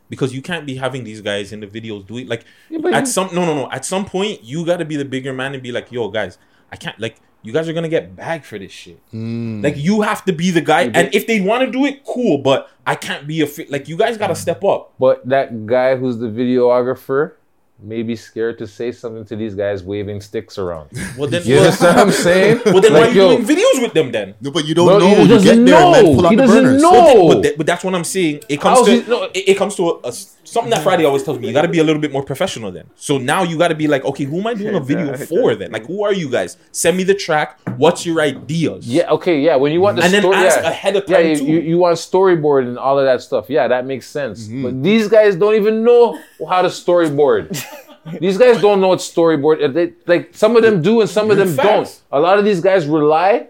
because 0.09 0.35
you 0.35 0.41
can't 0.43 0.65
be 0.67 0.77
having 0.77 1.05
these 1.05 1.21
guys 1.21 1.53
in 1.53 1.61
the 1.61 1.67
videos 1.67 2.07
doing 2.07 2.29
like 2.29 2.45
but 2.81 2.95
at 2.95 3.09
some 3.09 3.29
no 3.35 3.45
no 3.45 3.55
no 3.55 3.71
at 3.73 3.85
some 3.85 4.05
point 4.05 4.43
you 4.45 4.65
got 4.65 4.77
to 4.77 4.85
be 4.85 4.97
the 4.97 5.05
bigger 5.05 5.33
man 5.33 5.53
and 5.55 5.63
be 5.63 5.73
like, 5.73 5.91
yo 5.91 6.09
guys, 6.09 6.39
I 6.71 6.77
can't 6.77 6.99
like 7.01 7.17
you 7.43 7.53
guys 7.53 7.69
are 7.69 7.73
gonna 7.73 7.89
get 7.89 8.17
bagged 8.17 8.45
for 8.45 8.59
this 8.59 8.73
shit. 8.73 9.01
Mm. 9.13 9.63
Like 9.63 9.77
you 9.77 10.01
have 10.03 10.25
to 10.25 10.33
be 10.33 10.51
the 10.51 10.61
guy, 10.61 10.83
and 10.83 11.15
if 11.15 11.27
they 11.29 11.41
want 11.41 11.65
to 11.65 11.71
do 11.71 11.85
it, 11.85 12.05
cool. 12.05 12.39
But 12.39 12.69
I 12.87 12.95
can't 12.97 13.27
be 13.27 13.41
a 13.41 13.47
fi- 13.47 13.67
like 13.69 13.89
you 13.89 13.97
guys 13.97 14.17
got 14.17 14.29
to 14.29 14.35
step 14.35 14.65
up. 14.65 14.95
But 14.99 15.29
that 15.29 15.67
guy 15.67 15.95
who's 15.97 16.19
the 16.19 16.27
videographer 16.27 17.35
may 17.79 18.03
be 18.03 18.17
scared 18.17 18.57
to 18.59 18.67
say 18.67 18.91
something 18.91 19.25
to 19.27 19.37
these 19.37 19.55
guys 19.55 19.83
waving 19.83 20.21
sticks 20.23 20.57
around. 20.59 20.89
Well 21.19 21.29
then, 21.29 21.43
you 21.45 21.57
well- 21.57 21.65
understand 21.67 21.97
what 21.97 22.07
I'm 22.07 22.13
saying? 22.13 22.61
Well 22.65 22.81
then, 22.81 22.93
why 22.95 23.01
Like, 23.01 23.11
are 23.11 23.13
you 23.13 23.21
yo, 23.23 23.37
doing 23.37 23.47
videos 23.47 23.83
with 23.83 23.93
them 23.93 24.11
then? 24.13 24.35
No, 24.41 24.51
but 24.51 24.65
you 24.67 24.75
don't 24.75 24.87
Bro, 24.87 24.99
know. 24.99 25.15
he 25.15 25.23
You 25.23 25.29
doesn't 25.29 25.65
there 25.65 25.77
and 25.85 25.95
then 25.95 26.05
know. 26.05 26.15
pull 26.15 26.27
out 26.27 26.31
He 26.31 26.37
the 26.37 26.43
doesn't 26.43 26.65
burners. 26.65 26.83
know. 26.83 27.29
But, 27.29 27.43
that- 27.43 27.57
but 27.59 27.67
that's 27.67 27.85
what 27.85 27.95
I'm 27.95 28.05
saying. 28.05 28.41
It 28.49 28.61
comes 28.61 28.79
How's 28.79 28.87
to 28.87 29.03
he- 29.03 29.11
no, 29.11 29.23
it, 29.25 29.31
it 29.37 29.57
comes 29.59 29.75
to 29.77 29.91
a, 29.91 29.99
a 30.05 30.09
s- 30.09 30.36
Something 30.47 30.71
that 30.71 30.83
Friday 30.83 31.05
always 31.05 31.23
tells 31.23 31.39
me, 31.39 31.49
you 31.49 31.53
got 31.53 31.63
to 31.63 31.69
be 31.69 31.81
a 31.81 31.85
little 31.85 32.01
bit 32.01 32.13
more 32.13 32.23
professional 32.23 32.71
then. 32.71 32.89
So 32.95 33.19
now 33.19 33.43
you 33.43 33.59
got 33.59 33.69
to 33.69 33.75
be 33.75 33.89
like, 33.89 34.05
okay, 34.05 34.25
who 34.25 34.41
am 34.41 34.47
I 34.47 34.55
doing 34.55 34.75
a 34.75 34.81
video 34.81 35.17
for 35.17 35.55
then? 35.55 35.73
Like, 35.73 35.87
who 35.87 36.05
are 36.05 36.13
you 36.13 36.31
guys? 36.31 36.57
Send 36.73 36.97
me 36.97 37.03
the 37.03 37.15
track. 37.15 37.59
What's 37.77 38.07
your 38.07 38.21
ideas? 38.21 38.87
Yeah, 38.87 39.11
okay, 39.11 39.41
yeah. 39.41 39.57
When 39.57 39.73
you 39.73 39.81
want 39.81 39.97
the 39.97 40.05
And 40.05 40.13
then 40.13 40.25
ask 40.25 40.61
yeah. 40.61 40.71
ahead 40.71 40.97
of 40.97 41.05
yeah, 41.09 41.17
time 41.17 41.27
you, 41.27 41.37
too. 41.37 41.45
You, 41.45 41.61
you 41.61 41.79
want 41.79 41.97
storyboard 41.97 42.69
and 42.69 42.79
all 42.79 42.99
of 42.99 43.05
that 43.05 43.23
stuff. 43.23 43.51
Yeah, 43.51 43.69
that 43.69 43.87
makes 43.87 44.07
sense. 44.07 44.47
Mm-hmm. 44.47 44.63
But 44.63 44.83
these 44.83 45.09
guys 45.09 45.37
don't 45.37 45.55
even 45.55 45.83
know 45.83 46.21
how 46.49 46.63
to 46.63 46.69
storyboard. 46.69 47.65
these 48.21 48.39
guys 48.39 48.61
don't 48.61 48.81
know 48.81 48.89
what 48.89 49.01
storyboard. 49.01 49.75
They, 49.75 49.95
like 50.07 50.35
some 50.35 50.57
of 50.57 50.63
them 50.63 50.81
do 50.81 51.01
and 51.01 51.11
some 51.11 51.31
of 51.31 51.37
them 51.37 51.55
Facts. 51.55 52.03
don't. 52.11 52.19
A 52.19 52.21
lot 52.21 52.39
of 52.39 52.45
these 52.45 52.61
guys 52.61 52.87
rely 52.87 53.49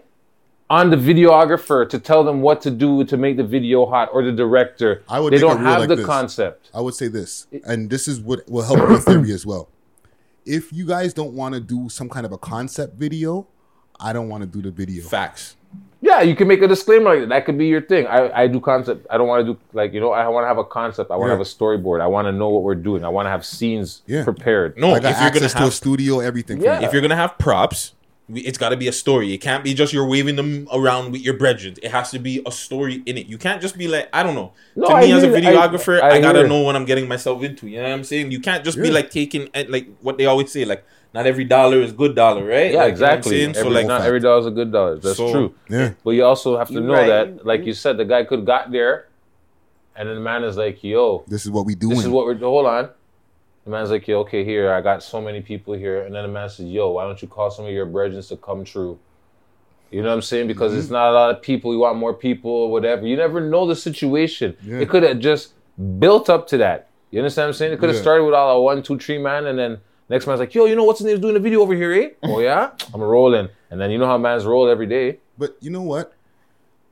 on 0.69 0.89
the 0.89 0.97
videographer 0.97 1.87
to 1.89 1.97
tell 1.99 2.23
them 2.23 2.41
what 2.41 2.61
to 2.61 2.71
do 2.71 3.03
to 3.05 3.15
make 3.17 3.37
the 3.37 3.43
video 3.43 3.85
hot, 3.85 4.09
or 4.11 4.23
the 4.23 4.31
director. 4.31 5.03
I 5.07 5.19
would 5.19 5.31
they 5.33 5.39
don't 5.39 5.61
have 5.63 5.79
like 5.81 5.89
the 5.89 5.95
this. 5.97 6.05
concept. 6.05 6.69
I 6.73 6.81
would 6.81 6.93
say 6.93 7.07
this, 7.07 7.47
and 7.65 7.89
this 7.89 8.07
is 8.07 8.19
what 8.19 8.47
will 8.49 8.63
help 8.63 8.77
your 8.79 8.99
theory 8.99 9.31
as 9.31 9.45
well. 9.45 9.69
If 10.45 10.71
you 10.73 10.85
guys 10.85 11.13
don't 11.13 11.33
want 11.33 11.55
to 11.55 11.61
do 11.61 11.89
some 11.89 12.09
kind 12.09 12.25
of 12.25 12.31
a 12.31 12.37
concept 12.37 12.95
video, 12.97 13.47
I 13.99 14.13
don't 14.13 14.29
want 14.29 14.41
to 14.43 14.47
do 14.47 14.61
the 14.61 14.71
video. 14.71 15.03
Facts. 15.03 15.55
Yeah, 15.99 16.21
you 16.21 16.35
can 16.35 16.47
make 16.47 16.61
a 16.61 16.67
disclaimer 16.67 17.09
like 17.09 17.19
that. 17.21 17.29
That 17.29 17.45
could 17.45 17.57
be 17.57 17.65
your 17.67 17.81
thing. 17.81 18.05
I, 18.05 18.43
I 18.43 18.47
do 18.47 18.59
concept. 18.59 19.07
I 19.09 19.17
don't 19.17 19.27
want 19.27 19.45
to 19.45 19.53
do 19.53 19.59
like 19.73 19.93
you 19.93 19.99
know. 19.99 20.11
I 20.11 20.27
want 20.27 20.43
to 20.43 20.47
have 20.47 20.57
a 20.59 20.63
concept. 20.63 21.09
I 21.11 21.15
want 21.15 21.27
to 21.29 21.31
Yeah. 21.33 21.37
have 21.37 21.41
a 21.41 21.49
storyboard. 21.49 22.01
I 22.01 22.07
want 22.07 22.27
to 22.27 22.31
know 22.31 22.49
what 22.49 22.63
we're 22.63 22.75
doing. 22.75 23.03
I 23.03 23.09
want 23.09 23.25
to 23.25 23.29
have 23.31 23.43
scenes 23.45 24.03
Yeah. 24.05 24.23
prepared. 24.23 24.77
No, 24.77 24.91
I 24.93 24.99
got 24.99 25.11
if 25.13 25.21
you're 25.21 25.29
gonna 25.31 25.45
access 25.45 25.53
to 25.55 25.67
a 25.67 25.71
studio, 25.71 26.19
everything. 26.19 26.61
Yeah. 26.61 26.81
if 26.83 26.93
you're 26.93 27.01
gonna 27.01 27.15
have 27.15 27.37
props, 27.39 27.93
we- 27.93 27.96
it's 28.29 28.57
got 28.57 28.69
to 28.69 28.77
be 28.77 28.87
a 28.87 28.91
story. 28.91 29.33
It 29.33 29.37
can't 29.37 29.63
be 29.63 29.73
just 29.73 29.93
you're 29.93 30.05
waving 30.07 30.35
them 30.35 30.67
around 30.73 31.11
with 31.13 31.21
your 31.21 31.35
brethren. 31.35 31.75
It 31.81 31.91
has 31.91 32.11
to 32.11 32.19
be 32.19 32.41
a 32.45 32.51
story 32.51 33.01
in 33.05 33.17
it. 33.17 33.27
You 33.27 33.37
can't 33.37 33.61
just 33.61 33.77
be 33.77 33.87
like, 33.87 34.09
I 34.11 34.21
don't 34.23 34.35
know. 34.35 34.51
No, 34.75 34.87
to 34.87 34.93
I 34.93 35.01
me 35.05 35.11
as 35.13 35.23
a 35.23 35.27
hear- 35.27 35.37
I- 35.37 35.39
videographer, 35.41 36.01
I, 36.01 36.17
I 36.17 36.21
gotta 36.21 36.45
know 36.47 36.61
what 36.61 36.75
I'm 36.75 36.83
getting 36.85 37.07
myself 37.07 37.41
into. 37.43 37.67
You 37.67 37.77
know 37.77 37.83
what 37.83 37.91
I'm 37.93 38.03
saying? 38.03 38.31
You 38.31 38.39
can't 38.41 38.65
just 38.65 38.77
be 38.81 38.91
like 38.91 39.11
taking 39.11 39.47
eh, 39.53 39.65
like 39.69 39.87
what 40.01 40.17
they 40.17 40.25
always 40.25 40.51
say, 40.51 40.65
like 40.65 40.83
not 41.13 41.25
every 41.25 41.45
dollar 41.45 41.79
is 41.81 41.93
good 41.93 42.15
dollar, 42.15 42.43
right? 42.45 42.71
Yeah, 42.73 42.79
Like, 42.79 42.89
exactly. 42.89 43.37
You 43.39 43.43
know 43.43 43.47
what 43.47 43.49
I'm 43.49 43.53
saying? 43.53 43.65
Every, 43.65 43.73
so 43.73 43.79
like, 43.79 43.87
not 43.87 44.01
every 44.05 44.19
dollar 44.19 44.39
is 44.41 44.45
a 44.45 44.51
good 44.51 44.71
dollar. 44.73 44.97
That's 44.97 45.17
So- 45.17 45.31
true. 45.31 45.55
Yeah. 45.69 45.93
But 46.03 46.11
you 46.11 46.25
also 46.25 46.57
have 46.57 46.67
to 46.67 46.73
You 46.73 46.81
know 46.81 46.93
right. 46.93 47.07
that, 47.07 47.45
like 47.45 47.65
you 47.65 47.73
said, 47.73 47.97
the 47.97 48.05
guy 48.05 48.25
could 48.25 48.45
got 48.45 48.71
there, 48.71 49.07
and 49.95 50.09
then 50.09 50.15
the 50.15 50.21
man 50.21 50.43
is 50.43 50.57
like, 50.57 50.83
"Yo, 50.83 51.23
This 51.27 51.45
is 51.45 51.51
what 51.51 51.65
we 51.65 51.75
doing. 51.75 51.95
this 51.95 52.03
is 52.05 52.09
what 52.09 52.25
we're 52.25 52.37
hold 52.37 52.65
on." 52.65 52.89
The 53.67 53.71
man's 53.71 53.91
like, 53.91 54.07
"Yo, 54.07 54.19
okay, 54.21 54.45
here 54.45 54.71
I 54.71 54.79
got 54.79 55.03
so 55.03 55.19
many 55.19 55.41
people 55.41 55.73
here," 55.73 56.03
and 56.03 56.15
then 56.15 56.23
the 56.23 56.29
man 56.29 56.47
says, 56.47 56.67
"Yo, 56.67 56.89
why 56.91 57.03
don't 57.03 57.21
you 57.21 57.27
call 57.27 57.51
some 57.51 57.65
of 57.65 57.71
your 57.71 57.85
brethren 57.85 58.21
to 58.23 58.37
come 58.37 58.63
true?" 58.63 58.97
You 59.91 60.01
know 60.01 60.07
what 60.07 60.13
I'm 60.15 60.21
saying? 60.21 60.47
Because 60.47 60.71
Mm-hmm. 60.71 60.79
it's 60.79 60.89
not 60.89 61.09
a 61.11 61.13
lot 61.13 61.31
of 61.35 61.41
people. 61.41 61.69
We 61.71 61.75
want 61.75 61.97
more 61.97 62.13
people 62.13 62.49
or 62.49 62.71
whatever. 62.71 63.05
You 63.05 63.17
never 63.17 63.41
know 63.41 63.67
the 63.67 63.75
situation. 63.75 64.55
Yeah. 64.63 64.79
It 64.79 64.87
could 64.87 65.03
have 65.03 65.19
just 65.19 65.51
built 65.99 66.29
up 66.29 66.47
to 66.47 66.57
that. 66.59 66.87
You 67.11 67.19
understand 67.19 67.43
what 67.47 67.47
I'm 67.49 67.53
saying? 67.55 67.73
It 67.73 67.79
could 67.79 67.89
have 67.89 67.97
Yeah. 67.97 68.01
started 68.03 68.23
with 68.23 68.33
all 68.33 68.57
a 68.57 68.61
one, 68.61 68.81
two, 68.83 68.97
three 68.97 69.17
man, 69.17 69.47
and 69.47 69.59
then 69.59 69.79
next 70.07 70.27
man's 70.27 70.39
like, 70.39 70.55
"Yo, 70.55 70.63
you 70.63 70.75
know 70.77 70.85
what's 70.85 70.99
his 70.99 71.05
name's 71.07 71.19
doing 71.19 71.35
a 71.35 71.39
video 71.39 71.59
over 71.61 71.73
here, 71.75 71.91
eh?" 71.91 72.09
oh 72.23 72.39
yeah, 72.39 72.71
I'm 72.93 73.01
rolling. 73.01 73.49
And 73.69 73.81
then 73.81 73.91
you 73.91 73.97
know 73.97 74.05
how 74.07 74.17
man's 74.17 74.45
roll 74.45 74.69
every 74.69 74.87
day. 74.87 75.19
But 75.37 75.57
you 75.59 75.71
know 75.71 75.81
what? 75.81 76.13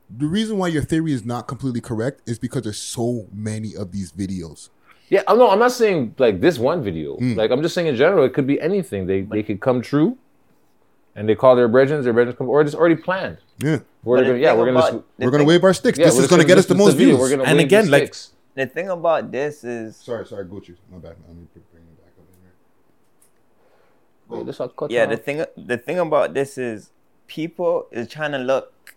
The 0.10 0.28
reason 0.28 0.58
why 0.58 0.68
your 0.68 0.84
theory 0.84 1.14
is 1.14 1.24
not 1.24 1.48
completely 1.48 1.80
correct 1.80 2.22
is 2.28 2.38
because 2.38 2.64
there's 2.64 2.78
so 2.78 3.28
many 3.34 3.76
of 3.78 3.94
these 3.94 4.12
videos. 4.12 4.68
Yeah, 5.16 5.24
I'm 5.30 5.38
no, 5.38 5.50
I'm 5.50 5.60
not 5.60 5.72
saying 5.72 6.16
like 6.18 6.42
this 6.42 6.60
one 6.60 6.84
video. 6.84 7.16
Mm. 7.18 7.38
Like 7.38 7.50
I'm 7.52 7.62
just 7.62 7.74
saying 7.76 7.88
in 7.88 7.96
general, 7.96 8.26
it 8.26 8.34
could 8.34 8.48
be 8.54 8.60
anything. 8.60 9.06
They 9.12 9.22
they 9.22 9.44
could 9.44 9.60
come 9.62 9.82
true, 9.82 10.18
and 11.16 11.30
they 11.30 11.36
call 11.36 11.56
their 11.56 11.70
brethren, 11.76 12.04
their 12.04 12.12
brethren 12.12 12.36
come, 12.36 12.50
or 12.50 12.60
it's 12.62 12.76
already 12.76 12.96
planned. 13.08 13.38
Yeah. 13.60 13.80
We're 14.04 14.22
gonna, 14.24 14.38
yeah, 14.38 14.54
we're 14.54 14.66
gonna, 14.66 14.80
about- 14.80 14.92
just- 14.92 15.04
We're 15.20 15.32
gonna 15.32 15.46
wave 15.46 15.64
our 15.64 15.74
sticks. 15.74 15.98
yeah, 15.98 16.06
this 16.08 16.20
is 16.20 16.28
gonna 16.28 16.44
get 16.52 16.58
us 16.58 16.66
the 16.66 16.76
most 16.76 16.96
views. 16.98 17.18
We're 17.18 17.30
gonna 17.30 17.44
And 17.44 17.58
wave 17.58 17.68
again, 17.68 17.86
the 17.86 17.92
like- 17.92 18.04
sticks. 18.04 18.32
The 18.56 18.66
thing 18.68 18.90
about 18.90 19.32
this 19.32 19.64
is, 19.64 19.96
Sorry, 19.98 20.26
sorry, 20.26 20.46
Gucci. 20.46 20.76
My 20.92 20.98
bad. 20.98 21.16
Let 21.28 21.36
me 21.38 21.46
bring 21.72 21.84
it 21.92 21.98
back 22.02 22.14
up 22.20 22.28
in 22.34 22.40
here. 22.44 22.54
Wait, 24.30 24.46
this 24.46 24.60
all 24.60 24.70
cut 24.70 24.92
yeah, 24.92 25.04
off. 25.04 25.10
the 25.14 25.18
thing 25.18 25.38
the 25.72 25.78
thing 25.78 26.00
about 26.00 26.34
this 26.34 26.58
is 26.58 26.92
people 27.28 27.88
is 27.92 28.08
trying 28.08 28.32
to 28.34 28.38
look. 28.52 28.96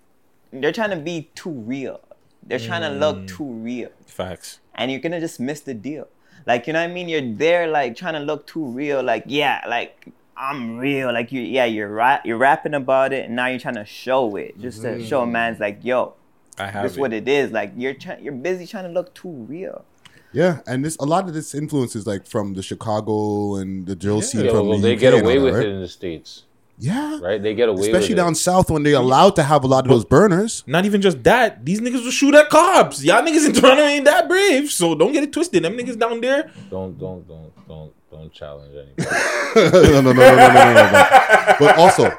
They're 0.53 0.73
trying 0.81 0.91
to 0.91 0.97
be 1.11 1.31
too 1.35 1.51
real. 1.51 2.01
They're 2.43 2.59
trying 2.71 2.83
to 2.83 2.91
look 3.05 3.27
too 3.27 3.45
real, 3.69 3.91
facts. 4.21 4.49
and 4.79 4.91
you're 4.91 5.01
gonna 5.07 5.21
just 5.29 5.39
miss 5.49 5.61
the 5.71 5.75
deal. 5.89 6.07
Like 6.51 6.67
you 6.67 6.73
know 6.75 6.83
what 6.83 6.91
I 6.91 6.97
mean? 6.99 7.09
You're 7.13 7.29
there 7.45 7.65
like 7.79 7.91
trying 8.03 8.15
to 8.21 8.25
look 8.31 8.47
too 8.53 8.67
real. 8.81 9.01
Like 9.13 9.25
yeah, 9.27 9.57
like 9.77 9.95
I'm 10.37 10.79
real. 10.79 11.09
Like 11.19 11.29
you, 11.35 11.43
yeah, 11.43 11.65
you're 11.77 11.93
right. 12.05 12.21
You're 12.25 12.43
rapping 12.49 12.75
about 12.75 13.13
it, 13.13 13.23
and 13.27 13.35
now 13.37 13.47
you're 13.51 13.65
trying 13.67 13.81
to 13.85 13.85
show 14.05 14.37
it, 14.37 14.59
just 14.61 14.83
to 14.83 14.89
mm-hmm. 14.89 15.05
show 15.11 15.21
a 15.23 15.27
man's 15.27 15.59
like, 15.67 15.79
yo, 15.83 16.15
I 16.59 16.69
have 16.75 16.85
this 16.85 16.97
it. 16.97 17.01
what 17.01 17.13
it 17.13 17.27
is. 17.29 17.51
Like 17.51 17.73
you're 17.77 17.95
trying, 17.95 18.23
you're 18.25 18.41
busy 18.49 18.67
trying 18.67 18.85
to 18.85 18.95
look 18.99 19.15
too 19.15 19.37
real. 19.55 19.85
Yeah, 20.33 20.61
and 20.67 20.85
this 20.85 20.97
a 21.01 21.07
lot 21.07 21.27
of 21.29 21.35
this 21.35 21.55
influences 21.55 22.07
like 22.07 22.27
from 22.27 22.55
the 22.55 22.63
Chicago 22.63 23.57
and 23.57 23.87
the 23.87 23.97
drill 23.97 24.23
scene 24.23 24.45
Yeah, 24.45 24.53
from 24.53 24.69
well, 24.69 24.79
the 24.79 24.89
they 24.89 24.95
UK 24.95 25.01
get 25.01 25.15
away 25.15 25.39
all 25.39 25.45
that, 25.45 25.53
with 25.53 25.55
right? 25.55 25.67
it 25.67 25.75
in 25.75 25.81
the 25.81 25.89
states, 25.89 26.45
yeah. 26.79 27.19
Right? 27.21 27.43
They 27.43 27.55
get 27.55 27.69
away 27.69 27.89
Especially 27.89 28.15
down 28.15 28.35
south 28.35 28.71
when 28.71 28.85
they're 28.85 28.95
allowed 28.95 29.35
to 29.37 29.43
have 29.43 29.65
a 29.65 29.67
lot 29.67 29.85
of 29.85 29.91
those 29.91 30.05
burners. 30.05 30.63
Not 30.67 30.85
even 30.85 31.03
just 31.03 31.23
that. 31.25 31.65
These 31.65 31.81
niggas 31.81 32.05
will 32.05 32.11
shoot 32.11 32.35
at 32.35 32.49
cops. 32.49 33.03
Y'all 33.03 33.23
niggas 33.23 33.47
in 33.47 33.53
Toronto 33.53 33.83
ain't 33.83 34.05
that 34.05 34.29
brave. 34.29 34.71
So 34.71 34.95
don't 34.95 35.13
get 35.13 35.25
it 35.25 35.33
twisted. 35.33 35.65
Them 35.65 35.77
niggas 35.77 35.99
down 35.99 36.21
there. 36.21 36.51
Don't, 36.71 36.99
don't, 36.99 37.27
don't, 37.27 37.69
don't, 37.69 37.93
don't 38.11 38.33
challenge 38.33 38.75
anybody. 38.75 39.17
no, 39.93 40.01
no, 40.01 40.13
no, 40.13 40.13
no, 40.13 40.37
no, 40.37 40.49
no, 40.49 40.75
no, 40.75 40.91
no. 40.93 41.57
But 41.59 41.79
also. 41.79 42.17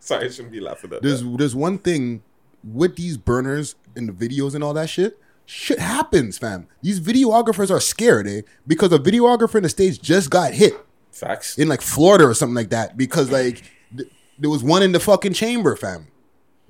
Sorry, 0.00 0.26
I 0.26 0.30
shouldn't 0.30 0.52
be 0.52 0.60
laughing 0.60 0.92
at 0.92 1.02
there's, 1.02 1.22
that. 1.22 1.38
There's 1.38 1.54
one 1.54 1.78
thing 1.78 2.22
with 2.62 2.96
these 2.96 3.18
burners 3.18 3.74
and 3.94 4.08
the 4.08 4.12
videos 4.12 4.54
and 4.54 4.64
all 4.64 4.74
that 4.74 4.88
shit 4.88 5.18
shit 5.46 5.78
happens, 5.78 6.38
fam. 6.38 6.66
These 6.82 7.00
videographers 7.00 7.70
are 7.70 7.80
scared, 7.80 8.26
eh? 8.26 8.42
Because 8.66 8.92
a 8.92 8.98
videographer 8.98 9.56
in 9.56 9.62
the 9.62 9.68
States 9.68 9.98
just 9.98 10.30
got 10.30 10.54
hit. 10.54 10.74
Facts. 11.14 11.58
in 11.58 11.68
like 11.68 11.80
Florida 11.80 12.24
or 12.26 12.34
something 12.34 12.54
like 12.54 12.70
that. 12.70 12.96
Because 12.96 13.30
like 13.30 13.62
th- 13.96 14.10
there 14.38 14.50
was 14.50 14.62
one 14.64 14.82
in 14.82 14.92
the 14.92 15.00
fucking 15.00 15.32
chamber, 15.32 15.76
fam. 15.76 16.08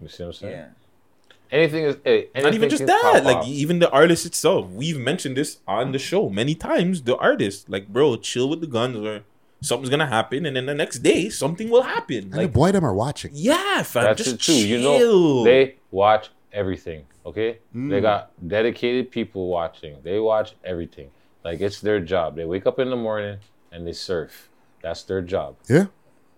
You 0.01 0.09
see 0.09 0.22
what 0.22 0.28
I'm 0.28 0.32
saying? 0.34 0.53
Yeah. 0.53 0.66
Anything 1.51 1.84
is 1.84 1.97
hey, 2.05 2.28
Not 2.34 2.55
even 2.55 2.68
just 2.68 2.86
that. 2.86 3.22
Like 3.24 3.36
off. 3.38 3.47
even 3.47 3.78
the 3.78 3.90
artist 3.90 4.26
itself. 4.26 4.68
We've 4.70 4.99
mentioned 4.99 5.36
this 5.36 5.59
on 5.68 5.92
the 5.92 5.99
show 5.99 6.28
many 6.28 6.55
times. 6.55 7.03
The 7.03 7.16
artist, 7.16 7.68
like, 7.68 7.88
bro, 7.88 8.16
chill 8.16 8.49
with 8.49 8.61
the 8.61 8.66
guns 8.66 8.97
or 8.97 9.20
something's 9.61 9.88
gonna 9.90 10.07
happen, 10.07 10.47
and 10.47 10.57
then 10.57 10.66
the 10.66 10.74
next 10.74 10.99
day 10.99 11.28
something 11.28 11.70
will 11.70 11.82
happen. 11.82 12.16
And 12.24 12.32
the 12.32 12.36
Like, 12.38 12.53
boy 12.53 12.72
them 12.72 12.84
are 12.84 12.92
watching. 12.95 13.30
yeah, 13.34 13.82
fam. 13.82 14.05
That's 14.05 14.24
just 14.24 14.34
it 14.36 14.40
too. 14.40 14.53
chill. 14.53 14.66
You 14.66 14.78
know, 14.80 15.45
they 15.45 15.76
watch 15.90 16.30
everything. 16.53 17.05
Okay, 17.24 17.59
Mm. 17.74 17.88
they 17.88 18.01
got 18.01 18.30
dedicated 18.47 19.11
people 19.11 19.47
watching. 19.49 19.97
They 20.03 20.18
watch 20.18 20.55
everything. 20.64 21.11
Like 21.45 21.61
it's 21.61 21.80
their 21.80 22.01
job. 22.01 22.36
They 22.36 22.45
wake 22.45 22.66
up 22.66 22.78
in 22.78 22.90
the 22.90 22.97
morning 22.97 23.38
and 23.75 23.87
they 23.87 23.93
surf. 23.93 24.49
That's 24.83 25.03
their 25.03 25.20
job, 25.20 25.57
Yeah. 25.68 25.87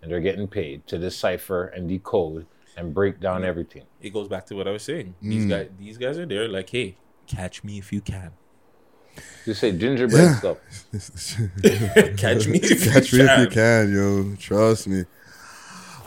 and 0.03 0.11
they're 0.11 0.21
getting 0.21 0.49
paid 0.49 0.87
to 0.89 0.99
decipher 0.99 1.67
and 1.67 1.89
decode 1.89 2.47
and 2.77 2.93
break 2.95 3.21
down 3.21 3.45
everything. 3.45 3.85
it 4.01 4.13
goes 4.13 4.29
back 4.29 4.47
to 4.47 4.55
what 4.57 4.67
I 4.69 4.71
was 4.71 4.83
saying. 4.83 5.15
These 5.23 5.45
Mm. 5.47 5.49
guys, 5.51 5.69
these 5.79 5.99
guys 5.99 6.19
are 6.19 6.27
there. 6.27 6.49
Like, 6.49 6.71
hey, 6.71 6.97
catch 7.27 7.63
me 7.65 7.79
if 7.79 7.93
you 7.93 8.01
can. 8.01 8.31
You 9.47 9.55
say 9.55 9.73
gingerbread 9.73 10.23
Yeah. 10.25 10.37
stuff. 10.37 10.59
Catch 12.17 12.47
me 12.49 12.59
if 12.63 12.85
you 12.85 12.91
Catch 12.93 13.13
me 13.13 13.21
if 13.21 13.39
you 13.41 13.47
can. 13.47 13.51
can, 13.51 13.93
yo. 13.95 14.37
Trust 14.39 14.89
me. 14.89 15.05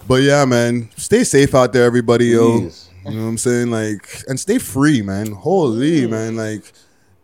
But 0.08 0.22
yeah, 0.22 0.46
man. 0.46 0.90
Stay 0.96 1.24
safe 1.24 1.54
out 1.56 1.74
there, 1.74 1.84
everybody, 1.86 2.28
yo. 2.28 2.60
Please. 2.62 2.90
You 3.06 3.12
know 3.16 3.24
what 3.24 3.30
I'm 3.30 3.38
saying? 3.38 3.72
Like, 3.72 4.24
and 4.28 4.40
stay 4.40 4.60
free, 4.60 5.02
man. 5.02 5.32
Holy, 5.32 6.06
man. 6.08 6.36
Like, 6.36 6.72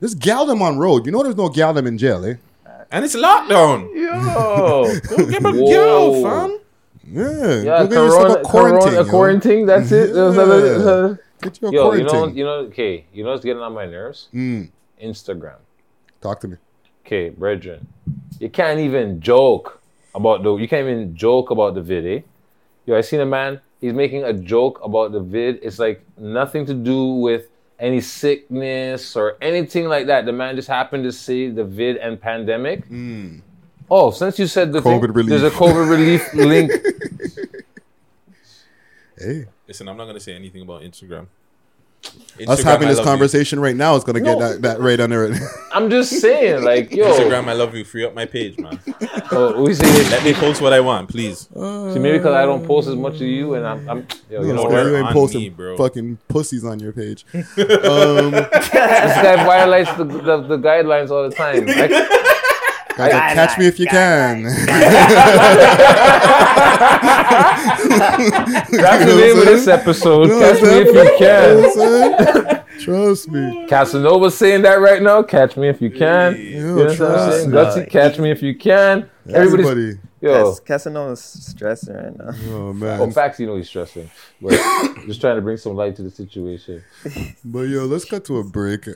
just 0.01 0.19
gal 0.19 0.45
them 0.45 0.61
on 0.61 0.77
road. 0.77 1.05
You 1.05 1.11
know 1.11 1.21
there's 1.23 1.35
no 1.35 1.49
gal 1.49 1.73
them 1.73 1.85
in 1.87 1.97
jail, 1.97 2.25
eh? 2.25 2.35
And 2.91 3.03
it's 3.05 3.15
lockdown. 3.15 3.93
Yo, 3.95 4.99
Go 5.17 5.25
get 5.29 5.41
my 5.41 5.51
Whoa. 5.51 5.69
girl, 5.69 6.23
fam. 6.23 6.59
Yeah. 7.07 7.61
yeah, 7.61 7.83
Go 7.83 7.87
get 7.87 7.91
yourself 7.93 8.23
corona, 8.23 8.33
a 8.33 8.43
quarantine. 8.43 8.89
corona, 8.89 9.01
a 9.01 9.09
quarantine. 9.09 9.65
That's 9.65 9.91
it. 9.91 10.09
Yeah. 10.15 11.15
Get 11.41 11.61
you 11.61 11.67
a 11.67 11.71
Yo, 11.71 11.93
you 11.93 12.03
know, 12.03 12.27
you 12.27 12.43
know, 12.43 12.53
okay, 12.71 13.05
you 13.13 13.23
know 13.23 13.31
what's 13.31 13.43
getting 13.43 13.61
on 13.61 13.73
my 13.73 13.85
nerves? 13.85 14.29
Mm. 14.33 14.69
Instagram. 15.01 15.57
Talk 16.21 16.39
to 16.41 16.47
me. 16.47 16.57
Okay, 17.05 17.29
brethren, 17.29 17.87
you 18.39 18.49
can't 18.49 18.79
even 18.79 19.19
joke 19.21 19.81
about 20.15 20.41
the. 20.43 20.55
You 20.55 20.67
can't 20.67 20.87
even 20.87 21.15
joke 21.15 21.51
about 21.51 21.75
the 21.75 21.81
vid, 21.81 22.05
eh? 22.05 22.21
Yo, 22.85 22.97
I 22.97 23.01
seen 23.01 23.19
a 23.19 23.25
man. 23.25 23.61
He's 23.81 23.93
making 23.93 24.23
a 24.23 24.33
joke 24.33 24.79
about 24.83 25.11
the 25.11 25.19
vid. 25.19 25.59
It's 25.61 25.77
like 25.77 26.03
nothing 26.17 26.65
to 26.65 26.73
do 26.73 27.05
with 27.15 27.47
any 27.79 28.01
sickness 28.01 29.15
or 29.15 29.37
anything 29.41 29.85
like 29.85 30.07
that. 30.07 30.25
The 30.25 30.31
man 30.31 30.55
just 30.55 30.67
happened 30.67 31.03
to 31.03 31.11
see 31.11 31.49
the 31.49 31.63
vid 31.63 31.97
and 31.97 32.19
pandemic. 32.19 32.85
Hmm. 32.85 33.39
Oh, 33.89 34.11
since 34.11 34.39
you 34.39 34.47
said 34.47 34.73
the 34.73 34.81
thing, 34.81 34.99
COVID 34.99 35.15
relief. 35.15 35.29
there's 35.29 35.43
a 35.43 35.51
COVID 35.51 35.89
relief 35.89 36.33
link. 36.33 36.71
Hey. 39.17 39.45
Listen, 39.67 39.87
I'm 39.87 39.97
not 39.97 40.05
gonna 40.05 40.19
say 40.19 40.35
anything 40.35 40.61
about 40.61 40.81
Instagram. 40.81 41.27
Us 42.47 42.61
having 42.63 42.87
I 42.87 42.91
this 42.91 42.97
love 42.97 43.05
you. 43.05 43.11
conversation 43.11 43.59
right 43.61 43.75
now 43.75 43.95
is 43.95 44.03
gonna 44.03 44.19
get 44.19 44.37
that, 44.39 44.61
that 44.63 44.79
right 44.81 44.99
under 44.99 45.23
it. 45.23 45.41
I'm 45.73 45.89
just 45.89 46.19
saying, 46.19 46.63
like, 46.65 46.91
yo, 46.91 47.05
Instagram, 47.13 47.47
I 47.47 47.53
love 47.53 47.73
you. 47.73 47.85
Free 47.85 48.03
up 48.05 48.13
my 48.13 48.25
page, 48.25 48.57
man. 48.59 48.77
Oh, 49.31 49.63
we 49.63 49.73
see. 49.73 49.85
Let 50.09 50.23
me 50.25 50.33
post 50.33 50.61
what 50.61 50.73
I 50.73 50.81
want, 50.81 51.09
please. 51.09 51.47
See, 51.53 51.99
maybe 51.99 52.17
because 52.17 52.33
I 52.35 52.45
don't 52.45 52.65
post 52.67 52.89
as 52.89 52.95
much 52.95 53.15
as 53.15 53.21
you, 53.21 53.53
and 53.53 53.65
I'm, 53.65 53.89
I'm 53.89 54.07
yo, 54.29 54.41
you 54.41 54.47
know 54.53 54.53
it's 54.55 54.63
'cause 54.63 54.73
what? 54.73 54.85
you 54.85 54.95
ain't 54.97 55.09
posting 55.11 55.41
me, 55.43 55.49
bro. 55.49 55.77
fucking 55.77 56.17
pussies 56.27 56.65
on 56.65 56.79
your 56.79 56.91
page. 56.91 57.25
um, 57.33 57.41
this 58.31 58.69
guy 58.71 59.45
violates 59.45 59.93
the, 59.93 60.03
the, 60.03 60.41
the 60.41 60.57
guidelines 60.57 61.11
all 61.11 61.27
the 61.29 61.33
time. 61.35 61.63
I, 61.69 62.34
Guys, 62.97 63.11
like, 63.11 63.33
catch 63.33 63.57
me 63.59 63.67
if 63.67 63.77
you 63.79 63.87
can. 63.87 64.43
That's 68.75 69.05
the 69.05 69.15
name 69.19 69.37
of 69.39 69.45
this 69.45 69.67
episode. 69.67 70.29
Catch 70.29 70.61
me 70.61 70.69
if 70.69 70.95
you 70.95 71.17
can. 71.17 72.63
Trust 72.79 73.29
me. 73.29 73.65
Casanova 73.69 74.31
saying 74.31 74.61
that 74.63 74.75
right 74.75 75.01
now. 75.01 75.23
Catch 75.23 75.57
me 75.57 75.67
if 75.69 75.81
you 75.81 75.89
can. 75.91 76.35
you 76.37 76.61
know 76.67 76.75
what 76.75 76.89
I'm 76.91 76.95
trust 76.95 77.35
saying? 77.37 77.51
me. 77.51 77.57
Gutsy, 77.57 77.89
catch 77.89 78.17
me 78.19 78.31
if 78.31 78.41
you 78.41 78.55
can. 78.55 79.09
Everybody's 79.27 79.65
Everybody. 79.67 79.99
yo. 80.21 80.43
Cas- 80.55 80.59
Casanova's 80.61 81.21
stressing 81.23 81.95
right 81.95 82.17
now. 82.17 82.31
Oh 82.49 82.73
man. 82.81 83.01
Oh, 83.01 83.09
facts, 83.11 83.39
you 83.39 83.47
know 83.47 83.55
he's 83.55 83.67
stressing. 83.67 84.09
But 84.41 84.51
just 85.05 85.19
trying 85.21 85.35
to 85.35 85.41
bring 85.41 85.57
some 85.57 85.75
light 85.75 85.95
to 85.97 86.03
the 86.03 86.11
situation. 86.11 86.83
But 87.43 87.61
yo, 87.61 87.85
let's 87.85 88.05
cut 88.05 88.23
to 88.25 88.37
a 88.37 88.43
break. 88.43 88.87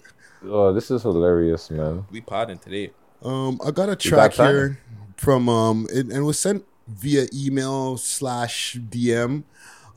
Oh, 0.45 0.71
this 0.71 0.89
is 0.91 1.01
hilarious, 1.01 1.69
man. 1.69 2.05
We 2.11 2.21
podding 2.21 2.59
today. 2.59 2.91
Um, 3.21 3.59
I 3.65 3.71
got 3.71 3.89
a 3.89 3.95
track 3.95 4.35
got 4.35 4.49
here 4.49 4.79
from 5.17 5.49
um, 5.49 5.87
it, 5.91 6.05
and 6.05 6.13
it 6.13 6.21
was 6.21 6.39
sent 6.39 6.65
via 6.87 7.27
email 7.33 7.97
slash 7.97 8.77
DM. 8.89 9.43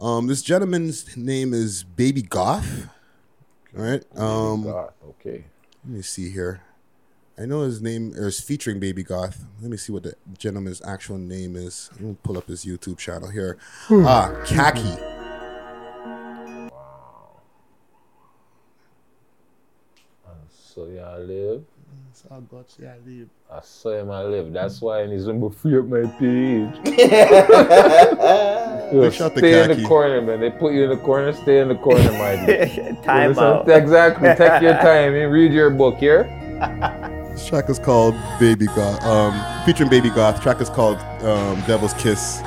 Um, 0.00 0.26
this 0.26 0.42
gentleman's 0.42 1.16
name 1.16 1.54
is 1.54 1.84
Baby 1.84 2.22
Goth. 2.22 2.88
All 3.76 3.84
right. 3.84 4.04
Um, 4.16 4.64
God, 4.64 4.92
okay. 5.10 5.44
let 5.84 5.94
me 5.94 6.02
see 6.02 6.30
here. 6.30 6.62
I 7.38 7.46
know 7.46 7.62
his 7.62 7.80
name 7.80 8.12
is 8.14 8.40
featuring 8.40 8.80
Baby 8.80 9.04
Goth. 9.04 9.44
Let 9.60 9.70
me 9.70 9.76
see 9.76 9.92
what 9.92 10.02
the 10.02 10.14
gentleman's 10.36 10.82
actual 10.82 11.18
name 11.18 11.56
is. 11.56 11.90
I'm 11.96 12.02
gonna 12.02 12.14
pull 12.22 12.36
up 12.36 12.48
his 12.48 12.64
YouTube 12.64 12.98
channel 12.98 13.30
here. 13.30 13.56
Hmm. 13.86 14.04
Ah, 14.04 14.34
Khaki. 14.44 14.98
So 20.74 20.86
yeah, 22.30 22.94
I 22.94 22.98
live. 23.06 23.28
I 23.50 23.60
saw 23.62 23.92
him 23.92 24.10
I 24.10 24.22
live. 24.22 24.52
That's 24.52 24.80
why 24.80 25.06
he's 25.06 25.26
gonna 25.26 25.50
free 25.50 25.78
up 25.78 25.86
my 25.86 26.02
page. 26.18 26.74
Yo, 28.92 29.02
Big 29.02 29.12
shout 29.12 29.32
to 29.32 29.38
stay 29.38 29.62
in 29.62 29.80
the 29.80 29.86
corner, 29.86 30.20
man. 30.22 30.40
They 30.40 30.50
put 30.50 30.72
you 30.72 30.84
in 30.84 30.90
the 30.90 30.96
corner. 30.96 31.32
Stay 31.32 31.60
in 31.60 31.68
the 31.68 31.74
corner, 31.76 32.12
my 32.12 32.46
dude. 32.46 33.02
Time 33.04 33.30
Listen, 33.30 33.44
out. 33.44 33.68
Exactly. 33.68 34.28
Take 34.36 34.62
your 34.62 34.74
time 34.82 35.14
and 35.14 35.32
read 35.32 35.52
your 35.52 35.70
book 35.70 35.96
here. 35.98 36.24
This 37.32 37.46
track 37.46 37.68
is 37.68 37.78
called 37.78 38.14
Baby 38.38 38.66
Goth. 38.66 39.02
Um, 39.04 39.64
featuring 39.64 39.90
Baby 39.90 40.10
Goth. 40.10 40.42
Track 40.42 40.60
is 40.60 40.68
called 40.68 40.98
um, 41.22 41.60
Devil's 41.66 41.94
Kiss. 41.94 42.42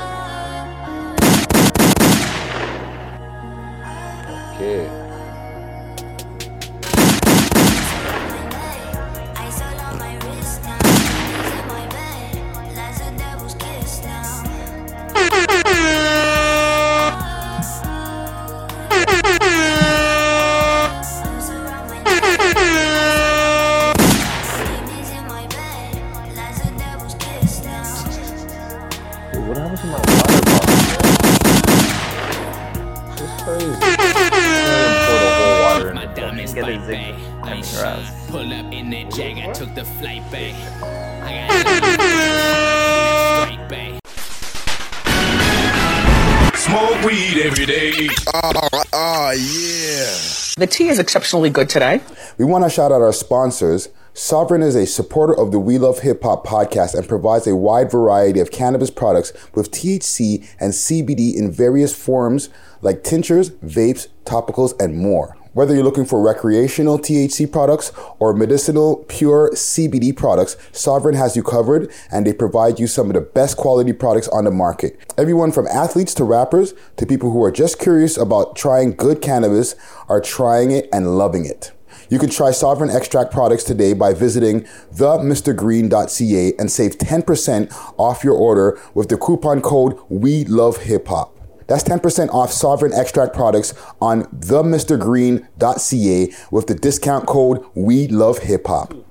Tea 50.76 50.89
is 50.89 50.99
exceptionally 50.99 51.49
good 51.49 51.69
today. 51.69 52.01
We 52.38 52.43
want 52.43 52.65
to 52.65 52.69
shout 52.69 52.91
out 52.91 53.01
our 53.01 53.13
sponsors. 53.13 53.88
Sovereign 54.13 54.61
is 54.61 54.76
a 54.76 54.86
supporter 54.86 55.34
of 55.34 55.51
the 55.51 55.59
We 55.59 55.78
Love 55.78 55.99
Hip 55.99 56.21
Hop 56.23 56.45
podcast 56.45 56.95
and 56.95 57.07
provides 57.07 57.47
a 57.47 57.55
wide 57.55 57.89
variety 57.89 58.41
of 58.41 58.51
cannabis 58.51 58.89
products 58.89 59.32
with 59.53 59.71
THC 59.71 60.45
and 60.59 60.73
CBD 60.73 61.34
in 61.34 61.49
various 61.49 61.95
forms 61.95 62.49
like 62.82 63.03
tinctures, 63.03 63.51
vapes, 63.51 64.07
topicals, 64.26 64.78
and 64.82 64.97
more. 64.97 65.38
Whether 65.55 65.73
you're 65.73 65.85
looking 65.85 66.03
for 66.03 66.21
recreational 66.21 66.99
THC 66.99 67.49
products 67.49 67.93
or 68.19 68.33
medicinal 68.33 69.05
pure 69.07 69.51
CBD 69.51 70.13
products, 70.13 70.57
Sovereign 70.73 71.15
has 71.15 71.37
you 71.37 71.43
covered 71.43 71.89
and 72.11 72.27
they 72.27 72.33
provide 72.33 72.77
you 72.77 72.87
some 72.87 73.07
of 73.07 73.13
the 73.13 73.21
best 73.21 73.55
quality 73.55 73.93
products 73.93 74.27
on 74.27 74.43
the 74.43 74.51
market. 74.51 74.99
Everyone 75.17 75.53
from 75.53 75.65
athletes 75.67 76.13
to 76.15 76.25
rappers 76.25 76.73
to 76.97 77.05
people 77.05 77.31
who 77.31 77.41
are 77.41 77.53
just 77.53 77.79
curious 77.79 78.17
about 78.17 78.57
trying 78.57 78.97
good 78.97 79.21
cannabis 79.21 79.75
are 80.09 80.19
trying 80.19 80.71
it 80.71 80.89
and 80.91 81.17
loving 81.17 81.45
it. 81.45 81.71
You 82.09 82.19
can 82.19 82.29
try 82.29 82.51
Sovereign 82.51 82.89
Extract 82.89 83.31
products 83.31 83.63
today 83.63 83.93
by 83.93 84.13
visiting 84.13 84.67
themrgreen.ca 84.93 86.53
and 86.59 86.69
save 86.69 86.97
10% 86.97 87.93
off 87.97 88.25
your 88.25 88.35
order 88.35 88.77
with 88.93 89.07
the 89.07 89.17
coupon 89.17 89.61
code 89.61 89.97
We 90.09 90.43
Love 90.43 90.79
Hip 90.79 91.07
Hop. 91.07 91.34
That's 91.68 91.84
10% 91.84 92.30
off 92.30 92.51
Sovereign 92.51 92.93
Extract 92.93 93.34
products 93.34 93.74
on 94.01 94.24
themrgreen.ca 94.26 96.34
with 96.51 96.68
the 96.68 96.76
discount 96.76 97.26
code 97.26 97.66
We 97.74 98.07
Love 98.07 98.39
Hip 98.39 98.68
Hop. 98.68 98.93
All 98.93 99.03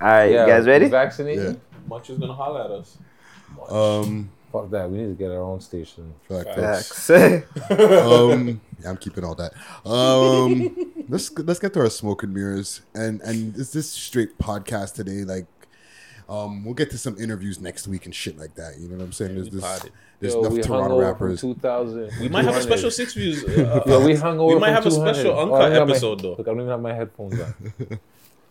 right, 0.00 0.30
Yeah, 0.30 0.46
you 0.46 0.52
guys 0.52 0.66
ready? 0.66 0.88
Vaccinated? 0.88 1.60
Munch 1.88 2.10
is 2.10 2.18
gonna 2.18 2.34
holler 2.34 2.62
at 2.62 2.70
us. 2.70 2.98
Um, 3.68 4.30
Fuck 4.52 4.70
that. 4.70 4.90
We 4.90 4.98
need 4.98 5.08
to 5.08 5.14
get 5.14 5.30
our 5.30 5.42
own 5.42 5.60
station. 5.60 6.14
Fact, 6.28 6.54
Facts. 6.54 7.10
um, 7.70 8.60
yeah, 8.80 8.88
I'm 8.88 8.96
keeping 8.96 9.24
all 9.24 9.34
that. 9.34 9.52
Um, 9.84 11.04
let's 11.08 11.30
let's 11.38 11.58
get 11.58 11.72
to 11.74 11.80
our 11.80 11.90
smoke 11.90 12.22
and 12.22 12.32
mirrors, 12.32 12.80
and 12.94 13.20
and 13.22 13.56
is 13.56 13.72
this 13.72 13.90
straight 13.90 14.38
podcast 14.38 14.94
today? 14.94 15.24
Like, 15.24 15.46
um, 16.28 16.64
we'll 16.64 16.74
get 16.74 16.90
to 16.90 16.98
some 16.98 17.18
interviews 17.18 17.60
next 17.60 17.88
week 17.88 18.04
and 18.06 18.14
shit 18.14 18.38
like 18.38 18.54
that. 18.56 18.78
You 18.78 18.88
know 18.88 18.96
what 18.96 19.04
I'm 19.04 19.12
saying? 19.12 19.34
There's 19.34 19.48
this, 19.50 19.90
there's 20.20 20.34
Yo, 20.34 20.40
enough 20.40 20.52
we 20.52 20.60
Toronto 20.62 21.00
rappers. 21.00 21.40
2000. 21.40 22.10
We 22.20 22.28
might 22.28 22.44
have 22.44 22.56
a 22.56 22.62
special 22.62 22.90
six 22.90 23.14
views. 23.14 23.44
Uh, 23.44 23.82
yeah, 23.86 24.04
we 24.04 24.14
hung 24.14 24.38
over. 24.38 24.54
We 24.54 24.60
might 24.60 24.68
from 24.68 24.74
have 24.74 24.86
a 24.86 24.90
special 24.90 25.32
Oh, 25.32 25.42
uncut 25.42 25.60
don't 25.60 25.72
have 25.72 25.86
my- 25.88 25.92
episode 25.92 26.20
though. 26.20 26.30
Look, 26.34 26.40
I 26.40 26.50
don't 26.50 26.56
even 26.60 26.68
have 26.70 26.80
my 26.80 26.92
headphones 26.94 27.40
on. 27.40 27.54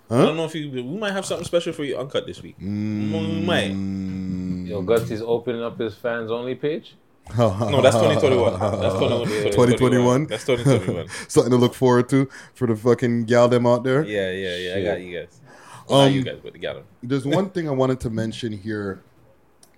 I 0.09 0.25
don't 0.25 0.37
know 0.37 0.45
if 0.45 0.55
you. 0.55 0.71
We 0.71 0.83
might 0.83 1.11
have 1.11 1.25
something 1.25 1.45
special 1.45 1.73
for 1.73 1.83
you 1.83 1.97
uncut 1.97 2.25
this 2.25 2.41
week. 2.41 2.57
Mm. 2.59 3.11
We 3.11 3.45
might. 3.45 4.69
Yo, 4.69 4.81
Guts 4.81 5.11
is 5.11 5.21
opening 5.21 5.61
up 5.61 5.77
his 5.77 5.95
fans 5.95 6.31
only 6.31 6.55
page. 6.55 6.95
No, 7.37 7.81
that's 7.81 7.97
2021. 7.97 8.57
That's 8.57 8.93
2021. 8.95 9.51
2021. 9.51 10.27
That's 10.27 10.45
2021. 10.45 11.07
Something 11.27 11.51
to 11.51 11.57
look 11.57 11.73
forward 11.73 12.07
to 12.09 12.29
for 12.53 12.67
the 12.67 12.75
fucking 12.77 13.25
gal 13.25 13.49
them 13.49 13.65
out 13.67 13.83
there. 13.83 14.03
Yeah, 14.05 14.31
yeah, 14.31 14.55
yeah. 14.55 14.75
I 14.75 14.83
got 14.83 15.01
you 15.01 15.19
guys. 15.19 15.41
Um, 15.89 16.11
you 16.11 16.23
guys, 16.23 16.39
but 16.43 16.59
got 16.61 16.75
them. 16.75 16.83
There's 17.03 17.25
one 17.25 17.49
thing 17.51 17.67
I 17.67 17.71
wanted 17.71 17.99
to 18.01 18.09
mention 18.09 18.51
here. 18.51 19.01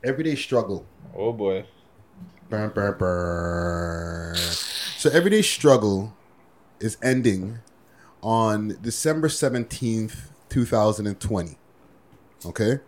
Everyday 0.04 0.36
struggle. 0.36 0.86
Oh 1.16 1.32
boy. 1.34 1.66
Burr, 2.50 2.70
burr, 2.70 2.94
burr. 2.94 4.36
So 4.98 5.10
everyday 5.12 5.42
struggle 5.42 6.14
is 6.80 6.98
ending 7.04 7.60
on 8.24 8.78
December 8.82 9.28
17th, 9.28 10.30
2020. 10.50 11.58
Okay? 12.46 12.80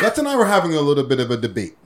Guts 0.00 0.18
and 0.18 0.26
I 0.26 0.36
were 0.36 0.46
having 0.46 0.74
a 0.74 0.80
little 0.80 1.04
bit 1.04 1.20
of 1.20 1.30
a 1.30 1.36
debate 1.36 1.76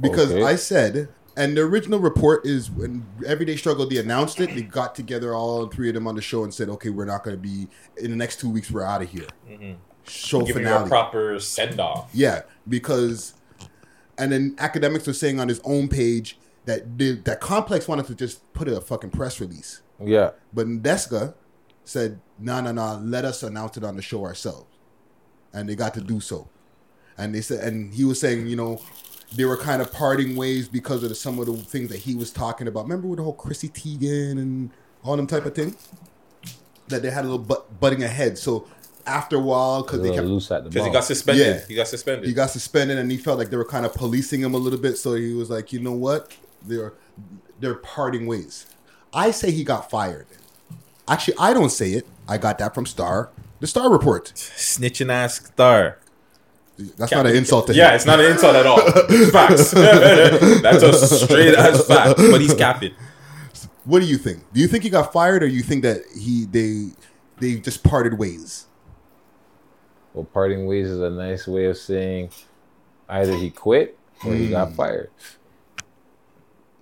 because 0.00 0.32
Okay. 0.32 0.42
I 0.42 0.56
said, 0.56 1.08
and 1.36 1.56
the 1.56 1.62
original 1.62 1.98
report 1.98 2.46
is 2.46 2.70
when 2.70 3.06
Everyday 3.26 3.56
Struggle 3.56 3.88
they 3.88 3.98
announced 3.98 4.40
it, 4.40 4.54
they 4.54 4.62
got 4.62 4.94
together 4.94 5.34
all 5.34 5.66
three 5.66 5.88
of 5.88 5.94
them 5.94 6.06
on 6.06 6.14
the 6.14 6.22
show 6.22 6.44
and 6.44 6.52
said, 6.52 6.68
okay, 6.70 6.90
we're 6.90 7.04
not 7.04 7.24
going 7.24 7.36
to 7.36 7.42
be 7.42 7.68
in 7.98 8.10
the 8.10 8.16
next 8.16 8.40
two 8.40 8.48
weeks. 8.48 8.70
We're 8.70 8.82
out 8.82 9.02
of 9.02 9.10
here. 9.10 9.26
Mm-hmm. 9.48 9.74
Show 10.08 10.42
Giving 10.42 10.62
you 10.62 10.68
finale. 10.68 10.86
a 10.86 10.88
proper 10.88 11.38
send 11.40 11.80
off. 11.80 12.10
Yeah, 12.12 12.42
because 12.68 13.34
and 14.18 14.32
then 14.32 14.56
Akademiks 14.56 15.06
were 15.06 15.12
saying 15.12 15.40
on 15.40 15.48
his 15.48 15.60
own 15.64 15.88
page 15.88 16.38
that 16.64 16.98
the, 16.98 17.12
that 17.22 17.40
Complex 17.40 17.86
wanted 17.88 18.06
to 18.06 18.14
just 18.14 18.52
put 18.52 18.68
a 18.68 18.80
fucking 18.80 19.10
press 19.10 19.40
release. 19.40 19.82
Yeah. 20.02 20.30
But 20.52 20.66
Nadeska 20.66 21.34
said, 21.84 22.20
no, 22.38 22.60
no, 22.60 22.72
no, 22.72 23.00
let 23.02 23.24
us 23.24 23.42
announce 23.42 23.76
it 23.76 23.84
on 23.84 23.96
the 23.96 24.02
show 24.02 24.24
ourselves. 24.24 24.66
And 25.52 25.68
they 25.68 25.74
got 25.74 25.94
to 25.94 26.00
do 26.00 26.20
so. 26.20 26.48
And 27.16 27.34
they 27.34 27.40
said 27.40 27.66
and 27.66 27.94
he 27.94 28.04
was 28.04 28.20
saying, 28.20 28.46
you 28.46 28.56
know, 28.56 28.80
they 29.34 29.44
were 29.44 29.56
kind 29.56 29.82
of 29.82 29.92
parting 29.92 30.36
ways 30.36 30.68
because 30.68 31.02
of 31.02 31.08
the, 31.08 31.14
some 31.14 31.38
of 31.38 31.46
the 31.46 31.56
things 31.56 31.88
that 31.90 31.98
he 31.98 32.14
was 32.14 32.30
talking 32.30 32.68
about. 32.68 32.84
Remember 32.84 33.08
with 33.08 33.18
the 33.18 33.24
whole 33.24 33.32
Chrissy 33.32 33.68
Teigen 33.68 34.32
and 34.32 34.70
all 35.02 35.16
them 35.16 35.26
type 35.26 35.44
of 35.46 35.54
thing 35.54 35.74
That 36.88 37.02
they 37.02 37.10
had 37.10 37.24
a 37.24 37.28
little 37.28 37.44
butt, 37.44 37.80
butting 37.80 38.02
ahead. 38.02 38.38
So 38.38 38.66
after 39.06 39.36
a 39.36 39.40
while 39.40 39.82
because 39.82 40.02
they 40.02 40.10
kept 40.12 40.26
loose 40.26 40.50
at 40.50 40.64
the 40.64 40.70
'Cause 40.70 40.86
he 40.86 40.92
got 40.92 41.04
suspended. 41.04 41.46
Yeah. 41.46 41.66
He 41.66 41.74
got 41.74 41.88
suspended. 41.88 42.26
He 42.28 42.34
got 42.34 42.50
suspended, 42.50 42.98
and 42.98 43.10
he 43.10 43.16
felt 43.16 43.38
like 43.38 43.50
they 43.50 43.56
were 43.56 43.64
kind 43.64 43.84
of 43.86 43.94
policing 43.94 44.40
him 44.40 44.54
a 44.54 44.58
little 44.58 44.78
bit. 44.78 44.96
So 44.98 45.14
he 45.14 45.32
was 45.34 45.50
like, 45.50 45.72
you 45.72 45.80
know 45.80 45.92
what, 45.92 46.32
they're 46.64 46.92
they're 47.60 47.74
parting 47.74 48.26
ways. 48.26 48.66
I 49.12 49.30
say 49.30 49.50
he 49.50 49.64
got 49.64 49.90
fired. 49.90 50.26
Actually, 51.08 51.36
I 51.38 51.54
don't 51.54 51.70
say 51.70 51.92
it. 51.92 52.06
I 52.28 52.36
got 52.38 52.58
that 52.58 52.74
from 52.74 52.84
Star, 52.86 53.30
the 53.60 53.66
Star 53.66 53.90
report. 53.90 54.32
Snitching 54.34 55.10
ass 55.10 55.36
star. 55.46 55.98
That's 56.96 57.12
not 57.12 57.26
an 57.26 57.34
insult 57.36 57.66
to 57.68 57.72
him. 57.72 57.78
Yeah, 57.78 57.94
it's 57.94 58.04
not 58.06 58.20
an 58.20 58.30
insult 58.32 58.54
at 58.56 58.66
all. 58.66 58.78
Facts. 59.30 59.70
That's 59.72 60.82
a 60.82 60.92
straight 61.26 61.54
ass 61.54 61.86
fact. 61.86 62.16
But 62.18 62.40
he's 62.40 62.54
capping. 62.54 62.92
What 63.84 64.00
do 64.00 64.06
you 64.06 64.18
think? 64.18 64.42
Do 64.52 64.60
you 64.60 64.66
think 64.68 64.84
he 64.84 64.90
got 64.90 65.12
fired, 65.12 65.42
or 65.42 65.46
you 65.46 65.62
think 65.62 65.82
that 65.84 66.02
he 66.18 66.44
they 66.44 66.88
they 67.38 67.60
just 67.60 67.82
parted 67.84 68.18
ways? 68.18 68.66
Well, 70.12 70.24
parting 70.24 70.66
ways 70.66 70.88
is 70.88 71.00
a 71.00 71.10
nice 71.10 71.46
way 71.46 71.66
of 71.66 71.76
saying 71.78 72.30
either 73.08 73.34
he 73.36 73.50
quit 73.50 73.98
or 74.24 74.34
he 74.34 74.48
got 74.50 74.72
fired. 74.74 75.10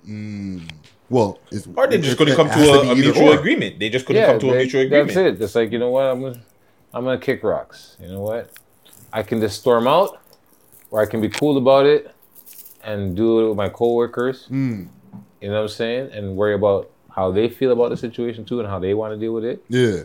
Mm. 0.08 0.70
Well, 1.10 1.38
it's, 1.50 1.66
Or 1.76 1.86
they 1.86 1.98
just 1.98 2.12
it- 2.12 2.18
couldn't 2.18 2.36
come 2.36 2.48
to 2.48 2.54
a, 2.54 2.82
be 2.82 2.90
a 2.90 2.94
mutual 2.94 3.28
or. 3.30 3.38
agreement. 3.38 3.78
They 3.78 3.90
just 3.90 4.06
couldn't 4.06 4.24
come 4.26 4.38
to 4.40 4.50
a 4.52 4.56
mutual 4.56 4.82
agreement. 4.82 5.08
That's 5.14 5.16
it. 5.38 5.42
It's 5.42 5.54
like 5.54 5.70
you 5.72 5.78
know 5.78 5.90
what? 5.90 6.04
I'm 6.06 6.20
gonna, 6.22 6.42
I'm 6.92 7.04
gonna 7.04 7.18
kick 7.18 7.42
rocks. 7.44 7.96
You 8.00 8.08
know 8.08 8.20
what? 8.20 8.50
I 9.14 9.22
can 9.22 9.40
just 9.40 9.60
storm 9.60 9.86
out, 9.86 10.20
or 10.90 11.00
I 11.00 11.06
can 11.06 11.20
be 11.20 11.28
cool 11.28 11.56
about 11.56 11.86
it 11.86 12.12
and 12.82 13.16
do 13.16 13.38
it 13.38 13.48
with 13.48 13.56
my 13.56 13.68
coworkers. 13.68 14.48
Mm. 14.48 14.88
You 15.40 15.48
know 15.48 15.54
what 15.54 15.62
I'm 15.62 15.68
saying? 15.68 16.10
And 16.12 16.36
worry 16.36 16.54
about 16.54 16.90
how 17.10 17.30
they 17.30 17.48
feel 17.48 17.70
about 17.70 17.90
the 17.90 17.96
situation 17.96 18.44
too, 18.44 18.58
and 18.58 18.68
how 18.68 18.80
they 18.80 18.92
want 18.92 19.14
to 19.14 19.18
deal 19.18 19.32
with 19.32 19.44
it. 19.44 19.64
Yeah. 19.68 20.02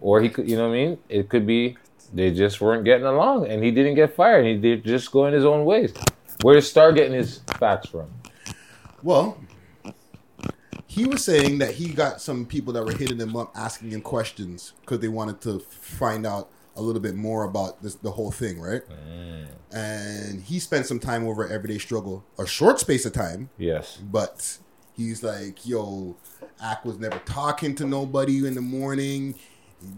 Or 0.00 0.20
he 0.20 0.28
could, 0.28 0.48
you 0.48 0.56
know 0.56 0.68
what 0.68 0.74
I 0.74 0.84
mean? 0.84 0.98
It 1.08 1.28
could 1.28 1.46
be 1.46 1.76
they 2.12 2.32
just 2.32 2.60
weren't 2.60 2.84
getting 2.84 3.06
along, 3.06 3.48
and 3.48 3.62
he 3.62 3.72
didn't 3.72 3.96
get 3.96 4.14
fired. 4.14 4.46
He 4.46 4.56
did 4.56 4.84
just 4.84 5.10
going 5.10 5.34
his 5.34 5.44
own 5.44 5.64
ways. 5.64 5.92
Where 6.42 6.54
does 6.54 6.70
Star 6.70 6.92
getting 6.92 7.14
his 7.14 7.38
facts 7.58 7.88
from? 7.88 8.08
Well, 9.02 9.36
he 10.86 11.06
was 11.06 11.24
saying 11.24 11.58
that 11.58 11.74
he 11.74 11.88
got 11.88 12.20
some 12.20 12.46
people 12.46 12.72
that 12.74 12.84
were 12.84 12.92
hitting 12.92 13.18
him 13.18 13.34
up 13.34 13.50
asking 13.56 13.90
him 13.90 14.00
questions 14.00 14.74
because 14.82 15.00
they 15.00 15.08
wanted 15.08 15.40
to 15.40 15.58
find 15.58 16.24
out 16.24 16.50
a 16.76 16.82
little 16.82 17.00
bit 17.00 17.14
more 17.14 17.44
about 17.44 17.82
this 17.82 17.94
the 17.96 18.10
whole 18.12 18.30
thing, 18.30 18.60
right? 18.60 18.82
Mm. 18.88 19.46
And 19.72 20.42
he 20.42 20.58
spent 20.58 20.86
some 20.86 20.98
time 21.00 21.26
over 21.26 21.46
Everyday 21.48 21.78
Struggle, 21.78 22.24
a 22.38 22.46
short 22.46 22.78
space 22.80 23.04
of 23.06 23.12
time, 23.12 23.50
Yes. 23.58 23.96
but 24.02 24.58
he's 24.92 25.22
like, 25.22 25.66
"Yo, 25.66 26.16
Ack 26.62 26.84
was 26.84 26.98
never 26.98 27.18
talking 27.24 27.74
to 27.76 27.84
nobody 27.84 28.46
in 28.46 28.54
the 28.54 28.60
morning." 28.60 29.34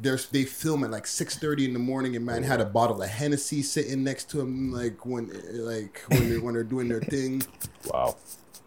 There's 0.02 0.26
they 0.28 0.44
film 0.44 0.82
at 0.82 0.90
like 0.90 1.06
six 1.06 1.38
thirty 1.38 1.64
in 1.64 1.72
the 1.72 1.78
morning, 1.78 2.16
and 2.16 2.24
man 2.26 2.42
had 2.42 2.60
a 2.60 2.64
bottle 2.64 3.00
of 3.02 3.08
Hennessy 3.08 3.62
sitting 3.62 4.02
next 4.02 4.28
to 4.30 4.40
him, 4.40 4.72
like 4.72 5.04
when 5.06 5.30
like 5.52 6.02
when 6.08 6.28
they 6.30 6.38
when 6.38 6.54
they're 6.54 6.64
doing 6.64 6.88
their 6.88 7.00
thing. 7.00 7.42
Wow. 7.92 8.16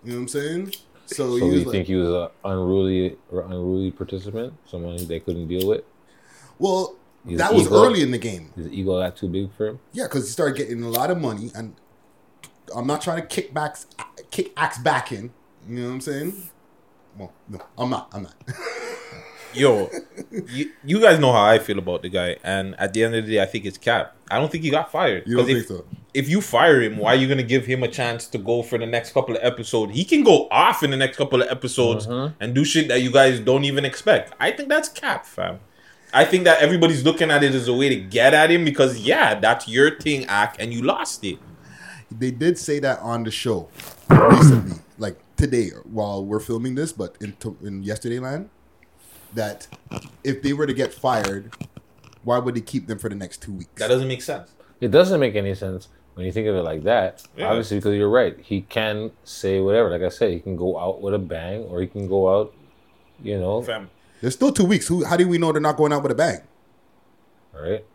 You 0.02 0.11
know 0.14 0.15
what 0.15 0.22
I'm 0.22 0.27
saying? 0.30 0.72
So, 1.07 1.38
So, 1.38 1.45
you 1.48 1.64
like, 1.65 1.72
think 1.73 1.88
he 1.88 1.95
was 1.95 2.07
an 2.07 2.30
unruly, 2.45 3.18
or 3.30 3.41
unruly 3.41 3.91
participant, 3.91 4.53
someone 4.65 4.95
they 5.07 5.19
couldn't 5.19 5.48
deal 5.49 5.68
with? 5.68 5.84
well, 6.57 6.95
His 7.30 7.38
that 7.40 7.54
was 7.54 7.68
ego- 7.68 7.84
early 7.84 8.02
in 8.02 8.12
the 8.12 8.18
game. 8.18 8.52
His 8.56 8.68
ego 8.68 9.00
got 9.00 9.16
too 9.16 9.28
big 9.28 9.52
for 9.54 9.68
him. 9.68 9.80
Yeah, 9.94 10.06
because 10.06 10.26
he 10.26 10.32
started 10.32 10.58
getting 10.58 10.84
a 10.84 10.90
lot 10.90 11.12
of 11.12 11.20
money, 11.20 11.52
and 11.56 11.76
I'm 12.76 12.88
not 12.88 13.02
trying 13.02 13.22
to 13.22 13.28
kick 13.28 13.54
back, 13.54 13.78
kick 14.32 14.54
axe 14.58 14.78
back 14.78 15.12
in. 15.12 15.32
You 15.68 15.82
know 15.82 15.88
what 15.88 15.94
I'm 15.94 16.02
saying? 16.02 16.50
Well, 17.18 17.34
no, 17.48 17.60
I'm 17.78 17.90
not. 17.90 18.10
I'm 18.14 18.24
not. 18.24 18.36
Yo, 19.54 19.90
you, 20.48 20.72
you 20.84 21.02
guys 21.02 21.20
know 21.20 21.32
how 21.32 21.44
I 21.44 21.58
feel 21.58 21.80
about 21.80 22.04
the 22.04 22.10
guy, 22.10 22.38
and 22.44 22.80
at 22.80 22.94
the 22.94 23.04
end 23.04 23.16
of 23.16 23.26
the 23.26 23.32
day, 23.34 23.42
I 23.42 23.48
think 23.48 23.66
it's 23.66 23.80
cap. 23.80 24.16
I 24.30 24.38
don't 24.38 24.52
think 24.52 24.64
he 24.64 24.70
got 24.70 24.92
fired. 24.92 25.24
You 25.26 25.38
don't 25.38 25.48
'Cause 25.48 25.56
if, 25.56 25.68
think 25.68 25.80
so? 25.80 25.86
If 26.14 26.30
you 26.30 26.42
fire 26.42 26.82
him, 26.82 26.98
why 26.98 27.14
are 27.14 27.16
you 27.16 27.28
gonna 27.28 27.42
give 27.42 27.66
him 27.66 27.82
a 27.82 27.88
chance 27.88 28.28
to 28.28 28.38
go 28.38 28.62
for 28.62 28.78
the 28.78 28.86
next 28.86 29.12
couple 29.12 29.36
of 29.36 29.44
episodes? 29.44 29.96
He 29.96 30.06
can 30.06 30.24
go 30.24 30.48
off 30.52 30.84
in 30.84 30.92
the 30.92 30.98
next 30.98 31.18
couple 31.18 31.42
of 31.42 31.48
episodes 31.50 32.06
mm-hmm. 32.06 32.36
and 32.40 32.54
do 32.54 32.64
shit 32.64 32.88
that 32.90 33.02
you 33.02 33.12
guys 33.12 33.40
don't 33.40 33.64
even 33.64 33.86
expect. 33.86 34.34
I 34.40 34.52
think 34.52 34.70
that's 34.70 34.88
cap, 34.88 35.26
fam. 35.26 35.60
I 36.14 36.26
think 36.26 36.44
that 36.45 36.61
everybody's 36.61 37.03
looking 37.03 37.30
at 37.30 37.44
it 37.44 37.53
as 37.53 37.68
a 37.68 37.73
way 37.73 37.90
to 37.90 37.95
get 37.95 38.34
at 38.34 38.49
him 38.49 38.65
because 38.65 38.99
yeah, 38.99 39.40
that's 39.40 39.68
your 39.68 39.98
thing, 39.99 40.26
act, 40.26 40.60
and 40.60 40.73
you 40.73 40.81
lost 40.81 41.23
it. 41.23 41.38
they 42.11 42.31
did 42.31 42.57
say 42.57 42.80
that 42.80 42.99
on 42.99 43.23
the 43.23 43.31
show 43.31 43.69
recently, 44.10 44.77
like 44.98 45.18
today 45.36 45.69
while 45.84 46.26
we're 46.26 46.40
filming 46.40 46.76
this, 46.76 46.91
but 46.91 47.15
in 47.22 47.34
to, 47.34 47.56
in 47.61 47.84
yesterday 47.84 48.19
land, 48.19 48.49
that 49.34 49.68
if 50.23 50.41
they 50.41 50.53
were 50.53 50.65
to 50.65 50.73
get 50.73 50.94
fired, 50.94 51.53
why 52.23 52.40
would 52.40 52.56
they 52.56 52.61
keep 52.61 52.88
them 52.88 52.98
for 52.98 53.10
the 53.10 53.15
next 53.15 53.41
two 53.41 53.53
weeks? 53.53 53.72
That 53.76 53.90
doesn't 53.90 54.07
make 54.07 54.22
sense. 54.22 54.52
It 54.81 54.91
doesn't 54.91 55.19
make 55.19 55.36
any 55.36 55.53
sense 55.53 55.90
when 56.15 56.26
you 56.26 56.31
think 56.31 56.48
of 56.48 56.56
it 56.56 56.64
like 56.64 56.84
that. 56.84 57.23
Yeah. 57.38 57.49
Obviously, 57.49 57.77
because 57.77 57.95
you're 57.95 58.10
right. 58.10 58.38
He 58.40 58.61
can 58.61 59.11
say 59.23 59.60
whatever. 59.60 59.90
Like 59.90 60.02
I 60.02 60.10
said, 60.10 60.31
he 60.31 60.40
can 60.40 60.56
go 60.56 60.80
out 60.80 61.02
with 61.02 61.14
a 61.14 61.19
bang, 61.19 61.61
or 61.65 61.81
he 61.81 61.88
can 61.88 62.07
go 62.07 62.34
out, 62.34 62.53
you 63.22 63.40
know, 63.40 63.61
Fam. 63.61 63.90
There's 64.22 64.34
still 64.36 64.52
two 64.52 64.66
weeks. 64.66 64.88
Who? 64.88 65.04
How 65.06 65.18
do 65.18 65.28
we 65.28 65.38
know 65.38 65.52
they're 65.52 65.62
not 65.62 65.78
going 65.78 65.94
out 65.94 66.04
with 66.04 66.12
a 66.12 66.16
bang? 66.16 66.40
all 67.56 67.62
right. 67.62 67.86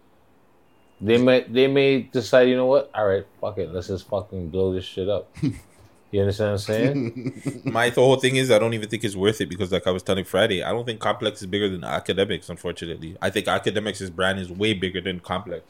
They 1.01 1.19
may 1.19 1.43
they 1.43 1.67
may 1.67 2.03
decide, 2.03 2.49
you 2.49 2.57
know 2.57 2.67
what? 2.67 2.91
All 2.95 3.07
right, 3.07 3.27
fuck 3.41 3.59
it. 3.59 3.73
Let's 3.73 3.89
just 3.89 4.09
fucking 4.09 4.49
blow 4.51 4.73
this 4.73 4.85
shit 4.85 5.09
up. 5.09 5.29
you 6.11 6.21
understand 6.21 6.53
what 6.53 6.53
I'm 6.53 6.59
saying? 6.59 7.63
My 7.65 7.91
the 7.91 8.01
whole 8.01 8.17
thing 8.17 8.37
is 8.37 8.51
I 8.51 8.59
don't 8.59 8.75
even 8.75 8.89
think 8.89 9.05
it's 9.05 9.17
worth 9.17 9.41
it 9.41 9.49
because 9.49 9.73
like 9.73 9.87
I 9.87 9.91
was 9.91 10.03
telling 10.03 10.25
Friday, 10.25 10.63
I 10.63 10.71
don't 10.71 10.85
think 10.87 11.01
Complex 11.01 11.41
is 11.43 11.47
bigger 11.47 11.69
than 11.69 11.81
Akademiks. 11.83 12.49
Unfortunately, 12.49 13.17
I 13.21 13.29
think 13.31 13.47
Akademiks' 13.47 14.15
brand 14.15 14.39
is 14.39 14.51
way 14.51 14.73
bigger 14.73 15.01
than 15.01 15.21
Complex. 15.21 15.65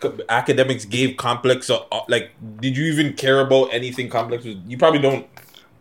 Akademiks 0.00 0.88
gave 0.88 1.16
Complex 1.16 1.70
a, 1.70 1.80
a- 1.92 2.02
like. 2.08 2.30
Did 2.60 2.76
you 2.76 2.84
even 2.86 3.12
care 3.12 3.40
about 3.40 3.66
anything 3.72 4.08
Complex 4.08 4.44
was? 4.44 4.56
You 4.66 4.76
probably 4.76 5.00
don't 5.00 5.26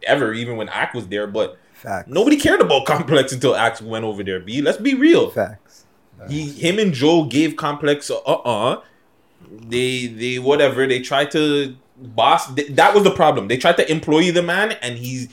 ever, 0.06 0.34
even 0.34 0.58
when 0.58 0.70
Act 0.70 0.94
was 0.94 1.08
there. 1.08 1.26
But 1.26 1.58
nobody 2.08 2.38
cared 2.38 2.62
about 2.62 2.86
Complex 2.94 3.32
until 3.34 3.56
Axe 3.56 3.82
went 3.82 4.06
over 4.06 4.24
there. 4.24 4.40
B, 4.40 4.62
let's 4.62 4.78
be 4.78 4.94
real. 4.94 5.30
Facts. 5.30 5.86
He, 6.30 6.50
him, 6.52 6.80
and 6.80 6.94
Joe 6.94 7.26
gave 7.26 7.56
Complex 7.58 8.10
uh 8.10 8.16
uh. 8.20 8.82
They 9.68 10.08
they 10.08 10.40
whatever 10.40 10.88
they 10.88 11.00
tried 11.02 11.32
to 11.32 11.76
boss. 11.98 12.54
th- 12.56 12.70
that 12.76 12.94
was 12.96 13.04
the 13.04 13.12
problem. 13.12 13.48
They 13.50 13.58
tried 13.58 13.78
to 13.78 13.92
employ 13.92 14.32
the 14.32 14.42
man, 14.42 14.72
and 14.82 14.98
he's 14.98 15.28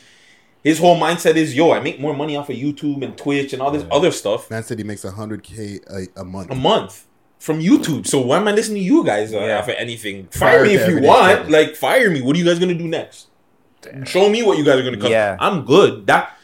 his 0.65 0.79
whole 0.79 0.99
mindset 1.01 1.37
is 1.37 1.55
yo. 1.55 1.71
I 1.73 1.81
make 1.81 2.01
more 2.01 2.15
money 2.15 2.37
off 2.37 2.51
of 2.51 2.57
YouTube 2.57 3.03
and 3.05 3.17
Twitch 3.17 3.53
and 3.53 3.63
all 3.63 3.71
this 3.71 3.85
other 3.91 4.11
stuff 4.11 4.51
Man 4.51 4.63
said 4.65 4.79
he 4.79 4.85
makes 4.85 5.05
hundred 5.05 5.43
k 5.45 5.79
a 6.17 6.25
month. 6.25 6.51
a 6.51 6.55
month 6.55 7.07
from 7.39 7.61
YouTube. 7.61 8.07
So 8.07 8.21
why 8.21 8.37
am 8.39 8.49
I 8.49 8.53
listening 8.53 8.83
to 8.83 8.85
you 8.85 9.05
guys 9.05 9.33
uh, 9.33 9.39
Yeah. 9.41 9.59
off 9.61 9.69
of 9.69 9.77
anything? 9.79 10.27
Fire 10.27 10.59
Fire 10.59 10.65
me 10.65 10.75
if 10.75 10.89
you 10.89 11.01
want. 11.07 11.33
struggle. 11.33 11.53
Like 11.53 11.77
fire 11.77 12.11
me. 12.11 12.21
What 12.21 12.35
are 12.35 12.39
you 12.39 12.45
guys 12.45 12.59
gonna 12.59 12.75
do 12.75 12.89
next? 12.89 13.29
Show 14.05 14.29
me 14.29 14.43
what 14.43 14.59
you 14.59 14.65
guys 14.65 14.79
are 14.81 14.83
gonna 14.83 14.99
come. 14.99 15.11
Yeah. 15.13 15.37
I'm 15.41 15.65
good. 15.65 16.07
That 16.09 16.37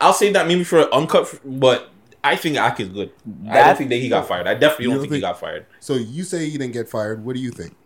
I'll 0.00 0.12
say 0.12 0.32
that 0.32 0.46
maybe 0.46 0.64
for 0.64 0.80
an 0.80 0.88
uncut, 0.92 1.38
but 1.44 1.90
I 2.24 2.36
think 2.36 2.56
Ak 2.56 2.80
is 2.80 2.88
good. 2.88 3.10
I 3.24 3.30
don't 3.30 3.44
That- 3.54 3.78
think 3.78 3.90
that 3.90 3.96
he 3.96 4.08
got 4.08 4.26
fired. 4.26 4.46
I 4.46 4.54
definitely 4.54 4.86
don't 4.86 4.94
don't 4.96 5.02
think, 5.02 5.14
he 5.14 5.20
got 5.20 5.38
fired. 5.38 5.66
So 5.80 5.94
you 5.94 6.24
say 6.24 6.48
he 6.48 6.58
didn't 6.58 6.72
get 6.72 6.88
fired. 6.88 7.24
What 7.24 7.34
do 7.36 7.40
you 7.42 7.50
think? 7.50 7.76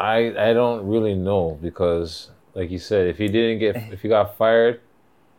I 0.00 0.34
I 0.50 0.52
don't 0.52 0.86
really 0.86 1.14
know 1.14 1.58
because, 1.62 2.30
like 2.54 2.70
you 2.70 2.78
said, 2.78 3.06
if 3.06 3.18
he 3.18 3.28
didn't 3.28 3.58
get 3.60 3.76
if 3.92 4.02
he 4.02 4.08
got 4.08 4.36
fired, 4.36 4.80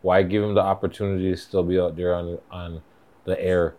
why 0.02 0.22
give 0.22 0.42
him 0.42 0.54
the 0.54 0.62
opportunity 0.62 1.30
to 1.30 1.36
still 1.36 1.62
be 1.62 1.78
out 1.78 1.96
there 1.96 2.14
on 2.14 2.38
on 2.50 2.82
the 3.24 3.38
air 3.40 3.74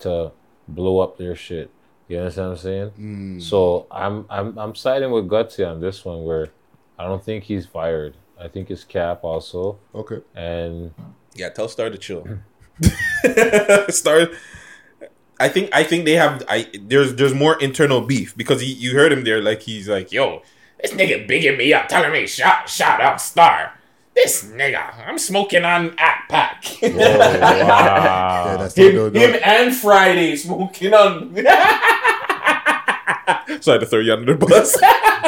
to 0.00 0.30
blow 0.68 1.00
up 1.00 1.16
their 1.18 1.34
shit? 1.34 1.70
You 2.08 2.18
understand 2.18 2.48
what 2.48 2.52
I'm 2.52 2.58
saying? 2.62 2.90
Mm. 2.98 3.42
So 3.42 3.86
I'm 3.90 4.26
I'm 4.30 4.56
I'm 4.58 4.74
siding 4.74 5.10
with 5.10 5.26
Gutsy 5.28 5.68
on 5.68 5.80
this 5.80 6.04
one 6.04 6.22
where 6.24 6.48
I 6.98 7.04
don't 7.04 7.22
think 7.24 7.44
he's 7.44 7.66
fired. 7.66 8.14
I 8.40 8.46
think 8.46 8.70
it's 8.70 8.84
Cap 8.84 9.24
also. 9.24 9.78
Okay. 9.94 10.20
And 10.36 10.92
Yeah, 11.38 11.50
tell 11.50 11.68
Star 11.68 11.90
to 11.90 11.98
chill. 11.98 12.26
Mm-hmm. 12.80 12.80
Star. 13.90 14.28
I 15.40 15.48
think 15.48 15.70
I 15.72 15.84
think 15.84 16.04
they 16.04 16.14
have 16.14 16.44
I 16.48 16.66
there's 16.80 17.14
there's 17.14 17.34
more 17.34 17.60
internal 17.60 18.00
beef 18.00 18.36
because 18.36 18.60
he, 18.60 18.72
you 18.72 18.94
heard 18.94 19.12
him 19.12 19.24
there 19.24 19.40
like 19.40 19.62
he's 19.62 19.88
like 19.88 20.10
yo 20.10 20.42
this 20.82 20.92
nigga 20.92 21.28
bigging 21.28 21.56
me 21.56 21.72
up 21.72 21.88
telling 21.88 22.12
me 22.12 22.26
shout 22.26 22.68
shout 22.68 23.00
out 23.00 23.20
Star. 23.20 23.74
This 24.14 24.44
nigga 24.44 25.06
I'm 25.06 25.18
smoking 25.18 25.64
on 25.64 25.94
Act 25.98 26.30
Pack. 26.30 26.64
Yeah, 26.82 28.56
that's 28.58 28.74
him, 28.74 28.94
no, 28.94 29.08
no, 29.08 29.20
him 29.20 29.40
and 29.44 29.74
Friday 29.74 30.36
smoking 30.36 30.92
on 30.92 31.34
so 33.60 33.72
I 33.72 33.74
had 33.74 33.80
to 33.80 33.86
throw 33.86 34.00
you 34.00 34.12
under 34.12 34.34
the 34.34 34.46
bus 34.46 34.76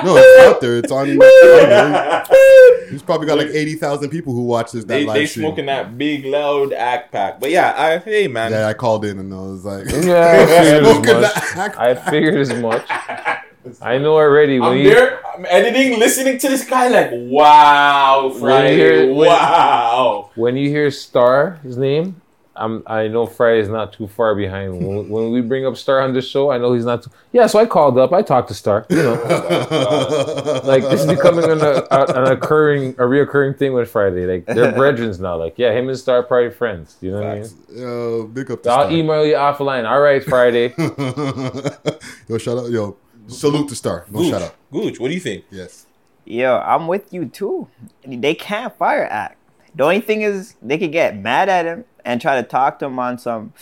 no, 0.05 0.17
it's 0.17 0.47
out 0.47 0.61
there. 0.61 0.79
It's 0.79 0.91
on. 0.93 1.11
on 1.21 2.91
He's 2.91 3.03
probably 3.03 3.27
got 3.29 3.39
like 3.39 3.49
eighty 3.49 3.75
thousand 3.77 4.11
people 4.11 4.33
who 4.33 4.43
watch 4.43 4.73
this 4.73 4.85
that 4.85 4.89
they, 4.89 5.05
live 5.05 5.15
they 5.15 5.27
stream. 5.27 5.47
smoking 5.47 5.67
that 5.67 5.97
big 5.97 6.25
loud 6.25 6.73
Act 6.73 7.13
Pack 7.13 7.39
but 7.39 7.51
yeah 7.51 7.73
I 7.77 7.99
hey 7.99 8.27
man 8.27 8.51
Yeah, 8.51 8.67
I 8.67 8.75
called 8.75 9.05
in 9.05 9.19
and 9.21 9.33
I 9.33 9.37
was 9.37 9.65
like, 9.65 9.87
Yeah, 10.05 10.27
I 10.29 10.47
figured 10.47 10.85
smoking 10.85 11.15
as 11.15 11.57
much. 11.57 11.77
I 11.77 11.95
figured 11.95 12.35
as 12.37 12.55
much. 12.55 12.85
I 13.83 13.99
know 13.99 14.15
already 14.15 14.59
when 14.59 14.73
I'm 14.73 14.79
you 14.79 14.91
there, 14.95 15.25
I'm 15.37 15.45
editing, 15.47 15.99
listening 16.01 16.39
to 16.39 16.49
this 16.49 16.65
guy 16.69 16.89
like, 16.89 17.11
wow, 17.13 18.25
when 18.25 18.33
you 18.35 18.41
Friday, 18.41 18.77
hear 18.77 19.07
when- 19.15 19.29
wow. 19.29 20.31
when 20.35 20.57
you 20.57 20.69
hear 20.71 20.91
Star 20.91 21.61
his 21.63 21.77
name, 21.77 22.21
I'm 22.61 22.83
I 22.87 23.09
know 23.09 23.27
Friday's 23.27 23.69
not 23.69 23.93
too 23.93 24.07
far 24.07 24.35
behind. 24.35 24.87
When, 24.87 25.09
when 25.09 25.31
we 25.31 25.41
bring 25.41 25.67
up 25.67 25.77
Star 25.77 26.01
on 26.01 26.13
this 26.13 26.29
show, 26.29 26.51
I 26.51 26.59
know 26.59 26.75
he's 26.75 26.85
not. 26.85 27.03
Too, 27.03 27.11
yeah, 27.33 27.47
so 27.47 27.59
I 27.59 27.67
called 27.67 27.99
up. 27.99 28.13
I 28.13 28.23
talked 28.23 28.49
to 28.49 28.55
Star. 28.55 28.87
You 28.91 29.03
know, 29.03 29.13
like 30.65 30.83
this 30.83 31.01
is 31.01 31.07
becoming 31.07 31.45
an, 31.51 31.61
a, 31.61 31.87
an 31.91 32.33
occurring, 32.33 32.91
a 32.93 33.05
reoccurring 33.05 33.59
thing 33.59 33.73
with 33.73 33.91
Friday. 33.91 34.27
Like 34.27 34.47
they're 34.47 34.73
brethren 34.77 35.11
now. 35.21 35.37
Like 35.37 35.59
yeah, 35.59 35.73
him 35.73 35.89
and 35.89 35.99
Star 35.99 36.19
are 36.19 36.23
probably 36.23 36.51
friends. 36.51 36.97
You 37.01 37.13
know 37.13 37.23
what 37.23 37.27
I 37.27 37.41
mean? 37.41 37.51
Yo, 37.71 38.27
big 38.27 38.51
up. 38.51 38.63
So 38.63 38.71
I'll 38.71 38.93
email 38.93 39.25
you 39.25 39.35
offline. 39.35 39.89
All 39.89 40.01
right, 40.01 40.23
Friday. 40.23 40.75
yo, 42.29 42.39
shout 42.39 42.59
out. 42.59 42.71
Yo, 42.71 42.97
salute 43.27 43.69
to 43.71 43.75
Star. 43.75 44.05
No 44.11 44.21
Gooch, 44.21 44.31
shout 44.31 44.43
out. 44.43 44.55
Gooch, 44.71 45.01
what 45.01 45.09
do 45.09 45.15
you 45.15 45.21
think? 45.21 45.45
Yes. 45.51 45.87
Yo, 46.27 46.59
I'm 46.59 46.87
with 46.87 47.13
you 47.13 47.27
too. 47.27 47.69
They 48.07 48.35
can't 48.35 48.77
fire 48.77 49.09
Act. 49.11 49.39
The 49.75 49.85
only 49.85 50.01
thing 50.01 50.23
is 50.23 50.55
they 50.61 50.79
could 50.79 50.93
get 50.93 51.17
mad 51.17 51.49
at 51.49 51.65
him 51.65 51.85
and 52.05 52.21
try 52.21 52.41
to 52.41 52.47
talk 52.47 52.79
to 52.81 52.87
him 52.87 52.99
on 52.99 53.19
some 53.19 53.53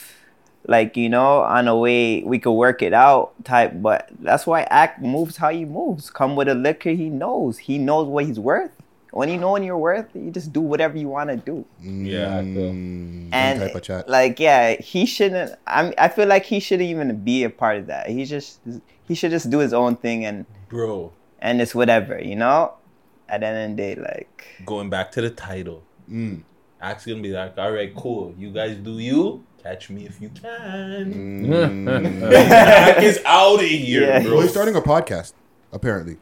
like, 0.66 0.97
you 0.97 1.09
know, 1.09 1.40
on 1.43 1.66
a 1.69 1.77
way 1.77 2.23
we 2.24 2.39
could 2.39 2.52
work 2.52 2.82
it 2.82 2.93
out 2.93 3.32
type, 3.44 3.73
but 3.77 4.10
that's 4.20 4.47
why 4.47 4.62
Act 4.65 5.01
moves 5.01 5.36
how 5.39 5.48
he 5.51 5.65
moves. 5.65 6.10
Come 6.10 6.36
with 6.36 6.48
a 6.48 6.55
liquor 6.55 6.90
he 6.90 7.09
knows. 7.09 7.59
He 7.59 7.78
knows 7.78 8.06
what 8.09 8.27
he's 8.27 8.39
worth. 8.39 8.70
When 9.10 9.31
you 9.31 9.39
know 9.39 9.52
what 9.52 9.65
you're 9.65 9.78
worth, 9.78 10.06
you 10.15 10.31
just 10.31 10.52
do 10.52 10.60
whatever 10.60 10.98
you 10.98 11.09
want 11.09 11.31
to 11.31 11.36
do. 11.39 11.65
Yeah, 11.81 12.43
Mm, 12.43 13.31
And 13.32 13.59
type 13.60 13.74
of 13.74 13.82
chat. 13.82 14.06
like, 14.09 14.39
yeah, 14.39 14.74
he 14.74 15.06
shouldn't. 15.06 15.52
I 15.66 15.94
I 15.97 16.09
feel 16.09 16.27
like 16.28 16.44
he 16.44 16.60
shouldn't 16.60 16.90
even 16.90 17.24
be 17.24 17.44
a 17.44 17.51
part 17.51 17.78
of 17.78 17.86
that. 17.86 18.10
He 18.10 18.27
just 18.27 18.60
he 19.06 19.15
should 19.15 19.31
just 19.31 19.48
do 19.48 19.60
his 19.60 19.73
own 19.73 19.97
thing 19.97 20.27
and 20.27 20.44
Bro, 20.69 21.12
and 21.39 21.62
it's 21.62 21.74
whatever, 21.74 22.20
you 22.23 22.36
know. 22.36 22.74
At 23.31 23.40
the 23.40 23.47
end 23.47 23.70
of 23.73 23.77
the 23.77 23.82
day, 23.82 24.01
like 24.01 24.62
going 24.66 24.90
back 24.90 25.10
to 25.12 25.23
the 25.23 25.31
title. 25.31 25.82
Mm. 26.10 26.43
Axe 26.80 27.06
gonna 27.06 27.20
be 27.20 27.30
like, 27.32 27.56
all 27.59 27.72
right, 27.72 27.94
cool. 27.94 28.34
You 28.38 28.50
guys 28.50 28.76
do 28.76 28.98
you. 28.98 29.44
Catch 29.62 29.90
me 29.90 30.06
if 30.06 30.20
you 30.20 30.28
can. 30.28 31.12
Mm. 31.48 32.32
Axe 32.32 33.02
is 33.02 33.20
out 33.24 33.56
of 33.56 33.60
here, 33.66 34.20
bro. 34.22 34.32
Well, 34.34 34.40
he's 34.42 34.50
starting 34.52 34.76
a 34.76 34.80
podcast, 34.80 35.32
apparently. 35.72 36.16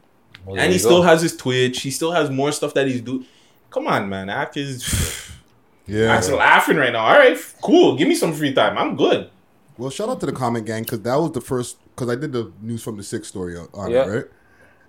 and 0.47 0.71
he 0.73 0.79
still 0.79 1.03
has 1.03 1.21
his 1.21 1.37
Twitch. 1.37 1.81
He 1.81 1.91
still 1.91 2.11
has 2.11 2.29
more 2.31 2.51
stuff 2.51 2.73
that 2.73 2.87
he's 2.87 3.01
doing. 3.01 3.25
Come 3.69 3.87
on, 3.87 4.09
man. 4.09 4.29
Act 4.29 4.57
is. 4.57 5.23
Yeah. 5.89 6.13
Act's 6.13 6.29
laughing 6.29 6.75
right 6.75 6.91
now. 6.91 7.05
All 7.05 7.17
right, 7.17 7.37
cool. 7.61 7.95
Give 7.95 8.09
me 8.09 8.15
some 8.15 8.33
free 8.33 8.53
time. 8.53 8.77
I'm 8.77 8.97
good. 8.97 9.29
Well, 9.77 9.89
shout 9.89 10.09
out 10.09 10.19
to 10.19 10.25
the 10.25 10.33
comment 10.33 10.65
gang 10.65 10.83
because 10.83 10.99
that 11.03 11.15
was 11.15 11.31
the 11.31 11.39
first. 11.39 11.77
Because 11.95 12.09
I 12.09 12.15
did 12.15 12.33
the 12.33 12.51
news 12.61 12.83
from 12.83 12.97
the 12.97 13.03
six 13.03 13.29
story 13.29 13.55
on 13.57 13.69
on 13.73 13.91
Yeah. 13.91 14.03
it, 14.03 14.09
right? 14.09 14.25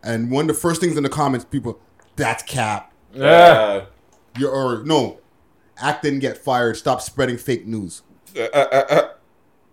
And 0.02 0.28
one 0.28 0.50
of 0.50 0.56
the 0.56 0.60
first 0.60 0.80
things 0.80 0.96
in 0.96 1.04
the 1.04 1.08
comments, 1.08 1.44
people, 1.44 1.78
that's 2.16 2.42
cap. 2.42 2.92
Yeah. 3.14 3.84
You're, 4.36 4.50
or 4.50 4.82
no, 4.82 5.20
Act 5.80 6.02
didn't 6.02 6.20
get 6.20 6.38
fired. 6.38 6.76
Stop 6.76 7.00
spreading 7.02 7.36
fake 7.36 7.66
news. 7.66 8.02
Uh, 8.36 8.42
uh, 8.52 8.66
uh, 8.72 8.84
uh. 8.90 9.08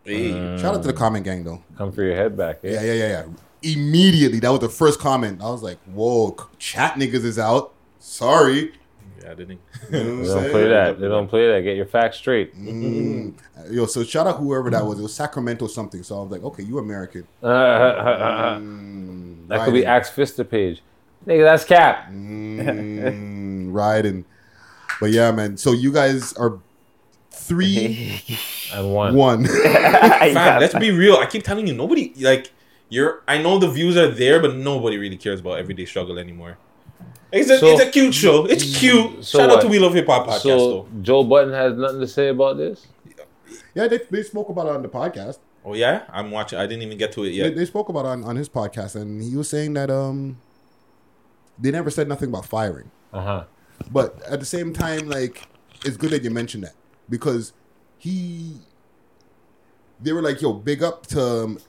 Hey. 0.04 0.32
Shout 0.58 0.76
out 0.76 0.82
to 0.84 0.88
the 0.88 0.94
comment 0.94 1.26
gang 1.26 1.44
though. 1.44 1.64
Come 1.78 1.92
for 1.92 2.04
your 2.04 2.16
head 2.16 2.38
back. 2.38 2.60
eh? 2.64 2.72
Yeah, 2.74 2.82
yeah, 2.82 2.94
yeah, 2.94 3.08
yeah. 3.08 3.26
Immediately, 3.74 4.40
that 4.42 4.50
was 4.52 4.60
the 4.60 4.70
first 4.70 5.00
comment. 5.00 5.42
I 5.42 5.50
was 5.50 5.64
like, 5.64 5.80
"Whoa, 5.86 6.36
chat 6.60 6.94
niggas 6.94 7.26
is 7.26 7.40
out." 7.40 7.74
Sorry. 8.00 8.74
Yeah, 9.24 9.32
I 9.32 9.34
didn't. 9.34 9.60
You 9.92 10.04
know 10.04 10.24
They 10.24 10.28
don't 10.28 10.52
play 10.52 10.68
that. 10.68 11.00
They 11.00 11.08
don't 11.08 11.28
play 11.28 11.48
that. 11.52 11.62
Get 11.62 11.76
your 11.76 11.88
facts 11.88 12.18
straight. 12.18 12.56
Mm. 12.56 13.34
Yo, 13.72 13.88
so 13.88 14.04
shout 14.04 14.28
out 14.28 14.38
whoever 14.38 14.70
that 14.70 14.86
was. 14.86 15.00
It 15.00 15.04
was 15.04 15.14
Sacramento 15.16 15.66
something. 15.68 16.04
So 16.04 16.20
I 16.20 16.22
was 16.22 16.32
like, 16.32 16.44
okay, 16.44 16.62
you 16.64 16.78
American. 16.78 17.26
Mm, 17.42 19.48
that 19.48 19.66
could 19.66 19.74
be. 19.74 19.86
Axe 19.86 20.12
Fister 20.12 20.48
page. 20.48 20.84
Nigga, 21.26 21.44
that's 21.44 21.66
cap. 21.66 22.10
Mm, 22.12 23.74
riding. 23.74 24.26
But 25.00 25.12
yeah, 25.12 25.32
man. 25.32 25.58
So 25.58 25.72
you 25.72 25.92
guys 25.92 26.34
are 26.34 26.60
three 27.32 28.22
and 28.74 28.94
one. 28.94 29.16
One. 29.16 29.46
Fam, 29.48 30.60
let's 30.62 30.74
be 30.76 30.92
real. 30.92 31.16
I 31.18 31.26
keep 31.26 31.44
telling 31.44 31.68
you, 31.68 31.74
nobody 31.74 32.14
like 32.20 32.52
you're. 32.90 33.22
I 33.28 33.38
know 33.42 33.60
the 33.60 33.70
views 33.70 33.98
are 33.98 34.08
there, 34.10 34.40
but 34.40 34.56
nobody 34.56 34.98
really 34.98 35.18
cares 35.18 35.40
about 35.40 35.60
everyday 35.60 35.86
struggle 35.86 36.18
anymore. 36.18 36.58
It's 37.32 37.50
a, 37.50 37.60
So- 37.60 37.68
it's 37.74 37.82
a 37.82 37.90
cute 37.92 38.14
show. 38.14 38.46
It's 38.46 38.78
cute. 38.80 39.24
So 39.26 39.40
Shout 39.40 39.50
out 39.52 39.62
to 39.62 39.68
We 39.68 39.80
Love 39.80 39.94
Hip 39.94 40.06
Hop 40.08 40.28
podcast 40.28 40.40
So 40.42 40.58
though. 40.58 40.88
Joe 41.02 41.24
Budden 41.24 41.54
has 41.54 41.76
nothing 41.78 42.00
to 42.00 42.08
say 42.08 42.30
about 42.30 42.58
this. 42.58 42.88
Yeah, 43.74 43.88
they, 43.90 44.00
they 44.10 44.24
spoke 44.24 44.48
about 44.50 44.68
it 44.68 44.74
on 44.74 44.82
the 44.82 44.88
podcast. 44.88 45.40
Oh 45.66 45.74
yeah, 45.74 46.04
I'm 46.10 46.32
watching. 46.32 46.60
I 46.60 46.66
didn't 46.68 46.84
even 46.84 46.98
get 46.98 47.12
to 47.14 47.24
it 47.24 47.30
They, 47.32 47.36
yet. 47.36 47.56
they 47.56 47.66
spoke 47.66 47.90
about 47.90 48.06
it 48.06 48.10
on, 48.10 48.24
on 48.24 48.36
his 48.38 48.48
podcast, 48.48 48.96
and 48.96 49.22
he 49.22 49.36
was 49.36 49.50
saying 49.50 49.74
that 49.74 49.90
um, 49.90 50.38
they 51.60 51.72
never 51.72 51.90
said 51.90 52.08
nothing 52.08 52.30
about 52.30 52.46
firing. 52.46 52.92
Uh 53.12 53.22
huh. 53.22 53.44
But 53.92 54.22
at 54.24 54.40
the 54.40 54.46
same 54.46 54.74
time, 54.74 55.10
like 55.10 55.48
it's 55.86 55.98
good 55.98 56.12
that 56.12 56.24
you 56.24 56.30
mentioned 56.30 56.64
that 56.64 56.74
because 57.10 57.54
he, 57.98 58.54
they 60.02 60.14
were 60.14 60.22
like, 60.22 60.42
"Yo, 60.42 60.54
big 60.54 60.84
up 60.84 61.06
to 61.08 61.22
um, 61.22 61.60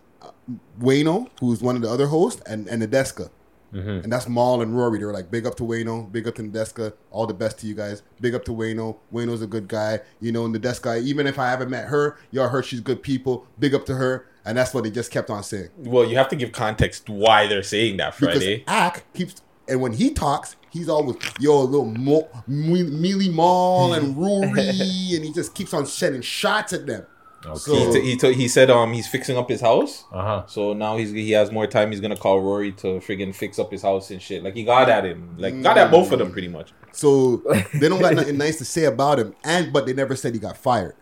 Wayno, 0.80 1.28
who's 1.40 1.62
one 1.62 1.76
of 1.76 1.82
the 1.82 1.90
other 1.90 2.06
hosts, 2.06 2.42
and 2.46 2.68
and 2.68 2.82
Nadeska." 2.82 3.30
Mhm. 3.74 4.04
And 4.04 4.12
that's 4.12 4.28
Mal 4.28 4.62
and 4.62 4.76
Rory. 4.76 4.98
They 4.98 5.04
were 5.04 5.12
like, 5.12 5.30
big 5.30 5.44
up 5.44 5.56
to 5.56 5.64
Wayno, 5.64 6.10
big 6.10 6.26
up 6.26 6.36
to 6.36 6.42
Nadeska, 6.42 6.92
all 7.10 7.26
the 7.26 7.34
best 7.34 7.58
to 7.58 7.66
you 7.66 7.74
guys. 7.74 8.02
Big 8.20 8.34
up 8.34 8.44
to 8.44 8.52
Wayno. 8.52 8.96
Wayno's 9.12 9.42
a 9.42 9.46
good 9.46 9.68
guy. 9.68 10.00
You 10.20 10.32
know, 10.32 10.44
and 10.46 10.54
Nadeska, 10.54 11.02
even 11.02 11.26
if 11.26 11.38
I 11.38 11.50
haven't 11.50 11.68
met 11.68 11.86
her, 11.88 12.16
y'all 12.30 12.48
heard 12.48 12.64
she's 12.64 12.80
good 12.80 13.02
people. 13.02 13.46
Big 13.58 13.74
up 13.74 13.84
to 13.86 13.96
her. 13.96 14.26
And 14.44 14.56
that's 14.56 14.72
what 14.72 14.84
they 14.84 14.90
just 14.90 15.10
kept 15.10 15.28
on 15.28 15.42
saying. 15.42 15.70
Well, 15.76 16.06
you 16.06 16.16
have 16.16 16.28
to 16.28 16.36
give 16.36 16.52
context 16.52 17.08
why 17.08 17.48
they're 17.48 17.64
saying 17.64 17.96
that 17.96 18.16
Because 18.16 18.36
Friday. 18.36 18.64
Ack 18.68 19.04
keeps, 19.12 19.42
and 19.68 19.80
when 19.80 19.92
he 19.92 20.10
talks, 20.10 20.56
he's 20.70 20.88
always, 20.88 21.16
yo, 21.40 21.60
a 21.60 21.64
little 21.64 21.86
mo, 21.86 22.28
me, 22.46 22.82
Mealy 22.82 23.28
Mall 23.28 23.92
and 23.94 24.16
Rory, 24.18 24.48
and 24.58 25.24
he 25.24 25.32
just 25.32 25.54
keeps 25.54 25.72
on 25.74 25.86
sending 25.86 26.22
shots 26.22 26.72
at 26.72 26.86
them. 26.86 27.06
So, 27.54 27.74
he, 27.76 27.92
t- 27.92 28.00
he, 28.00 28.16
t- 28.16 28.32
he 28.32 28.48
said 28.48 28.70
um 28.70 28.92
he's 28.92 29.06
fixing 29.06 29.36
up 29.36 29.48
his 29.48 29.60
house. 29.60 30.04
Uh 30.12 30.22
huh. 30.22 30.46
So 30.46 30.72
now 30.72 30.96
he's 30.96 31.12
he 31.12 31.30
has 31.32 31.52
more 31.52 31.68
time. 31.68 31.92
He's 31.92 32.00
gonna 32.00 32.16
call 32.16 32.40
Rory 32.40 32.72
to 32.72 32.98
friggin' 32.98 33.32
fix 33.34 33.60
up 33.60 33.70
his 33.70 33.82
house 33.82 34.10
and 34.10 34.20
shit. 34.20 34.42
Like 34.42 34.54
he 34.54 34.64
got 34.64 34.88
at 34.88 35.04
him. 35.04 35.36
Like 35.38 35.62
got 35.62 35.78
at 35.78 35.92
both 35.92 36.10
of 36.10 36.18
them 36.18 36.32
pretty 36.32 36.48
much. 36.48 36.72
So 36.90 37.36
they 37.74 37.88
don't 37.88 38.00
got 38.00 38.14
nothing 38.14 38.36
nice 38.36 38.56
to 38.58 38.64
say 38.64 38.84
about 38.86 39.20
him, 39.20 39.34
and 39.44 39.72
but 39.72 39.86
they 39.86 39.92
never 39.92 40.16
said 40.16 40.34
he 40.34 40.40
got 40.40 40.56
fired. 40.56 40.96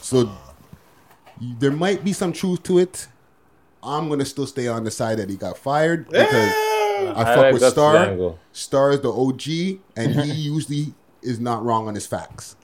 So 0.00 0.30
there 1.58 1.72
might 1.72 2.04
be 2.04 2.14
some 2.14 2.32
truth 2.32 2.62
to 2.64 2.78
it. 2.78 3.08
I'm 3.82 4.08
gonna 4.08 4.24
still 4.24 4.46
stay 4.46 4.66
on 4.66 4.84
the 4.84 4.90
side 4.90 5.18
that 5.18 5.28
he 5.28 5.36
got 5.36 5.58
fired 5.58 6.08
because 6.08 6.52
I 7.08 7.20
I 7.22 7.24
fuck 7.24 7.36
like 7.36 7.52
with 7.52 7.62
that's 7.62 7.72
Star. 7.74 7.96
angle. 7.96 8.38
Star 8.52 8.90
is 8.92 9.00
the 9.00 9.12
OG, 9.12 9.80
and 9.96 10.14
he 10.20 10.32
usually 10.50 10.94
is 11.22 11.38
not 11.40 11.62
wrong 11.64 11.88
on 11.88 11.94
his 11.94 12.06
facts. 12.06 12.56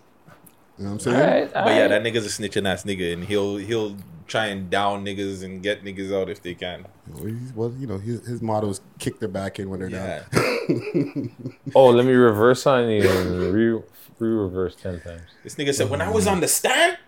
You 0.79 0.85
know 0.85 0.91
what 0.91 0.95
I'm 0.95 1.01
saying? 1.01 1.17
Alright, 1.17 1.53
But 1.55 1.67
yeah, 1.75 1.89
that 1.89 2.03
nigga's 2.03 2.27
a 2.27 2.29
snitching 2.43 2.69
ass 2.69 2.85
nigga, 2.85 3.13
and 3.15 3.25
he'll 3.25 3.57
he'll 3.57 3.97
try 4.27 4.47
and 4.47 4.69
down 4.69 5.05
niggas 5.05 5.43
and 5.45 5.63
get 5.63 5.85
niggas 5.85 6.13
out 6.13 6.29
if 6.29 6.43
they 6.43 6.53
can. 6.55 6.85
Well, 7.09 7.25
he's- 7.27 7.53
well, 7.55 7.73
you 7.79 7.87
know, 7.87 7.99
his, 7.99 8.27
his 8.27 8.43
motto 8.43 8.69
is 8.71 8.81
kick 8.99 9.19
their 9.21 9.29
back 9.29 9.59
in 9.61 9.71
when 9.71 9.81
they're 9.81 9.89
down. 9.89 10.23
Oh, 11.77 11.89
let 11.91 12.05
me 12.05 12.13
reverse 12.13 12.67
on 12.67 12.89
you 12.89 13.09
and 13.09 13.55
re, 13.55 13.81
re-reverse 14.19 14.75
ten 14.75 15.01
times. 15.01 15.23
This 15.45 15.55
nigga 15.55 15.73
said 15.73 15.89
when 15.91 16.01
I 16.01 16.11
was 16.11 16.27
on 16.27 16.41
the 16.41 16.49
stand, 16.49 16.99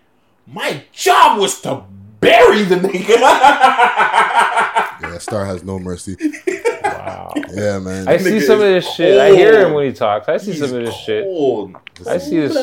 my 0.47 0.83
job 0.93 1.39
was 1.39 1.59
to 1.61 1.83
bury 2.21 2.63
the 2.63 2.75
nigga. 2.77 3.19
yeah, 5.01 5.17
Star 5.19 5.45
has 5.45 5.63
no 5.63 5.77
mercy. 5.77 6.15
Wow. 6.97 7.33
Yeah, 7.53 7.79
man. 7.79 8.07
I 8.07 8.17
see 8.17 8.39
some 8.39 8.59
of 8.59 8.67
this 8.67 8.89
shit. 8.93 9.19
I 9.19 9.31
hear 9.31 9.65
him 9.65 9.73
when 9.73 9.85
he 9.85 9.93
talks. 9.93 10.27
I 10.27 10.37
see 10.37 10.53
some 10.53 10.73
of 10.75 10.85
this 10.85 10.95
shit. 10.95 11.23
Cold. 11.23 11.75
I 12.07 12.17
see 12.17 12.39
this. 12.39 12.55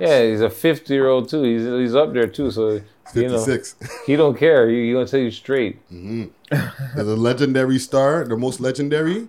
Yeah, 0.00 0.22
he's 0.24 0.40
a 0.40 0.50
fifty-year-old 0.50 1.28
too. 1.28 1.42
He's 1.42 1.64
he's 1.64 1.94
up 1.94 2.12
there 2.12 2.26
too. 2.26 2.50
So 2.50 2.80
you 3.14 3.28
know, 3.28 3.44
56. 3.44 3.76
he 4.06 4.16
don't 4.16 4.36
care. 4.36 4.68
He, 4.68 4.88
he 4.88 4.92
gonna 4.92 5.06
tell 5.06 5.20
you 5.20 5.30
straight. 5.30 5.86
Mm-hmm. 5.90 6.24
There's 6.94 7.08
a 7.08 7.16
legendary 7.16 7.78
star, 7.78 8.24
the 8.24 8.36
most 8.36 8.60
legendary, 8.60 9.28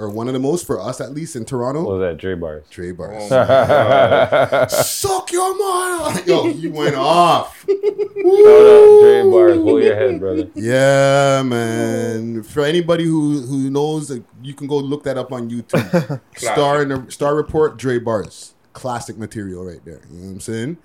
or 0.00 0.08
one 0.08 0.26
of 0.28 0.32
the 0.32 0.40
most 0.40 0.66
for 0.66 0.80
us 0.80 1.00
at 1.00 1.12
least 1.12 1.36
in 1.36 1.44
Toronto. 1.44 1.82
What 1.84 1.98
was 1.98 2.00
that? 2.00 2.16
Dre 2.18 2.34
bars. 2.34 2.64
Dre 2.70 2.92
bars. 2.92 3.28
Oh. 3.30 4.66
Suck 4.68 5.30
your 5.30 5.56
mother. 5.56 6.22
Yo, 6.26 6.46
you 6.46 6.72
went 6.72 6.96
off. 6.96 7.60
Shout 7.68 7.76
out 7.76 9.00
Dre 9.02 9.22
bars. 9.30 9.56
Hold 9.56 9.82
your 9.82 9.94
head, 9.96 10.18
brother. 10.20 10.48
Yeah, 10.54 11.42
man. 11.44 12.42
For 12.42 12.64
anybody 12.64 13.04
who 13.04 13.40
who 13.42 13.70
knows, 13.70 14.10
you 14.42 14.54
can 14.54 14.66
go 14.66 14.78
look 14.78 15.04
that 15.04 15.18
up 15.18 15.32
on 15.32 15.50
YouTube. 15.50 16.20
Star 16.36 16.82
in 16.82 16.88
the 16.88 17.10
Star 17.10 17.34
Report, 17.34 17.76
Dre 17.76 17.98
Bars, 17.98 18.54
classic 18.72 19.18
material 19.18 19.64
right 19.64 19.84
there. 19.84 20.00
You 20.10 20.18
know 20.20 20.26
what 20.26 20.32
I'm 20.32 20.40
saying? 20.40 20.78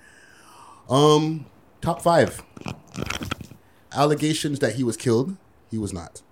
Um, 0.88 1.46
top 1.80 2.02
five 2.02 2.42
allegations 3.92 4.58
that 4.60 4.74
he 4.74 4.84
was 4.84 4.96
killed. 4.96 5.36
He 5.70 5.78
was 5.78 5.92
not. 5.92 6.22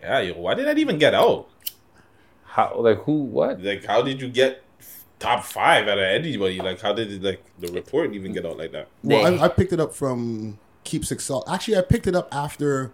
yeah, 0.00 0.20
yo, 0.20 0.34
why 0.34 0.54
did 0.54 0.66
that 0.66 0.78
even 0.78 0.98
get 0.98 1.14
out? 1.14 1.46
How 2.50 2.74
like 2.80 2.98
who? 3.04 3.22
What? 3.22 3.62
Like 3.62 3.84
how 3.84 4.02
did 4.02 4.20
you 4.20 4.28
get 4.28 4.64
top 5.18 5.44
five 5.44 5.86
out 5.88 5.98
of 5.98 6.04
anybody? 6.04 6.60
Like 6.60 6.80
how 6.80 6.92
did 6.92 7.12
it, 7.12 7.22
like 7.22 7.44
the 7.58 7.68
report 7.72 8.12
even 8.14 8.32
get 8.32 8.44
out 8.44 8.58
like 8.58 8.72
that? 8.72 8.88
Well, 9.04 9.24
I, 9.40 9.44
I 9.44 9.48
picked 9.48 9.72
it 9.72 9.78
up 9.80 9.94
from 9.94 10.58
Keep 10.84 11.04
Six 11.04 11.24
Solid. 11.24 11.44
Actually, 11.48 11.76
I 11.76 11.82
picked 11.82 12.06
it 12.06 12.14
up 12.16 12.28
after 12.34 12.92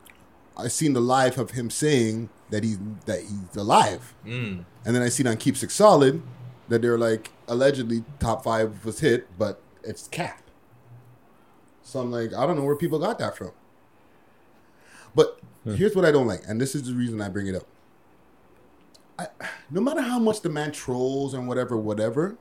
I 0.59 0.69
seen 0.69 0.93
the 0.93 1.01
live 1.01 1.39
of 1.39 1.53
him 1.53 1.71
saying 1.71 2.29
that 2.51 2.65
he's 2.65 2.79
that 3.07 3.21
he's 3.21 3.57
alive, 3.57 4.15
Mm. 4.27 4.65
and 4.85 4.95
then 4.95 5.03
I 5.03 5.09
seen 5.09 5.27
on 5.27 5.37
Keep 5.37 5.57
Six 5.57 5.75
Solid 5.75 6.23
that 6.69 6.83
they're 6.83 6.99
like 6.99 7.31
allegedly 7.49 8.05
top 8.19 8.45
five 8.45 8.85
was 8.85 9.01
hit, 9.01 9.27
but 9.39 9.63
it's 9.85 10.09
cap. 10.09 10.43
So 11.83 12.01
I'm 12.01 12.11
like, 12.11 12.35
I 12.35 12.45
don't 12.47 12.57
know 12.57 12.65
where 12.65 12.77
people 12.77 12.99
got 12.99 13.19
that 13.21 13.37
from. 13.37 13.53
But 15.15 15.41
here's 15.65 15.95
what 15.97 16.05
I 16.05 16.11
don't 16.13 16.27
like, 16.27 16.43
and 16.47 16.61
this 16.61 16.75
is 16.75 16.83
the 16.89 16.93
reason 16.95 17.21
I 17.23 17.29
bring 17.29 17.47
it 17.47 17.55
up. 17.55 17.67
I, 19.19 19.27
no 19.71 19.81
matter 19.81 20.01
how 20.03 20.19
much 20.19 20.41
the 20.43 20.49
man 20.49 20.73
trolls 20.73 21.35
and 21.35 21.49
whatever, 21.49 21.77
whatever, 21.77 22.37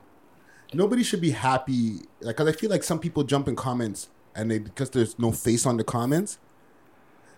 nobody 0.74 1.04
should 1.04 1.22
be 1.22 1.32
happy. 1.32 2.00
Like, 2.22 2.36
cause 2.38 2.48
I 2.48 2.52
feel 2.52 2.70
like 2.70 2.84
some 2.84 3.00
people 3.00 3.24
jump 3.24 3.48
in 3.48 3.56
comments 3.56 4.10
and 4.36 4.52
they 4.52 4.60
because 4.60 4.90
there's 4.90 5.18
no 5.18 5.32
face 5.32 5.66
on 5.66 5.78
the 5.78 5.84
comments, 5.84 6.38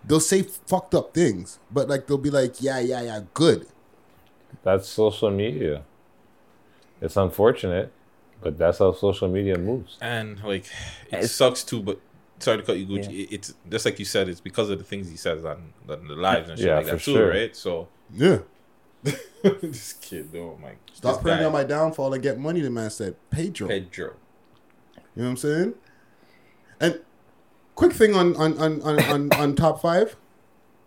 they'll 0.04 0.18
say 0.20 0.42
fucked 0.42 0.94
up 0.94 1.14
things, 1.14 1.58
but 1.70 1.88
like 1.88 2.06
they'll 2.06 2.18
be 2.18 2.30
like, 2.30 2.60
yeah, 2.60 2.80
yeah, 2.80 3.02
yeah, 3.02 3.20
good. 3.34 3.66
That's 4.64 4.88
social 4.88 5.30
media. 5.30 5.84
It's 7.00 7.16
unfortunate, 7.16 7.92
but 8.40 8.58
that's 8.58 8.78
how 8.78 8.92
social 8.92 9.28
media 9.28 9.56
moves. 9.56 9.98
And 10.00 10.42
like, 10.42 10.64
it 11.12 11.28
sucks 11.28 11.62
too. 11.62 11.80
But 11.80 12.00
sorry 12.40 12.58
to 12.58 12.62
cut 12.64 12.76
you, 12.78 12.86
Gucci. 12.86 13.20
It- 13.24 13.32
It's 13.34 13.54
just 13.70 13.84
like 13.84 13.98
you 14.00 14.04
said. 14.04 14.28
It's 14.28 14.40
because 14.40 14.68
of 14.70 14.78
the 14.78 14.84
things 14.84 15.08
he 15.08 15.16
says 15.16 15.44
on, 15.44 15.72
on 15.88 16.08
the 16.08 16.16
lives 16.16 16.48
and 16.50 16.58
shit 16.58 16.66
Yeah, 16.68 16.76
like 16.78 16.86
that 16.86 17.00
too, 17.00 17.12
sure. 17.14 17.28
right? 17.30 17.54
So 17.54 17.86
Yeah. 18.12 18.38
this 19.42 19.94
kid, 19.94 20.32
though, 20.32 20.58
my 20.60 20.72
Stop 20.92 21.22
praying 21.22 21.44
on 21.44 21.52
my 21.52 21.64
downfall 21.64 22.12
and 22.12 22.22
get 22.22 22.38
money. 22.38 22.60
The 22.60 22.70
man 22.70 22.90
said, 22.90 23.14
Pedro. 23.30 23.68
Pedro. 23.68 24.14
You 25.14 25.22
know 25.22 25.24
what 25.24 25.30
I'm 25.30 25.36
saying? 25.36 25.74
And 26.80 27.00
quick 27.74 27.92
thing 27.92 28.14
on 28.14 28.34
on 28.36 28.58
on 28.58 28.82
on, 28.82 29.02
on, 29.04 29.32
on 29.40 29.54
top 29.54 29.80
five, 29.80 30.16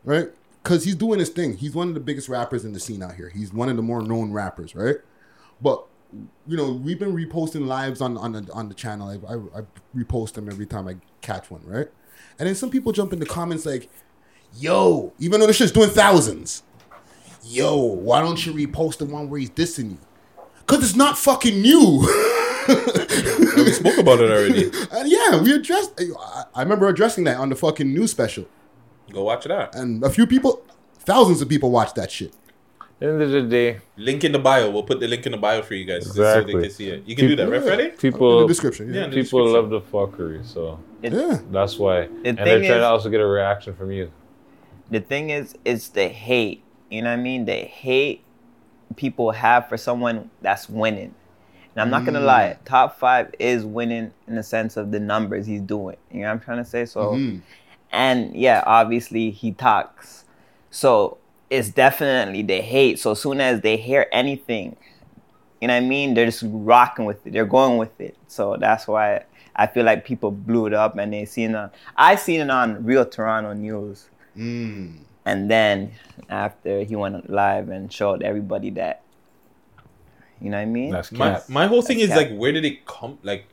right? 0.03 0.29
Because 0.61 0.83
he's 0.83 0.95
doing 0.95 1.19
his 1.19 1.29
thing. 1.29 1.57
He's 1.57 1.73
one 1.73 1.87
of 1.87 1.93
the 1.93 1.99
biggest 2.01 2.29
rappers 2.29 2.65
in 2.65 2.73
the 2.73 2.79
scene 2.79 3.01
out 3.01 3.15
here. 3.15 3.29
He's 3.29 3.53
one 3.53 3.69
of 3.69 3.77
the 3.77 3.81
more 3.81 4.01
known 4.01 4.31
rappers, 4.31 4.75
right? 4.75 4.97
But 5.61 5.85
you 6.45 6.57
know, 6.57 6.71
we've 6.73 6.99
been 6.99 7.15
reposting 7.15 7.65
lives 7.67 8.01
on 8.01 8.17
on 8.17 8.33
the, 8.33 8.51
on 8.53 8.67
the 8.67 8.75
channel. 8.75 9.07
I, 9.07 9.33
I, 9.33 9.61
I 9.61 9.63
repost 9.95 10.33
them 10.33 10.49
every 10.49 10.65
time 10.65 10.87
I 10.87 10.97
catch 11.21 11.49
one, 11.49 11.61
right? 11.65 11.87
And 12.37 12.47
then 12.47 12.55
some 12.55 12.69
people 12.69 12.91
jump 12.91 13.13
in 13.13 13.19
the 13.19 13.25
comments 13.25 13.65
like, 13.65 13.89
"Yo, 14.57 15.13
even 15.19 15.39
though 15.39 15.47
this 15.47 15.55
shit's 15.55 15.71
doing 15.71 15.89
thousands, 15.89 16.63
yo, 17.51 17.75
why 17.83 18.21
don't 18.21 18.45
you 18.45 18.53
repost 18.53 18.97
the 18.97 19.05
one 19.05 19.29
where 19.29 19.39
he's 19.39 19.49
dissing 19.49 19.91
you? 19.91 19.97
Cause 20.67 20.83
it's 20.83 20.95
not 20.95 21.17
fucking 21.17 21.61
new." 21.61 21.99
we 22.67 23.71
spoke 23.71 23.97
about 23.97 24.19
it 24.21 24.31
already. 24.31 24.71
And 24.91 25.09
yeah, 25.11 25.41
we 25.41 25.53
addressed. 25.53 25.99
I, 25.99 26.43
I 26.55 26.61
remember 26.61 26.87
addressing 26.87 27.23
that 27.25 27.37
on 27.37 27.49
the 27.49 27.55
fucking 27.55 27.91
news 27.91 28.11
special. 28.11 28.45
Go 29.11 29.23
watch 29.23 29.45
it 29.45 29.51
out. 29.51 29.75
And 29.75 30.03
a 30.03 30.09
few 30.09 30.25
people, 30.27 30.63
thousands 30.99 31.41
of 31.41 31.49
people 31.49 31.71
watched 31.71 31.95
that 31.95 32.11
shit. 32.11 32.33
End 33.01 33.19
of 33.19 33.31
the 33.31 33.41
day, 33.41 33.79
Link 33.97 34.23
in 34.23 34.31
the 34.31 34.37
bio. 34.37 34.69
We'll 34.69 34.83
put 34.83 34.99
the 34.99 35.07
link 35.07 35.25
in 35.25 35.31
the 35.31 35.37
bio 35.39 35.63
for 35.63 35.73
you 35.73 35.85
guys 35.85 36.13
so 36.13 36.43
they 36.43 36.51
can 36.51 36.69
see 36.69 36.89
it. 36.89 37.03
You 37.07 37.15
can 37.15 37.27
do 37.29 37.35
that, 37.35 37.49
right, 37.49 37.63
Freddie? 37.63 37.89
People 37.97 38.41
In 38.41 38.41
the 38.43 38.47
description, 38.47 38.93
yeah. 38.93 39.05
in 39.05 39.09
the 39.09 39.15
people 39.23 39.45
description. 39.45 39.53
love 39.53 39.69
the 39.71 39.81
fuckery, 39.81 40.45
so 40.45 40.79
yeah, 41.01 41.39
that's 41.49 41.79
why. 41.79 42.01
and 42.23 42.37
they're 42.37 42.59
trying 42.59 42.63
is- 42.63 42.67
to 42.69 42.83
also 42.85 43.09
get 43.09 43.19
a 43.19 43.25
reaction 43.25 43.73
from 43.75 43.91
you. 43.91 44.11
the 44.91 44.99
thing 44.99 45.31
is 45.31 45.55
it's 45.65 45.87
the 45.87 46.09
hate 46.09 46.61
you 46.91 47.01
know 47.01 47.09
what 47.09 47.19
i 47.19 47.21
mean? 47.21 47.45
The 47.45 47.53
hate 47.55 48.23
people 48.97 49.31
have 49.31 49.67
for 49.69 49.77
someone 49.77 50.29
that's 50.41 50.69
winning. 50.69 51.15
And 51.73 51.81
i'm 51.81 51.89
not 51.89 52.05
gonna 52.05 52.19
Mm. 52.19 52.25
lie 52.25 52.57
top 52.65 52.99
five 52.99 53.33
is 53.39 53.65
winning 53.65 54.11
in 54.27 54.35
the 54.35 54.43
sense 54.43 54.75
of 54.77 54.91
the 54.91 54.99
numbers 54.99 55.45
he's 55.47 55.61
doing. 55.61 55.95
You 56.11 56.21
know 56.21 56.27
what 56.27 56.31
i'm 56.33 56.39
trying 56.41 56.57
to 56.57 56.65
say? 56.69 56.85
So 56.85 57.13
Mhm. 57.13 57.41
and 57.91 58.35
yeah 58.35 58.63
obviously 58.65 59.31
he 59.31 59.51
talks. 59.53 60.25
So 60.69 61.17
it's 61.49 61.69
definitely 61.69 62.43
the 62.43 62.61
hate. 62.61 62.99
So 62.99 63.11
as 63.11 63.21
soon 63.21 63.41
as 63.41 63.61
they 63.61 63.77
hear 63.77 64.07
anything 64.11 64.75
you 65.61 65.67
know 65.67 65.75
what 65.75 65.83
i 65.83 65.87
mean? 65.87 66.15
They're 66.15 66.25
just 66.25 66.43
rocking 66.47 67.05
with 67.05 67.25
it. 67.27 67.33
They're 67.33 67.45
going 67.45 67.77
with 67.77 67.99
it. 68.01 68.17
So 68.27 68.57
that's 68.57 68.87
why 68.87 69.23
i 69.55 69.67
feel 69.67 69.85
like 69.85 70.05
people 70.05 70.31
blew 70.31 70.65
it 70.65 70.73
up 70.73 70.97
and 70.97 71.11
they 71.13 71.25
seen 71.25 71.51
it 71.51 71.55
on 71.55 71.69
i 71.97 72.15
seen 72.15 72.39
it 72.41 72.49
on 72.49 72.83
real 72.83 73.05
toronto 73.05 73.53
news. 73.53 74.07
Mm. 74.37 74.99
And 75.25 75.49
then 75.49 75.91
after 76.29 76.83
he 76.83 76.95
went 76.95 77.29
live 77.29 77.69
and 77.69 77.91
showed 77.91 78.23
everybody 78.23 78.69
that, 78.71 79.01
you 80.41 80.49
know 80.49 80.57
what 80.57 80.63
I 80.63 80.65
mean? 80.65 80.91
My, 81.11 81.41
my 81.47 81.67
whole 81.67 81.81
thing 81.81 81.99
is 81.99 82.09
That's 82.09 82.29
like, 82.29 82.37
where 82.37 82.51
did 82.51 82.65
it 82.65 82.85
come? 82.85 83.19
Like, 83.23 83.45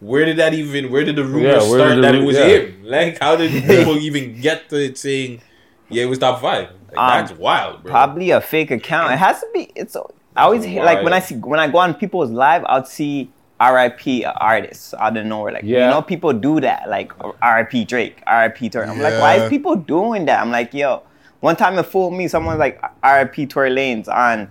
where 0.00 0.24
did 0.24 0.36
that 0.36 0.52
even? 0.52 0.90
Where 0.92 1.04
did 1.04 1.16
the 1.16 1.24
rumor 1.24 1.48
Yeah, 1.48 1.60
start 1.60 1.96
the 1.96 2.02
that 2.02 2.14
it 2.14 2.24
was 2.24 2.36
yeah. 2.36 2.46
him? 2.46 2.84
Like, 2.84 3.18
how 3.18 3.36
did 3.36 3.50
people 3.66 3.96
even 3.96 4.40
get 4.40 4.68
to 4.68 4.76
it 4.76 4.98
saying, 4.98 5.40
yeah, 5.88 6.02
it 6.02 6.06
was 6.06 6.18
top 6.18 6.40
five? 6.40 6.68
Like, 6.88 6.98
Um, 6.98 7.08
that's 7.26 7.32
wild, 7.32 7.82
bro. 7.82 7.90
Probably 7.92 8.30
a 8.30 8.40
fake 8.40 8.70
account. 8.70 9.12
It 9.12 9.16
has 9.18 9.40
to 9.40 9.48
be. 9.54 9.70
It's. 9.74 9.96
I 9.96 10.42
always 10.42 10.64
hear, 10.64 10.84
like 10.84 11.02
when 11.02 11.14
I 11.14 11.20
see 11.20 11.36
when 11.36 11.58
I 11.58 11.68
go 11.68 11.78
on 11.78 11.94
people's 11.94 12.30
live, 12.30 12.62
I'd 12.66 12.86
see 12.86 13.30
R.I.P. 13.58 14.24
artists 14.24 14.92
out 14.94 15.16
of 15.16 15.24
nowhere. 15.26 15.52
Like 15.52 15.64
you 15.64 15.76
know, 15.78 16.02
people 16.02 16.32
do 16.32 16.60
that. 16.60 16.88
Like 16.88 17.12
R.I.P. 17.42 17.84
Drake, 17.86 18.22
R.I.P. 18.26 18.68
Tory. 18.70 18.86
I'm 18.86 19.00
like, 19.00 19.20
why 19.20 19.36
is 19.36 19.48
people 19.48 19.76
doing 19.76 20.26
that? 20.26 20.40
I'm 20.40 20.50
like, 20.50 20.74
yo. 20.74 21.02
One 21.40 21.54
time 21.54 21.78
it 21.78 21.84
fooled 21.84 22.14
me. 22.14 22.28
Someone 22.28 22.58
like 22.58 22.82
R.I.P. 23.02 23.46
Tory 23.46 23.70
Lanez 23.70 24.08
on 24.08 24.48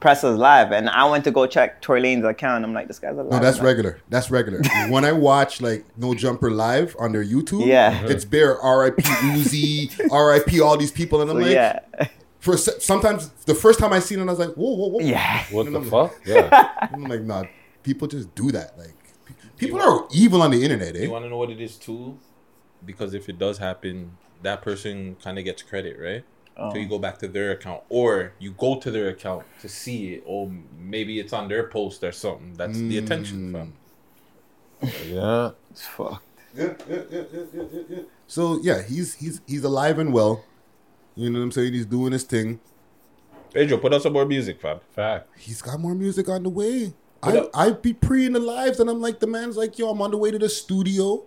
Pressa's 0.00 0.36
live, 0.36 0.70
and 0.72 0.88
I 0.90 1.08
went 1.08 1.24
to 1.24 1.30
go 1.30 1.46
check 1.46 1.80
Tory 1.80 2.02
Lanez 2.02 2.28
account. 2.28 2.64
I'm 2.64 2.74
like, 2.74 2.86
this 2.86 2.98
guy's 2.98 3.12
alive. 3.16 3.30
No, 3.30 3.38
that's 3.38 3.58
I'm 3.60 3.64
regular. 3.64 3.98
That's 4.10 4.30
regular. 4.30 4.60
when 4.88 5.04
I 5.04 5.12
watch 5.12 5.60
like 5.60 5.84
No 5.96 6.12
Jumper 6.14 6.50
live 6.50 6.94
on 6.98 7.12
their 7.12 7.24
YouTube, 7.24 7.66
Yeah. 7.66 8.04
it's 8.06 8.24
bare 8.24 8.60
R.I.P. 8.60 9.02
Uzi, 9.02 10.10
R.I.P. 10.12 10.60
all 10.60 10.76
these 10.76 10.92
people, 10.92 11.22
and 11.22 11.30
I'm 11.30 11.36
So, 11.36 11.42
like, 11.42 11.52
yeah. 11.54 11.78
For 12.40 12.56
sometimes 12.56 13.28
the 13.46 13.54
first 13.54 13.78
time 13.78 13.92
I 13.92 14.00
seen 14.00 14.18
it, 14.18 14.22
I 14.22 14.26
was 14.26 14.38
like, 14.38 14.50
whoa, 14.54 14.74
whoa, 14.74 14.88
whoa, 14.88 15.00
Yeah. 15.00 15.44
What 15.50 15.66
And 15.66 15.74
the 15.76 15.80
I'm 15.80 15.84
fuck? 15.90 16.12
like- 16.12 16.20
Yeah. 16.26 16.88
I'm 16.92 17.04
like, 17.04 17.22
nah, 17.22 17.44
people 17.82 18.08
just 18.08 18.34
do 18.34 18.50
that. 18.52 18.78
Like, 18.78 18.94
pe- 19.24 19.34
people 19.56 19.80
are 19.80 20.06
evil 20.12 20.42
on 20.42 20.50
the 20.50 20.62
internet, 20.62 20.96
eh? 20.96 21.02
You 21.02 21.10
want 21.10 21.24
to 21.24 21.28
know 21.28 21.38
what 21.38 21.50
it 21.50 21.60
is 21.60 21.76
too? 21.76 22.18
Because 22.84 23.14
if 23.14 23.28
it 23.28 23.38
does 23.38 23.58
happen, 23.58 24.16
that 24.42 24.62
person 24.62 25.16
kind 25.22 25.38
of 25.38 25.44
gets 25.44 25.62
credit, 25.62 25.98
right? 26.00 26.24
Oh. 26.56 26.72
So 26.72 26.78
you 26.78 26.86
go 26.86 26.98
back 26.98 27.18
to 27.18 27.28
their 27.28 27.52
account, 27.52 27.82
or 27.88 28.34
you 28.38 28.52
go 28.52 28.78
to 28.78 28.90
their 28.90 29.08
account 29.08 29.44
to 29.60 29.68
see 29.68 30.14
it, 30.14 30.24
or 30.26 30.50
maybe 30.78 31.18
it's 31.18 31.32
on 31.32 31.48
their 31.48 31.68
post 31.68 32.04
or 32.04 32.12
something. 32.12 32.54
That's 32.54 32.78
the 32.78 32.98
attention, 32.98 33.52
fam. 33.52 33.72
Yeah. 35.08 35.50
It's 35.70 35.86
fucked. 35.86 36.26
Yeah, 36.54 36.74
yeah, 36.86 36.96
yeah, 37.10 37.22
yeah, 37.32 37.42
yeah, 37.54 37.62
yeah, 37.72 37.80
yeah. 37.88 37.98
So 38.26 38.58
yeah, 38.62 38.82
he's 38.82 39.14
he's 39.14 39.40
he's 39.46 39.64
alive 39.64 39.98
and 39.98 40.12
well. 40.12 40.44
You 41.14 41.30
know 41.30 41.38
what 41.38 41.44
I'm 41.44 41.52
saying? 41.52 41.72
He's 41.72 41.86
doing 41.86 42.12
his 42.12 42.24
thing. 42.24 42.60
Pedro, 43.54 43.78
put 43.78 43.94
out 43.94 44.02
some 44.02 44.12
more 44.12 44.26
music, 44.26 44.60
fam. 44.60 44.80
Fact. 44.94 45.28
He's 45.38 45.62
got 45.62 45.80
more 45.80 45.94
music 45.94 46.28
on 46.28 46.42
the 46.42 46.50
way. 46.50 46.92
I 47.22 47.48
I 47.54 47.70
be 47.70 47.92
pre 47.92 48.26
in 48.26 48.32
the 48.32 48.40
lives 48.40 48.80
and 48.80 48.90
I'm 48.90 49.00
like 49.00 49.20
the 49.20 49.26
man's 49.26 49.56
like 49.56 49.78
yo, 49.78 49.90
I'm 49.90 50.02
on 50.02 50.10
the 50.10 50.16
way 50.16 50.30
to 50.30 50.38
the 50.38 50.48
studio. 50.48 51.24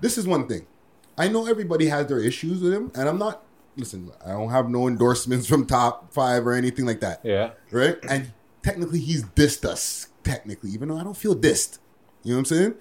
This 0.00 0.18
is 0.18 0.26
one 0.26 0.46
thing. 0.48 0.66
I 1.16 1.28
know 1.28 1.46
everybody 1.46 1.86
has 1.86 2.06
their 2.08 2.20
issues 2.20 2.60
with 2.60 2.72
him, 2.72 2.90
and 2.94 3.08
I'm 3.08 3.18
not. 3.18 3.44
Listen, 3.76 4.10
I 4.24 4.30
don't 4.32 4.50
have 4.50 4.68
no 4.68 4.86
endorsements 4.86 5.46
from 5.46 5.66
top 5.66 6.12
five 6.12 6.46
or 6.46 6.52
anything 6.52 6.86
like 6.86 7.00
that. 7.00 7.20
Yeah. 7.24 7.50
Right? 7.70 7.96
And 8.08 8.32
technically, 8.62 9.00
he's 9.00 9.24
dissed 9.24 9.64
us. 9.64 10.08
Technically, 10.22 10.70
even 10.70 10.88
though 10.88 10.96
I 10.96 11.04
don't 11.04 11.16
feel 11.16 11.34
dissed. 11.34 11.78
You 12.22 12.32
know 12.32 12.36
what 12.36 12.50
I'm 12.50 12.56
saying? 12.56 12.74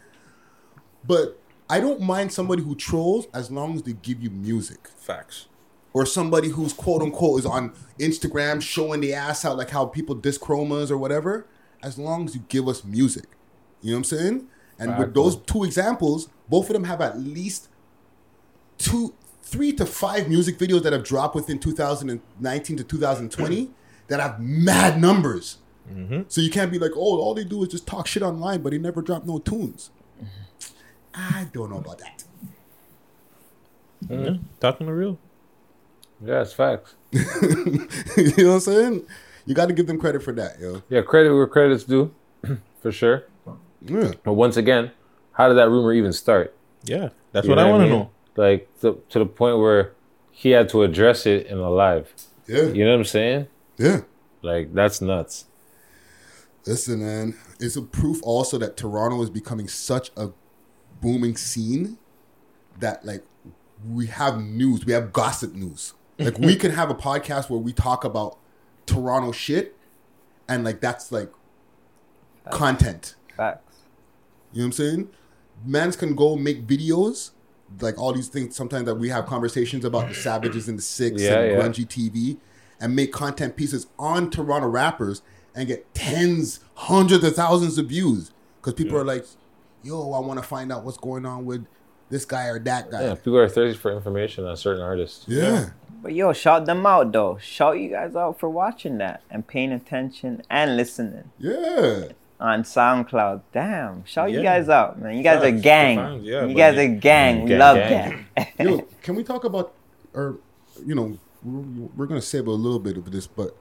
But 1.05 1.39
I 1.69 1.79
don't 1.79 2.01
mind 2.01 2.31
somebody 2.31 2.63
who 2.63 2.75
trolls 2.75 3.27
as 3.33 3.51
long 3.51 3.75
as 3.75 3.83
they 3.83 3.93
give 3.93 4.21
you 4.21 4.29
music. 4.29 4.87
Facts. 4.95 5.47
Or 5.91 6.05
somebody 6.05 6.49
who's 6.49 6.73
quote 6.73 7.01
unquote 7.01 7.39
is 7.39 7.45
on 7.45 7.73
Instagram 7.99 8.61
showing 8.61 9.01
the 9.01 9.13
ass 9.13 9.45
out 9.45 9.57
like 9.57 9.69
how 9.69 9.85
people 9.85 10.15
diss 10.15 10.37
chromas 10.37 10.89
or 10.89 10.97
whatever. 10.97 11.45
As 11.83 11.97
long 11.97 12.25
as 12.25 12.35
you 12.35 12.43
give 12.47 12.67
us 12.67 12.83
music. 12.83 13.25
You 13.81 13.91
know 13.91 13.97
what 13.97 13.99
I'm 13.99 14.03
saying? 14.17 14.47
And 14.79 14.89
with 14.91 15.07
Fact. 15.07 15.13
those 15.13 15.35
two 15.35 15.63
examples, 15.63 16.29
both 16.49 16.69
of 16.69 16.73
them 16.73 16.85
have 16.85 17.01
at 17.01 17.19
least 17.19 17.69
two, 18.77 19.13
three 19.41 19.71
to 19.73 19.85
five 19.85 20.29
music 20.29 20.57
videos 20.57 20.83
that 20.83 20.93
have 20.93 21.03
dropped 21.03 21.35
within 21.35 21.59
2019 21.59 22.77
to 22.77 22.83
2020 22.83 23.69
that 24.07 24.19
have 24.19 24.39
mad 24.39 24.99
numbers. 24.99 25.57
Mm-hmm. 25.91 26.21
So 26.27 26.41
you 26.41 26.49
can't 26.49 26.71
be 26.71 26.79
like, 26.79 26.91
oh, 26.95 27.19
all 27.19 27.33
they 27.33 27.43
do 27.43 27.61
is 27.63 27.69
just 27.69 27.85
talk 27.85 28.07
shit 28.07 28.23
online, 28.23 28.61
but 28.61 28.71
they 28.71 28.77
never 28.77 29.01
drop 29.01 29.25
no 29.25 29.39
tunes. 29.39 29.91
I 31.13 31.47
don't 31.53 31.69
know 31.69 31.77
about 31.77 31.99
that. 31.99 32.23
Mm-hmm. 34.05 34.23
Yeah, 34.23 34.37
talking 34.59 34.87
the 34.87 34.93
real. 34.93 35.19
Yeah, 36.25 36.41
it's 36.41 36.53
facts. 36.53 36.95
you 37.11 37.21
know 37.23 38.47
what 38.47 38.53
I'm 38.53 38.59
saying? 38.61 39.07
You 39.45 39.53
got 39.53 39.67
to 39.67 39.73
give 39.73 39.87
them 39.87 39.99
credit 39.99 40.23
for 40.23 40.31
that, 40.33 40.59
yo. 40.59 40.81
Yeah, 40.89 41.01
credit 41.01 41.33
where 41.33 41.47
credit's 41.47 41.83
due, 41.83 42.13
for 42.81 42.91
sure. 42.91 43.25
Yeah. 43.81 44.13
But 44.23 44.33
once 44.33 44.55
again, 44.57 44.91
how 45.33 45.49
did 45.49 45.55
that 45.55 45.69
rumor 45.69 45.93
even 45.93 46.13
start? 46.13 46.55
Yeah, 46.85 47.09
that's 47.31 47.45
You 47.45 47.51
what 47.51 47.59
I 47.59 47.69
want 47.69 47.83
to 47.83 47.89
know. 47.89 48.09
Like 48.35 48.69
to, 48.81 49.01
to 49.09 49.19
the 49.19 49.25
point 49.25 49.59
where 49.59 49.93
he 50.31 50.51
had 50.51 50.69
to 50.69 50.83
address 50.83 51.25
it 51.25 51.47
in 51.47 51.57
a 51.57 51.69
live. 51.69 52.13
Yeah. 52.47 52.63
You 52.63 52.85
know 52.85 52.91
what 52.91 52.99
I'm 52.99 53.05
saying? 53.05 53.47
Yeah. 53.77 54.01
Like 54.41 54.73
that's 54.73 55.01
nuts. 55.01 55.45
Listen, 56.65 57.01
man, 57.01 57.35
it's 57.59 57.75
a 57.75 57.81
proof 57.81 58.19
also 58.23 58.57
that 58.57 58.77
Toronto 58.77 59.21
is 59.21 59.29
becoming 59.29 59.67
such 59.67 60.11
a 60.15 60.29
booming 61.01 61.35
scene 61.35 61.97
that 62.79 63.05
like 63.05 63.23
we 63.87 64.07
have 64.07 64.41
news, 64.41 64.85
we 64.85 64.93
have 64.93 65.11
gossip 65.11 65.53
news. 65.53 65.93
Like 66.17 66.37
we 66.37 66.55
can 66.57 66.71
have 66.71 66.89
a 66.89 66.95
podcast 66.95 67.49
where 67.49 67.59
we 67.59 67.73
talk 67.73 68.03
about 68.03 68.37
Toronto 68.85 69.31
shit, 69.31 69.75
and 70.47 70.63
like 70.63 70.81
that's 70.81 71.11
like 71.11 71.31
content. 72.51 73.15
Facts. 73.35 73.77
You 74.51 74.59
know 74.59 74.65
what 74.65 74.67
I'm 74.67 74.71
saying? 74.73 75.09
mans 75.65 75.95
can 75.95 76.13
go 76.15 76.35
make 76.35 76.65
videos 76.67 77.31
like 77.79 77.97
all 77.97 78.11
these 78.11 78.27
things 78.27 78.53
sometimes 78.55 78.85
that 78.85 78.95
we 78.95 79.07
have 79.07 79.25
conversations 79.25 79.85
about 79.85 80.09
the 80.09 80.13
savages 80.13 80.67
and 80.67 80.77
the 80.77 80.81
six 80.81 81.21
Yeah, 81.21 81.39
and 81.39 81.51
yeah. 81.51 81.57
grungy 81.57 81.87
tv 81.87 82.37
and 82.81 82.93
make 82.95 83.13
content 83.13 83.55
pieces 83.55 83.87
on 83.97 84.29
toronto 84.29 84.67
rappers 84.67 85.21
and 85.55 85.67
get 85.67 85.93
tens 85.93 86.59
hundreds 86.73 87.23
of 87.23 87.35
thousands 87.35 87.77
of 87.77 87.85
views 87.87 88.31
because 88.59 88.73
people 88.73 88.97
are 88.97 89.05
like 89.05 89.25
yo 89.83 90.11
i 90.11 90.19
want 90.19 90.37
to 90.41 90.45
find 90.45 90.71
out 90.71 90.83
what's 90.83 90.97
going 90.97 91.25
on 91.25 91.45
with 91.45 91.65
this 92.13 92.25
guy 92.25 92.45
or 92.47 92.59
that 92.59 92.89
guy 92.91 93.01
Yeah, 93.03 93.15
people 93.15 93.37
are 93.39 93.49
thirsty 93.49 93.77
for 93.77 93.91
information 93.91 94.45
on 94.45 94.55
certain 94.55 94.81
artists. 94.83 95.25
Yeah. 95.27 95.71
But 96.01 96.13
yo, 96.13 96.31
shout 96.33 96.65
them 96.65 96.85
out 96.85 97.11
though. 97.11 97.37
Shout 97.41 97.79
you 97.79 97.89
guys 97.89 98.15
out 98.15 98.39
for 98.39 98.49
watching 98.49 98.97
that 98.99 99.21
and 99.31 99.45
paying 99.47 99.71
attention 99.71 100.41
and 100.49 100.77
listening. 100.77 101.31
Yeah. 101.39 102.09
On 102.39 102.63
SoundCloud. 102.63 103.41
Damn. 103.53 104.03
Shout 104.05 104.31
you 104.31 104.41
guys 104.43 104.67
out, 104.69 105.01
man. 105.01 105.15
You 105.17 105.23
guys 105.23 105.41
are 105.43 105.51
gang. 105.51 105.97
fans, 105.97 106.23
yeah, 106.23 106.45
you 106.45 106.55
guys 106.55 106.77
are 106.77 106.87
gang. 106.87 107.43
We 107.43 107.49
Gang, 107.49 107.59
love 107.59 107.77
gang. 107.77 108.25
gang. 108.35 108.47
Yo, 108.59 108.87
can 109.01 109.15
we 109.15 109.23
talk 109.23 109.43
about, 109.45 109.73
or 110.13 110.37
you 110.85 110.93
know, 110.93 111.17
we're, 111.43 111.87
we're 111.95 112.05
gonna 112.05 112.21
save 112.21 112.47
a 112.47 112.51
little 112.51 112.79
bit 112.79 112.97
of 112.97 113.09
this, 113.11 113.25
but 113.27 113.55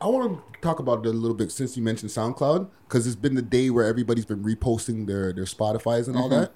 I 0.00 0.06
want 0.08 0.38
to 0.54 0.60
talk 0.60 0.78
about 0.80 1.04
it 1.06 1.08
a 1.08 1.12
little 1.12 1.36
bit 1.36 1.50
since 1.52 1.76
you 1.76 1.82
mentioned 1.82 2.10
SoundCloud 2.10 2.68
because 2.88 3.06
it's 3.06 3.16
been 3.16 3.34
the 3.36 3.42
day 3.42 3.70
where 3.70 3.84
everybody's 3.86 4.26
been 4.26 4.42
reposting 4.42 5.06
their 5.06 5.32
their 5.32 5.44
Spotify's 5.44 6.08
and 6.08 6.16
all 6.16 6.28
Mhm. 6.28 6.40
that. 6.40 6.52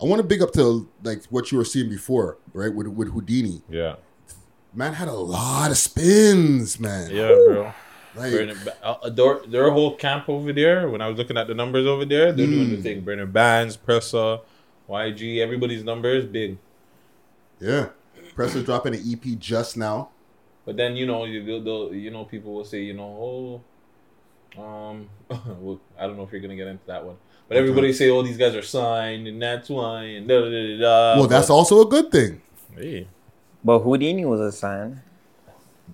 I 0.00 0.04
want 0.04 0.20
to 0.20 0.26
big 0.26 0.42
up 0.42 0.52
to 0.52 0.88
like 1.02 1.24
what 1.26 1.50
you 1.50 1.58
were 1.58 1.64
seeing 1.64 1.88
before, 1.88 2.38
right? 2.52 2.72
With 2.74 2.86
with 2.88 3.12
Houdini, 3.12 3.62
Yeah. 3.70 3.96
man 4.74 4.92
had 4.94 5.08
a 5.08 5.12
lot 5.14 5.70
of 5.70 5.76
spins, 5.78 6.78
man. 6.78 7.10
Yeah, 7.10 7.28
bro. 7.46 7.72
Like- 8.14 8.32
Burna 8.32 8.68
uh, 8.82 9.10
their, 9.10 9.40
their 9.46 9.70
whole 9.70 9.94
camp 9.96 10.28
over 10.28 10.50
there, 10.52 10.88
when 10.88 11.00
I 11.02 11.08
was 11.08 11.18
looking 11.18 11.36
at 11.36 11.48
the 11.48 11.54
numbers 11.54 11.86
over 11.86 12.04
there, 12.06 12.32
they're 12.32 12.46
doing 12.46 12.70
the 12.70 12.76
Mm. 12.78 12.82
thing. 12.82 13.02
Burna 13.04 13.30
Bandz, 13.30 13.76
Pressa, 13.78 14.40
YG, 14.88 15.38
everybody's 15.40 15.84
numbers 15.84 16.24
big. 16.24 16.56
Yeah, 17.60 17.88
Press 18.34 18.54
is 18.54 18.64
dropping 18.64 18.94
an 18.94 19.02
EP 19.04 19.38
just 19.38 19.76
now. 19.76 20.10
But 20.64 20.76
then 20.76 20.96
you 20.96 21.06
know, 21.06 21.24
you 21.26 21.44
they'll, 21.44 21.62
they'll- 21.62 21.94
you 21.94 22.10
know, 22.10 22.24
people 22.24 22.52
will 22.54 22.64
say, 22.64 22.82
you 22.82 22.94
know, 22.94 23.62
oh, 24.58 24.62
um, 24.62 25.08
I 25.98 26.06
don't 26.06 26.16
know 26.16 26.22
if 26.24 26.32
you're 26.32 26.40
gonna 26.40 26.56
get 26.56 26.66
into 26.68 26.86
that 26.86 27.04
one, 27.04 27.16
but 27.48 27.56
Okay. 27.56 27.62
everybody 27.62 27.92
say, 27.92 28.10
oh, 28.10 28.22
these 28.22 28.36
guys 28.36 28.54
are 28.54 28.62
signed, 28.62 29.26
and 29.28 29.40
that's 29.40 29.68
why, 29.68 30.02
and 30.04 30.28
da 30.28 30.40
da 30.40 30.50
da 30.50 30.78
da. 30.78 31.18
well, 31.18 31.26
that's 31.28 31.48
but- 31.48 31.54
also 31.54 31.80
a 31.82 31.86
good 31.88 32.10
thing. 32.10 32.40
Hey. 32.74 33.08
But 33.64 33.80
Houdini 33.80 34.24
was 34.24 34.40
a 34.40 34.52
sign. 34.52 35.02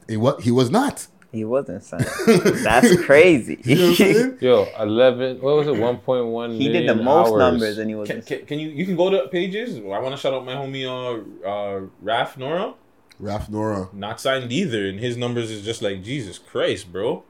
He 0.09 0.17
what? 0.17 0.43
He 0.43 0.51
was 0.51 0.71
not. 0.71 1.07
He 1.31 1.45
wasn't 1.47 1.83
signed. 1.83 2.05
That's 2.27 3.01
crazy. 3.07 3.59
Yo, 4.41 4.67
eleven. 4.79 5.41
What 5.41 5.57
was 5.57 5.67
it? 5.67 5.77
One 5.79 5.97
point 5.97 6.27
one. 6.27 6.53
He 6.53 6.69
did 6.69 6.87
the 6.87 6.95
most 6.95 7.35
numbers 7.39 7.79
and 7.79 7.89
he 7.89 7.95
was 7.95 8.07
Can, 8.11 8.21
can, 8.21 8.45
can 8.45 8.59
you 8.59 8.69
you 8.69 8.85
can 8.85 8.97
go 8.97 9.09
to 9.09 9.29
pages? 9.29 9.79
I 9.79 9.99
want 9.99 10.15
to 10.15 10.19
shout 10.19 10.35
out 10.35 10.45
my 10.45 10.53
homie 10.55 10.85
uh, 10.87 11.49
uh 11.49 11.87
Raf 12.03 12.37
Nora. 12.37 12.75
Raf 13.19 13.49
Nora. 13.49 13.89
Not 13.95 14.21
signed 14.21 14.53
either, 14.53 14.87
and 14.87 15.01
his 15.01 15.17
numbers 15.17 15.51
is 15.51 15.65
just 15.65 15.81
like 15.81 16.03
Jesus 16.03 16.39
Christ, 16.39 16.93
bro. 16.93 17.25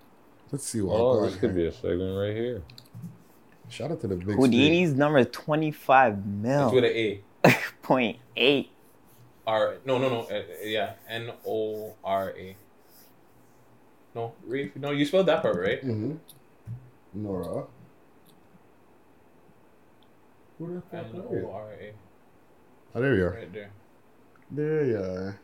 Let's 0.51 0.67
see 0.67 0.81
what. 0.81 1.01
Oh, 1.01 1.25
this 1.25 1.37
could 1.37 1.55
be 1.55 1.67
a 1.67 1.73
segment 1.73 2.19
right 2.19 2.35
here. 2.35 2.63
Shout 3.73 3.91
out 3.91 4.03
to 4.03 4.07
the 4.07 4.17
big. 4.17 4.37
Houdini's 4.37 4.93
number 4.93 5.25
25 5.25 6.27
mil. 6.27 6.67
It's 6.67 6.75
with 6.75 6.85
an 6.85 6.91
A. 6.91 7.23
Point 7.83 8.19
eight. 8.37 8.71
R 9.47 9.79
no 9.85 9.99
no 9.99 10.09
no 10.09 10.21
uh, 10.21 10.43
yeah 10.63 10.93
N 11.09 11.33
O 11.47 11.95
R 12.05 12.35
A. 12.37 12.57
No, 14.15 14.35
re, 14.47 14.71
no, 14.77 14.91
you 14.91 15.07
spelled 15.07 15.27
that 15.27 15.41
part 15.41 15.57
right. 15.57 15.83
Mm-hmm. 15.83 16.17
Nora. 17.15 17.65
Who 20.59 20.75
the 20.75 20.83
fuck 20.83 21.07
N 21.07 21.23
are 21.23 21.35
you? 21.35 21.49
O 21.49 21.53
R 21.53 21.73
A. 21.73 21.93
Oh, 22.95 23.01
there 23.01 23.15
you 23.17 23.25
are. 23.25 23.31
Right 23.31 23.53
there. 23.53 23.71
There 24.51 24.85
you 24.85 24.99
are. 24.99 25.41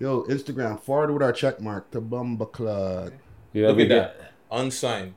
Yo, 0.00 0.24
Instagram, 0.24 0.80
forward 0.80 1.12
with 1.12 1.22
our 1.22 1.32
check 1.32 1.60
mark 1.60 1.88
to 1.92 2.00
Bumba 2.00 2.50
Club. 2.50 3.12
Yeah, 3.52 3.68
Look 3.68 3.78
at 3.78 3.88
that. 3.90 4.32
Unsigned. 4.50 5.14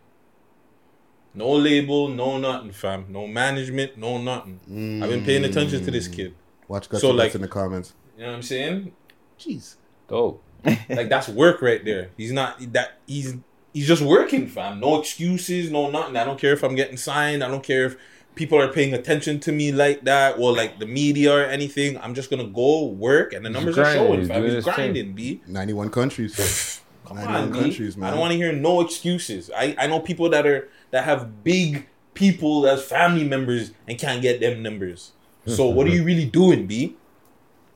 No 1.34 1.52
label, 1.52 2.10
no 2.10 2.38
nothing, 2.38 2.72
fam. 2.72 3.06
No 3.10 3.26
management, 3.28 3.98
no 3.98 4.18
nothing. 4.18 4.60
I've 5.02 5.10
been 5.10 5.24
paying 5.24 5.46
attention 5.46 5.84
to 5.86 5.92
this 5.92 6.08
mm. 6.08 6.14
kid. 6.14 6.36
Watch 6.68 6.90
guys 6.90 7.02
So, 7.02 7.10
so, 7.10 7.14
like- 7.14 7.36
in 7.36 7.42
the 7.42 7.48
comments. 7.48 7.94
You 8.18 8.24
know 8.24 8.32
what 8.32 8.36
I'm 8.38 8.44
saying? 8.44 8.92
Jeez. 9.40 9.76
Dope. 10.08 10.44
like 10.66 11.10
that's 11.10 11.28
work 11.28 11.62
right 11.62 11.84
there. 11.84 12.12
He's 12.18 12.32
not 12.32 12.58
that 12.74 13.00
he's 13.08 13.36
he's 13.74 13.88
just 13.88 14.02
working, 14.02 14.48
fam. 14.48 14.80
No 14.80 15.00
excuses, 15.00 15.72
no 15.72 15.90
nothing. 15.90 16.16
I 16.16 16.24
don't 16.24 16.40
care 16.40 16.54
if 16.54 16.64
I'm 16.64 16.76
getting 16.76 16.98
signed. 16.98 17.44
I 17.44 17.48
don't 17.48 17.64
care 17.64 17.86
if 17.86 17.98
people 18.36 18.60
are 18.60 18.68
paying 18.68 18.94
attention 18.94 19.40
to 19.40 19.52
me 19.52 19.72
like 19.72 20.04
that 20.04 20.38
or 20.38 20.56
like 20.56 20.80
the 20.80 20.86
media 20.86 21.34
or 21.34 21.42
anything. 21.42 21.98
I'm 21.98 22.14
just 22.14 22.30
gonna 22.30 22.48
go 22.48 22.86
work 22.86 23.34
and 23.34 23.44
the 23.44 23.50
He's 23.50 23.56
numbers 23.56 23.78
are 23.80 23.94
showing, 23.94 24.20
He's 24.20 24.28
fam. 24.28 24.44
He's 24.44 24.64
grinding, 24.64 25.14
B. 25.14 25.42
91 25.48 25.90
countries. 25.90 26.82
Come 27.06 27.18
91 27.18 27.42
on, 27.42 27.52
B. 27.52 27.60
countries, 27.60 27.98
man. 27.98 28.08
I 28.08 28.12
don't 28.12 28.20
want 28.20 28.32
to 28.32 28.38
hear 28.38 28.54
no 28.54 28.82
excuses. 28.82 29.50
I, 29.56 29.76
I 29.78 29.88
know 29.88 30.00
people 30.00 30.30
that 30.30 30.46
are 30.46 30.70
that 30.92 31.04
have 31.06 31.44
big 31.44 31.88
people 32.14 32.68
as 32.68 32.84
family 32.84 33.24
members 33.24 33.72
and 33.88 33.98
can't 33.98 34.22
get 34.22 34.40
them 34.40 34.62
numbers. 34.62 35.12
So 35.48 35.68
what 35.68 35.88
are 35.88 35.90
you 35.92 36.04
really 36.04 36.26
doing, 36.26 36.68
B? 36.68 36.96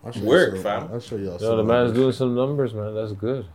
I'll 0.05 0.11
show 0.11 0.19
you 0.19 0.25
Work, 0.27 0.53
some- 0.55 0.63
fam. 0.63 0.89
I'll 0.93 0.99
show 0.99 1.15
y'all 1.15 1.31
Yo, 1.33 1.37
some 1.39 1.57
the 1.57 1.63
man's 1.63 1.87
numbers. 1.87 1.97
doing 1.97 2.11
some 2.13 2.35
numbers, 2.35 2.73
man. 2.75 2.93
That's 2.93 3.13
good. 3.13 3.45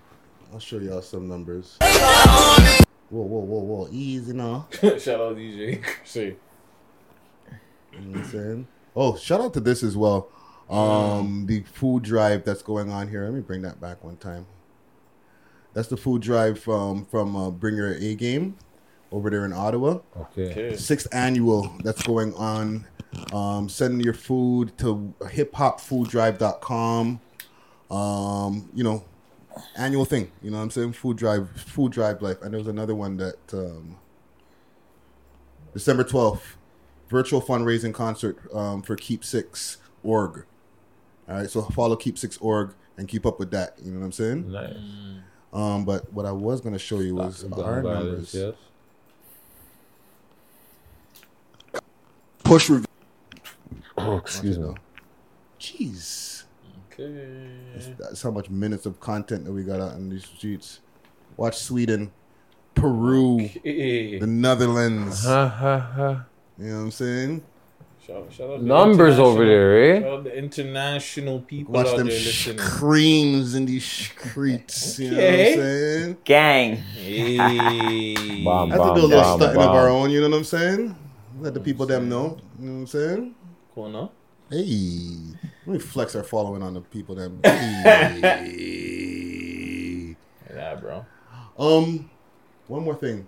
I'll 0.52 0.58
show 0.58 0.78
y'all 0.78 1.00
some 1.02 1.28
numbers. 1.28 1.76
Whoa, 1.80 3.22
whoa, 3.22 3.38
whoa, 3.40 3.58
whoa. 3.60 3.88
Easy 3.92 4.32
now. 4.32 4.66
Shout 4.80 5.20
out 5.20 5.36
DJ. 5.36 5.84
See. 6.04 6.34
You 7.92 7.98
know 8.00 8.10
what 8.10 8.18
I'm 8.18 8.24
saying? 8.24 8.66
Oh, 8.96 9.16
shout 9.16 9.40
out 9.40 9.52
to 9.54 9.60
this 9.60 9.82
as 9.84 9.96
well. 9.96 10.28
Um, 10.68 11.46
the 11.46 11.62
food 11.62 12.02
drive 12.04 12.44
that's 12.44 12.62
going 12.62 12.90
on 12.90 13.08
here. 13.08 13.24
Let 13.24 13.32
me 13.34 13.40
bring 13.40 13.62
that 13.62 13.80
back 13.80 14.02
one 14.04 14.16
time. 14.16 14.46
That's 15.74 15.88
the 15.88 15.96
food 15.96 16.22
drive 16.22 16.58
from 16.58 17.04
from 17.06 17.34
uh, 17.36 17.50
Bring 17.50 17.76
Your 17.76 17.92
A 17.94 18.14
Game 18.14 18.56
over 19.12 19.30
there 19.30 19.44
in 19.44 19.52
Ottawa. 19.52 19.98
Okay. 20.16 20.50
Okay. 20.50 20.76
Sixth 20.76 21.08
annual 21.12 21.72
that's 21.82 22.02
going 22.02 22.34
on. 22.34 22.86
Um, 23.32 23.68
send 23.68 24.04
your 24.04 24.14
food 24.14 24.76
to 24.78 25.14
hiphopfooddrive.com. 25.20 27.20
Um, 27.90 28.70
you 28.72 28.84
know, 28.84 29.04
annual 29.76 30.04
thing. 30.04 30.30
You 30.42 30.50
know 30.50 30.58
what 30.58 30.64
I'm 30.64 30.70
saying? 30.70 30.92
Food 30.92 31.16
drive, 31.16 31.50
food 31.50 31.92
drive 31.92 32.22
life. 32.22 32.40
And 32.42 32.52
there 32.52 32.58
was 32.58 32.68
another 32.68 32.94
one 32.94 33.16
that 33.16 33.38
um, 33.52 33.96
December 35.72 36.04
12th, 36.04 36.42
virtual 37.08 37.42
fundraising 37.42 37.92
concert 37.92 38.38
um, 38.54 38.82
for 38.82 38.96
Keep 38.96 39.24
Six 39.24 39.78
org. 40.02 40.44
All 41.28 41.36
right, 41.36 41.50
so 41.50 41.62
follow 41.62 41.96
Keep 41.96 42.18
Six 42.18 42.38
org 42.38 42.74
and 42.96 43.08
keep 43.08 43.26
up 43.26 43.38
with 43.38 43.50
that. 43.50 43.74
You 43.82 43.92
know 43.92 44.00
what 44.00 44.06
I'm 44.06 44.12
saying? 44.12 44.52
Nice. 44.52 44.76
Um, 45.52 45.84
but 45.84 46.12
what 46.12 46.26
I 46.26 46.32
was 46.32 46.60
gonna 46.60 46.78
show 46.78 47.00
you 47.00 47.16
was 47.16 47.42
Gun 47.42 47.64
our 47.64 47.82
violence, 47.82 48.04
numbers. 48.04 48.34
Yes. 48.34 48.54
Push 52.50 52.68
review. 52.68 52.86
Oh, 53.96 54.16
excuse 54.16 54.58
me. 54.58 54.74
Jeez. 55.60 56.42
Okay. 56.92 57.52
That's 57.96 58.22
how 58.22 58.32
much 58.32 58.50
minutes 58.50 58.86
of 58.86 58.98
content 58.98 59.44
that 59.44 59.52
we 59.52 59.62
got 59.62 59.78
out 59.80 59.92
in 59.94 60.10
these 60.10 60.24
streets. 60.24 60.80
Watch 61.36 61.58
Sweden, 61.58 62.10
Peru, 62.74 63.36
Okay. 63.44 64.18
the 64.18 64.26
Netherlands. 64.26 65.24
Ha 65.24 65.46
ha 65.46 65.78
ha. 65.78 66.24
You 66.58 66.70
know 66.70 66.76
what 66.78 66.82
I'm 66.86 66.90
saying? 66.90 67.42
Shout, 68.04 68.26
shout 68.32 68.50
out 68.50 68.58
the 68.62 68.66
Numbers 68.66 69.20
over 69.20 69.46
there, 69.46 69.84
eh? 69.94 70.00
Shout 70.00 70.12
out 70.12 70.24
the 70.24 70.36
international 70.36 71.38
people 71.42 71.74
Watch 71.74 71.86
out 71.86 71.98
them 71.98 72.08
there 72.08 72.18
sh- 72.18 72.48
listening. 72.48 72.58
creams 72.58 73.54
in 73.54 73.66
these 73.66 73.84
streets. 73.84 74.98
You 74.98 75.12
know 75.12 75.16
what 75.18 75.24
I'm 75.24 75.30
Okay. 75.34 75.54
saying? 75.54 76.16
Gang. 76.24 76.76
Hey. 76.78 78.42
Bomb, 78.42 78.72
I 78.72 78.74
have 78.76 78.94
to 78.96 79.00
do 79.00 79.06
a 79.06 79.06
little 79.06 79.22
bomb, 79.22 79.38
stunting 79.40 79.62
of 79.62 79.68
our 79.70 79.88
own, 79.88 80.10
you 80.10 80.20
know 80.20 80.28
what 80.30 80.36
I'm 80.38 80.42
saying? 80.44 80.96
Let 81.40 81.54
the 81.54 81.60
people 81.60 81.86
them 81.86 82.08
know. 82.10 82.36
You 82.58 82.66
know 82.66 82.72
what 82.72 82.78
I'm 82.80 82.86
saying? 82.86 83.34
Cool, 83.74 83.88
no? 83.88 84.12
Hey. 84.50 85.16
Let 85.64 85.72
me 85.72 85.78
flex 85.78 86.14
our 86.14 86.22
following 86.22 86.62
on 86.62 86.74
the 86.74 86.82
people 86.82 87.14
them. 87.14 87.40
Hey. 87.44 88.90
Yeah, 90.52 90.74
bro. 90.74 91.06
Um, 91.58 92.10
one 92.66 92.82
more 92.84 92.94
thing, 92.94 93.26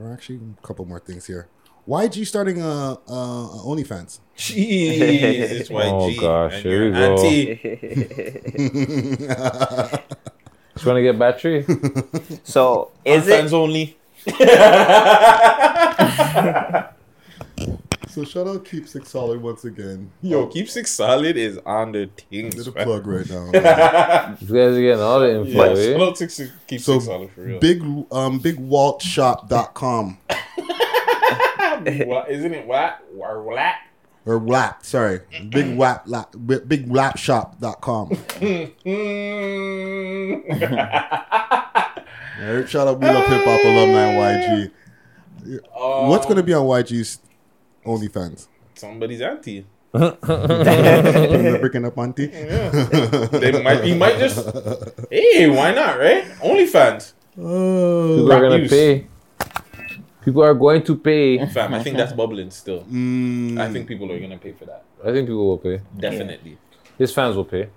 or 0.00 0.10
actually 0.12 0.36
a 0.36 0.66
couple 0.66 0.86
more 0.86 1.00
things 1.00 1.26
here. 1.26 1.48
YG 1.86 2.26
starting 2.26 2.62
uh, 2.62 2.92
uh 3.06 3.48
OnlyFans. 3.64 4.20
Jeez, 4.36 4.98
it's 5.00 5.68
YG. 5.74 6.16
Oh, 6.18 6.20
gosh, 6.20 6.54
and 6.54 6.62
here 6.62 6.84
your 6.84 6.92
we 6.92 6.98
go. 6.98 7.14
auntie. 7.16 7.56
Trying 10.78 10.96
to 10.96 11.02
get 11.02 11.18
battery? 11.18 11.66
So 12.44 12.92
is 13.04 13.26
fans 13.26 13.52
it 13.52 13.56
only. 13.56 13.96
So 18.16 18.24
shout 18.24 18.46
out 18.46 18.64
Keep 18.64 18.88
Six 18.88 19.10
Solid 19.10 19.42
once 19.42 19.66
again. 19.66 20.10
Yo, 20.22 20.46
Keep 20.46 20.70
Six 20.70 20.90
Solid 20.90 21.36
is 21.36 21.58
on 21.66 21.92
their 21.92 22.06
things. 22.06 22.56
Little 22.56 22.72
fam. 22.72 22.84
plug 22.86 23.06
right 23.06 23.28
now. 23.28 23.50
These 24.40 24.48
guys 24.50 24.74
are 24.74 24.80
getting 24.80 25.00
all 25.02 25.20
the 25.20 25.40
info, 25.40 25.50
Yeah, 25.50 25.78
eh? 25.78 25.92
shout 25.92 26.00
out 26.00 26.16
Six, 26.16 26.40
Keep 26.66 26.80
So 26.80 26.94
Six 26.94 27.04
Solid 27.04 27.30
for 27.32 27.42
real. 27.42 27.60
big 27.60 27.82
um 27.82 28.40
bigwaltshop.com. 28.40 30.18
What 32.06 32.30
isn't 32.30 32.54
it? 32.54 32.66
What 32.66 33.04
or 33.18 33.42
what? 33.42 33.74
or 34.24 34.38
WAP, 34.38 34.82
sorry. 34.82 35.20
Big 35.50 35.76
WAP, 35.76 36.04
lap, 36.08 36.34
big 36.46 36.88
WAPshop.com. 36.88 38.12
Eric, 42.40 42.68
shout 42.68 42.88
out 42.88 42.98
We 42.98 43.06
Love 43.08 43.26
Hip 43.28 43.44
Hop 43.44 43.62
alumni 43.62 44.14
YG. 44.14 44.70
What's 46.08 46.24
going 46.24 46.38
to 46.38 46.42
be 46.42 46.54
on 46.54 46.64
YG's 46.64 47.20
OnlyFans? 47.86 48.48
Somebody's 48.74 49.20
auntie. 49.22 49.64
They're 49.92 51.58
breaking 51.58 51.84
up 51.86 51.96
auntie. 51.98 52.28
Yeah. 52.32 52.68
They 53.32 53.62
might. 53.62 53.84
He 53.84 53.94
might 53.94 54.18
just. 54.18 54.38
Hey, 55.10 55.48
why 55.48 55.72
not? 55.72 55.98
Right? 55.98 56.24
OnlyFans. 56.44 57.12
Oh, 57.38 58.16
People 58.16 58.32
are 58.32 58.40
gonna 58.40 58.58
News. 58.58 58.70
pay. 58.70 59.06
People 60.24 60.42
are 60.42 60.54
going 60.54 60.82
to 60.82 60.96
pay. 60.96 61.46
Fam, 61.46 61.72
I 61.74 61.82
think 61.82 61.96
that's 61.96 62.12
bubbling 62.12 62.50
still. 62.50 62.82
Mm. 62.84 63.58
I 63.60 63.72
think 63.72 63.86
people 63.86 64.10
are 64.10 64.18
gonna 64.18 64.38
pay 64.38 64.52
for 64.52 64.64
that. 64.66 64.82
I 65.04 65.12
think 65.12 65.28
people 65.28 65.46
will 65.46 65.58
pay. 65.58 65.80
Definitely. 65.98 66.58
His 66.98 67.12
fans 67.12 67.36
will 67.36 67.44
pay. 67.44 67.68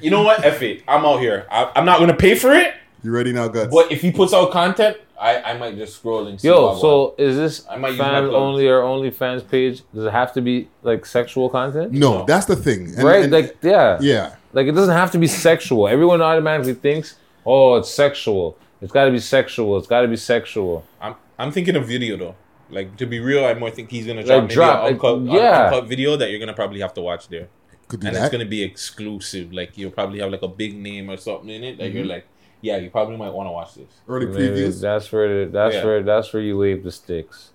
You 0.00 0.10
know 0.10 0.22
what? 0.22 0.42
F 0.44 0.62
it. 0.62 0.82
I'm 0.88 1.04
out 1.04 1.20
here. 1.20 1.46
I, 1.50 1.70
I'm 1.76 1.84
not 1.84 1.98
gonna 1.98 2.16
pay 2.16 2.34
for 2.34 2.52
it. 2.52 2.74
You 3.02 3.10
ready 3.12 3.32
now, 3.32 3.48
guts? 3.48 3.72
But 3.74 3.90
if 3.90 4.00
he 4.02 4.10
puts 4.12 4.32
out 4.34 4.50
content, 4.50 4.96
I, 5.18 5.36
I 5.42 5.58
might 5.58 5.76
just 5.76 5.96
scroll 5.96 6.26
and 6.26 6.40
see. 6.40 6.48
Yo, 6.48 6.66
what 6.68 6.76
I 6.76 6.80
so 6.80 7.14
is 7.18 7.36
this 7.36 7.66
I 7.68 7.76
might 7.76 7.96
fans 7.96 8.28
plug. 8.28 8.34
only 8.42 8.68
or 8.68 8.82
only 8.82 9.10
fans 9.10 9.42
page? 9.42 9.82
Does 9.94 10.04
it 10.04 10.12
have 10.12 10.32
to 10.34 10.40
be 10.40 10.68
like 10.82 11.04
sexual 11.06 11.48
content? 11.48 11.92
No, 11.92 12.24
that's 12.24 12.46
the 12.46 12.56
thing. 12.56 12.86
And- 12.94 13.04
right? 13.04 13.24
and- 13.24 13.32
like, 13.32 13.56
yeah. 13.62 13.98
Yeah. 14.00 14.34
Like, 14.52 14.66
it 14.66 14.72
doesn't 14.72 14.94
have 14.94 15.10
to 15.12 15.18
be 15.18 15.26
sexual. 15.28 15.86
Everyone 15.88 16.20
automatically 16.20 16.74
thinks, 16.74 17.16
oh, 17.46 17.76
it's 17.76 17.90
sexual. 17.90 18.56
It's 18.82 18.92
got 18.92 19.04
to 19.04 19.10
be 19.12 19.18
sexual. 19.20 19.76
It's 19.78 19.86
got 19.86 20.00
to 20.02 20.08
be 20.08 20.16
sexual. 20.16 20.84
I'm 21.00 21.14
I'm 21.38 21.52
thinking 21.52 21.76
of 21.76 21.86
video 21.86 22.16
though. 22.16 22.34
Like 22.70 22.96
to 22.98 23.06
be 23.06 23.18
real, 23.20 23.44
I 23.44 23.54
more 23.54 23.70
think 23.70 23.90
he's 23.90 24.06
gonna 24.06 24.20
Like, 24.20 24.26
drop 24.26 24.42
maybe 24.42 24.54
drop, 24.54 24.84
an 24.86 24.92
uncut, 24.94 25.14
an 25.18 25.26
yeah. 25.28 25.64
uncut 25.66 25.88
video 25.88 26.16
that 26.16 26.30
you're 26.30 26.38
gonna 26.38 26.54
probably 26.54 26.80
have 26.80 26.94
to 26.94 27.00
watch 27.00 27.28
there. 27.28 27.48
Could 27.88 28.00
do 28.00 28.06
and 28.06 28.14
that. 28.16 28.22
it's 28.24 28.30
gonna 28.32 28.44
be 28.44 28.62
exclusive. 28.62 29.52
Like 29.52 29.76
you'll 29.76 29.90
probably 29.90 30.20
have 30.20 30.30
like 30.30 30.42
a 30.42 30.48
big 30.48 30.76
name 30.76 31.10
or 31.10 31.16
something 31.16 31.48
in 31.50 31.64
it 31.64 31.78
that 31.78 31.90
you're 31.92 32.04
Mhm. 32.04 32.08
like, 32.10 32.26
yeah, 32.60 32.76
you 32.78 32.90
probably 32.90 33.16
might 33.16 33.30
want 33.32 33.46
to 33.46 33.52
watch 33.52 33.74
this. 33.74 33.88
Early 34.08 34.26
Maybe 34.26 34.48
previews, 34.48 34.80
That's 34.80 35.10
where 35.12 35.44
the, 35.46 35.50
that's 35.50 35.74
Yeah. 35.76 35.84
where 35.84 36.02
that's 36.02 36.32
where 36.32 36.42
you 36.42 36.58
wave 36.58 36.82
the 36.84 36.92
sticks. 36.92 37.50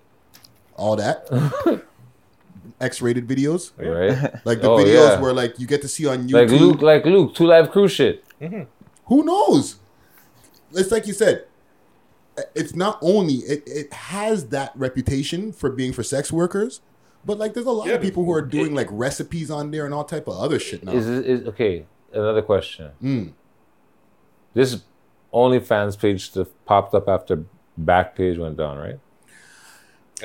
all 0.75 0.95
that. 0.97 1.27
X-rated 2.81 3.27
videos, 3.27 3.71
Right? 3.77 4.33
Like 4.45 4.61
the 4.61 4.69
Oh, 4.69 4.77
videos 4.77 5.15
yeah. 5.15 5.21
where 5.21 5.33
like 5.33 5.59
you 5.59 5.67
get 5.67 5.81
to 5.83 5.87
see 5.87 6.07
on 6.07 6.27
YouTube. 6.27 6.33
Like 6.33 6.59
Luke, 6.59 6.81
like 6.81 7.05
Luke, 7.05 7.33
2 7.35 7.45
Live 7.45 7.71
Crew 7.71 7.87
shit. 7.87 8.23
Who 9.07 9.23
knows? 9.23 9.77
It's 10.73 10.91
like 10.91 11.07
you 11.07 11.13
said. 11.13 11.45
It's 12.53 12.75
not 12.75 12.97
only 13.01 13.35
it, 13.35 13.63
it 13.65 13.93
has 13.93 14.47
that 14.49 14.73
reputation 14.75 15.53
for 15.53 15.69
being 15.69 15.93
for 15.93 16.03
sex 16.03 16.33
workers, 16.33 16.81
but 17.23 17.37
like 17.37 17.53
there's 17.53 17.65
a 17.65 17.71
lot 17.71 17.89
of 17.89 18.01
people 18.01 18.25
who 18.25 18.31
are 18.33 18.41
doing 18.41 18.75
like 18.75 18.87
recipes 18.91 19.49
on 19.49 19.71
there 19.71 19.85
and 19.85 19.93
all 19.93 20.03
type 20.03 20.27
of 20.27 20.33
other 20.37 20.59
shit 20.59 20.83
now. 20.83 20.91
Is 20.91 21.07
it 21.07 21.25
is 21.25 21.47
okay? 21.47 21.85
Another 22.11 22.41
question. 22.41 22.91
Mm. 23.01 23.31
This 24.53 24.83
OnlyFans 25.35 25.99
page 25.99 26.29
stuff 26.31 26.47
popped 26.65 26.95
up 26.95 27.07
after 27.09 27.43
Backpage 27.79 28.39
went 28.39 28.57
down, 28.57 28.77
right? 28.77 28.99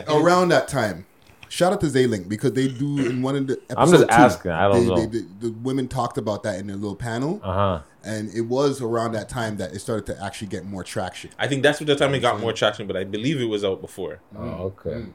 Around 0.08 0.50
that 0.50 0.68
time, 0.68 1.04
shout 1.48 1.72
out 1.72 1.80
to 1.80 1.86
Zaylink 1.88 2.28
because 2.28 2.52
they 2.52 2.68
do 2.68 2.98
in 3.06 3.22
one 3.22 3.34
of 3.34 3.46
the. 3.48 3.54
Episodes. 3.68 3.74
I'm 3.76 3.90
just 3.90 4.04
two, 4.08 4.14
asking, 4.14 4.50
I 4.52 4.68
don't 4.68 4.80
they- 4.80 4.86
know. 4.86 4.96
they- 4.96 5.06
they- 5.06 5.26
the 5.40 5.50
women 5.62 5.88
talked 5.88 6.16
about 6.16 6.44
that 6.44 6.60
in 6.60 6.68
their 6.68 6.76
little 6.76 6.94
panel, 6.94 7.40
Uh 7.42 7.52
huh. 7.52 7.80
and 8.04 8.32
it 8.32 8.42
was 8.42 8.80
around 8.80 9.12
that 9.12 9.28
time 9.28 9.56
that 9.56 9.72
it 9.74 9.80
started 9.80 10.06
to 10.06 10.24
actually 10.24 10.46
get 10.46 10.64
more 10.64 10.84
traction. 10.84 11.30
I 11.40 11.48
think 11.48 11.64
that's 11.64 11.80
what 11.80 11.88
the 11.88 11.96
time 11.96 12.14
it 12.14 12.20
got 12.20 12.38
more 12.40 12.52
traction, 12.52 12.86
but 12.86 12.96
I 12.96 13.02
believe 13.02 13.40
it 13.40 13.46
was 13.46 13.64
out 13.64 13.80
before. 13.80 14.20
Oh, 14.38 14.72
okay. 14.86 15.06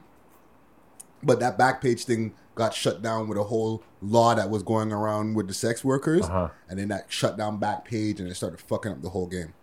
But 1.22 1.40
that 1.40 1.56
back 1.56 1.80
page 1.80 2.04
thing 2.04 2.34
got 2.54 2.74
shut 2.74 3.00
down 3.02 3.28
with 3.28 3.38
a 3.38 3.44
whole 3.44 3.82
law 4.02 4.34
that 4.34 4.50
was 4.50 4.62
going 4.62 4.92
around 4.92 5.34
with 5.34 5.48
the 5.48 5.54
sex 5.54 5.82
workers, 5.82 6.26
Uh-huh. 6.26 6.48
and 6.68 6.78
then 6.78 6.88
that 6.88 7.06
shut 7.08 7.38
down 7.38 7.56
back 7.58 7.86
page, 7.86 8.20
and 8.20 8.28
it 8.30 8.34
started 8.34 8.60
fucking 8.60 8.92
up 8.92 9.00
the 9.02 9.10
whole 9.10 9.26
game. 9.26 9.54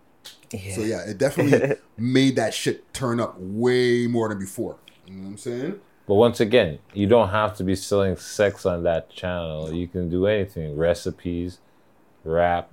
So 0.76 0.82
yeah, 0.82 1.02
it 1.08 1.18
definitely 1.18 1.78
made 1.98 2.36
that 2.36 2.54
shit 2.54 2.94
turn 2.94 3.20
up 3.20 3.36
way 3.40 4.08
more 4.08 4.30
than 4.30 4.40
before. 4.40 4.78
You 5.08 5.16
know 5.16 5.24
what 5.24 5.30
I'm 5.30 5.38
saying? 5.38 5.80
But 6.08 6.16
once 6.16 6.40
again, 6.40 6.80
you 6.94 7.08
don't 7.08 7.30
have 7.30 7.56
to 7.58 7.64
be 7.64 7.76
selling 7.76 8.18
sex 8.18 8.66
on 8.66 8.84
that 8.84 9.10
channel. 9.10 9.74
You 9.74 9.88
can 9.88 10.10
do 10.10 10.28
anything: 10.28 10.76
recipes, 10.78 11.60
rap, 12.24 12.72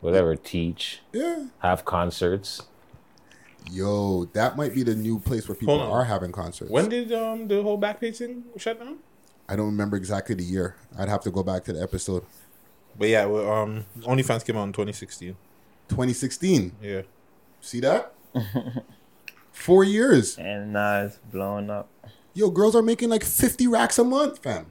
whatever. 0.00 0.36
Teach. 0.36 1.00
Yeah. 1.12 1.46
Have 1.60 1.84
concerts. 1.84 2.62
Yo, 3.70 4.24
that 4.32 4.56
might 4.56 4.74
be 4.74 4.82
the 4.82 4.94
new 4.94 5.18
place 5.18 5.46
where 5.48 5.54
people 5.54 5.80
are 5.80 6.04
having 6.04 6.32
concerts. 6.32 6.70
When 6.70 6.88
did 6.88 7.12
um 7.12 7.48
the 7.48 7.62
whole 7.62 7.78
Backpage 7.78 8.18
thing 8.18 8.44
shut 8.56 8.78
down? 8.78 8.98
I 9.48 9.56
don't 9.56 9.66
remember 9.66 9.96
exactly 9.96 10.34
the 10.34 10.44
year. 10.44 10.76
I'd 10.96 11.08
have 11.08 11.22
to 11.22 11.30
go 11.30 11.42
back 11.42 11.64
to 11.64 11.72
the 11.72 11.82
episode. 11.82 12.24
But 12.96 13.08
yeah, 13.08 13.24
well, 13.26 13.50
um, 13.50 13.84
OnlyFans 14.00 14.44
came 14.44 14.56
out 14.56 14.64
in 14.64 14.72
2016. 14.72 15.36
2016. 15.90 16.72
Yeah. 16.82 17.02
See 17.60 17.80
that? 17.80 18.14
Four 19.52 19.84
years. 19.84 20.38
And 20.38 20.72
now 20.72 21.02
it's 21.04 21.18
blowing 21.30 21.68
up. 21.70 21.88
Yo, 22.32 22.48
girls 22.50 22.74
are 22.74 22.82
making 22.82 23.10
like 23.10 23.24
50 23.24 23.66
racks 23.66 23.98
a 23.98 24.04
month, 24.04 24.42
fam. 24.42 24.66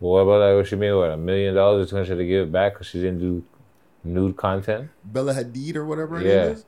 Well, 0.00 0.12
what 0.12 0.20
about 0.20 0.38
that? 0.48 0.54
What 0.56 0.66
she 0.66 0.76
made? 0.76 0.92
What 0.92 1.10
a 1.10 1.16
million 1.16 1.54
dollars? 1.54 1.84
It's 1.84 1.92
gonna 1.92 2.24
give 2.24 2.48
it 2.48 2.52
back 2.52 2.74
because 2.74 2.86
she 2.88 2.98
didn't 3.00 3.20
do 3.20 3.44
nude 4.04 4.36
content. 4.36 4.90
Bella 5.04 5.34
Hadid 5.34 5.76
or 5.76 5.84
whatever 5.84 6.20
Yeah. 6.20 6.48
name. 6.48 6.62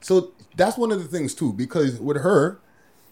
So 0.00 0.32
that's 0.56 0.78
one 0.78 0.90
of 0.92 1.00
the 1.02 1.08
things 1.08 1.34
too, 1.34 1.52
because 1.52 2.00
with 2.00 2.18
her, 2.18 2.60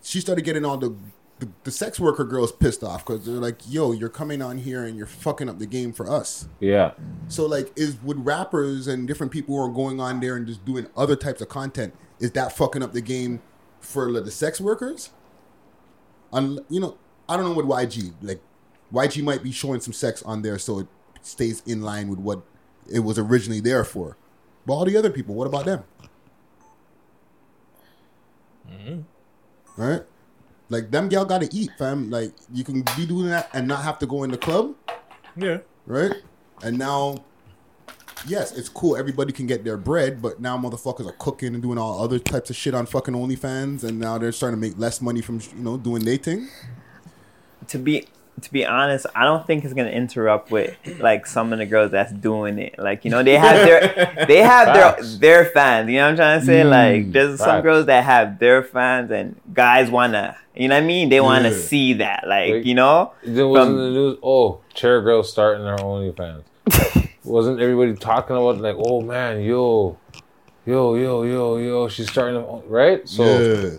she 0.03 0.21
started 0.21 0.43
getting 0.45 0.65
all 0.65 0.79
the 0.79 0.95
the, 1.39 1.49
the 1.65 1.71
sex 1.71 2.01
worker 2.01 2.25
girls 2.25 2.51
pissed 2.51 2.83
off 2.83 3.05
because 3.05 3.27
they're 3.27 3.35
like, 3.35 3.59
"Yo, 3.69 3.93
you're 3.93 4.09
coming 4.09 4.41
on 4.41 4.59
here 4.59 4.85
and 4.85 4.97
you're 4.97 5.07
fucking 5.07 5.49
up 5.49 5.59
the 5.59 5.67
game 5.67 5.93
for 5.93 6.11
us." 6.11 6.49
Yeah. 6.61 6.93
So 7.29 7.47
like, 7.47 7.73
is 7.77 7.97
would 8.03 8.25
rappers 8.25 8.87
and 8.87 9.07
different 9.07 9.33
people 9.33 9.55
who 9.55 9.63
are 9.63 9.73
going 9.73 10.01
on 10.01 10.21
there 10.21 10.37
and 10.37 10.47
just 10.47 10.65
doing 10.65 10.87
other 10.97 11.17
types 11.17 11.41
of 11.41 11.49
content, 11.49 11.95
is 12.21 12.33
that 12.33 12.57
fucking 12.57 12.83
up 12.83 12.93
the 12.93 13.03
game 13.03 13.43
for 13.81 14.11
like, 14.11 14.25
the 14.25 14.31
sex 14.31 14.61
workers? 14.61 15.11
Un- 16.33 16.65
you 16.71 16.81
know, 16.81 16.97
I 17.29 17.37
don't 17.37 17.45
know 17.45 17.53
what 17.53 17.67
YG. 17.67 18.15
Like, 18.23 18.41
YG 18.93 19.23
might 19.23 19.43
be 19.43 19.53
showing 19.53 19.81
some 19.81 19.93
sex 19.93 20.23
on 20.23 20.43
there 20.43 20.59
so 20.59 20.81
it 20.81 20.87
stays 21.21 21.63
in 21.67 21.83
line 21.83 22.09
with 22.09 22.19
what 22.19 22.43
it 22.91 23.01
was 23.01 23.19
originally 23.19 23.61
there 23.61 23.85
for. 23.85 24.17
But 24.65 24.73
all 24.75 24.85
the 24.85 24.97
other 24.97 25.11
people, 25.11 25.35
what 25.35 25.47
about 25.47 25.67
them? 25.67 25.85
Mm-hmm. 28.69 29.81
Right? 29.81 30.03
Like 30.69 30.91
them 30.91 31.09
gal 31.09 31.25
gotta 31.25 31.49
eat, 31.53 31.71
fam. 31.79 32.11
Like 32.11 32.33
you 32.53 32.65
can 32.65 32.85
be 32.97 33.07
doing 33.07 33.27
that 33.27 33.51
and 33.53 33.69
not 33.69 33.83
have 33.83 33.99
to 34.01 34.07
go 34.07 34.25
in 34.25 34.31
the 34.31 34.39
club. 34.39 34.75
Yeah. 35.37 35.59
Right? 35.87 36.13
And 36.63 36.79
now 36.79 37.25
yes, 38.27 38.57
it's 38.57 38.69
cool. 38.69 38.97
Everybody 38.97 39.33
can 39.33 39.47
get 39.47 39.65
their 39.65 39.77
bread, 39.77 40.21
but 40.21 40.41
now 40.41 40.57
motherfuckers 40.57 41.07
are 41.07 41.17
cooking 41.19 41.55
and 41.55 41.63
doing 41.63 41.79
all 41.79 42.03
other 42.03 42.19
types 42.19 42.51
of 42.51 42.57
shit 42.57 42.75
on 42.75 42.87
fucking 42.87 43.15
OnlyFans, 43.15 43.85
and 43.85 43.99
now 43.99 44.19
they're 44.19 44.33
starting 44.33 44.61
to 44.61 44.69
make 44.69 44.79
less 44.79 45.01
money 45.01 45.21
from 45.21 45.41
you 45.41 45.63
know 45.63 45.77
doing 45.77 46.05
their 46.05 46.17
thing. 46.17 46.49
To 47.69 47.79
be 47.79 48.07
to 48.43 48.53
be 48.53 48.67
honest, 48.67 49.07
I 49.15 49.25
don't 49.25 49.47
think 49.47 49.65
it's 49.65 49.73
gonna 49.75 49.89
interrupt 49.91 50.51
with 50.51 50.77
like 51.01 51.27
some 51.27 51.53
of 51.53 51.59
the 51.59 51.67
girls 51.67 51.91
that's 51.91 52.13
doing 52.13 52.59
it. 52.59 52.79
Like 52.79 53.05
you 53.05 53.11
know, 53.11 53.23
they 53.23 53.37
have 53.37 53.57
their 53.67 54.25
they 54.27 54.39
have 54.43 54.67
Facts. 54.69 55.19
their 55.19 55.43
their 55.45 55.51
fans. 55.53 55.89
You 55.91 55.97
know 55.97 56.05
what 56.05 56.11
I'm 56.11 56.17
trying 56.17 56.41
to 56.41 56.47
say? 56.47 56.61
Mm, 56.63 56.71
like 56.71 57.13
there's 57.13 57.39
some 57.41 57.63
girls 57.63 57.87
that 57.87 58.05
have 58.05 58.39
their 58.39 58.63
fans, 58.63 59.11
and 59.11 59.41
guys 59.55 59.91
wanna. 59.91 60.37
You 60.55 60.69
know 60.69 60.75
what 60.77 60.85
I 60.85 60.87
mean? 60.87 61.09
They 61.09 61.21
wanna 61.21 61.51
Yeah. 61.51 61.57
see 61.57 61.93
that. 61.95 62.25
Like, 62.27 62.53
Like, 62.55 62.65
you 62.67 62.75
know. 62.75 63.13
There 63.25 63.47
was 63.47 63.67
in 63.67 63.75
From- 63.75 63.77
the 63.79 63.91
news. 63.91 64.19
Oh, 64.23 64.61
chair 64.75 65.01
girls 65.03 65.31
starting 65.31 65.65
her 65.67 65.77
OnlyFans. 65.77 66.43
Wasn't 67.25 67.61
everybody 67.61 67.95
talking 67.95 68.37
about 68.37 68.59
like, 68.61 68.77
oh 68.79 69.01
man, 69.01 69.41
yo, 69.43 69.97
yo, 70.65 70.95
yo, 70.95 71.23
yo, 71.25 71.57
yo, 71.57 71.89
she's 71.89 72.11
starting 72.11 72.41
to 72.41 72.63
right? 72.69 73.09
So 73.09 73.25
yeah, 73.25 73.71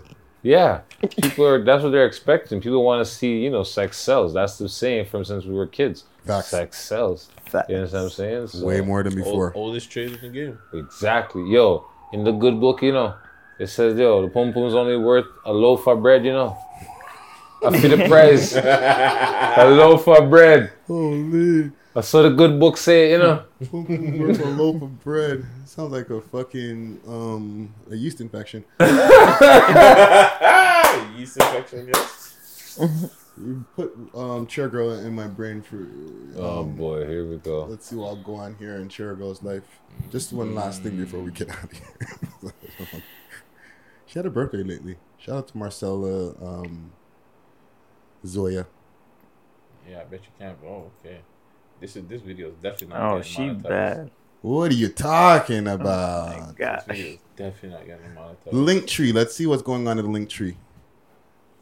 people 1.22 1.46
are. 1.46 1.64
That's 1.64 1.82
what 1.82 1.90
they're 1.90 2.06
expecting. 2.06 2.60
People 2.60 2.84
want 2.84 3.04
to 3.06 3.10
see, 3.12 3.38
you 3.42 3.50
know, 3.50 3.62
sex 3.62 3.96
sells. 3.98 4.34
That's 4.34 4.58
the 4.58 4.68
saying 4.68 5.06
from 5.06 5.24
since 5.24 5.44
we 5.44 5.52
were 5.54 5.66
kids. 5.66 6.04
Sex 6.50 6.78
sells. 6.84 7.28
You 7.68 7.76
understand 7.76 7.92
what 7.92 8.00
I'm 8.04 8.10
saying? 8.10 8.46
So- 8.48 8.64
Way 8.66 8.80
more 8.82 9.02
than 9.02 9.14
before. 9.14 9.52
Oldest 9.54 9.90
trade 9.90 10.12
in 10.12 10.20
the 10.20 10.28
game. 10.28 10.58
Exactly. 10.74 11.50
Yo, 11.50 11.86
in 12.12 12.24
the 12.24 12.32
good 12.32 12.60
book, 12.60 12.82
you 12.82 12.92
know, 12.92 13.14
it 13.58 13.68
says, 13.68 13.98
yo, 13.98 14.22
the 14.22 14.28
pom 14.28 14.52
pom's 14.52 14.74
only 14.74 14.96
worth 14.96 15.26
a 15.44 15.52
loaf 15.52 15.86
of 15.88 16.02
bread, 16.02 16.24
you 16.24 16.32
know. 16.32 16.56
I 17.66 17.76
feel 17.80 17.96
the 17.96 18.06
price. 18.06 18.54
a 18.54 19.64
loaf 19.68 20.06
of 20.06 20.30
bread. 20.30 20.72
Holy. 20.86 21.72
I 21.98 22.00
saw 22.00 22.22
the 22.22 22.30
good 22.30 22.60
book 22.60 22.76
say, 22.76 23.10
you 23.10 23.18
know. 23.18 23.42
Worth 23.72 24.40
a 24.40 24.48
loaf 24.50 24.82
of 24.82 25.02
bread. 25.02 25.44
Sounds 25.64 25.90
like 25.90 26.08
a 26.10 26.20
fucking 26.20 27.00
um 27.08 27.74
a 27.90 27.96
yeast 27.96 28.20
infection. 28.20 28.64
Yeast 31.18 31.38
infection, 31.38 31.88
yes. 31.92 32.78
You 33.36 33.64
put 33.74 33.92
um 34.14 34.46
chair 34.46 34.68
girl 34.68 34.92
in 34.92 35.12
my 35.12 35.26
brain 35.26 35.60
for. 35.60 35.88
Oh 36.36 36.60
um, 36.60 36.76
boy, 36.76 37.04
here 37.04 37.28
we 37.28 37.38
go. 37.38 37.64
Let's 37.64 37.86
see 37.86 37.96
what 37.96 38.06
I'll 38.06 38.22
go 38.22 38.36
on 38.36 38.54
here 38.60 38.76
in 38.76 38.88
chair 38.88 39.16
girl's 39.16 39.42
life. 39.42 39.64
Just 40.12 40.32
one 40.32 40.54
last 40.54 40.84
thing 40.84 40.96
before 40.96 41.18
we 41.18 41.32
get 41.32 41.50
out 41.50 41.64
of 41.64 41.72
here. 41.72 42.52
she 44.06 44.20
had 44.20 44.26
a 44.26 44.30
birthday 44.30 44.62
lately. 44.62 44.98
Shout 45.18 45.36
out 45.36 45.48
to 45.48 45.58
Marcella. 45.58 46.28
Um, 46.40 46.92
Zoia. 48.24 48.66
Yeah, 49.90 50.02
I 50.02 50.04
bet 50.04 50.20
you 50.22 50.30
can't. 50.38 50.58
Oh, 50.64 50.92
okay. 51.00 51.22
This 51.80 51.96
is 51.96 52.04
this 52.06 52.22
video 52.22 52.48
is 52.48 52.54
definitely 52.56 52.88
not. 52.98 53.02
Oh, 53.12 53.16
getting 53.18 53.32
she 53.32 53.42
monetized. 53.42 53.62
bad. 53.68 54.10
What 54.42 54.70
are 54.70 54.74
you 54.74 54.88
talking 54.88 55.66
about? 55.68 56.56
God. 56.56 56.82
This 56.88 56.96
video 56.96 57.12
is 57.12 57.18
definitely 57.36 57.68
not 57.70 57.86
getting 57.86 58.10
monetized. 58.16 58.52
Linktree. 58.52 59.12
Let's 59.14 59.34
see 59.34 59.46
what's 59.46 59.62
going 59.62 59.86
on 59.88 59.98
in 59.98 60.10
the 60.10 60.18
Linktree. 60.18 60.56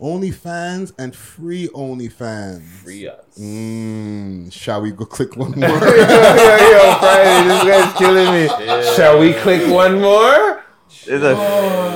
OnlyFans 0.01 0.93
and 0.99 1.15
free 1.17 1.69
OnlyFans. 1.69 2.63
Free 2.63 3.09
us. 3.09 3.25
Mm, 3.39 4.53
shall 4.53 4.83
we 4.83 4.91
go 4.93 5.07
click 5.07 5.37
one 5.37 5.53
more? 5.59 5.69
yo, 5.69 5.77
yo, 5.77 6.95
Friday, 6.99 7.49
this 7.49 7.65
guy's 7.65 7.93
killing 7.97 8.31
me. 8.33 8.49
Shall 8.95 9.19
we 9.19 9.33
click 9.33 9.71
one 9.73 10.01
more? 10.03 10.63
There's 11.07 11.23
a- 11.23 11.35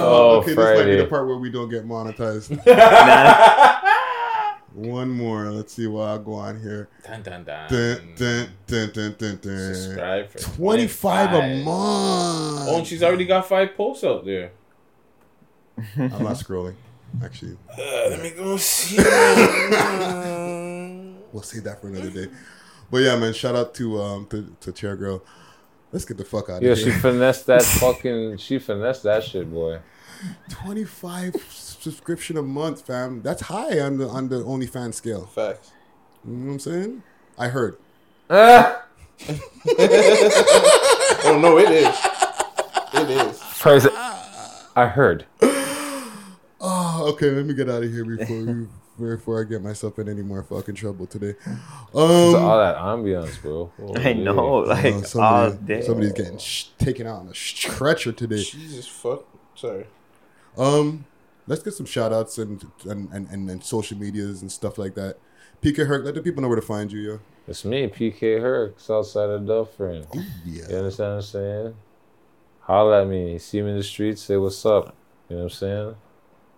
Oh, 0.02 0.38
okay, 0.38 0.54
this 0.54 0.56
might 0.56 0.84
be 0.86 0.96
the 0.96 1.06
part 1.06 1.26
where 1.26 1.36
we 1.36 1.50
don't 1.50 1.68
get 1.68 1.86
monetized. 1.86 2.48
One 4.80 5.10
more. 5.10 5.50
Let's 5.50 5.74
see 5.74 5.86
what 5.86 6.08
I'll 6.08 6.18
go 6.18 6.34
on 6.34 6.60
here. 6.60 6.88
Dun, 7.04 7.22
dun, 7.22 7.44
dun. 7.44 7.68
Dun, 7.68 8.14
dun, 8.16 8.48
dun, 8.66 8.90
dun, 8.92 9.14
dun, 9.18 9.38
dun. 9.42 9.74
Subscribe 9.74 10.30
for 10.30 10.38
25 10.38 11.32
a 11.32 11.64
month. 11.64 11.66
Oh, 11.66 12.74
and 12.78 12.86
she's 12.86 13.02
already 13.02 13.26
got 13.26 13.46
five 13.46 13.76
posts 13.76 14.04
out 14.04 14.24
there. 14.24 14.52
I'm 15.96 16.22
not 16.22 16.36
scrolling, 16.36 16.74
actually. 17.22 17.56
Uh, 17.70 17.76
let 18.10 18.22
me 18.22 18.30
go 18.30 18.56
see. 18.56 18.96
We'll 21.32 21.44
save 21.44 21.62
that 21.64 21.80
for 21.80 21.86
another 21.86 22.10
day. 22.10 22.26
But 22.90 23.02
yeah, 23.02 23.16
man, 23.16 23.32
shout 23.32 23.54
out 23.54 23.72
to 23.74 24.02
um 24.02 24.26
to, 24.30 24.52
to 24.60 24.72
Chair 24.72 24.96
Girl. 24.96 25.22
Let's 25.92 26.04
get 26.04 26.16
the 26.16 26.24
fuck 26.24 26.50
out 26.50 26.56
of 26.56 26.62
here. 26.62 26.74
Yeah, 26.74 26.84
she 26.84 26.90
finessed 26.90 27.46
that 27.46 27.62
fucking. 27.62 28.38
She 28.38 28.58
finessed 28.58 29.04
that 29.04 29.22
shit, 29.22 29.48
boy. 29.48 29.78
25 30.50 31.34
subscription 31.80 32.36
a 32.36 32.42
month, 32.42 32.86
fam. 32.86 33.22
That's 33.22 33.42
high 33.42 33.80
on 33.80 33.98
the 33.98 34.06
on 34.08 34.28
the 34.28 34.36
OnlyFans 34.44 34.94
scale. 34.94 35.26
Facts. 35.26 35.72
You 36.24 36.32
know 36.34 36.46
what 36.46 36.52
I'm 36.52 36.58
saying? 36.60 37.02
I 37.38 37.48
heard. 37.48 37.76
Ah! 38.28 38.84
oh 41.24 41.38
no, 41.42 41.58
it 41.58 41.70
is. 41.70 41.96
It 42.94 43.10
is. 43.10 43.38
Price- 43.58 43.86
I 44.76 44.86
heard. 44.86 45.26
Oh, 46.62 47.08
okay. 47.12 47.30
Let 47.30 47.46
me 47.46 47.54
get 47.54 47.68
out 47.70 47.82
of 47.82 47.90
here 47.90 48.04
before 48.04 48.36
we, 48.36 48.66
before 49.16 49.40
I 49.40 49.44
get 49.44 49.62
myself 49.62 49.98
in 49.98 50.08
any 50.08 50.22
more 50.22 50.42
fucking 50.42 50.74
trouble 50.74 51.06
today. 51.06 51.30
It's 51.30 51.48
Um, 51.94 52.34
all 52.44 52.58
that 52.58 52.76
ambiance, 52.76 53.40
bro. 53.40 53.72
I 53.96 54.12
know, 54.12 54.56
like, 54.58 54.84
uh, 54.94 55.02
somebody- 55.02 55.46
all 55.46 55.50
day. 55.52 55.80
somebody's 55.82 56.12
getting 56.12 56.38
sh- 56.38 56.66
taken 56.78 57.06
out 57.06 57.20
on 57.20 57.28
a 57.28 57.34
stretcher 57.34 58.12
today. 58.12 58.42
Jesus 58.42 58.86
fuck. 58.86 59.24
Sorry. 59.54 59.86
Um, 60.58 61.04
let's 61.50 61.62
get 61.64 61.74
some 61.74 61.84
shout 61.84 62.12
outs 62.12 62.38
and 62.38 62.64
and, 62.88 63.10
and, 63.12 63.50
and 63.50 63.62
social 63.62 63.98
medias 63.98 64.40
and 64.40 64.50
stuff 64.50 64.78
like 64.78 64.94
that. 64.94 65.18
PK 65.60 65.86
Herc, 65.86 66.04
let 66.04 66.14
the 66.14 66.22
people 66.22 66.40
know 66.40 66.48
where 66.48 66.56
to 66.56 66.62
find 66.62 66.90
you, 66.90 67.00
yo. 67.00 67.20
It's 67.46 67.64
me, 67.64 67.88
PK 67.88 68.40
Herc, 68.40 68.78
Southside 68.78 69.28
of 69.28 69.46
Dufferin. 69.46 70.06
Yeah. 70.46 70.68
You 70.70 70.76
understand 70.76 71.10
what 71.10 71.16
I'm 71.16 71.22
saying? 71.22 71.74
Holla 72.60 73.02
at 73.02 73.08
me. 73.08 73.38
See 73.38 73.60
me 73.60 73.70
in 73.70 73.76
the 73.76 73.82
streets, 73.82 74.22
say 74.22 74.36
what's 74.36 74.64
up. 74.64 74.94
You 75.28 75.36
know 75.36 75.42
what 75.42 75.52
I'm 75.52 75.58
saying? 75.58 75.96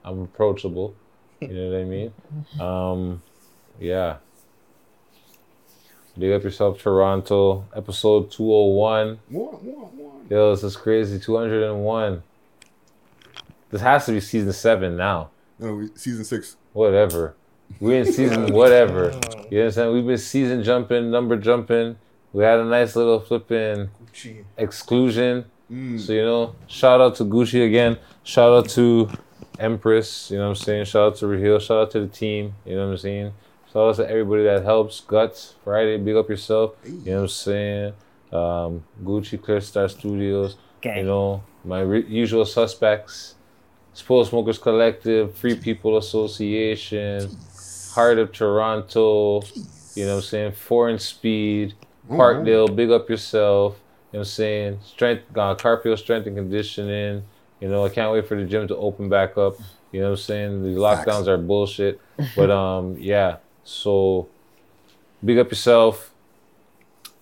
I'm 0.04 0.22
approachable. 0.22 0.94
You 1.40 1.48
know 1.48 1.70
what 1.70 1.80
I 1.80 1.84
mean? 1.84 2.12
Um, 2.60 3.22
yeah. 3.80 4.18
Big 6.16 6.32
up 6.32 6.44
yourself, 6.44 6.80
Toronto. 6.80 7.64
Episode 7.74 8.30
201. 8.30 9.18
Yo, 10.28 10.54
this 10.54 10.62
is 10.62 10.76
crazy. 10.76 11.18
201. 11.18 12.22
This 13.72 13.80
has 13.80 14.06
to 14.06 14.12
be 14.12 14.20
season 14.20 14.52
seven 14.52 14.96
now. 14.96 15.30
No, 15.58 15.74
we, 15.74 15.88
season 15.94 16.24
six. 16.24 16.56
Whatever. 16.74 17.34
We 17.80 17.96
in 17.96 18.12
season 18.12 18.52
whatever. 18.52 19.18
You 19.50 19.62
understand? 19.62 19.92
We've 19.94 20.06
been 20.06 20.18
season 20.18 20.62
jumping, 20.62 21.10
number 21.10 21.36
jumping. 21.36 21.96
We 22.34 22.44
had 22.44 22.60
a 22.60 22.64
nice 22.64 22.94
little 22.94 23.18
flipping 23.18 23.88
exclusion. 24.56 25.46
So 25.70 26.12
you 26.12 26.22
know, 26.22 26.54
shout 26.66 27.00
out 27.00 27.14
to 27.16 27.24
Gucci 27.24 27.66
again. 27.66 27.96
Shout 28.24 28.52
out 28.52 28.68
to 28.70 29.08
Empress. 29.58 30.30
You 30.30 30.36
know 30.36 30.50
what 30.50 30.58
I'm 30.58 30.64
saying? 30.64 30.84
Shout 30.84 31.12
out 31.12 31.16
to 31.16 31.26
Raheel. 31.26 31.58
Shout 31.60 31.78
out 31.78 31.90
to 31.92 32.00
the 32.00 32.08
team. 32.08 32.54
You 32.66 32.76
know 32.76 32.84
what 32.86 32.92
I'm 32.92 32.98
saying? 32.98 33.32
Shout 33.72 33.88
out 33.88 33.96
to 33.96 34.08
everybody 34.08 34.44
that 34.44 34.64
helps. 34.64 35.00
Guts 35.00 35.54
Friday. 35.64 35.96
Big 35.96 36.14
up 36.14 36.28
yourself. 36.28 36.74
You 36.84 36.92
know 37.06 37.14
what 37.14 37.22
I'm 37.22 37.28
saying? 37.28 37.92
Um, 38.32 38.84
Gucci 39.02 39.40
Clear 39.42 39.62
Star 39.62 39.88
Studios. 39.88 40.56
You 40.84 41.04
know 41.04 41.42
my 41.64 41.80
re- 41.80 42.06
usual 42.06 42.44
suspects. 42.44 43.36
Spoil 43.94 44.24
Smokers 44.24 44.58
Collective, 44.58 45.34
Free 45.36 45.54
People 45.54 45.96
Association, 45.98 47.30
Heart 47.92 48.18
of 48.18 48.32
Toronto, 48.32 49.42
you 49.94 50.04
know 50.04 50.12
what 50.12 50.16
I'm 50.16 50.22
saying? 50.22 50.52
Foreign 50.52 50.98
Speed, 50.98 51.74
Parkdale, 52.08 52.74
Big 52.74 52.90
Up 52.90 53.08
Yourself, 53.08 53.78
you 54.12 54.18
know 54.18 54.20
what 54.20 54.20
I'm 54.20 54.24
saying? 54.24 54.78
Strength, 54.84 55.36
uh, 55.36 55.54
Carpio 55.54 55.94
Strength 55.96 56.26
and 56.26 56.36
Conditioning. 56.36 57.24
You 57.60 57.68
know, 57.68 57.84
I 57.84 57.88
can't 57.88 58.12
wait 58.12 58.26
for 58.26 58.36
the 58.36 58.44
gym 58.44 58.66
to 58.68 58.76
open 58.76 59.08
back 59.08 59.38
up. 59.38 59.54
You 59.92 60.00
know 60.00 60.06
what 60.10 60.18
I'm 60.18 60.24
saying? 60.24 60.62
The 60.62 60.80
lockdowns 60.80 61.28
are 61.28 61.38
bullshit. 61.38 62.00
But 62.34 62.50
um, 62.50 62.96
yeah, 62.98 63.36
so 63.64 64.28
big 65.24 65.38
up 65.38 65.50
yourself 65.50 66.12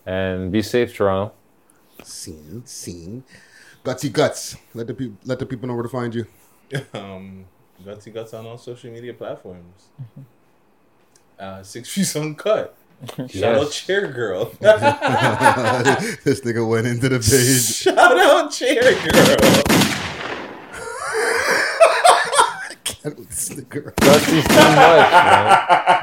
and 0.06 0.50
be 0.50 0.62
safe, 0.62 0.94
Toronto. 0.94 1.32
Scene, 2.02 2.64
scene. 2.64 3.24
Gutsy 3.84 4.12
guts. 4.12 4.56
Let 4.74 4.86
the 4.86 4.94
people 4.94 5.16
let 5.24 5.38
the 5.38 5.46
people 5.46 5.68
know 5.68 5.74
where 5.74 5.82
to 5.82 5.88
find 5.88 6.14
you. 6.14 6.26
um, 6.94 7.46
Gutsy 7.84 8.12
Guts 8.12 8.34
on 8.34 8.46
all 8.46 8.58
social 8.58 8.90
media 8.90 9.14
platforms. 9.14 9.88
Uh, 11.38 11.62
six 11.62 11.88
Feet 11.88 12.14
Uncut. 12.16 12.76
Shout 13.28 13.56
out 13.56 13.70
Chair 13.72 14.08
Girl. 14.08 14.44
this 14.60 16.42
nigga 16.42 16.68
went 16.68 16.86
into 16.86 17.08
the 17.08 17.18
page. 17.18 17.62
Shout 17.62 18.18
out 18.18 18.52
Chair 18.52 18.82
Girl. 18.82 19.36
this 23.02 23.48
nigga. 23.54 23.94
Gutsy's 23.94 24.44
too 24.44 24.74
much, 24.76 25.10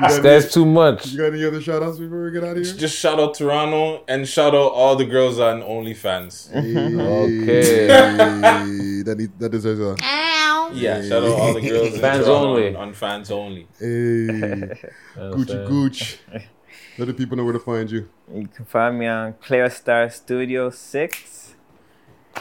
man. 0.01 0.23
This 0.23 0.53
too 0.53 0.65
much. 0.65 1.07
You 1.09 1.17
got 1.19 1.33
any 1.33 1.45
other 1.45 1.61
shout 1.61 1.83
outs 1.83 1.99
before 1.99 2.25
we 2.25 2.31
get 2.31 2.43
out 2.43 2.57
of 2.57 2.65
here? 2.65 2.73
Just 2.73 2.97
shout 2.97 3.19
out 3.19 3.35
Toronto 3.35 4.03
and 4.07 4.27
shout 4.27 4.55
out 4.55 4.71
all 4.71 4.95
the 4.95 5.05
girls 5.05 5.37
on 5.39 5.61
OnlyFans. 5.61 6.49
Okay. 6.55 7.87
that, 9.03 9.17
need, 9.17 9.37
that 9.37 9.51
deserves 9.51 9.79
a. 9.79 9.95
Yeah, 10.73 11.01
shout 11.01 11.23
out 11.23 11.31
all 11.31 11.53
the 11.53 11.61
girls 11.61 11.93
in 11.93 12.01
Fans 12.01 12.27
only. 12.27 12.69
On, 12.69 12.75
on 12.75 12.93
fans 12.93 13.31
only. 13.31 13.67
Hey. 13.79 13.87
Gucci 15.15 15.67
Gooch. 15.67 16.19
Let 16.97 17.07
the 17.07 17.13
people 17.13 17.37
know 17.37 17.43
where 17.43 17.53
to 17.53 17.59
find 17.59 17.89
you. 17.89 18.09
You 18.33 18.47
can 18.47 18.65
find 18.65 18.97
me 18.97 19.05
on 19.07 19.33
Clear 19.33 19.69
Star 19.69 20.09
Studio 20.09 20.69
6. 20.69 21.55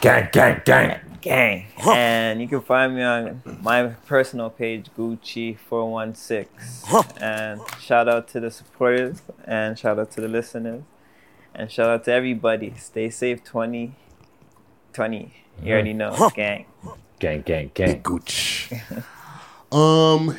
Gang, 0.01 0.29
gang, 0.33 0.61
gang. 0.65 1.01
Gang. 1.21 1.67
And 1.87 2.41
you 2.41 2.49
can 2.49 2.61
find 2.61 2.95
me 2.95 3.03
on 3.03 3.43
my 3.63 3.89
personal 4.07 4.51
page, 4.51 4.87
Gucci416. 4.97 6.47
And 7.21 7.61
shout 7.81 8.09
out 8.09 8.29
to 8.29 8.41
the 8.41 8.51
supporters 8.51 9.23
and 9.45 9.79
shout 9.79 9.99
out 9.99 10.11
to 10.13 10.21
the 10.21 10.29
listeners. 10.29 10.83
And 11.55 11.71
shout 11.71 11.89
out 11.89 12.05
to 12.05 12.13
everybody. 12.13 12.75
Stay 12.77 13.09
safe 13.11 13.43
2020. 13.45 15.35
You 15.63 15.73
already 15.73 15.95
know. 15.95 16.31
Gang. 16.35 16.67
Gang, 17.19 17.43
gang, 17.43 17.71
gang. 17.73 18.01
Gooch. 18.03 18.71
Um, 19.73 20.39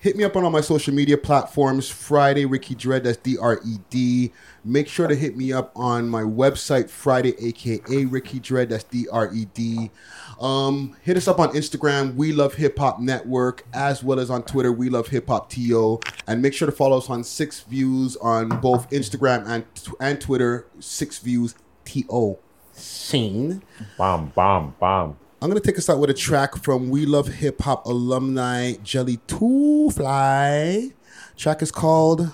hit 0.00 0.16
me 0.16 0.24
up 0.24 0.36
on 0.36 0.44
all 0.44 0.50
my 0.50 0.60
social 0.60 0.94
media 0.94 1.16
platforms. 1.16 1.88
Friday 1.88 2.44
Ricky 2.44 2.74
Dread. 2.74 3.04
That's 3.04 3.16
D 3.16 3.38
R 3.38 3.60
E 3.64 3.78
D. 3.88 4.32
Make 4.62 4.88
sure 4.88 5.08
to 5.08 5.14
hit 5.14 5.36
me 5.36 5.52
up 5.52 5.72
on 5.74 6.08
my 6.08 6.22
website 6.22 6.90
Friday, 6.90 7.34
aka 7.42 8.04
Ricky 8.04 8.38
Dread. 8.38 8.68
That's 8.68 8.84
D 8.84 9.06
R 9.10 9.32
E 9.32 9.46
D. 9.54 9.90
Um, 10.38 10.96
hit 11.02 11.16
us 11.16 11.26
up 11.26 11.38
on 11.38 11.50
Instagram. 11.50 12.14
We 12.14 12.32
love 12.32 12.54
Hip 12.54 12.78
Hop 12.78 13.00
Network, 13.00 13.64
as 13.72 14.04
well 14.04 14.20
as 14.20 14.30
on 14.30 14.42
Twitter. 14.42 14.72
We 14.72 14.90
love 14.90 15.08
Hip 15.08 15.26
Hop 15.28 15.48
To. 15.50 16.00
And 16.26 16.42
make 16.42 16.52
sure 16.52 16.66
to 16.66 16.72
follow 16.72 16.98
us 16.98 17.08
on 17.08 17.24
Six 17.24 17.60
Views 17.62 18.16
on 18.16 18.48
both 18.60 18.90
Instagram 18.90 19.46
and 19.46 19.64
and 20.00 20.20
Twitter. 20.20 20.66
Six 20.80 21.18
Views 21.18 21.54
To. 21.86 22.38
Scene. 22.72 23.62
Bomb, 23.98 24.32
bomb, 24.34 24.74
bomb. 24.78 25.16
I'm 25.42 25.48
gonna 25.48 25.60
take 25.60 25.78
us 25.78 25.88
out 25.88 25.98
with 25.98 26.10
a 26.10 26.14
track 26.14 26.56
from 26.56 26.90
We 26.90 27.06
Love 27.06 27.28
Hip 27.28 27.62
Hop 27.62 27.86
alumni 27.86 28.74
Jelly 28.82 29.18
Two 29.26 29.90
Fly. 29.90 30.90
Track 31.34 31.62
is 31.62 31.72
called 31.72 32.30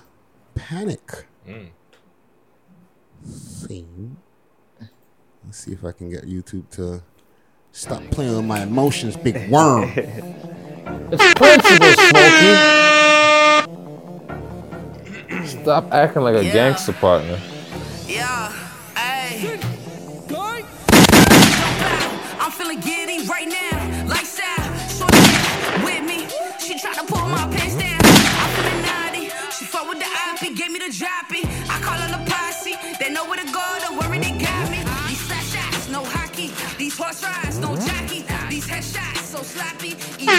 Panic. 0.56 1.26
Mm. 1.46 1.68
Scene. 3.24 4.16
Let's 5.44 5.58
see 5.58 5.70
if 5.70 5.84
I 5.84 5.92
can 5.92 6.10
get 6.10 6.24
YouTube 6.24 6.68
to 6.70 7.00
stop 7.70 8.02
playing 8.10 8.34
with 8.34 8.44
my 8.44 8.64
emotions, 8.64 9.16
big 9.16 9.50
worm. 9.50 9.92
It's 11.08 11.34
principle, 11.34 11.92
Smokey. 11.92 12.54
Stop 15.46 15.92
acting 15.92 16.22
like 16.22 16.36
a 16.36 16.42
gangster 16.44 16.92
partner. 16.92 17.38
Yeah, 18.06 18.52
feeling 22.66 22.80
giddy 22.80 23.26
right 23.26 23.48
now. 23.48 24.06
Lifestyle, 24.06 24.78
short 24.88 25.12
with 25.84 26.02
me. 26.04 26.26
She 26.58 26.78
try 26.78 26.94
to 26.94 27.04
pull 27.04 27.28
my 27.28 27.46
pants 27.54 27.76
down. 27.76 28.00
I'm 28.02 28.50
feeling 28.56 28.82
naughty. 28.82 29.30
She 29.56 29.64
fuck 29.64 29.88
with 29.88 29.98
the 29.98 30.06
IP, 30.06 30.56
gave 30.56 30.70
me 30.72 30.78
the 30.78 30.90
joppy. 30.90 31.44
I 31.70 31.78
call 31.80 31.94
her 31.94 32.10
the 32.10 32.30
posse. 32.30 32.74
They 32.98 33.12
know 33.12 33.24
where 33.26 33.38
to 33.38 33.46
go, 33.52 33.64
don't 33.80 33.96
worry, 33.98 34.18
they 34.18 34.32
got 34.38 34.70
me. 34.70 34.78
These 35.08 35.22
flash 35.22 35.52
shots, 35.52 35.88
no 35.90 36.04
hockey. 36.04 36.50
These 36.78 36.96
horse 36.98 37.22
rides, 37.22 37.58
no 37.58 37.76
jockey. 37.76 38.24
These 38.48 38.66
headshots, 38.66 39.22
so 39.22 39.42
sloppy. 39.42 39.94
Eat- 40.18 40.36